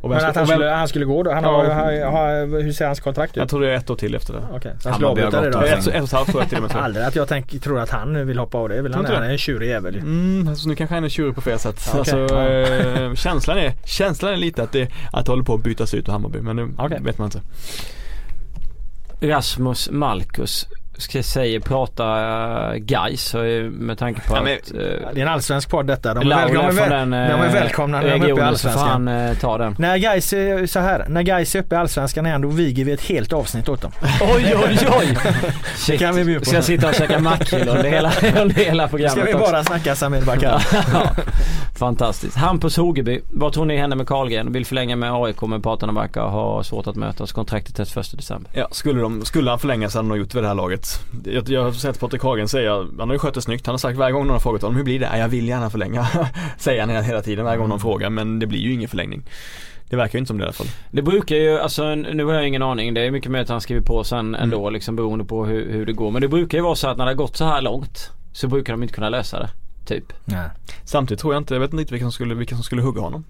Och 0.00 0.10
Men 0.10 0.24
att 0.24 0.36
han 0.36 0.46
skulle, 0.46 0.66
han 0.66 0.88
skulle 0.88 1.04
gå 1.04 1.22
då? 1.22 1.32
Han 1.32 1.44
Ja. 1.44 1.50
har, 1.50 1.64
har, 1.64 2.10
har, 2.10 2.62
hur 2.62 2.72
ser 2.72 2.86
hans 2.86 3.00
kontrakt 3.00 3.32
ut? 3.32 3.36
jag 3.36 3.48
tror 3.48 3.60
det 3.60 3.70
är 3.70 3.74
ett 3.74 3.90
år 3.90 3.96
till 3.96 4.14
efter 4.14 4.32
det. 4.34 4.40
Så 4.80 4.88
han 4.88 4.94
skulle 4.94 5.08
avbryta 5.08 5.40
det 5.40 5.50
då? 5.50 5.58
Ett, 5.60 5.86
ett 5.86 5.86
och 5.86 6.04
ett 6.04 6.12
halvt 6.12 6.34
jag 6.34 6.48
till 6.48 6.58
och 6.58 6.62
med. 6.62 6.76
Aldrig 6.76 7.06
att 7.06 7.16
jag 7.16 7.28
tänk, 7.28 7.62
tror 7.62 7.78
att 7.80 7.90
han 7.90 8.26
vill 8.26 8.38
hoppa 8.38 8.58
av 8.58 8.68
det. 8.68 8.82
Vill 8.82 8.94
han, 8.94 9.04
han 9.04 9.22
är 9.22 9.30
en 9.30 9.38
tjurig 9.38 9.68
jävel 9.68 9.94
ju. 9.94 10.00
Mm, 10.00 10.48
alltså 10.48 10.68
nu 10.68 10.74
kanske 10.76 10.94
han 10.94 11.04
är 11.04 11.08
tjurig 11.08 11.34
på 11.34 11.40
fel 11.40 11.58
sätt. 11.58 11.88
Okej. 11.94 11.98
Alltså, 11.98 12.38
eh, 12.38 13.14
känslan, 13.14 13.58
är, 13.58 13.72
känslan 13.84 14.32
är 14.32 14.36
lite 14.36 14.62
att 14.62 14.72
det, 14.72 14.88
att 15.12 15.26
det 15.26 15.32
håller 15.32 15.44
på 15.44 15.54
att 15.54 15.62
bytas 15.62 15.94
ut 15.94 16.08
ur 16.08 16.12
Hammarby 16.12 16.40
men 16.40 16.56
nu 16.56 16.68
Okej. 16.78 16.98
vet 17.02 17.18
man 17.18 17.26
inte. 17.26 17.40
Rasmus 19.22 19.90
Malkus 19.90 20.66
ska 21.00 21.18
jag 21.18 21.24
säga 21.24 21.60
prata 21.60 22.04
uh, 22.72 22.76
Gais 22.76 23.34
med 23.70 23.98
tanke 23.98 24.20
på 24.20 24.36
Ja, 24.36 24.42
men- 24.42 24.58
att 24.58 24.72
uh, 24.72 24.78
Det 25.14 25.20
är 25.20 25.26
en 25.26 25.28
allsvensk 25.28 25.70
podd 25.70 25.86
detta. 25.86 26.14
De 26.14 26.30
är, 26.32 26.36
väl, 26.36 26.54
de 26.54 26.56
är, 26.56 26.68
är 26.68 26.72
väl, 26.72 26.90
den 26.90 27.10
de 27.10 27.16
är 27.16 27.46
eh, 27.46 27.52
välkomna 27.52 28.00
när 28.00 28.18
de 28.18 28.22
är 28.22 28.30
uppe 28.30 28.40
i 28.40 28.44
Allsvenskan. 28.44 28.88
han 28.88 29.08
uh, 29.08 29.36
ta 29.38 29.58
den. 29.58 29.76
När 29.78 29.96
Gais 29.96 30.32
är 30.32 30.66
så 30.66 30.78
här, 30.78 31.06
när 31.08 31.22
Gais 31.22 31.54
är 31.54 31.60
uppe 31.60 31.74
i 31.74 31.78
Allsvenskan 31.78 32.26
igen 32.26 32.40
då 32.40 32.48
viger 32.48 32.84
vi 32.84 32.92
ett 32.92 33.02
helt 33.02 33.32
avsnitt 33.32 33.68
åt 33.68 33.82
dem. 33.82 33.92
Oj 34.20 34.54
oj 34.68 34.78
oj! 35.00 35.18
Det 35.86 35.98
kan 35.98 36.14
vi 36.14 36.24
bjuda 36.24 36.40
på. 36.40 36.44
Ska 36.46 36.54
jag 36.56 36.64
sitta 36.64 36.88
och 36.88 36.94
käka 36.94 37.18
mackor 37.18 37.58
under 37.60 37.84
hela, 37.84 38.12
under 38.42 38.54
hela 38.54 38.88
programmet 38.88 39.12
Ska 39.12 39.24
vi 39.24 39.34
också? 39.34 39.50
bara 39.52 39.64
snacka 39.64 39.94
Samir 39.94 40.22
Bakar? 40.22 40.62
ja, 40.92 41.02
fantastiskt. 41.78 42.36
Hampus 42.36 42.76
Hogeby, 42.76 43.20
vad 43.30 43.52
tror 43.52 43.64
ni 43.64 43.76
händer 43.76 43.96
med 43.96 44.06
Karlgren? 44.06 44.52
Vill 44.52 44.66
förlänga 44.66 44.96
med 44.96 45.12
AIK 45.12 45.42
men 45.42 45.62
parterna 45.62 45.92
verkar 45.92 46.22
ha 46.22 46.64
svårt 46.64 46.86
att 46.86 46.96
mötas. 46.96 47.32
Kontraktet 47.32 47.74
till 47.74 48.00
1 48.00 48.16
december. 48.16 48.50
Ja, 48.54 48.68
skulle, 48.70 49.00
de, 49.00 49.24
skulle 49.24 49.50
han 49.50 49.58
förlänga 49.58 49.88
så 49.90 49.98
hade 49.98 50.04
han 50.04 50.08
nog 50.08 50.18
gjort 50.18 50.30
det 50.30 50.34
vid 50.34 50.44
det 50.44 50.48
här 50.48 50.54
laget. 50.54 50.89
Jag, 51.24 51.48
jag 51.48 51.62
har 51.64 51.72
sett 51.72 52.00
Patrik 52.00 52.22
Hagen 52.22 52.48
säga, 52.48 52.74
han 52.98 53.00
har 53.08 53.12
ju 53.12 53.18
skött 53.18 53.34
det 53.34 53.42
snyggt. 53.42 53.66
Han 53.66 53.72
har 53.72 53.78
sagt 53.78 53.98
varje 53.98 54.12
gång 54.12 54.22
någon 54.26 54.32
har 54.32 54.40
frågat 54.40 54.62
honom, 54.62 54.76
hur 54.76 54.84
blir 54.84 55.00
det? 55.00 55.08
Ja, 55.12 55.18
jag 55.18 55.28
vill 55.28 55.48
gärna 55.48 55.70
förlänga. 55.70 56.06
Säger 56.58 56.80
han 56.86 57.04
hela- 57.04 57.22
tiden 57.22 57.44
varje 57.44 57.58
gång 57.58 57.68
någon 57.68 57.80
frågar, 57.80 58.10
men 58.10 58.38
det 58.38 58.46
blir 58.46 58.60
ju 58.60 58.72
ingen 58.72 58.88
förlängning. 58.88 59.22
Det 59.88 59.96
verkar 59.96 60.14
ju 60.14 60.18
inte 60.18 60.28
som 60.28 60.38
det 60.38 60.42
i 60.42 60.44
alla 60.44 60.52
fall. 60.52 60.66
Det 60.90 61.02
brukar 61.02 61.36
ju, 61.36 61.58
alltså 61.58 61.94
nu 61.94 62.24
har 62.24 62.34
jag 62.34 62.48
ingen 62.48 62.62
aning. 62.62 62.94
Det 62.94 63.00
är 63.00 63.10
mycket 63.10 63.30
mer 63.30 63.40
att 63.40 63.48
han 63.48 63.60
skriver 63.60 63.82
på 63.82 64.04
sen 64.04 64.34
ändå 64.34 64.60
Mm. 64.60 64.72
liksom 64.72 64.96
beroende 64.96 65.24
på 65.24 65.46
hur, 65.46 65.72
hur 65.72 65.86
det 65.86 65.92
går. 65.92 66.10
Men 66.10 66.22
det 66.22 66.28
brukar 66.28 66.58
ju 66.58 66.64
vara 66.64 66.74
så 66.74 66.88
att 66.88 66.96
när 66.98 67.04
det 67.04 67.10
har 67.10 67.16
gått 67.16 67.36
så 67.36 67.44
här 67.44 67.62
långt 67.62 68.10
så 68.32 68.48
brukar 68.48 68.72
de 68.72 68.82
inte 68.82 68.94
kunna 68.94 69.08
lösa 69.08 69.38
det. 69.38 69.48
Typ. 69.86 70.04
Nej. 70.24 70.48
Samtidigt 70.84 71.20
tror 71.20 71.34
jag 71.34 71.40
inte, 71.40 71.54
jag 71.54 71.60
vet 71.60 71.70
inte 71.70 71.80
riktigt 71.80 71.92
vilka 71.92 72.04
som 72.04 72.12
skulle, 72.12 72.34
vilka 72.34 72.54
som 72.54 72.64
skulle 72.64 72.82
hugga 72.82 73.00
honom. 73.00 73.24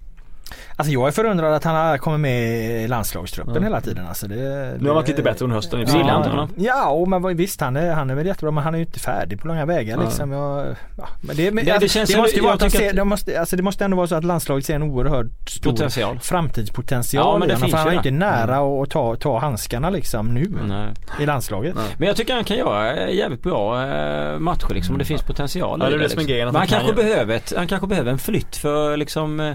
Alltså 0.77 0.93
jag 0.93 1.09
är 1.09 1.13
förundrad 1.13 1.55
att 1.55 1.65
han 1.65 1.75
har 1.75 1.99
kommit 1.99 2.21
med 2.21 2.53
i 2.85 2.89
landslagstruppen 2.89 3.55
Ja. 3.55 3.63
hela 3.63 3.81
tiden. 3.81 4.07
Alltså 4.07 4.27
det, 4.29 4.35
Nu 4.37 4.79
har 4.81 4.87
han 4.87 4.95
varit 4.95 5.09
lite 5.09 5.23
bättre 5.23 5.45
under 5.45 5.57
hösten 5.57 5.87
sig. 5.87 5.99
Gillar 5.99 6.17
inte 6.17 6.29
honom? 6.29 6.49
Ja, 6.57 6.89
och 6.91 7.09
men 7.09 7.37
visst 7.37 7.61
han 7.61 7.77
är, 7.77 7.93
han 7.93 8.11
är 8.11 8.15
väl 8.15 8.27
jättebra 8.27 8.51
men 8.51 8.65
han 8.65 8.75
är 8.75 8.79
ju 8.79 8.85
inte 8.85 9.01
färdig 9.01 9.41
på 9.41 9.49
långa 9.49 9.67
vägar 9.67 9.99
liksom. 10.05 10.33
Jag, 10.33 10.67
ja, 10.99 11.09
men 11.21 11.37
det, 11.37 11.51
men, 11.51 11.65
Det- 11.65 11.71
det 11.71 11.75
alltså, 11.75 11.89
känns 11.89 12.11
det 12.11 12.17
måste 12.17 12.33
ju 12.37 12.39
jag 12.39 12.45
vara 12.45 12.55
att 12.55 12.61
de 12.61 12.67
tycker 12.71 12.79
ser, 12.79 12.91
att- 12.91 12.97
det, 12.97 13.05
måste, 13.05 13.41
alltså 13.41 13.57
det 13.57 13.63
måste 13.63 13.85
ändå 13.85 13.97
vara 13.97 14.07
så 14.07 14.15
att 14.15 14.25
landslaget 14.25 14.65
ser 14.67 14.75
en 14.75 14.83
oerhört 14.83 15.51
stor 15.51 15.71
Potential. 15.71 16.19
framtidspotential 16.23 17.25
Ja, 17.27 17.39
men 17.39 17.49
det 17.49 17.57
finns 17.57 17.71
för 17.71 17.79
han 17.79 17.87
ju 17.87 17.99
är 17.99 18.03
det. 18.03 18.09
inte 18.09 18.27
nära 18.27 18.83
att 18.83 18.91
ta, 18.91 19.17
ta 19.17 19.39
handskarna 19.39 19.91
liksom 19.91 20.35
nu 20.35 20.53
Nej. 20.69 20.89
i 21.21 21.27
landslaget. 21.27 21.75
Nej. 21.77 21.85
Men 21.99 22.09
jag 22.09 22.17
tycker 22.17 22.35
han 22.35 22.45
kan 22.45 22.57
göra 22.57 22.93
eh, 22.97 23.15
jävligt 23.17 23.43
bra 23.43 23.83
eh, 23.87 24.39
matcher 24.39 24.75
liksom. 24.75 24.95
Och 24.95 24.99
det 24.99 25.05
finns 25.05 25.23
potential 25.23 25.79
Ja, 25.83 25.87
det 25.87 25.95
är 25.95 25.99
det 25.99 26.05
liksom. 26.05 26.25
Men 26.27 26.47
han 26.47 26.55
han 26.57 26.67
kan 26.67 26.79
kanske, 26.81 27.03
ju- 27.03 27.09
behöver 27.09 27.35
ett, 27.37 27.53
han 27.57 27.67
kanske 27.67 27.87
behöver 27.87 28.11
en 28.13 28.19
flytt 28.19 28.57
för 28.57 28.97
liksom 28.97 29.41
eh, 29.41 29.55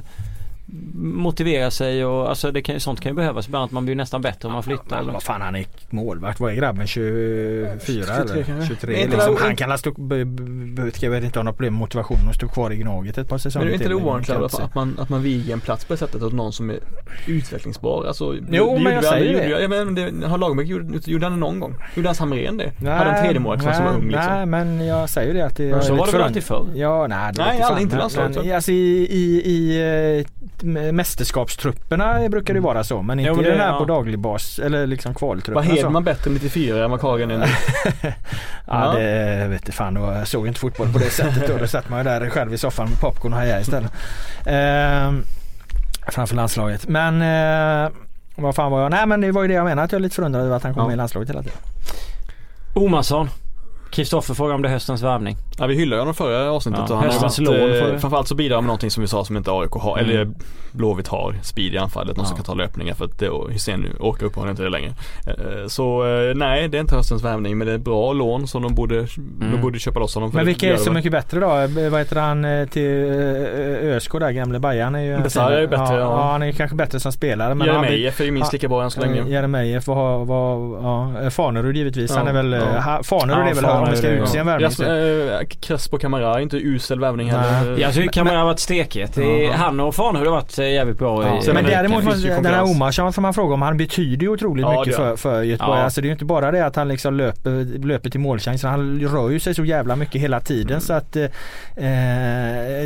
motivera 0.94 1.72
sig 1.72 2.06
och 2.06 2.30
alltså 2.30 2.52
det 2.52 2.62
kan, 2.62 2.76
ju- 2.76 2.80
sånt 2.80 3.02
kan 3.02 3.10
ju 3.12 3.16
behövas 3.16 3.48
ibland 3.48 3.66
att 3.66 3.72
man 3.72 3.86
blir 3.86 3.96
nästan 3.96 4.22
bättre 4.22 4.48
om 4.48 4.54
man 4.54 4.64
flyttar. 4.64 5.04
Men 5.04 5.14
vad 5.14 5.24
fan 5.24 5.42
han 5.42 5.56
är 5.56 5.66
målvakt. 5.90 6.40
Vad 6.40 6.52
är 6.52 6.56
grabben? 6.56 6.88
24 6.88 7.70
23 7.86 8.04
eller? 8.14 8.44
kanske. 8.44 8.68
23 8.68 8.94
Är 8.96 9.04
inte 9.04 9.16
liksom. 9.18 9.36
Han 9.40 9.56
kan 9.56 9.78
stå, 9.78 9.94
jag 11.02 11.12
vet 11.12 11.24
inte 11.24 11.40
om 11.40 11.46
något 11.46 11.56
problem 11.56 11.74
med 11.74 11.80
motivationen 11.80 12.30
att 12.30 12.36
stå 12.36 12.48
kvar 12.48 12.72
i 12.72 12.76
Gnaget 12.76 13.18
ett 13.18 13.30
par 13.30 13.38
säsonger 13.38 13.66
Men 13.66 13.74
är 13.74 13.74
inte 13.78 13.90
det 13.90 13.90
se. 14.58 14.64
att 14.64 14.76
man, 14.76 14.98
att 15.00 15.10
man 15.10 15.24
viger 15.24 15.54
en 15.54 15.60
plats 15.62 15.86
på 15.86 15.94
det 15.94 15.98
sättet 15.98 16.22
åt 16.24 16.34
någon 16.34 16.54
som 16.54 16.70
är 16.70 16.80
utvecklingsbar? 17.28 18.06
Alltså, 18.08 18.36
Jo, 18.50 18.78
men 18.80 18.94
jag 18.94 19.04
säger 19.04 19.34
det. 19.42 19.50
jag- 19.50 19.62
Ja, 19.64 19.68
men 19.68 19.96
det, 19.96 20.28
har 20.28 20.38
Lagerbäck 20.38 20.68
gjort, 20.68 21.08
gjorde 21.08 21.26
han 21.26 21.34
det 21.34 21.40
någon 21.40 21.60
gång? 21.60 21.76
Gjorde 21.96 22.08
Hans 22.08 22.20
Hamrén 22.20 22.58
det? 22.58 22.72
Nej, 22.80 22.94
Hade 22.94 23.10
en 23.10 23.24
tredje 23.24 23.40
målvakt 23.40 23.76
som 23.76 23.86
var 23.86 23.94
ung 23.94 24.10
liksom? 24.12 24.34
Nej 24.34 24.46
men 24.46 24.86
jag 24.86 25.10
säger 25.10 25.34
det 25.34 25.42
att 25.46 25.56
det 25.58 25.82
Så 25.84 25.96
var 25.96 26.06
det 26.06 26.12
väl 26.12 26.22
alltid 26.22 26.44
förr? 26.44 26.68
Ja, 26.76 27.08
nej, 27.08 27.32
det 27.36 27.42
Nej, 27.46 27.62
aldrig 27.62 27.84
inte 27.84 27.98
landslaget, 27.98 28.38
alltså 28.56 28.72
i 28.72 29.82
eh, 30.20 30.26
mästerskapstrupperna 30.64 32.30
brukar 32.30 32.54
det 32.54 32.60
vara 32.60 32.84
så 32.84 33.02
men 33.02 33.20
inte 33.20 33.28
Jo, 33.30 33.36
men 33.36 33.46
i 33.46 33.48
den 33.50 33.58
det- 33.58 33.64
här 33.64 33.72
ja. 33.72 33.80
på 33.80 33.86
daglig 33.86 34.20
bas 34.20 34.60
eller 34.60 34.88
liksom 34.88 35.14
kvaltruppen. 35.14 35.54
Var 35.54 35.62
och 35.62 35.78
så. 35.80 35.86
Hedman 35.86 36.04
bättre 36.04 36.32
94 36.32 36.86
än 36.86 36.92
vad 36.92 37.00
Kagen 37.02 37.32
är 37.32 37.38
nu? 37.38 37.46
Ja, 38.68 38.94
Ja. 38.94 39.00
det 39.00 39.48
vet 39.48 39.62
jag 39.66 39.76
fan. 39.76 39.96
Jag 39.96 40.28
såg 40.28 40.48
inte 40.48 40.60
fotboll 40.60 40.94
på 40.94 41.00
det 41.00 41.10
sättet 41.10 41.48
då. 41.48 41.58
Då 41.58 41.68
satt 41.68 41.90
man 41.90 42.00
ju 42.00 42.04
där 42.04 42.30
själv 42.30 42.54
i 42.54 42.58
soffan 42.58 42.90
med 42.90 43.00
popcorn 43.00 43.34
och 43.34 43.40
hajade 43.40 43.62
istället. 43.62 43.92
Ehm, 44.46 45.24
framför 46.08 46.36
landslaget. 46.36 46.88
Men 46.88 47.22
eh, 47.86 47.92
vad 48.36 48.56
fan 48.56 48.72
var 48.72 48.82
jag? 48.82 48.92
Nej 48.92 49.06
men 49.06 49.22
det 49.22 49.32
var 49.32 49.42
ju 49.42 49.48
det 49.48 49.54
jag 49.54 49.64
menade 49.66 49.82
att 49.84 49.92
jag 49.92 50.00
är 50.00 50.04
lite 50.04 50.16
förundrad 50.16 50.46
över 50.46 50.56
att 50.56 50.64
han 50.64 50.74
kom 50.74 50.82
Ja. 50.82 50.88
med 50.88 50.94
i 50.94 50.98
landslaget 50.98 51.30
hela 51.30 51.42
tiden. 51.44 51.58
Omarsson. 52.76 53.30
Kristoffer 53.92 54.34
frågar 54.34 54.56
om 54.56 54.62
det 54.62 54.68
är 54.70 54.74
höstens 54.74 55.02
värvning. 55.02 55.38
Ja 55.60 55.66
vi 55.68 55.76
hyllade 55.76 56.02
honom 56.02 56.14
förra 56.14 56.52
avsnittet 56.52 56.82
Ja, 56.90 56.96
och 56.96 57.02
han 57.02 57.10
har 57.12 57.20
varit, 57.22 57.38
lån 57.38 57.92
eh, 57.94 57.98
framförallt 58.00 58.28
så 58.28 58.36
bidrar 58.36 58.56
han 58.56 58.64
med 58.64 58.68
någonting 58.68 58.92
som 58.92 59.02
vi 59.02 59.08
sa 59.08 59.26
som 59.26 59.38
inte 59.38 59.52
AIK 59.52 59.72
har, 59.72 59.98
Mm. 59.98 60.10
eller 60.12 60.28
Blåvitt 60.72 61.08
har, 61.08 61.36
speed 61.44 61.74
i 61.74 61.78
anfallet, 61.78 62.18
någon 62.18 62.26
som 62.26 62.34
Ja. 62.34 62.44
kan 62.44 62.46
ta 62.46 62.54
löpningar 62.54 62.94
för 62.94 63.06
att 63.06 63.20
det, 63.20 63.30
Hysén 63.50 63.80
nu 63.80 63.90
orkar 64.00 64.26
uppenbarligen 64.26 64.52
inte 64.54 64.64
det 64.64 64.70
längre. 64.70 64.94
Eh, 65.28 65.68
Så 65.68 66.06
eh, 66.06 66.36
nej, 66.36 66.68
det 66.68 66.78
är 66.78 66.82
inte 66.82 66.96
höstens 66.96 67.24
värvning 67.24 67.58
men 67.58 67.68
det 67.68 67.74
är 67.74 67.78
bra 67.78 68.14
lån 68.14 68.48
som 68.48 68.62
de 68.64 68.76
borde, 68.76 69.08
de 69.52 69.62
borde 69.62 69.80
köpa 69.80 70.00
loss 70.00 70.16
honom 70.16 70.32
för. 70.32 70.38
Men 70.38 70.46
vilka 70.46 70.74
är 70.74 70.78
så 70.78 70.92
mycket 70.92 71.12
bättre 71.12 71.40
då? 71.40 71.48
Eh, 71.48 71.90
Vad 71.90 72.00
heter 72.00 72.16
han 72.16 72.68
till 72.72 73.06
ÖSK 73.84 74.12
där, 74.20 74.32
gamle 74.32 74.60
Bajan 74.60 74.96
är 74.96 75.00
ju 75.00 75.30
fin- 75.30 75.42
är 75.42 75.60
ju 75.62 75.68
bättre, 75.68 75.84
ja, 75.96 76.00
ja. 76.00 76.32
han 76.32 76.44
är 76.44 76.52
kanske 76.52 76.76
bättre 76.76 77.00
som 77.00 77.12
spelare. 77.12 77.56
Men 77.56 77.68
Jeremejeff 77.68 78.22
är 78.22 78.26
ju 78.26 78.32
minst 78.32 78.54
lika 78.54 78.68
bra 78.68 78.84
än 78.84 78.92
så 78.92 79.02
länge. 79.02 79.24
Jeremejeff 79.28 79.88
var, 79.88 80.26
var, 80.26 80.78
ja, 81.24 81.30
Fanerud 81.30 81.78
givetvis. 81.78 82.16
Han 82.16 82.28
är 82.28 82.34
väl, 82.34 82.52
ja. 82.52 83.00
Fanerud 83.04 83.48
är 83.48 83.54
väl 83.62 83.66
om 83.66 83.88
vi 83.92 83.98
ska 83.98 84.08
utse 84.08 84.38
en 84.38 84.46
värvning. 84.46 85.45
Så- 85.54 85.60
Crespo 85.60 85.98
Camara 85.98 86.36
är 86.36 86.40
inte 86.40 86.58
usel 86.58 87.00
värvning 87.00 87.32
heller. 87.32 87.78
Jag 87.80 87.94
tycker 87.94 88.10
Kamara 88.12 88.38
har 88.38 88.46
varit 88.46 88.60
stekhet. 88.60 89.18
Ja. 89.18 89.54
Han 89.56 89.80
och 89.80 89.96
Fanerud 89.96 90.28
har 90.28 90.32
varit 90.34 90.60
eh, 90.60 90.70
jävligt 90.72 90.98
bra 90.98 91.24
Ja. 91.24 91.42
i 91.52 91.54
Men 91.54 91.64
det- 91.64 91.70
däremot, 91.70 92.04
den 92.44 92.46
här. 92.46 92.64
Omarsson 92.64 93.14
som 93.14 93.22
man 93.22 93.34
frågar 93.34 93.54
om, 93.54 93.62
han 93.62 93.78
betyder 93.78 94.24
ju 94.26 94.30
otroligt 94.34 94.62
Ja, 94.64 94.80
mycket 94.80 94.96
för, 94.96 95.16
för 95.16 95.44
Göteborg. 95.44 95.80
Ja. 95.80 95.84
Alltså 95.84 96.02
det 96.02 96.06
är 96.06 96.08
ju 96.10 96.14
inte 96.14 96.26
bara 96.26 96.52
det 96.52 96.66
att 96.66 96.76
han 96.76 96.88
liksom 96.88 97.14
löper, 97.14 97.80
löper 97.86 98.10
till 98.10 98.20
målchanser. 98.20 98.68
Han 98.68 99.00
rör 99.00 99.30
ju 99.30 99.40
sig 99.40 99.56
så 99.56 99.66
jävla 99.66 99.96
mycket 99.96 100.22
hela 100.22 100.40
tiden 100.40 100.70
Mm. 100.70 100.82
så 100.82 100.94
att 100.94 101.16
eh, 101.16 101.26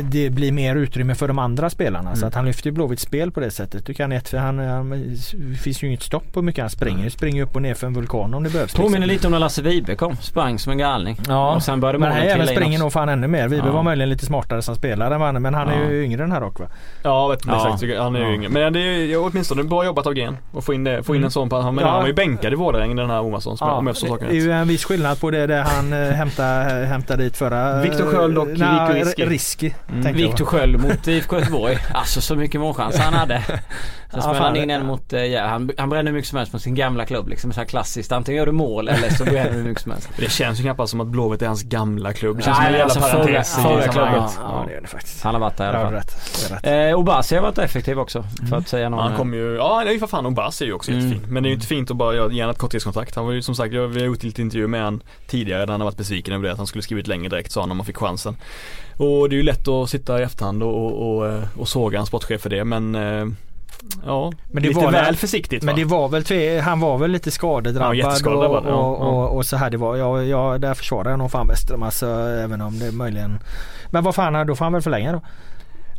det 0.02 0.30
blir 0.30 0.52
mer 0.52 0.76
utrymme 0.76 1.14
för 1.14 1.28
de 1.28 1.38
andra 1.38 1.70
spelarna. 1.70 2.10
Så 2.14 2.18
Mm. 2.20 2.28
att 2.28 2.34
han 2.34 2.46
lyfter 2.46 2.66
ju 2.66 2.72
Blåvitts 2.72 3.02
spel 3.02 3.30
på 3.30 3.40
det 3.40 3.50
sättet. 3.50 3.86
Du 3.86 3.94
kan 3.94 4.12
ett, 4.12 4.28
för 4.28 4.38
han, 4.38 4.58
han, 4.58 5.16
finns 5.62 5.82
ju 5.82 5.86
inget 5.86 6.02
stopp 6.02 6.32
på 6.32 6.40
hur 6.40 6.44
mycket 6.44 6.60
han 6.62 6.70
springer. 6.70 7.00
Han 7.00 7.10
springer 7.10 7.42
upp 7.42 7.56
och 7.56 7.62
ner 7.62 7.74
för 7.74 7.86
en 7.86 7.94
vulkan 7.94 8.34
om 8.34 8.42
det 8.42 8.50
behövs. 8.50 8.74
Påminner 8.74 8.98
liksom. 8.98 9.08
lite 9.12 9.26
om 9.26 9.30
när 9.32 9.38
Lasse 9.38 9.62
Vibe 9.62 9.94
kom. 9.94 10.16
Sprang 10.16 10.58
som 10.58 10.72
en 10.72 10.78
galning. 10.78 11.16
Ja, 11.28 11.54
Och 11.54 11.62
sen 11.62 11.80
började 11.80 11.98
målen 11.98 12.14
trilla 12.16 12.49
in 12.49 12.49
springer 12.56 12.78
nog 12.78 12.92
fan 12.92 13.08
ännu 13.08 13.26
mer. 13.26 13.48
Vibe 13.48 13.66
Ja. 13.66 13.72
var 13.72 13.82
möjligen 13.82 14.08
lite 14.10 14.26
smartare 14.26 14.62
som 14.62 14.74
spelare 14.76 15.18
men, 15.18 15.42
men 15.42 15.54
han 15.54 15.68
är 15.68 15.82
Ja. 15.84 15.90
ju 15.90 16.04
yngre 16.04 16.22
den 16.22 16.32
här 16.32 16.40
dock 16.40 16.58
va? 16.60 16.66
Ja, 17.02 17.28
vet 17.28 17.40
Ja. 17.46 17.74
exakt. 17.74 17.98
Han 17.98 18.16
är 18.16 18.20
ju 18.20 18.26
Ja. 18.26 18.32
yngre. 18.32 18.48
Men 18.48 18.72
det 18.72 18.80
är 18.80 18.98
ju 19.04 19.16
åtminstone 19.16 19.62
bra 19.64 19.84
jobbat 19.84 20.06
av 20.06 20.14
Gren 20.14 20.36
att 20.56 20.64
få 20.64 20.74
in, 20.74 20.84
det, 20.84 21.02
få 21.02 21.14
in 21.14 21.16
Mm. 21.20 21.24
en 21.24 21.30
sån 21.30 21.48
på 21.48 21.60
han. 21.60 21.74
Men 21.74 21.84
Ja. 21.84 21.90
han 21.90 22.00
var 22.00 22.06
ju 22.06 22.14
bänkad 22.14 22.52
i 22.52 22.56
Vålerenga 22.56 22.94
den 22.94 23.10
här 23.10 23.20
Omarsson 23.20 23.56
som 23.58 23.68
om 23.70 23.86
jag 23.86 23.96
förstår 23.96 24.18
det 24.18 24.26
är 24.26 24.32
ju 24.34 24.52
en 24.52 24.68
viss 24.68 24.84
skillnad 24.84 25.20
på 25.20 25.30
det 25.30 25.46
där 25.46 25.62
han 25.62 25.92
äh, 26.02 26.10
hämtade, 26.10 26.86
hämtade 26.86 27.22
dit 27.22 27.36
förra... 27.36 27.80
Viktor 27.82 28.04
Sköld 28.06 28.38
och 28.38 28.46
Rico 28.48 28.92
Risky. 28.94 29.24
Risky. 29.24 29.70
Mm. 29.92 30.12
Viktor 30.12 30.44
Sköld 30.44 30.80
mot 30.80 31.08
IFK 31.08 31.38
Göteborg. 31.38 31.76
Alltså 31.94 32.20
så 32.20 32.36
mycket 32.36 32.60
målchanser 32.60 33.02
han 33.02 33.14
hade. 33.14 33.42
Sen 34.10 34.18
Ja, 34.18 34.20
spelade 34.22 34.38
fan. 34.38 34.46
han 34.46 34.56
in 34.56 34.70
en 34.70 34.86
mot, 34.86 35.12
eh, 35.12 35.24
ja, 35.24 35.46
han, 35.46 35.70
han 35.78 35.88
brände 35.90 36.10
hur 36.10 36.16
mycket 36.16 36.28
som 36.28 36.38
helst 36.38 36.52
mot 36.52 36.62
sin 36.62 36.74
gamla 36.74 37.04
klubb 37.06 37.28
liksom. 37.28 37.52
Så 37.52 37.60
här 37.60 37.66
klassiskt. 37.66 38.12
Antingen 38.12 38.38
gör 38.38 38.46
du 38.46 38.52
mål 38.52 38.88
eller 38.88 39.08
så 39.10 39.24
bränner 39.24 39.50
du 39.50 39.56
hur 39.56 39.64
mycket 39.64 39.82
som 39.82 39.92
helst. 39.92 40.08
Det 40.16 40.30
känns 40.30 40.58
ju 40.58 40.62
knappast 40.62 40.90
som 40.90 41.00
att 41.00 41.06
Blåvitt 41.06 41.42
är 41.42 41.46
hans 41.46 41.62
gamla 41.62 42.12
klubb. 42.12 42.39
Det 42.40 42.44
känns 42.44 42.58
Nej, 42.58 42.66
som 42.66 42.74
en 42.74 42.78
jävla 42.78 42.84
alltså 42.84 43.00
förra- 43.00 43.10
parentes 43.24 43.58
i 43.58 43.62
förra 43.62 43.62
sammanhanget. 43.62 43.92
klubben. 43.92 44.22
Ja, 44.42 44.64
det 44.68 44.74
är 44.76 44.80
det 44.80 44.86
faktiskt. 44.86 45.22
Han 45.24 45.34
har 45.34 45.40
varit 45.40 45.56
där 45.56 45.64
i 45.72 45.76
alla 45.76 45.84
fall. 45.84 45.92
rätt. 45.94 46.66
Eh, 46.90 46.98
Obasi 46.98 47.34
har 47.34 47.42
varit 47.42 47.58
effektiv 47.58 47.98
också. 47.98 48.24
För 48.48 48.56
att 48.56 48.68
säga 48.68 48.88
någon. 48.88 49.00
Han 49.00 49.16
kom 49.16 49.34
ju, 49.34 49.56
ja 49.56 49.84
ju 49.92 49.98
för 49.98 50.06
fan 50.06 50.26
Obas 50.26 50.60
är 50.60 50.66
ju 50.66 50.72
också 50.72 50.90
Mm. 50.90 51.04
jättefin. 51.08 51.32
Men 51.32 51.42
det 51.42 51.46
är 51.46 51.50
ju 51.50 51.54
inte 51.54 51.66
fint 51.66 51.90
att 51.90 51.96
bara 51.96 52.14
göra- 52.14 52.32
ge 52.32 52.40
honom 52.42 52.50
ett 52.52 52.58
korttidskontrakt. 52.58 53.16
Han 53.16 53.24
var 53.26 53.32
ju 53.32 53.42
som 53.42 53.54
sagt, 53.54 53.74
jag, 53.74 53.88
vi 53.88 54.00
har 54.00 54.06
gjort 54.06 54.22
lite 54.22 54.42
intervju 54.42 54.66
med 54.66 54.82
han 54.84 55.02
tidigare 55.26 55.60
där 55.66 55.72
han 55.72 55.80
har 55.80 55.84
varit 55.84 55.96
besviken 55.96 56.34
över 56.34 56.44
det. 56.46 56.52
Att 56.52 56.58
han 56.58 56.66
skulle 56.66 56.82
skrivit 56.82 57.06
längre 57.06 57.28
direkt 57.28 57.52
sa 57.52 57.60
han 57.60 57.70
om 57.70 57.78
han 57.78 57.86
fick 57.86 57.96
chansen. 57.96 58.36
Och 58.96 59.28
det 59.28 59.34
är 59.34 59.36
ju 59.36 59.42
lätt 59.42 59.68
att 59.68 59.90
sitta 59.90 60.20
i 60.20 60.22
efterhand 60.22 60.62
och, 60.62 60.84
och, 60.86 61.16
och, 61.16 61.28
eh, 61.28 61.42
och 61.58 61.68
såga 61.68 61.98
en 62.00 62.06
sportchef 62.06 62.40
för 62.40 62.50
det 62.50 62.64
men 62.64 62.94
eh, 62.94 63.26
Ja, 64.06 64.32
Men 64.52 64.62
det 64.62 64.68
lite 64.68 64.80
var 64.80 64.92
väl 64.92 65.16
försiktigt 65.16 65.62
Men 65.62 65.74
va? 65.74 65.78
det 65.78 65.84
var 65.84 66.08
väl 66.08 66.24
tve, 66.24 66.60
han 66.60 66.80
var 66.80 66.98
väl 66.98 67.10
lite 67.10 67.30
skadedrabbad 67.30 67.96
jätteskadedrabbad, 67.96 68.64
och, 68.64 68.70
ja, 68.70 68.74
och, 68.74 69.06
ja. 69.06 69.10
och, 69.10 69.36
och 69.36 69.46
så 69.46 69.56
här 69.56 69.70
det 69.70 69.76
var. 69.76 69.96
Ja, 69.96 70.22
ja, 70.22 70.58
där 70.58 70.74
försvarar 70.74 71.10
jag 71.10 71.18
nog 71.18 71.30
fan 71.30 71.48
Westrum 71.48 71.82
alltså 71.82 72.06
även 72.44 72.60
om 72.60 72.78
det 72.78 72.92
möjligen 72.92 73.38
Men 73.90 74.04
vad 74.04 74.14
fan, 74.14 74.46
då 74.46 74.56
får 74.56 74.64
han 74.64 74.72
väl 74.72 74.82
förlänga 74.82 75.12
då? 75.12 75.22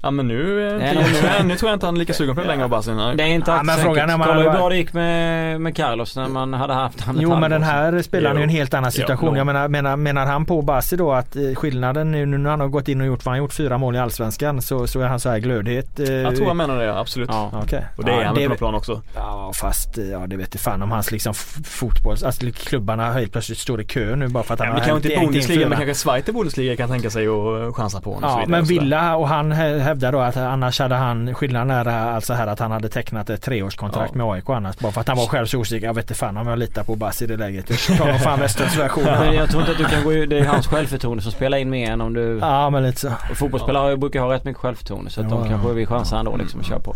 Ja 0.04 0.12
men 0.12 0.28
nu, 0.28 0.68
eh, 0.72 0.78
Nej, 0.78 0.96
nu, 1.42 1.48
nu 1.48 1.56
tror 1.56 1.70
jag 1.72 1.76
inte 1.76 1.86
han 1.86 1.96
är 1.96 2.00
lika 2.00 2.14
sugen 2.14 2.36
på 2.36 2.42
det 2.42 2.48
längre 2.48 2.68
Basin. 2.68 2.98
Det 2.98 3.24
är 3.24 3.28
inte 3.28 3.52
Ja, 3.52 3.64
men 3.64 3.78
frågan 3.78 4.10
är 4.10 4.14
han- 4.18 4.22
Kolla 4.28 4.42
hur 4.42 4.50
bra 4.60 4.70
det 4.70 4.76
gick 4.78 4.94
med, 4.94 5.62
med 5.62 5.76
Carlos 5.76 6.16
när 6.16 6.28
man 6.28 6.54
hade 6.54 6.74
haft 6.74 7.02
han 7.02 7.18
Jo 7.20 7.36
men 7.40 7.52
den 7.52 7.64
här 7.64 8.02
spelaren 8.02 8.36
är 8.38 8.40
ju 8.42 8.44
en 8.44 8.50
helt 8.50 8.74
annan 8.74 8.92
situation. 8.92 9.30
Ja, 9.32 9.38
jag 9.38 9.46
menar, 9.46 9.68
menar, 9.68 9.96
menar 9.96 10.26
han 10.26 10.46
på 10.46 10.62
Bassi 10.62 10.96
då 10.96 11.12
att 11.12 11.36
eh, 11.36 11.42
skillnaden 11.56 12.12
nu 12.12 12.26
när 12.26 12.50
han 12.50 12.60
har 12.60 12.68
gått 12.68 12.88
in 12.88 13.02
och 13.02 13.08
gjort, 13.08 13.26
vad 13.26 13.32
han 13.32 13.38
gjort 13.40 13.54
fyra 13.54 13.78
mål 13.78 13.96
i 13.96 14.00
Allsvenskan 14.00 14.62
så, 14.62 14.88
så 14.88 15.00
är 15.02 15.08
han 15.08 15.20
så 15.20 15.30
här 15.30 15.40
glödhet. 15.40 16.00
eh, 16.00 16.14
Jag 16.14 16.36
tror 16.36 16.48
han 16.48 16.58
menar 16.58 16.78
det, 16.80 17.00
absolut. 17.00 17.30
Ja. 17.32 17.52
Okej. 17.64 17.86
Och 17.98 18.06
det 18.06 18.12
är 18.12 18.20
ja, 18.22 18.26
han 18.26 18.36
det, 18.36 18.42
väl 18.42 18.50
på 18.50 18.56
plan 18.58 18.76
också. 18.76 19.02
Ja 19.16 19.52
fast 19.56 19.98
ja 19.98 20.24
det 20.28 20.36
vet 20.38 20.50
jag 20.54 20.62
fan 20.62 20.82
om 20.82 20.92
hans 20.92 21.12
liksom 21.12 21.34
fotbolls, 21.66 22.24
alltså 22.24 22.46
klubbarna 22.56 23.12
helt 23.12 23.32
plötsligt 23.32 23.58
står 23.58 23.82
i 23.82 23.86
kö 23.86 24.16
nu 24.16 24.28
bara 24.28 24.44
för 24.44 24.54
att 24.54 24.60
han 24.60 24.68
Ja, 24.68 24.74
har 24.74 24.80
men 24.80 24.88
kanske 24.90 25.10
inte 25.10 25.22
Bundesliga 25.26 25.70
men 25.70 25.78
kanske 25.78 25.96
Zweite 25.96 26.34
Bundesliga 26.34 26.76
kan 26.76 26.90
tänka 26.90 27.10
sig 27.10 27.28
att 27.28 27.76
chansa 27.76 28.02
på 28.02 28.14
honom. 28.14 28.30
Ja, 28.30 28.46
men. 28.48 28.64
Villa 28.64 29.16
och 29.16 29.28
han 29.28 29.52
hävdar 29.92 30.12
då 30.12 30.20
att 30.20 30.38
annars 30.38 30.80
hade 30.80 30.96
han, 30.96 31.36
skillnaden 31.36 31.72
är 31.72 31.86
alltså 31.88 32.34
här 32.34 32.48
att 32.48 32.60
han 32.60 32.72
hade 32.72 32.90
tecknat 32.90 33.30
ett 33.30 33.42
treårskontrakt 33.42 34.12
Ja. 34.14 34.18
med 34.18 34.34
AIK 34.34 34.50
annars. 34.50 34.78
Bara 34.78 34.92
för 34.92 35.02
att 35.02 35.08
han 35.08 35.18
var 35.18 35.26
själv 35.28 35.46
så 35.46 35.58
osäker. 35.58 35.86
Jag 35.88 35.94
vet 35.94 36.04
inte 36.04 36.14
fan 36.14 36.38
om 36.38 36.48
jag 36.48 36.60
litar 36.60 36.84
på 36.84 36.96
Bass 36.96 37.22
i 37.22 37.26
det 37.28 37.38
läget. 37.38 37.90
Jag 37.90 37.98
tar 37.98 38.14
fan 38.14 38.40
Västerns 38.40 38.78
version. 38.78 39.04
Men 39.04 39.34
jag 39.36 39.50
tror 39.50 39.62
inte 39.62 39.72
att 39.72 39.78
du 39.78 39.86
kan 39.86 40.04
gå 40.04 40.12
det 40.12 40.40
är 40.40 40.46
hans 40.46 40.68
självförtroende 40.68 41.24
som 41.24 41.32
spelar 41.32 41.58
in 41.58 41.70
mer 41.70 41.92
än 41.92 42.02
om 42.02 42.14
du 42.14 42.38
Ja 42.42 42.70
men 42.70 42.84
lite 42.84 43.00
så. 43.00 43.08
och 43.32 43.38
Fotbollsspelare 43.38 43.98
brukar 43.98 44.20
ha 44.22 44.34
rätt 44.34 44.44
mycket 44.46 44.62
självförtroende 44.62 45.12
så 45.12 45.22
att 45.22 45.30
Ja, 45.30 45.36
de 45.36 45.44
ja. 45.44 45.50
kanske 45.50 45.74
vill 45.74 45.88
chansa 45.88 46.20
ändå 46.20 46.36
liksom 46.36 46.60
och 46.60 46.66
köra 46.66 46.80
på. 46.80 46.94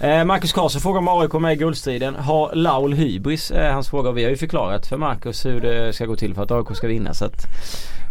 Eh, 0.00 0.24
Marcus 0.24 0.52
Karlsson 0.52 0.80
frågar 0.80 0.98
om 0.98 1.08
AIK 1.08 1.32
med 1.32 1.52
i 1.52 1.56
guldstriden. 1.56 2.14
Har 2.14 2.54
Laul 2.54 2.92
hybris? 2.92 3.50
Är 3.50 3.72
hans 3.72 3.88
fråga. 3.88 4.10
Vi 4.12 4.22
har 4.24 4.30
ju 4.30 4.36
förklarat 4.36 4.86
för 4.86 4.96
Marcus 4.96 5.46
hur 5.46 5.60
det 5.60 5.92
ska 5.92 6.06
gå 6.06 6.16
till 6.16 6.34
för 6.34 6.42
att 6.42 6.50
AIK 6.50 6.76
ska 6.76 6.86
vinna 6.86 7.14
så 7.14 7.24
att... 7.24 7.46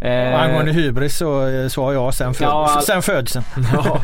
Eh, 0.06 0.42
angående 0.44 0.72
hybris 0.72 1.18
så, 1.18 1.48
eh, 1.48 1.68
så 1.68 1.84
har 1.84 1.94
jag 1.94 2.14
sen, 2.14 2.34
föd, 2.34 2.48
Ja, 2.48 2.82
sen 2.86 3.02
födseln. 3.02 3.46
ja. 3.74 4.02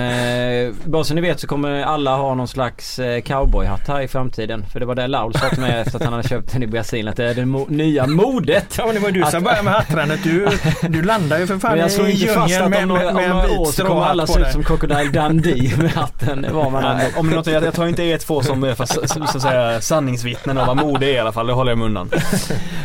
Eh, 0.00 0.74
bara 0.84 1.04
så 1.04 1.14
ni 1.14 1.20
vet 1.20 1.40
så 1.40 1.46
kommer 1.46 1.82
alla 1.82 2.16
ha 2.16 2.34
någon 2.34 2.48
slags 2.48 2.98
eh, 2.98 3.20
cowboyhatt 3.22 3.88
här 3.88 4.00
i 4.00 4.08
framtiden. 4.08 4.64
För 4.72 4.80
det 4.80 4.86
var 4.86 4.94
det 4.94 5.06
Laul 5.06 5.34
sa 5.34 5.48
till 5.48 5.60
mig 5.60 5.80
efter 5.80 5.96
att 5.96 6.04
han 6.04 6.12
hade 6.12 6.28
köpt 6.28 6.52
den 6.52 6.62
i 6.62 6.66
Brasilien. 6.66 7.08
Att 7.08 7.16
det 7.16 7.24
är 7.24 7.34
det 7.34 7.42
mo- 7.42 7.70
nya 7.70 8.06
modet. 8.06 8.74
Ja 8.78 8.86
men 8.86 8.94
det 8.94 9.00
var 9.00 9.10
du 9.10 9.24
som 9.24 9.42
började 9.42 9.62
med 9.62 9.72
hatträndet. 9.72 10.20
Du, 10.24 10.48
du 10.88 11.02
landar 11.02 11.38
ju 11.38 11.46
för 11.46 11.58
fan 11.58 11.70
Men 11.78 11.80
jag 11.80 12.08
i 12.08 12.12
djungeln 12.12 12.62
att 12.64 12.70
med, 12.70 12.88
med, 12.88 13.14
med 13.14 13.30
en 13.30 13.42
vit 13.42 13.74
så 13.74 13.84
kommer 13.84 14.02
alla 14.02 14.26
stråhatt 14.26 14.26
på 14.26 14.32
se 14.32 14.38
ut 14.38 14.44
dig. 14.44 14.52
som 14.52 14.64
Crocodile 14.64 15.10
Dundee 15.10 15.76
med 15.76 15.90
hatten. 15.92 16.46
Var 16.52 16.70
man 16.70 16.84
ändå. 16.84 17.04
Om 17.16 17.30
något, 17.30 17.46
jag, 17.46 17.64
jag 17.64 17.74
tar 17.74 17.86
inte 17.86 18.02
er 18.02 18.18
två 18.18 18.42
som 18.42 18.74
så, 18.78 18.86
så 19.08 19.22
att 19.22 19.42
säga, 19.42 19.80
sanningsvittnen 19.80 20.58
av 20.58 20.66
vad 20.66 20.76
mode 20.76 21.06
är 21.06 21.14
i 21.14 21.18
alla 21.18 21.32
fall. 21.32 21.46
Det 21.46 21.52
håller 21.52 21.70
jag 21.70 21.78
mig 21.78 21.86
undan. 21.86 22.10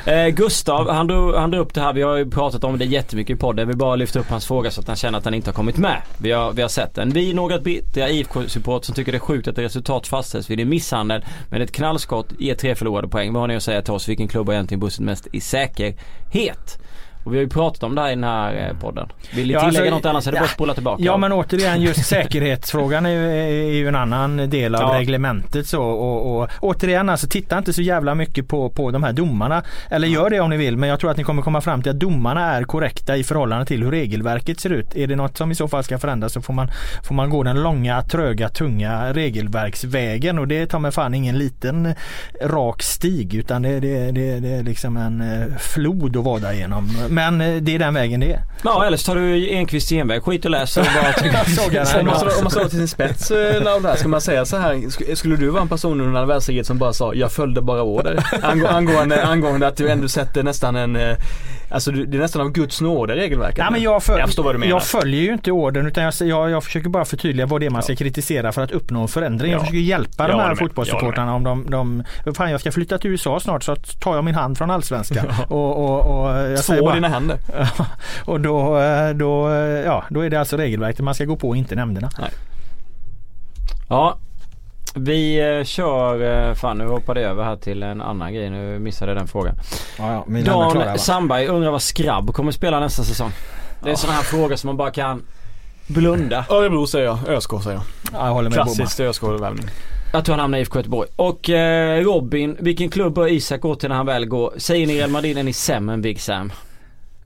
Eh, 0.05 0.28
Gustav, 0.28 0.89
han 0.89 1.07
drog, 1.07 1.36
han 1.36 1.51
drog 1.51 1.62
upp 1.66 1.74
det 1.74 1.82
här. 1.82 1.93
Vi 2.00 2.04
har 2.04 2.18
ju 2.18 2.30
pratat 2.30 2.64
om 2.64 2.78
det 2.78 2.86
jättemycket 2.86 3.36
i 3.36 3.39
podden. 3.39 3.68
Vi 3.68 3.74
bara 3.74 3.95
lyfta 3.95 4.20
upp 4.20 4.30
hans 4.30 4.45
fråga 4.45 4.72
så 4.72 4.82
att 4.82 4.88
han 4.88 4.95
känner 4.95 5.18
att 5.18 5.26
han 5.26 5.34
inte 5.34 5.50
har 5.50 5.54
kommit 5.54 5.78
med. 5.78 6.02
Vi 6.18 6.32
har, 6.32 6.54
vi 6.54 6.62
har 6.62 6.70
sett 6.70 6.95
den. 6.95 7.10
Vi 7.10 7.30
är 7.30 7.34
några 7.34 7.60
bittra 7.60 8.10
IFK-support 8.10 8.86
som 8.86 8.95
tycker 8.95 9.12
det 9.12 9.18
är 9.18 9.20
sjukt 9.20 9.47
att 9.47 9.58
resultat 9.58 10.08
fastställs 10.08 10.50
vid 10.50 10.60
en 10.60 10.70
misshandel. 10.70 11.26
Men 11.50 11.62
ett 11.62 11.72
knallskott 11.72 12.34
ger 12.39 12.56
tre 12.56 12.76
förlorade 12.76 13.08
poäng. 13.08 13.34
Vad 13.34 13.41
har 13.41 13.47
ni 13.47 13.56
att 13.56 13.64
säga 13.64 13.82
till 13.82 13.93
oss? 13.93 14.10
Vilken 14.10 14.28
klubb 14.28 14.47
har 14.47 14.54
egentligen 14.54 14.80
bussen 14.80 15.06
mest 15.06 15.28
i 15.32 15.41
säkerhet? 15.41 16.80
Och 17.24 17.34
vi 17.34 17.38
har 17.38 17.43
ju 17.43 17.49
pratat 17.49 17.84
om 17.84 17.95
det 17.95 18.01
här 18.01 18.07
i 18.11 18.15
den 18.15 18.24
här 18.24 18.67
eh, 18.70 18.78
podden. 18.82 19.07
Vill 19.36 19.47
ni 19.47 19.53
Ja, 19.53 19.59
tillägga 19.59 19.80
alltså, 19.82 19.95
något 19.95 20.05
annars 20.05 20.28
är 20.28 20.32
det 20.32 20.38
bara 20.38 20.45
att 20.45 20.51
spola 20.51 20.74
tillbaka. 20.74 21.03
Ja 21.03 21.17
men 21.17 21.32
återigen 21.32 21.82
just 21.82 22.05
säkerhetsfrågan 22.05 23.05
är 23.05 23.09
är 23.09 23.72
ju 23.74 23.88
en 23.88 23.95
annan 23.95 24.49
del 24.49 24.76
av 24.76 24.82
Ja. 24.82 24.99
reglementet 24.99 25.67
så 25.67 25.82
och, 25.84 26.41
och 26.41 26.49
återigen 26.59 27.09
alltså 27.09 27.28
titta 27.28 27.57
inte 27.57 27.74
så 27.74 27.82
jävla 27.82 28.15
mycket 28.15 28.47
på, 28.47 28.70
på 28.70 28.91
de 28.91 29.03
här 29.03 29.13
domarna. 29.13 29.63
Eller 29.89 30.07
gör 30.07 30.30
det 30.30 30.39
om 30.39 30.49
ni 30.49 30.57
vill 30.57 30.78
men 30.78 30.89
jag 30.89 30.99
tror 30.99 31.11
att 31.11 31.17
ni 31.17 31.24
kommer 31.24 31.41
komma 31.41 31.61
fram 31.61 31.82
till 31.82 31.91
att 31.91 31.99
domarna 31.99 32.51
är 32.55 32.63
korrekta 32.63 33.17
i 33.17 33.24
förhållande 33.24 33.65
till 33.65 33.84
hur 33.84 33.91
regelverket 33.91 34.59
ser 34.59 34.70
ut. 34.70 34.95
Är 34.95 35.07
det 35.07 35.15
något 35.15 35.38
som 35.38 35.51
i 35.51 35.55
så 35.55 35.67
fall 35.67 35.84
ska 35.84 35.97
förändras 35.99 36.34
så 36.34 36.41
får 36.41 36.53
man, 36.53 36.72
får 37.03 37.15
man 37.15 37.30
gå 37.30 37.43
den 37.43 37.63
långa, 37.63 38.01
tröga, 38.01 38.49
tunga 38.49 39.13
regelverksvägen 39.13 40.39
och 40.39 40.47
det 40.47 40.65
tar 40.65 40.80
med 40.80 40.93
fan 40.93 41.13
ingen 41.13 41.38
liten 41.38 41.93
rak 42.41 42.82
stig 42.84 43.34
utan 43.36 43.61
det, 43.61 43.80
det, 43.80 44.11
det, 44.11 44.39
det 44.39 44.49
är 44.49 44.63
liksom 44.63 44.97
en 44.97 45.22
eh, 45.22 45.57
flod 45.57 46.17
att 46.17 46.24
vada 46.24 46.53
igenom. 46.53 46.89
Men 47.10 47.41
eh, 47.41 47.55
det 47.55 47.76
är 47.76 47.80
den 47.80 47.93
vägen 47.93 48.20
det 48.20 48.32
är. 48.34 48.39
Ja 48.64 48.86
eller 48.86 48.97
så 48.97 49.05
tar 49.05 49.16
du 49.16 49.49
Enqvist 49.49 49.89
genväg. 49.89 50.24
Skit 50.24 50.45
och 50.45 50.51
läs 50.51 50.78
och 50.78 50.84
bara 50.86 51.43
Sågar 51.45 51.99
Om 51.99 52.05
man, 52.05 52.20
slår, 52.20 52.38
om 52.38 52.43
man 52.43 52.51
slår 52.51 52.64
till 52.64 52.78
sin 52.78 52.88
spets 52.88 53.32
eh, 53.32 53.64
Laul 53.64 53.86
här, 53.86 53.95
ska 53.95 54.07
man 54.07 54.22
säga 54.22 54.45
så 54.45 54.57
här. 54.57 54.74
sk- 54.74 55.16
Skulle 55.16 55.36
du 55.36 55.49
vara 55.49 55.62
en 55.62 55.70
person 55.70 55.91
under 56.01 56.05
andra 56.20 56.26
världskriget 56.34 56.68
som 56.68 56.78
bara 56.78 56.93
sa 56.93 57.14
jag 57.14 57.32
följde 57.32 57.62
bara 57.62 57.82
order? 57.84 58.24
Angå, 58.41 58.68
angående, 58.68 59.24
angående 59.26 59.68
att 59.68 59.78
du 59.78 59.89
ändå 59.89 60.07
sätter 60.07 60.43
nästan 60.43 60.76
en, 60.76 60.95
eh, 60.95 61.18
alltså 61.70 61.91
det 61.91 62.17
är 62.17 62.22
nästan 62.22 62.41
av 62.41 62.51
Guds 62.51 62.82
nåde 62.82 63.15
regelverket. 63.15 63.57
Nej, 63.57 63.67
men 63.72 63.82
jag, 63.82 64.03
föl- 64.03 64.20
jag 64.20 64.28
förstår 64.28 64.43
vad 64.43 64.55
du 64.55 64.59
menar. 64.59 64.70
jag 64.70 64.84
följer 64.84 65.22
ju 65.22 65.34
inte 65.34 65.51
orden 65.51 65.88
utan 65.88 66.03
jag, 66.03 66.13
jag, 66.20 66.49
jag 66.49 66.63
försöker 66.63 66.89
bara 66.89 67.05
förtydliga 67.05 67.45
vad 67.45 67.59
det 67.61 67.65
är 67.65 67.70
man 67.70 67.84
ska 67.84 67.95
kritisera 67.95 68.51
för 68.51 68.61
att 68.61 68.72
uppnå 68.72 69.01
en 69.01 69.07
förändring. 69.07 69.51
Jag 69.51 69.57
Ja. 69.59 69.63
försöker 69.63 69.80
hjälpa 69.80 70.24
Jag 70.28 70.38
de 70.38 70.41
här 70.41 70.55
fotbollssupportrarna 70.55 71.36
om 71.36 71.43
de, 71.43 71.65
de 72.24 72.34
Fan 72.34 72.51
jag 72.51 72.59
ska 72.59 72.72
flytta 72.72 72.97
till 72.97 73.11
USA 73.11 73.39
snart 73.39 73.63
så 73.63 73.76
tar 73.76 74.15
jag 74.15 74.24
min 74.24 74.36
hand 74.36 74.57
från 74.57 74.72
Allsvenskan. 74.72 75.26
Och, 75.47 75.78
och, 75.86 76.22
och 76.22 76.30
jag 76.36 76.59
säger 76.59 76.80
Två 76.82 76.86
bara, 76.86 76.95
dina 76.95 77.07
händer. 77.07 77.38
och 78.26 78.39
då, 78.41 78.80
då, 79.15 79.49
ja, 79.86 80.03
då 80.09 80.22
är 80.22 80.30
det 80.30 80.39
alltså 80.39 80.57
regelverket 80.57 80.99
man 81.01 81.15
ska 81.15 81.26
gå 81.26 81.36
på 81.36 81.55
inte 81.55 81.76
nämnderna. 81.76 82.09
Ja. 83.89 84.17
Vi 85.00 85.39
eh, 85.58 85.64
kör, 85.64 86.47
eh, 86.50 86.54
fan 86.54 86.78
nu 86.78 86.88
hoppade 86.88 87.22
jag 87.22 87.32
över 87.32 87.43
här 87.43 87.56
till 87.56 87.84
en 87.84 88.02
annan 88.02 88.34
grej. 88.34 88.50
Nu 88.50 88.80
missade 88.80 89.12
jag 89.12 89.18
den 89.18 89.28
frågan. 89.28 89.56
Ja, 89.97 90.26
ja, 90.28 90.41
Dan 90.41 91.00
Sandberg 91.00 91.47
undrar 91.47 91.72
vad 91.72 91.82
Skrabb 91.82 92.34
kommer 92.34 92.52
spela 92.52 92.80
nästa 92.80 93.04
säsong. 93.04 93.32
Det 93.84 93.89
är 93.89 93.91
en 93.91 93.97
sån 93.97 94.10
här 94.10 94.22
fråga 94.24 94.58
som 94.58 94.68
man 94.68 94.78
bara 94.78 94.91
kan 94.91 95.22
blunda. 95.88 96.45
Örebro 96.50 96.88
säger 96.88 97.06
jag, 97.06 97.18
ÖSK 97.28 97.52
säger 97.64 97.76
jag. 97.76 97.84
Ja, 98.14 98.26
jag 98.26 98.34
håller 98.34 98.50
med. 98.50 98.54
Klassiskt 98.54 99.00
ÖSK-värvning. 99.00 99.66
Jag 100.14 100.26
tror 100.26 100.34
han 100.34 100.39
hamnar 100.39 100.58
i 100.58 100.62
IFK 100.62 100.80
Göteborg. 100.80 101.10
Och 101.16 101.50
eh, 101.50 102.04
Robin, 102.04 102.58
vilken 102.60 102.89
klubb 102.89 103.14
bör 103.14 103.28
Isak 103.28 103.62
gå 103.62 103.76
till 103.76 103.89
när 103.89 103.95
han 103.95 104.06
väl 104.06 104.26
går? 104.26 104.54
Säger 104.58 104.88
ni 104.88 104.97
Real 104.97 105.10
Madrid 105.10 105.38
är 105.38 105.43
ni 105.43 105.54
sämre 105.54 105.93
än 105.93 106.02
Big 106.02 106.22
Sam? 106.22 106.52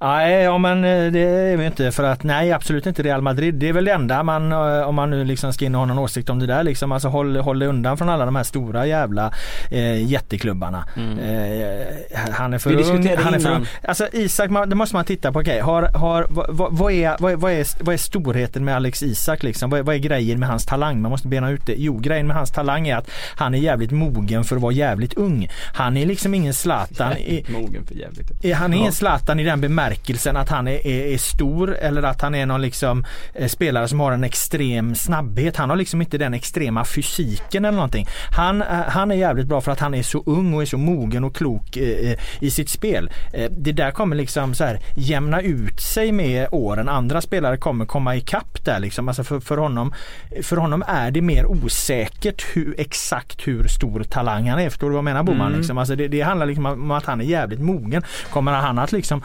Nej, 0.03 0.43
ja 0.43 0.57
men 0.57 0.83
eh, 0.83 1.11
det 1.11 1.19
är 1.19 1.57
vi 1.57 1.65
inte 1.65 1.91
för 1.91 2.03
att 2.03 2.23
nej 2.23 2.51
absolut 2.51 2.85
inte 2.85 3.03
Real 3.03 3.21
Madrid. 3.21 3.55
Det 3.55 3.69
är 3.69 3.73
väl 3.73 3.85
det 3.85 3.91
enda 3.91 4.23
man 4.23 4.51
eh, 4.51 4.87
om 4.87 4.95
man 4.95 5.09
nu 5.09 5.25
liksom 5.25 5.53
ska 5.53 5.65
in 5.65 5.75
och 5.75 5.79
ha 5.79 5.85
någon 5.85 5.99
åsikt 5.99 6.29
om 6.29 6.39
det 6.39 6.45
där 6.45 6.63
liksom. 6.63 6.91
Alltså 6.91 7.07
håll, 7.07 7.37
håll 7.37 7.59
dig 7.59 7.67
undan 7.67 7.97
från 7.97 8.09
alla 8.09 8.25
de 8.25 8.35
här 8.35 8.43
stora 8.43 8.85
jävla 8.85 9.33
eh, 9.71 10.03
jätteklubbarna. 10.03 10.85
Mm. 10.95 11.19
Eh, 11.19 11.85
han 12.31 12.53
är 12.53 12.57
för 12.57 12.69
Vi 12.69 12.83
ung. 12.83 13.17
Han 13.17 13.33
är 13.33 13.39
för 13.39 13.55
ung. 13.55 13.65
Alltså 13.81 14.07
Isak, 14.11 14.49
man, 14.49 14.69
det 14.69 14.75
måste 14.75 14.95
man 14.95 15.05
titta 15.05 15.31
på. 15.31 15.39
Okej, 15.39 15.59
har, 15.59 15.81
har, 15.83 16.27
vad, 16.29 16.73
vad, 16.77 16.91
är, 16.91 17.15
vad, 17.19 17.31
är, 17.31 17.35
vad, 17.35 17.51
är, 17.51 17.83
vad 17.83 17.93
är 17.93 17.97
storheten 17.97 18.65
med 18.65 18.75
Alex 18.75 19.03
Isak 19.03 19.43
liksom? 19.43 19.69
Vad 19.69 19.79
är, 19.79 19.83
vad 19.83 19.95
är 19.95 19.99
grejen 19.99 20.39
med 20.39 20.49
hans 20.49 20.65
talang? 20.65 21.01
Man 21.01 21.11
måste 21.11 21.27
bena 21.27 21.49
ut 21.51 21.65
det. 21.65 21.75
Jo, 21.77 21.97
grejen 21.97 22.27
med 22.27 22.35
hans 22.35 22.51
talang 22.51 22.87
är 22.87 22.95
att 22.95 23.09
han 23.35 23.53
är 23.53 23.59
jävligt 23.59 23.91
mogen 23.91 24.43
för 24.43 24.55
att 24.55 24.61
vara 24.61 24.73
jävligt 24.73 25.13
ung. 25.13 25.49
Han 25.73 25.97
är 25.97 26.05
liksom 26.05 26.33
ingen 26.33 26.53
Zlatan. 26.53 27.13
Mogen 27.47 27.85
för 27.85 27.95
jävligt. 27.95 28.55
han 28.55 28.73
är 28.73 28.77
ingen 28.77 28.91
Zlatan 28.91 29.39
i 29.39 29.43
den 29.43 29.61
bemärkelsen 29.61 29.92
att 30.35 30.49
han 30.49 30.67
är, 30.67 30.87
är, 30.87 31.13
är 31.13 31.17
stor 31.17 31.75
eller 31.75 32.03
att 32.03 32.21
han 32.21 32.35
är 32.35 32.45
någon 32.45 32.61
liksom 32.61 33.05
eh, 33.33 33.47
spelare 33.47 33.87
som 33.87 33.99
har 33.99 34.11
en 34.11 34.23
extrem 34.23 34.95
snabbhet. 34.95 35.57
Han 35.57 35.69
har 35.69 35.77
liksom 35.77 36.01
inte 36.01 36.17
den 36.17 36.33
extrema 36.33 36.85
fysiken 36.85 37.65
eller 37.65 37.75
någonting. 37.75 38.07
Han, 38.31 38.61
eh, 38.61 38.67
han 38.67 39.11
är 39.11 39.15
jävligt 39.15 39.47
bra 39.47 39.61
för 39.61 39.71
att 39.71 39.79
han 39.79 39.93
är 39.93 40.03
så 40.03 40.23
ung 40.25 40.53
och 40.53 40.61
är 40.61 40.65
så 40.65 40.77
mogen 40.77 41.23
och 41.23 41.35
klok 41.35 41.77
eh, 41.77 42.15
i 42.39 42.51
sitt 42.51 42.69
spel. 42.69 43.11
Det 43.49 43.71
där 43.71 43.91
kommer 43.91 44.15
liksom 44.15 44.53
så 44.53 44.63
här 44.63 44.79
jämna 44.95 45.41
ut 45.41 45.81
sig 45.81 46.11
med 46.11 46.47
åren. 46.51 46.89
Andra 46.89 47.21
spelare 47.21 47.57
kommer 47.57 47.85
komma 47.85 48.15
ikapp 48.15 48.65
där 48.65 48.79
liksom. 48.79 49.07
Alltså 49.07 49.23
för, 49.23 49.39
för, 49.39 49.57
honom, 49.57 49.93
för 50.41 50.57
honom 50.57 50.83
är 50.87 51.11
det 51.11 51.21
mer 51.21 51.45
osäkert 51.45 52.45
hur, 52.53 52.75
exakt 52.77 53.47
hur 53.47 53.67
stor 53.67 54.03
talang 54.03 54.49
han 54.49 54.59
är. 54.59 54.69
Förstår 54.69 54.87
du 54.87 54.93
vad 54.93 54.97
jag 54.97 55.03
menar 55.03 55.23
Boman? 55.23 55.47
Mm. 55.47 55.59
Liksom? 55.59 55.77
Alltså 55.77 55.95
det, 55.95 56.07
det 56.07 56.21
handlar 56.21 56.45
liksom 56.45 56.65
om 56.65 56.91
att 56.91 57.05
han 57.05 57.21
är 57.21 57.25
jävligt 57.25 57.59
mogen. 57.59 58.03
Kommer 58.29 58.51
han 58.51 58.79
att 58.79 58.91
liksom 58.91 59.21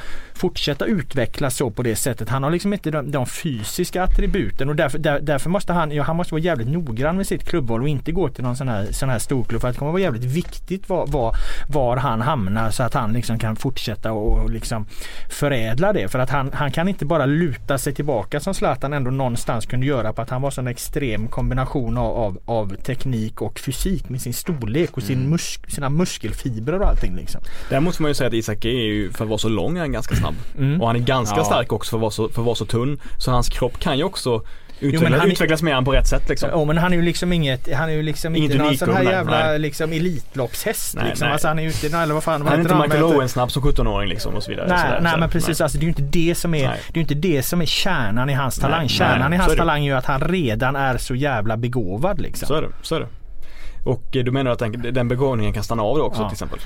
fortsätta 0.48 0.84
utvecklas 0.84 1.56
så 1.56 1.70
på 1.70 1.82
det 1.82 1.96
sättet? 1.96 2.28
Han 2.28 2.42
har 2.42 2.50
liksom 2.50 2.72
inte 2.72 2.90
de, 2.90 3.10
de 3.10 3.26
fysiska 3.26 4.02
attributen 4.02 4.68
och 4.68 4.76
därför, 4.76 4.98
där, 4.98 5.20
därför 5.20 5.50
måste 5.50 5.72
han, 5.72 5.92
ja, 5.92 6.02
han 6.02 6.16
måste 6.16 6.34
vara 6.34 6.42
jävligt 6.42 6.68
noggrann 6.68 7.16
med 7.16 7.26
sitt 7.26 7.44
klubbval 7.44 7.82
och 7.82 7.88
inte 7.88 8.12
gå 8.12 8.28
till 8.28 8.44
någon 8.44 8.56
sån 8.56 8.68
här, 8.68 8.92
sån 8.92 9.08
här 9.08 9.18
storklubb. 9.18 9.60
För 9.60 9.68
att 9.68 9.74
det 9.74 9.78
kommer 9.78 9.92
vara 9.92 10.02
jävligt 10.02 10.24
viktigt 10.24 10.88
var, 10.88 11.06
var, 11.06 11.36
var 11.68 11.96
han 11.96 12.20
hamnar 12.20 12.70
så 12.70 12.82
att 12.82 12.94
han 12.94 13.12
liksom 13.12 13.38
kan 13.38 13.56
fortsätta 13.56 14.12
och, 14.12 14.38
och 14.38 14.50
liksom 14.50 14.86
förädla 15.30 15.92
det. 15.92 16.08
För 16.08 16.18
att 16.18 16.30
han, 16.30 16.50
han 16.54 16.70
kan 16.70 16.88
inte 16.88 17.04
bara 17.04 17.26
luta 17.26 17.78
sig 17.78 17.94
tillbaka 17.94 18.40
som 18.40 18.54
Zlatan 18.54 18.92
ändå 18.92 19.10
någonstans 19.10 19.66
kunde 19.66 19.86
göra 19.86 20.12
på 20.12 20.22
att 20.22 20.30
han 20.30 20.42
var 20.42 20.50
så 20.50 20.60
en 20.60 20.68
extrem 20.68 21.28
kombination 21.28 21.98
av, 21.98 22.16
av, 22.16 22.38
av 22.46 22.76
teknik 22.76 23.42
och 23.42 23.58
fysik 23.58 24.08
med 24.08 24.20
sin 24.20 24.34
storlek 24.34 24.96
och 24.96 25.02
sin 25.02 25.28
mus, 25.30 25.58
sina 25.68 25.88
muskelfibrer 25.90 26.80
och 26.80 26.88
allting 26.88 27.16
liksom. 27.16 27.40
Däremot 27.70 27.96
får 27.96 28.02
man 28.02 28.10
ju 28.10 28.14
säga 28.14 28.28
att 28.28 28.34
Isak 28.34 28.64
är 28.64 28.68
ju, 28.68 29.12
för 29.12 29.24
att 29.24 29.28
vara 29.28 29.38
så 29.38 29.48
lång, 29.48 29.76
är 29.76 29.80
han 29.80 29.92
ganska 29.92 30.16
snabb. 30.16 30.34
Mm. 30.58 30.80
Och 30.80 30.86
han 30.86 30.96
är 30.96 31.00
ganska 31.00 31.36
Ja. 31.36 31.44
stark 31.44 31.72
också 31.72 31.90
för 31.90 31.96
att, 31.96 32.00
vara 32.00 32.10
så, 32.10 32.28
för 32.28 32.42
att 32.42 32.46
vara 32.46 32.54
så 32.56 32.64
tunn. 32.64 33.00
Så 33.18 33.30
hans 33.30 33.48
kropp 33.48 33.78
kan 33.80 33.98
ju 33.98 34.04
också 34.04 34.42
Utvecklas, 34.80 35.10
men 35.10 35.20
han 35.20 35.30
utvecklas 35.30 35.62
mer 35.62 35.74
än 35.74 35.84
på 35.84 35.92
rätt 35.92 36.06
sätt 36.06 36.28
liksom. 36.28 36.48
Ja 36.52 36.64
men 36.64 36.78
han 36.78 36.92
är 36.92 36.96
ju 36.96 37.02
liksom 37.02 37.32
inget, 37.32 37.74
han 37.74 37.88
är 37.88 37.92
ju 37.92 38.02
liksom 38.02 38.36
Inget 38.36 38.50
inte 38.50 38.64
någon 38.64 38.76
sån 38.76 38.94
här 38.94 39.04
nej, 39.04 39.12
jävla 39.12 39.38
nej. 39.46 39.58
liksom 39.58 39.92
elitloppshäst 39.92 40.94
Nej, 40.94 41.04
liksom. 41.08 41.24
nej. 41.24 41.32
Alltså 41.32 41.48
han 41.48 41.58
är 41.58 41.62
ju 41.62 41.68
inte, 41.68 41.98
eller 41.98 42.14
vad 42.14 42.22
fan 42.24 42.42
Han 42.46 42.52
är 42.52 42.60
inte 42.60 42.74
Michael 42.74 43.02
Owen 43.04 43.28
snabb 43.28 43.50
som 43.52 43.62
17-åring 43.62 44.08
liksom 44.08 44.34
och 44.34 44.42
så 44.42 44.50
vidare. 44.50 44.68
Nej, 44.68 44.78
Sådär, 44.78 45.00
nej 45.00 45.10
sådär. 45.10 45.20
men 45.20 45.30
precis, 45.30 45.60
alltså 45.60 45.78
det 45.78 45.82
är 45.82 45.84
ju 45.84 45.88
inte 45.88 46.02
det 46.02 46.34
som 46.34 46.54
är, 46.54 46.68
Nej. 46.68 46.80
det 46.92 46.98
är 46.98 47.00
inte 47.00 47.14
det 47.14 47.42
som 47.42 47.60
är 47.62 47.66
kärnan 47.66 48.30
i 48.30 48.32
hans 48.32 48.56
Nej, 48.56 48.62
talang. 48.62 48.80
nej, 48.80 48.88
Kärnan 48.88 49.32
i 49.32 49.36
hans 49.36 49.52
är 49.52 49.56
talang 49.56 49.80
är 49.80 49.84
ju 49.84 49.92
att 49.96 50.06
han 50.06 50.20
redan 50.20 50.76
är 50.76 50.98
så 50.98 51.14
jävla 51.14 51.56
begåvad 51.56 52.20
liksom. 52.20 52.46
Så 52.48 52.54
är 52.54 52.62
det, 52.62 52.68
så 52.82 52.94
är 52.94 53.00
det. 53.00 53.08
Och 53.84 54.16
eh, 54.16 54.24
du 54.24 54.30
menar 54.30 54.50
att 54.50 54.58
den, 54.58 54.72
den 54.92 55.08
begåvningen 55.08 55.52
kan 55.52 55.62
stanna 55.62 55.82
av 55.82 55.96
då 55.98 56.02
också 56.04 56.22
Ja. 56.22 56.28
till 56.28 56.34
exempel? 56.34 56.58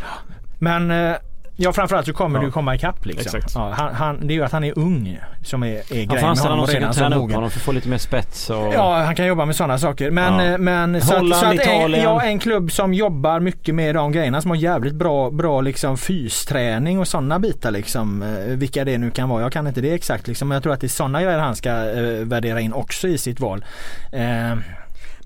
Men 0.59 0.91
eh, 0.91 1.17
ja 1.57 1.73
framförallt 1.73 2.07
så 2.07 2.13
kommer 2.13 2.39
Ja. 2.39 2.45
ju 2.45 2.51
komma 2.51 2.75
ikapp 2.75 3.07
liksom. 3.07 3.41
Ja, 3.55 3.73
han, 3.77 3.95
han, 3.95 4.27
det 4.27 4.33
är 4.33 4.37
ju 4.37 4.45
att 4.45 4.53
han 4.53 4.65
är 4.65 4.79
ung 4.79 5.19
som 5.45 5.63
är, 5.63 5.69
är 5.69 5.75
Han 5.79 5.83
grejen 5.91 6.37
får 6.37 6.43
med 6.45 6.51
honom 6.51 6.67
redan 6.67 6.95
så 6.95 7.01
träna 7.01 7.17
upp 7.17 7.33
honom 7.33 7.51
för 7.51 7.59
att 7.59 7.63
få 7.65 7.73
lite 7.73 7.89
mer 7.89 7.99
spets 7.99 8.51
och... 8.51 8.57
Ja, 8.75 9.03
han 9.03 9.15
kan 9.17 9.27
jobba 9.27 9.45
med 9.45 9.57
sådana 9.57 9.79
saker. 9.79 10.11
Men, 10.11 10.35
Ja. 10.35 10.53
eh, 10.53 10.59
men 10.59 11.01
så, 11.01 11.15
Holland, 11.19 11.33
att, 11.33 11.39
så 11.41 11.47
att 11.47 11.67
en, 11.67 11.93
ja, 11.93 12.23
en 12.23 12.39
klubb 12.39 12.73
som 12.73 12.95
jobbar 12.95 13.41
mycket 13.41 13.75
med 13.75 13.95
de 13.95 14.13
grejerna 14.13 14.43
som 14.43 14.51
har 14.51 14.57
jävligt 14.59 14.95
bra, 14.95 15.31
bra 15.31 15.61
liksom 15.61 15.97
fysträning 15.99 16.99
och 16.99 17.09
sådana 17.09 17.39
bitar 17.39 17.71
liksom. 17.71 18.23
eh, 18.23 18.29
Vilka 18.47 18.85
det 18.85 18.99
nu 18.99 19.11
kan 19.11 19.29
vara. 19.29 19.43
Jag 19.43 19.53
kan 19.53 19.67
inte 19.67 19.81
det 19.81 19.95
exakt 19.95 20.29
liksom. 20.29 20.49
Men 20.49 20.57
jag 20.57 20.63
tror 20.63 20.73
att 20.73 20.81
det 20.81 20.87
är 20.87 20.89
sådana 20.89 21.23
grejer 21.23 21.39
han 21.39 21.57
ska 21.57 21.71
eh, 21.71 22.25
värdera 22.25 22.61
in 22.61 22.73
också 22.73 23.09
i 23.09 23.19
sitt 23.19 23.41
val. 23.41 23.65
Eh, 24.13 24.57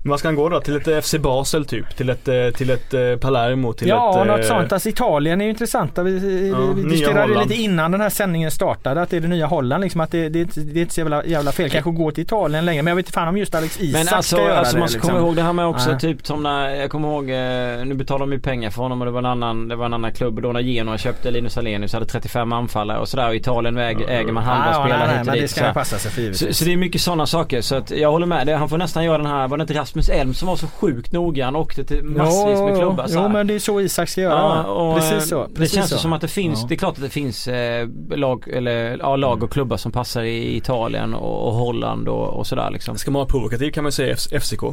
vad 0.03 0.19
ska 0.19 0.27
han 0.27 0.35
gå 0.35 0.49
då? 0.49 0.61
Till 0.61 0.75
ett 0.75 1.05
FC 1.05 1.15
Basel 1.19 1.65
typ? 1.65 1.97
Till 1.97 2.09
ett, 2.09 2.27
eh, 2.27 2.49
till 2.55 2.69
ett 2.69 2.93
eh, 2.93 3.15
Palermo? 3.21 3.73
Till 3.73 3.87
ja, 3.87 4.11
ett, 4.21 4.27
eh, 4.27 4.35
något 4.35 4.45
sånt. 4.45 4.71
Alltså 4.73 4.89
Italien 4.89 5.41
är 5.41 5.45
ju 5.45 5.51
intressanta. 5.51 6.03
Vi, 6.03 6.19
vi, 6.19 6.49
Ja, 6.49 6.57
vi 6.75 6.83
diskuterade 6.83 7.43
lite 7.43 7.55
innan 7.55 7.91
den 7.91 8.01
här 8.01 8.09
sändningen 8.09 8.51
startade 8.51 9.01
att 9.01 9.09
det 9.09 9.17
är 9.17 9.21
det 9.21 9.27
nya 9.27 9.45
Holland. 9.45 9.83
Liksom, 9.83 10.01
att 10.01 10.11
det, 10.11 10.29
det, 10.29 10.43
det 10.55 10.79
är 10.79 10.81
inte 10.81 10.93
så 10.93 10.99
jävla, 10.99 11.25
jävla 11.25 11.51
fel 11.51 11.69
kanske 11.69 11.89
att 11.89 11.95
gå 11.95 12.11
till 12.11 12.23
Italien 12.23 12.65
längre. 12.65 12.83
Men 12.83 12.91
jag 12.91 12.95
vet 12.95 13.05
inte 13.05 13.13
fan 13.13 13.27
om 13.27 13.37
just 13.37 13.55
Alex 13.55 13.81
Isak 13.81 14.05
Men 14.05 14.15
alltså, 14.15 14.35
ska 14.35 14.45
göra 14.45 14.57
alltså 14.57 14.73
det. 14.73 14.79
man 14.79 14.89
ska 14.89 14.97
liksom. 14.97 15.13
komma 15.13 15.25
ihåg 15.25 15.35
det 15.35 15.41
här 15.41 15.53
med 15.53 15.65
också 15.67 15.89
Nej. 15.89 15.99
typ 15.99 16.27
som 16.27 16.43
när, 16.43 16.69
jag 16.69 16.89
kommer 16.89 17.07
ihåg, 17.07 17.29
eh, 17.29 17.85
nu 17.85 17.93
betalar 17.93 18.19
de 18.19 18.31
ju 18.31 18.39
pengar 18.39 18.69
för 18.69 18.81
honom 18.81 19.01
och 19.01 19.05
det 19.05 19.11
var 19.11 19.19
en 19.19 19.25
annan, 19.25 19.67
det 19.67 19.75
var 19.75 19.85
en 19.85 19.93
annan 19.93 20.13
klubb 20.13 20.41
då 20.41 20.51
när 20.51 20.59
Genoa 20.59 20.97
köpte 20.97 21.31
Linus 21.31 21.57
Alenius 21.57 21.93
hade 21.93 22.05
35 22.05 22.53
anfallare 22.53 22.99
och 22.99 23.07
sådär 23.07 23.27
och 23.27 23.35
Italien 23.35 23.77
äger, 23.77 24.07
äger 24.09 24.31
man 24.31 24.43
halva 24.43 24.65
Ja, 24.65 24.71
ja, 24.71 24.85
spelare 24.85 25.17
hit 25.17 25.27
och 25.27 25.33
det 25.33 25.39
dit. 25.41 25.51
ska 25.51 25.59
så, 25.59 25.65
han 25.65 25.73
passa 25.73 25.97
sig 25.97 26.11
för 26.11 26.33
så, 26.33 26.53
så 26.53 26.65
det 26.65 26.73
är 26.73 26.77
mycket 26.77 27.01
sådana 27.01 27.25
saker 27.25 27.61
så 27.61 27.75
att 27.75 27.91
jag 27.91 28.11
håller 28.11 28.25
med 28.25 28.47
dig. 28.47 28.55
Han 28.55 28.69
får 28.69 28.77
nästan 28.77 29.05
göra 29.05 29.17
den 29.17 29.27
här, 29.27 29.47
var 29.47 29.57
det 29.57 29.61
inte 29.61 29.73
Rasmus 29.87 30.09
Elm 30.09 30.33
som 30.33 30.47
var 30.47 30.55
så 30.55 30.67
sjukt 30.67 31.11
noga? 31.11 31.45
Han 31.45 31.55
åkte 31.55 31.83
till 31.83 32.03
massvis 32.03 32.59
med 32.59 32.77
klubbar 32.77 33.07
så 33.07 33.13
Jo 33.15 33.21
här. 33.21 33.29
men 33.29 33.47
det 33.47 33.53
är 33.53 33.59
så 33.59 33.81
Isak 33.81 34.09
ska 34.09 34.21
göra. 34.21 34.33
Ja, 34.33 34.63
och, 34.63 34.95
precis 34.95 35.11
eh, 35.13 35.19
så. 35.19 35.47
det 35.47 35.53
Precis 35.55 35.75
känns 35.75 35.89
så. 35.89 35.97
som 35.97 36.13
att 36.13 36.21
det 36.21 36.27
finns, 36.27 36.61
Ja. 36.61 36.65
det 36.67 36.75
är 36.75 36.77
klart 36.77 36.95
att 36.95 37.01
det 37.03 37.09
finns 37.09 37.47
eh, 37.47 37.87
lag, 38.15 38.47
eller, 38.47 38.97
ja, 38.99 39.15
lag 39.15 39.43
och 39.43 39.51
klubbar 39.51 39.77
som 39.77 39.91
passar 39.91 40.23
i 40.23 40.57
Italien 40.57 41.13
och, 41.13 41.47
och 41.47 41.53
Holland 41.53 42.07
och, 42.07 42.27
och 42.27 42.47
sådär 42.47 42.69
liksom. 42.71 42.97
Ska 42.97 43.11
man 43.11 43.19
vara 43.19 43.29
provokativ 43.29 43.71
kan 43.71 43.83
man 43.83 43.91
säga 43.91 44.13
F- 44.13 44.43
FCK. 44.43 44.63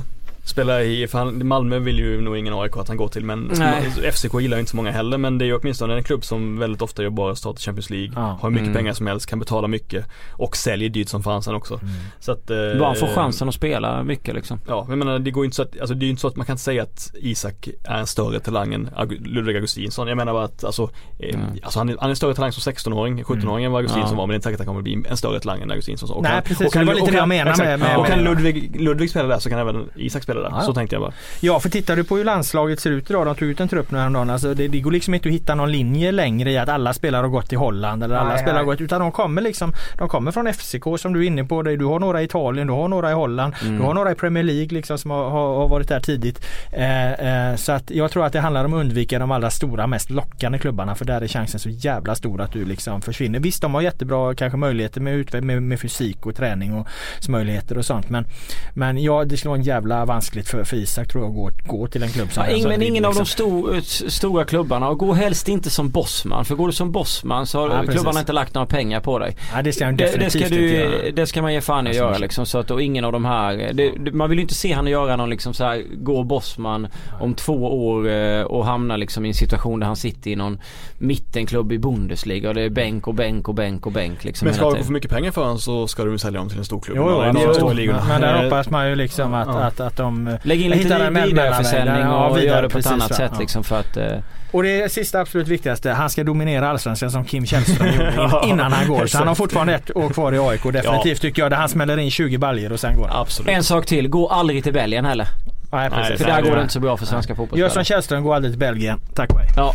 Spela 0.47 0.83
i, 0.83 1.07
för 1.07 1.19
han, 1.19 1.47
Malmö 1.49 1.79
vill 1.79 1.99
ju 1.99 2.21
nog 2.21 2.37
ingen 2.37 2.55
AIK 2.55 2.77
att 2.77 2.89
han 2.89 2.97
går 2.97 3.09
till 3.09 3.25
men 3.25 3.51
Nej. 3.59 4.13
FCK 4.13 4.41
gillar 4.41 4.57
ju 4.57 4.61
inte 4.61 4.71
så 4.71 4.77
många 4.77 4.91
heller 4.91 5.19
men 5.19 5.39
det 5.39 5.45
är 5.45 5.47
ju 5.47 5.57
åtminstone 5.57 5.95
en 5.97 6.03
klubb 6.05 6.25
som 6.25 6.59
väldigt 6.59 6.83
ofta 6.83 7.03
gör 7.03 7.11
bra 7.11 7.31
resultat 7.31 7.59
i 7.61 7.63
Champions 7.63 7.91
League. 7.91 8.13
Ja. 8.15 8.39
Har 8.43 8.51
mycket 8.51 8.65
Mm. 8.67 8.75
pengar 8.77 8.93
som 8.93 9.07
helst, 9.07 9.27
kan 9.27 9.39
betala 9.39 9.69
mycket 9.69 10.07
och 10.33 10.57
säljer 10.57 10.89
dyrt 10.89 11.09
som 11.09 11.23
fansen 11.23 11.55
också. 11.55 11.75
Mm. 11.75 11.89
Så 12.21 12.33
att, 12.33 12.51
eh, 12.51 12.57
Bara 12.79 12.87
han 12.89 12.97
får 12.97 13.07
chansen 13.07 13.49
att 13.49 13.55
spela 13.55 14.03
mycket 14.03 14.35
liksom. 14.35 14.61
Ja, 14.69 14.87
jag 14.89 14.99
menar 14.99 15.19
det 15.19 15.31
går 15.31 15.45
ju 15.45 15.47
inte 15.47 15.57
så 15.57 15.63
att, 15.63 15.81
alltså 15.81 15.95
det 15.95 16.05
är 16.05 16.07
ju 16.07 16.11
inte 16.11 16.21
så 16.21 16.29
att 16.29 16.37
man 16.37 16.47
kan 16.47 16.59
säga 16.59 16.83
att 16.83 17.11
Isak 17.15 17.69
är 17.85 17.99
en 17.99 18.07
större 18.07 18.41
talang 18.41 18.75
än 18.75 18.91
Ludvig 19.21 19.55
Augustinsson. 19.57 20.09
Jag 20.09 20.17
menar 20.17 20.33
bara 20.33 20.45
att 20.45 20.65
alltså, 20.65 20.91
eh, 21.19 21.35
Mm. 21.35 21.47
alltså 21.63 21.79
han, 21.81 21.89
är, 21.89 21.97
han 22.01 22.07
är 22.07 22.11
en 22.11 22.17
större 22.17 22.35
talang 22.35 22.53
som 22.53 22.73
16-åring, 22.73 23.25
17-åring 23.25 23.65
än 23.65 23.73
vad 23.73 23.79
Augustinsson 23.79 24.11
Ja. 24.13 24.17
var 24.19 24.27
men 24.27 24.29
det 24.29 24.35
är 24.35 24.37
inte 24.37 24.45
säkert 24.45 24.61
att 24.61 24.67
han 24.67 24.75
kommer 24.75 24.83
bli 24.83 25.05
en 25.11 25.17
större 25.17 25.41
talang 25.41 25.63
än 25.63 25.71
Augustinsson. 25.71 26.11
Och 26.11 26.23
Nej, 26.23 26.33
kan- 26.33 26.43
precis. 26.43 26.67
och 26.67 26.73
kan- 26.73 26.81
Det 26.81 26.87
var 26.87 26.95
lite 26.95 27.05
och 27.07 27.11
det 27.13 27.19
jag 27.19 27.29
menade 27.29 27.65
med- 27.65 27.79
med- 27.81 27.97
Och 27.99 28.07
kan 28.07 28.19
Ludvig, 28.25 28.81
Ludvig 28.81 29.11
spela 29.11 29.29
där 29.29 29.39
så 29.39 29.49
kan 29.51 29.59
även 29.59 29.89
Isak 29.97 30.23
spela 30.23 30.34
där. 30.43 30.51
Ja. 30.51 30.61
Så 30.61 30.75
tänkte 30.75 30.97
jag 30.97 31.03
bara. 31.03 31.13
Ja 31.41 31.61
för 31.61 31.69
tittar 31.69 31.97
du 31.97 32.05
på 32.05 32.17
hur 32.17 32.25
landslaget 32.25 32.81
ser 32.81 32.91
ut 32.91 33.11
idag. 33.11 33.27
De 33.27 33.35
tog 33.35 33.49
ut 33.49 33.61
en 33.61 33.69
trupp 33.69 33.91
nu 33.91 33.99
häromdagen. 33.99 34.31
Alltså 34.31 34.55
det, 34.55 34.69
det 34.69 34.81
går 34.81 34.91
liksom 34.91 35.15
inte 35.15 35.29
att 35.29 35.35
hitta 35.35 35.55
någon 35.55 35.73
linje 35.73 36.13
längre 36.13 36.51
i 36.51 36.59
att 36.59 36.69
alla 36.69 36.93
spelare 36.93 37.23
har 37.23 37.29
gått 37.29 37.49
till 37.49 37.59
Holland 37.59 38.03
eller 38.05 38.15
alla 38.15 38.29
Nej, 38.29 38.39
spelare 38.39 38.57
har 38.57 38.67
nej. 38.67 38.75
gått. 38.75 38.81
Utan 38.81 39.01
de 39.01 39.13
kommer 39.13 39.43
liksom 39.43 39.73
De 39.99 40.09
kommer 40.09 40.33
från 40.33 40.53
FCK 40.53 40.85
som 40.99 41.13
du 41.13 41.23
är 41.23 41.27
inne 41.27 41.45
på. 41.45 41.63
Du 41.63 41.85
har 41.85 41.99
några 41.99 42.23
i 42.23 42.25
Italien, 42.25 42.67
du 42.67 42.73
har 42.73 42.89
några 42.89 43.11
i 43.11 43.15
Holland. 43.15 43.55
Mm. 43.63 43.79
Du 43.79 43.83
har 43.83 43.95
några 43.95 44.13
i 44.13 44.15
Premier 44.15 44.45
League 44.45 44.69
liksom 44.69 44.99
som 44.99 45.11
har, 45.11 45.31
har, 45.31 45.55
har 45.57 45.69
varit 45.69 45.89
där 45.89 46.01
tidigt. 46.01 46.47
Eh, 46.73 47.13
eh, 47.13 47.57
så 47.57 47.73
att 47.73 47.91
jag 47.91 48.11
tror 48.11 48.27
att 48.27 48.33
det 48.33 48.41
handlar 48.41 48.65
om 48.65 48.75
att 48.75 48.81
undvika 48.81 49.19
de 49.19 49.31
allra 49.31 49.51
stora 49.51 49.87
mest 49.87 50.11
lockande 50.11 50.59
klubbarna 50.59 50.95
för 50.95 51.05
där 51.05 51.21
är 51.21 51.29
chansen 51.29 51.61
så 51.61 51.69
jävla 51.69 52.15
stor 52.15 52.41
att 52.41 52.53
du 52.53 52.65
liksom 52.65 53.03
försvinner. 53.03 53.41
Visst 53.41 53.63
de 53.63 53.75
har 53.75 53.83
jättebra 53.83 54.35
kanske 54.35 54.57
möjligheter 54.57 55.01
med, 55.01 55.45
med, 55.45 55.63
med 55.63 55.81
fysik 55.81 56.27
och 56.27 56.37
träning 56.37 56.75
och 56.75 56.89
möjligheter 57.29 57.79
och 57.79 57.85
sånt 57.85 58.11
men 58.11 58.27
Men 58.75 59.03
ja 59.03 59.25
det 59.25 59.37
skulle 59.37 59.49
vara 59.49 59.59
en 59.59 59.65
jävla 59.65 60.05
vanskligt 60.25 60.49
för, 60.49 60.65
för 60.65 60.77
Isak 60.77 61.09
tror 61.09 61.25
jag 61.25 61.31
att 61.31 61.37
gå, 61.67 61.77
gå 61.79 61.87
till 61.87 62.03
en 62.03 62.09
klubb 62.09 62.33
som 62.33 62.43
Ja, 62.43 62.47
den. 62.49 62.57
ing, 62.57 62.63
Så 62.63 62.69
men 62.69 62.81
det- 62.81 62.87
ingen 62.87 63.05
av 63.05 63.15
de 63.15 63.19
liksom- 63.21 63.27
stor, 63.27 63.77
s- 63.77 64.13
stora 64.15 64.45
klubbarna 64.45 64.89
och 64.89 64.99
gå 64.99 65.13
helst 65.13 65.49
inte 65.49 65.71
som 65.71 65.91
bossman. 65.91 66.45
För 66.45 66.55
går 66.55 66.67
du 66.67 66.73
som 66.73 66.93
bossman 66.93 67.47
så 67.47 67.61
har 67.61 67.69
Ja, 67.69 67.79
precis. 67.81 67.95
klubbarna 67.95 68.21
inte 68.21 68.33
lagt 68.33 68.55
några 68.55 68.67
pengar 68.67 69.01
på 69.01 69.19
dig. 69.19 69.37
Ja, 69.55 69.63
det 69.63 69.73
ska 69.73 69.85
han 69.85 69.97
Det, 69.97 70.05
det, 70.05 70.11
definitivt 70.11 70.31
ska 70.33 70.45
inte 70.45 70.55
du, 70.57 70.75
göra. 70.75 71.11
det 71.17 71.27
ska 71.27 71.43
man 71.43 71.53
ge 71.55 71.61
fan 71.61 71.87
i 71.87 71.91
att 71.91 71.97
Alltså, 71.97 72.05
göra 72.05 72.19
liksom. 72.19 72.47
Så 72.47 72.59
att, 72.59 72.71
och 72.71 72.83
ingen 72.83 73.05
av 73.05 73.13
de 73.13 73.25
här, 73.25 73.57
det, 73.75 73.91
det, 74.05 74.13
man 74.13 74.31
vill 74.31 74.39
ju 74.39 74.43
inte 74.43 74.55
se 74.55 74.73
han 74.73 74.87
göra 74.87 75.17
någon 75.17 75.31
liksom 75.31 75.55
så 75.55 75.65
här, 75.65 75.83
gå 75.97 76.23
bossman 76.23 76.87
om 77.21 77.35
två 77.35 77.87
år 77.87 78.09
eh, 78.09 78.43
och 78.43 78.65
hamna 78.67 78.97
liksom 78.97 79.25
i 79.25 79.29
en 79.29 79.35
situation 79.35 79.81
där 79.81 79.87
han 79.87 79.97
sitter 79.97 80.31
i 80.31 80.37
någon 80.37 80.59
mittenklubb 80.99 81.73
i 81.73 81.79
Bundesliga 81.79 82.49
och 82.49 82.55
det 82.55 82.63
är 82.63 82.71
bänk 82.71 83.09
och 83.09 83.15
bänk 83.15 83.49
och 83.49 83.55
bänk 83.55 83.87
och 83.87 83.93
bänk 83.93 84.25
liksom 84.25 84.47
Men 84.47 84.55
ska 84.55 84.71
du 84.71 84.79
få 84.79 84.85
för 84.85 84.93
mycket 84.93 85.11
pengar 85.11 85.31
för 85.31 85.41
honom 85.43 85.59
så 85.59 85.87
ska 85.87 86.05
du 86.05 86.19
sälja 86.19 86.41
honom 86.41 86.51
till 86.51 86.59
en 86.59 86.65
stor 86.65 86.81
klubb. 86.81 86.97
Jo, 87.01 87.07
jo, 87.11 87.21
det 87.21 87.33
de 87.33 87.57
jo, 87.61 87.73
ligorna. 87.73 88.05
men, 88.09 88.21
där 88.21 88.35
Eh, 88.39 88.43
hoppas 88.45 88.71
man 88.71 88.89
ju 88.89 88.95
liksom 88.97 89.35
att, 89.35 89.47
Ja. 89.49 89.53
att, 89.59 89.81
att 89.81 89.97
de 89.97 90.14
eh, 90.29 90.35
Lägg 90.43 90.61
in 90.63 90.71
lite 90.71 91.11
vidareförsäljning 91.11 92.01
Ja, 92.01 92.27
och 92.29 92.37
vidare, 92.39 92.55
gör 92.57 92.63
det 92.63 92.69
på 92.69 92.79
ett 92.79 92.87
annat 92.87 93.15
sätt 93.15 93.31
Ja. 93.35 93.41
liksom 93.41 93.65
för 93.65 93.81
att 93.81 93.97
eh, 93.97 94.07
Och 94.51 94.63
det 94.63 94.93
sista 94.93 95.21
absolut 95.21 95.49
viktigaste, 95.49 95.91
han 95.91 96.11
ska 96.11 96.25
dominera 96.25 96.69
allsvenskan 96.71 97.11
som 97.11 97.25
Kim 97.25 97.47
Källström 97.47 97.89
gjorde 97.95 98.13
in- 98.45 98.49
innan 98.51 98.73
han 98.73 98.89
går. 98.89 99.07
Så 99.07 99.19
han 99.19 99.29
har 99.29 99.35
fortfarande 99.35 99.75
ett 99.75 99.97
år 99.97 100.09
kvar 100.11 100.33
i 100.33 100.39
AIK 100.39 100.63
definitivt 100.73 101.21
tycker 101.21 101.43
jag. 101.43 101.51
Där 101.51 101.57
han 101.57 101.69
smäller 101.69 101.99
in 101.99 102.11
20 102.11 102.39
baljor 102.39 102.73
och 102.73 102.81
sen 102.81 102.97
går 102.97 103.09
han. 103.09 103.21
Absolut. 103.21 103.51
En 103.53 103.65
sak 103.65 103.87
till, 103.87 104.09
gå 104.09 104.29
aldrig 104.29 104.63
till 104.65 104.73
Belgien 104.73 105.05
heller. 105.05 105.27
Nej, 105.73 105.91
Nej, 105.91 105.91
precis. 105.91 106.19
För 106.19 106.25
Nej, 106.25 106.35
där 106.37 106.43
det 106.43 106.49
går 106.49 106.53
är- 106.53 106.57
det 106.57 106.63
inte 106.63 106.73
så 106.75 106.81
bra 106.81 106.97
för 106.97 107.07
svenska 107.07 107.31
Gör 107.31 107.37
fotbollsspelare. 107.37 107.71
som 107.71 107.85
Källström, 107.85 108.23
gå 108.23 108.35
aldrig 108.35 108.53
till 108.53 108.59
Belgien. 108.61 109.01
Tack 109.15 109.31
och 109.31 109.39
hej. 109.41 109.49
Ja. 109.57 109.75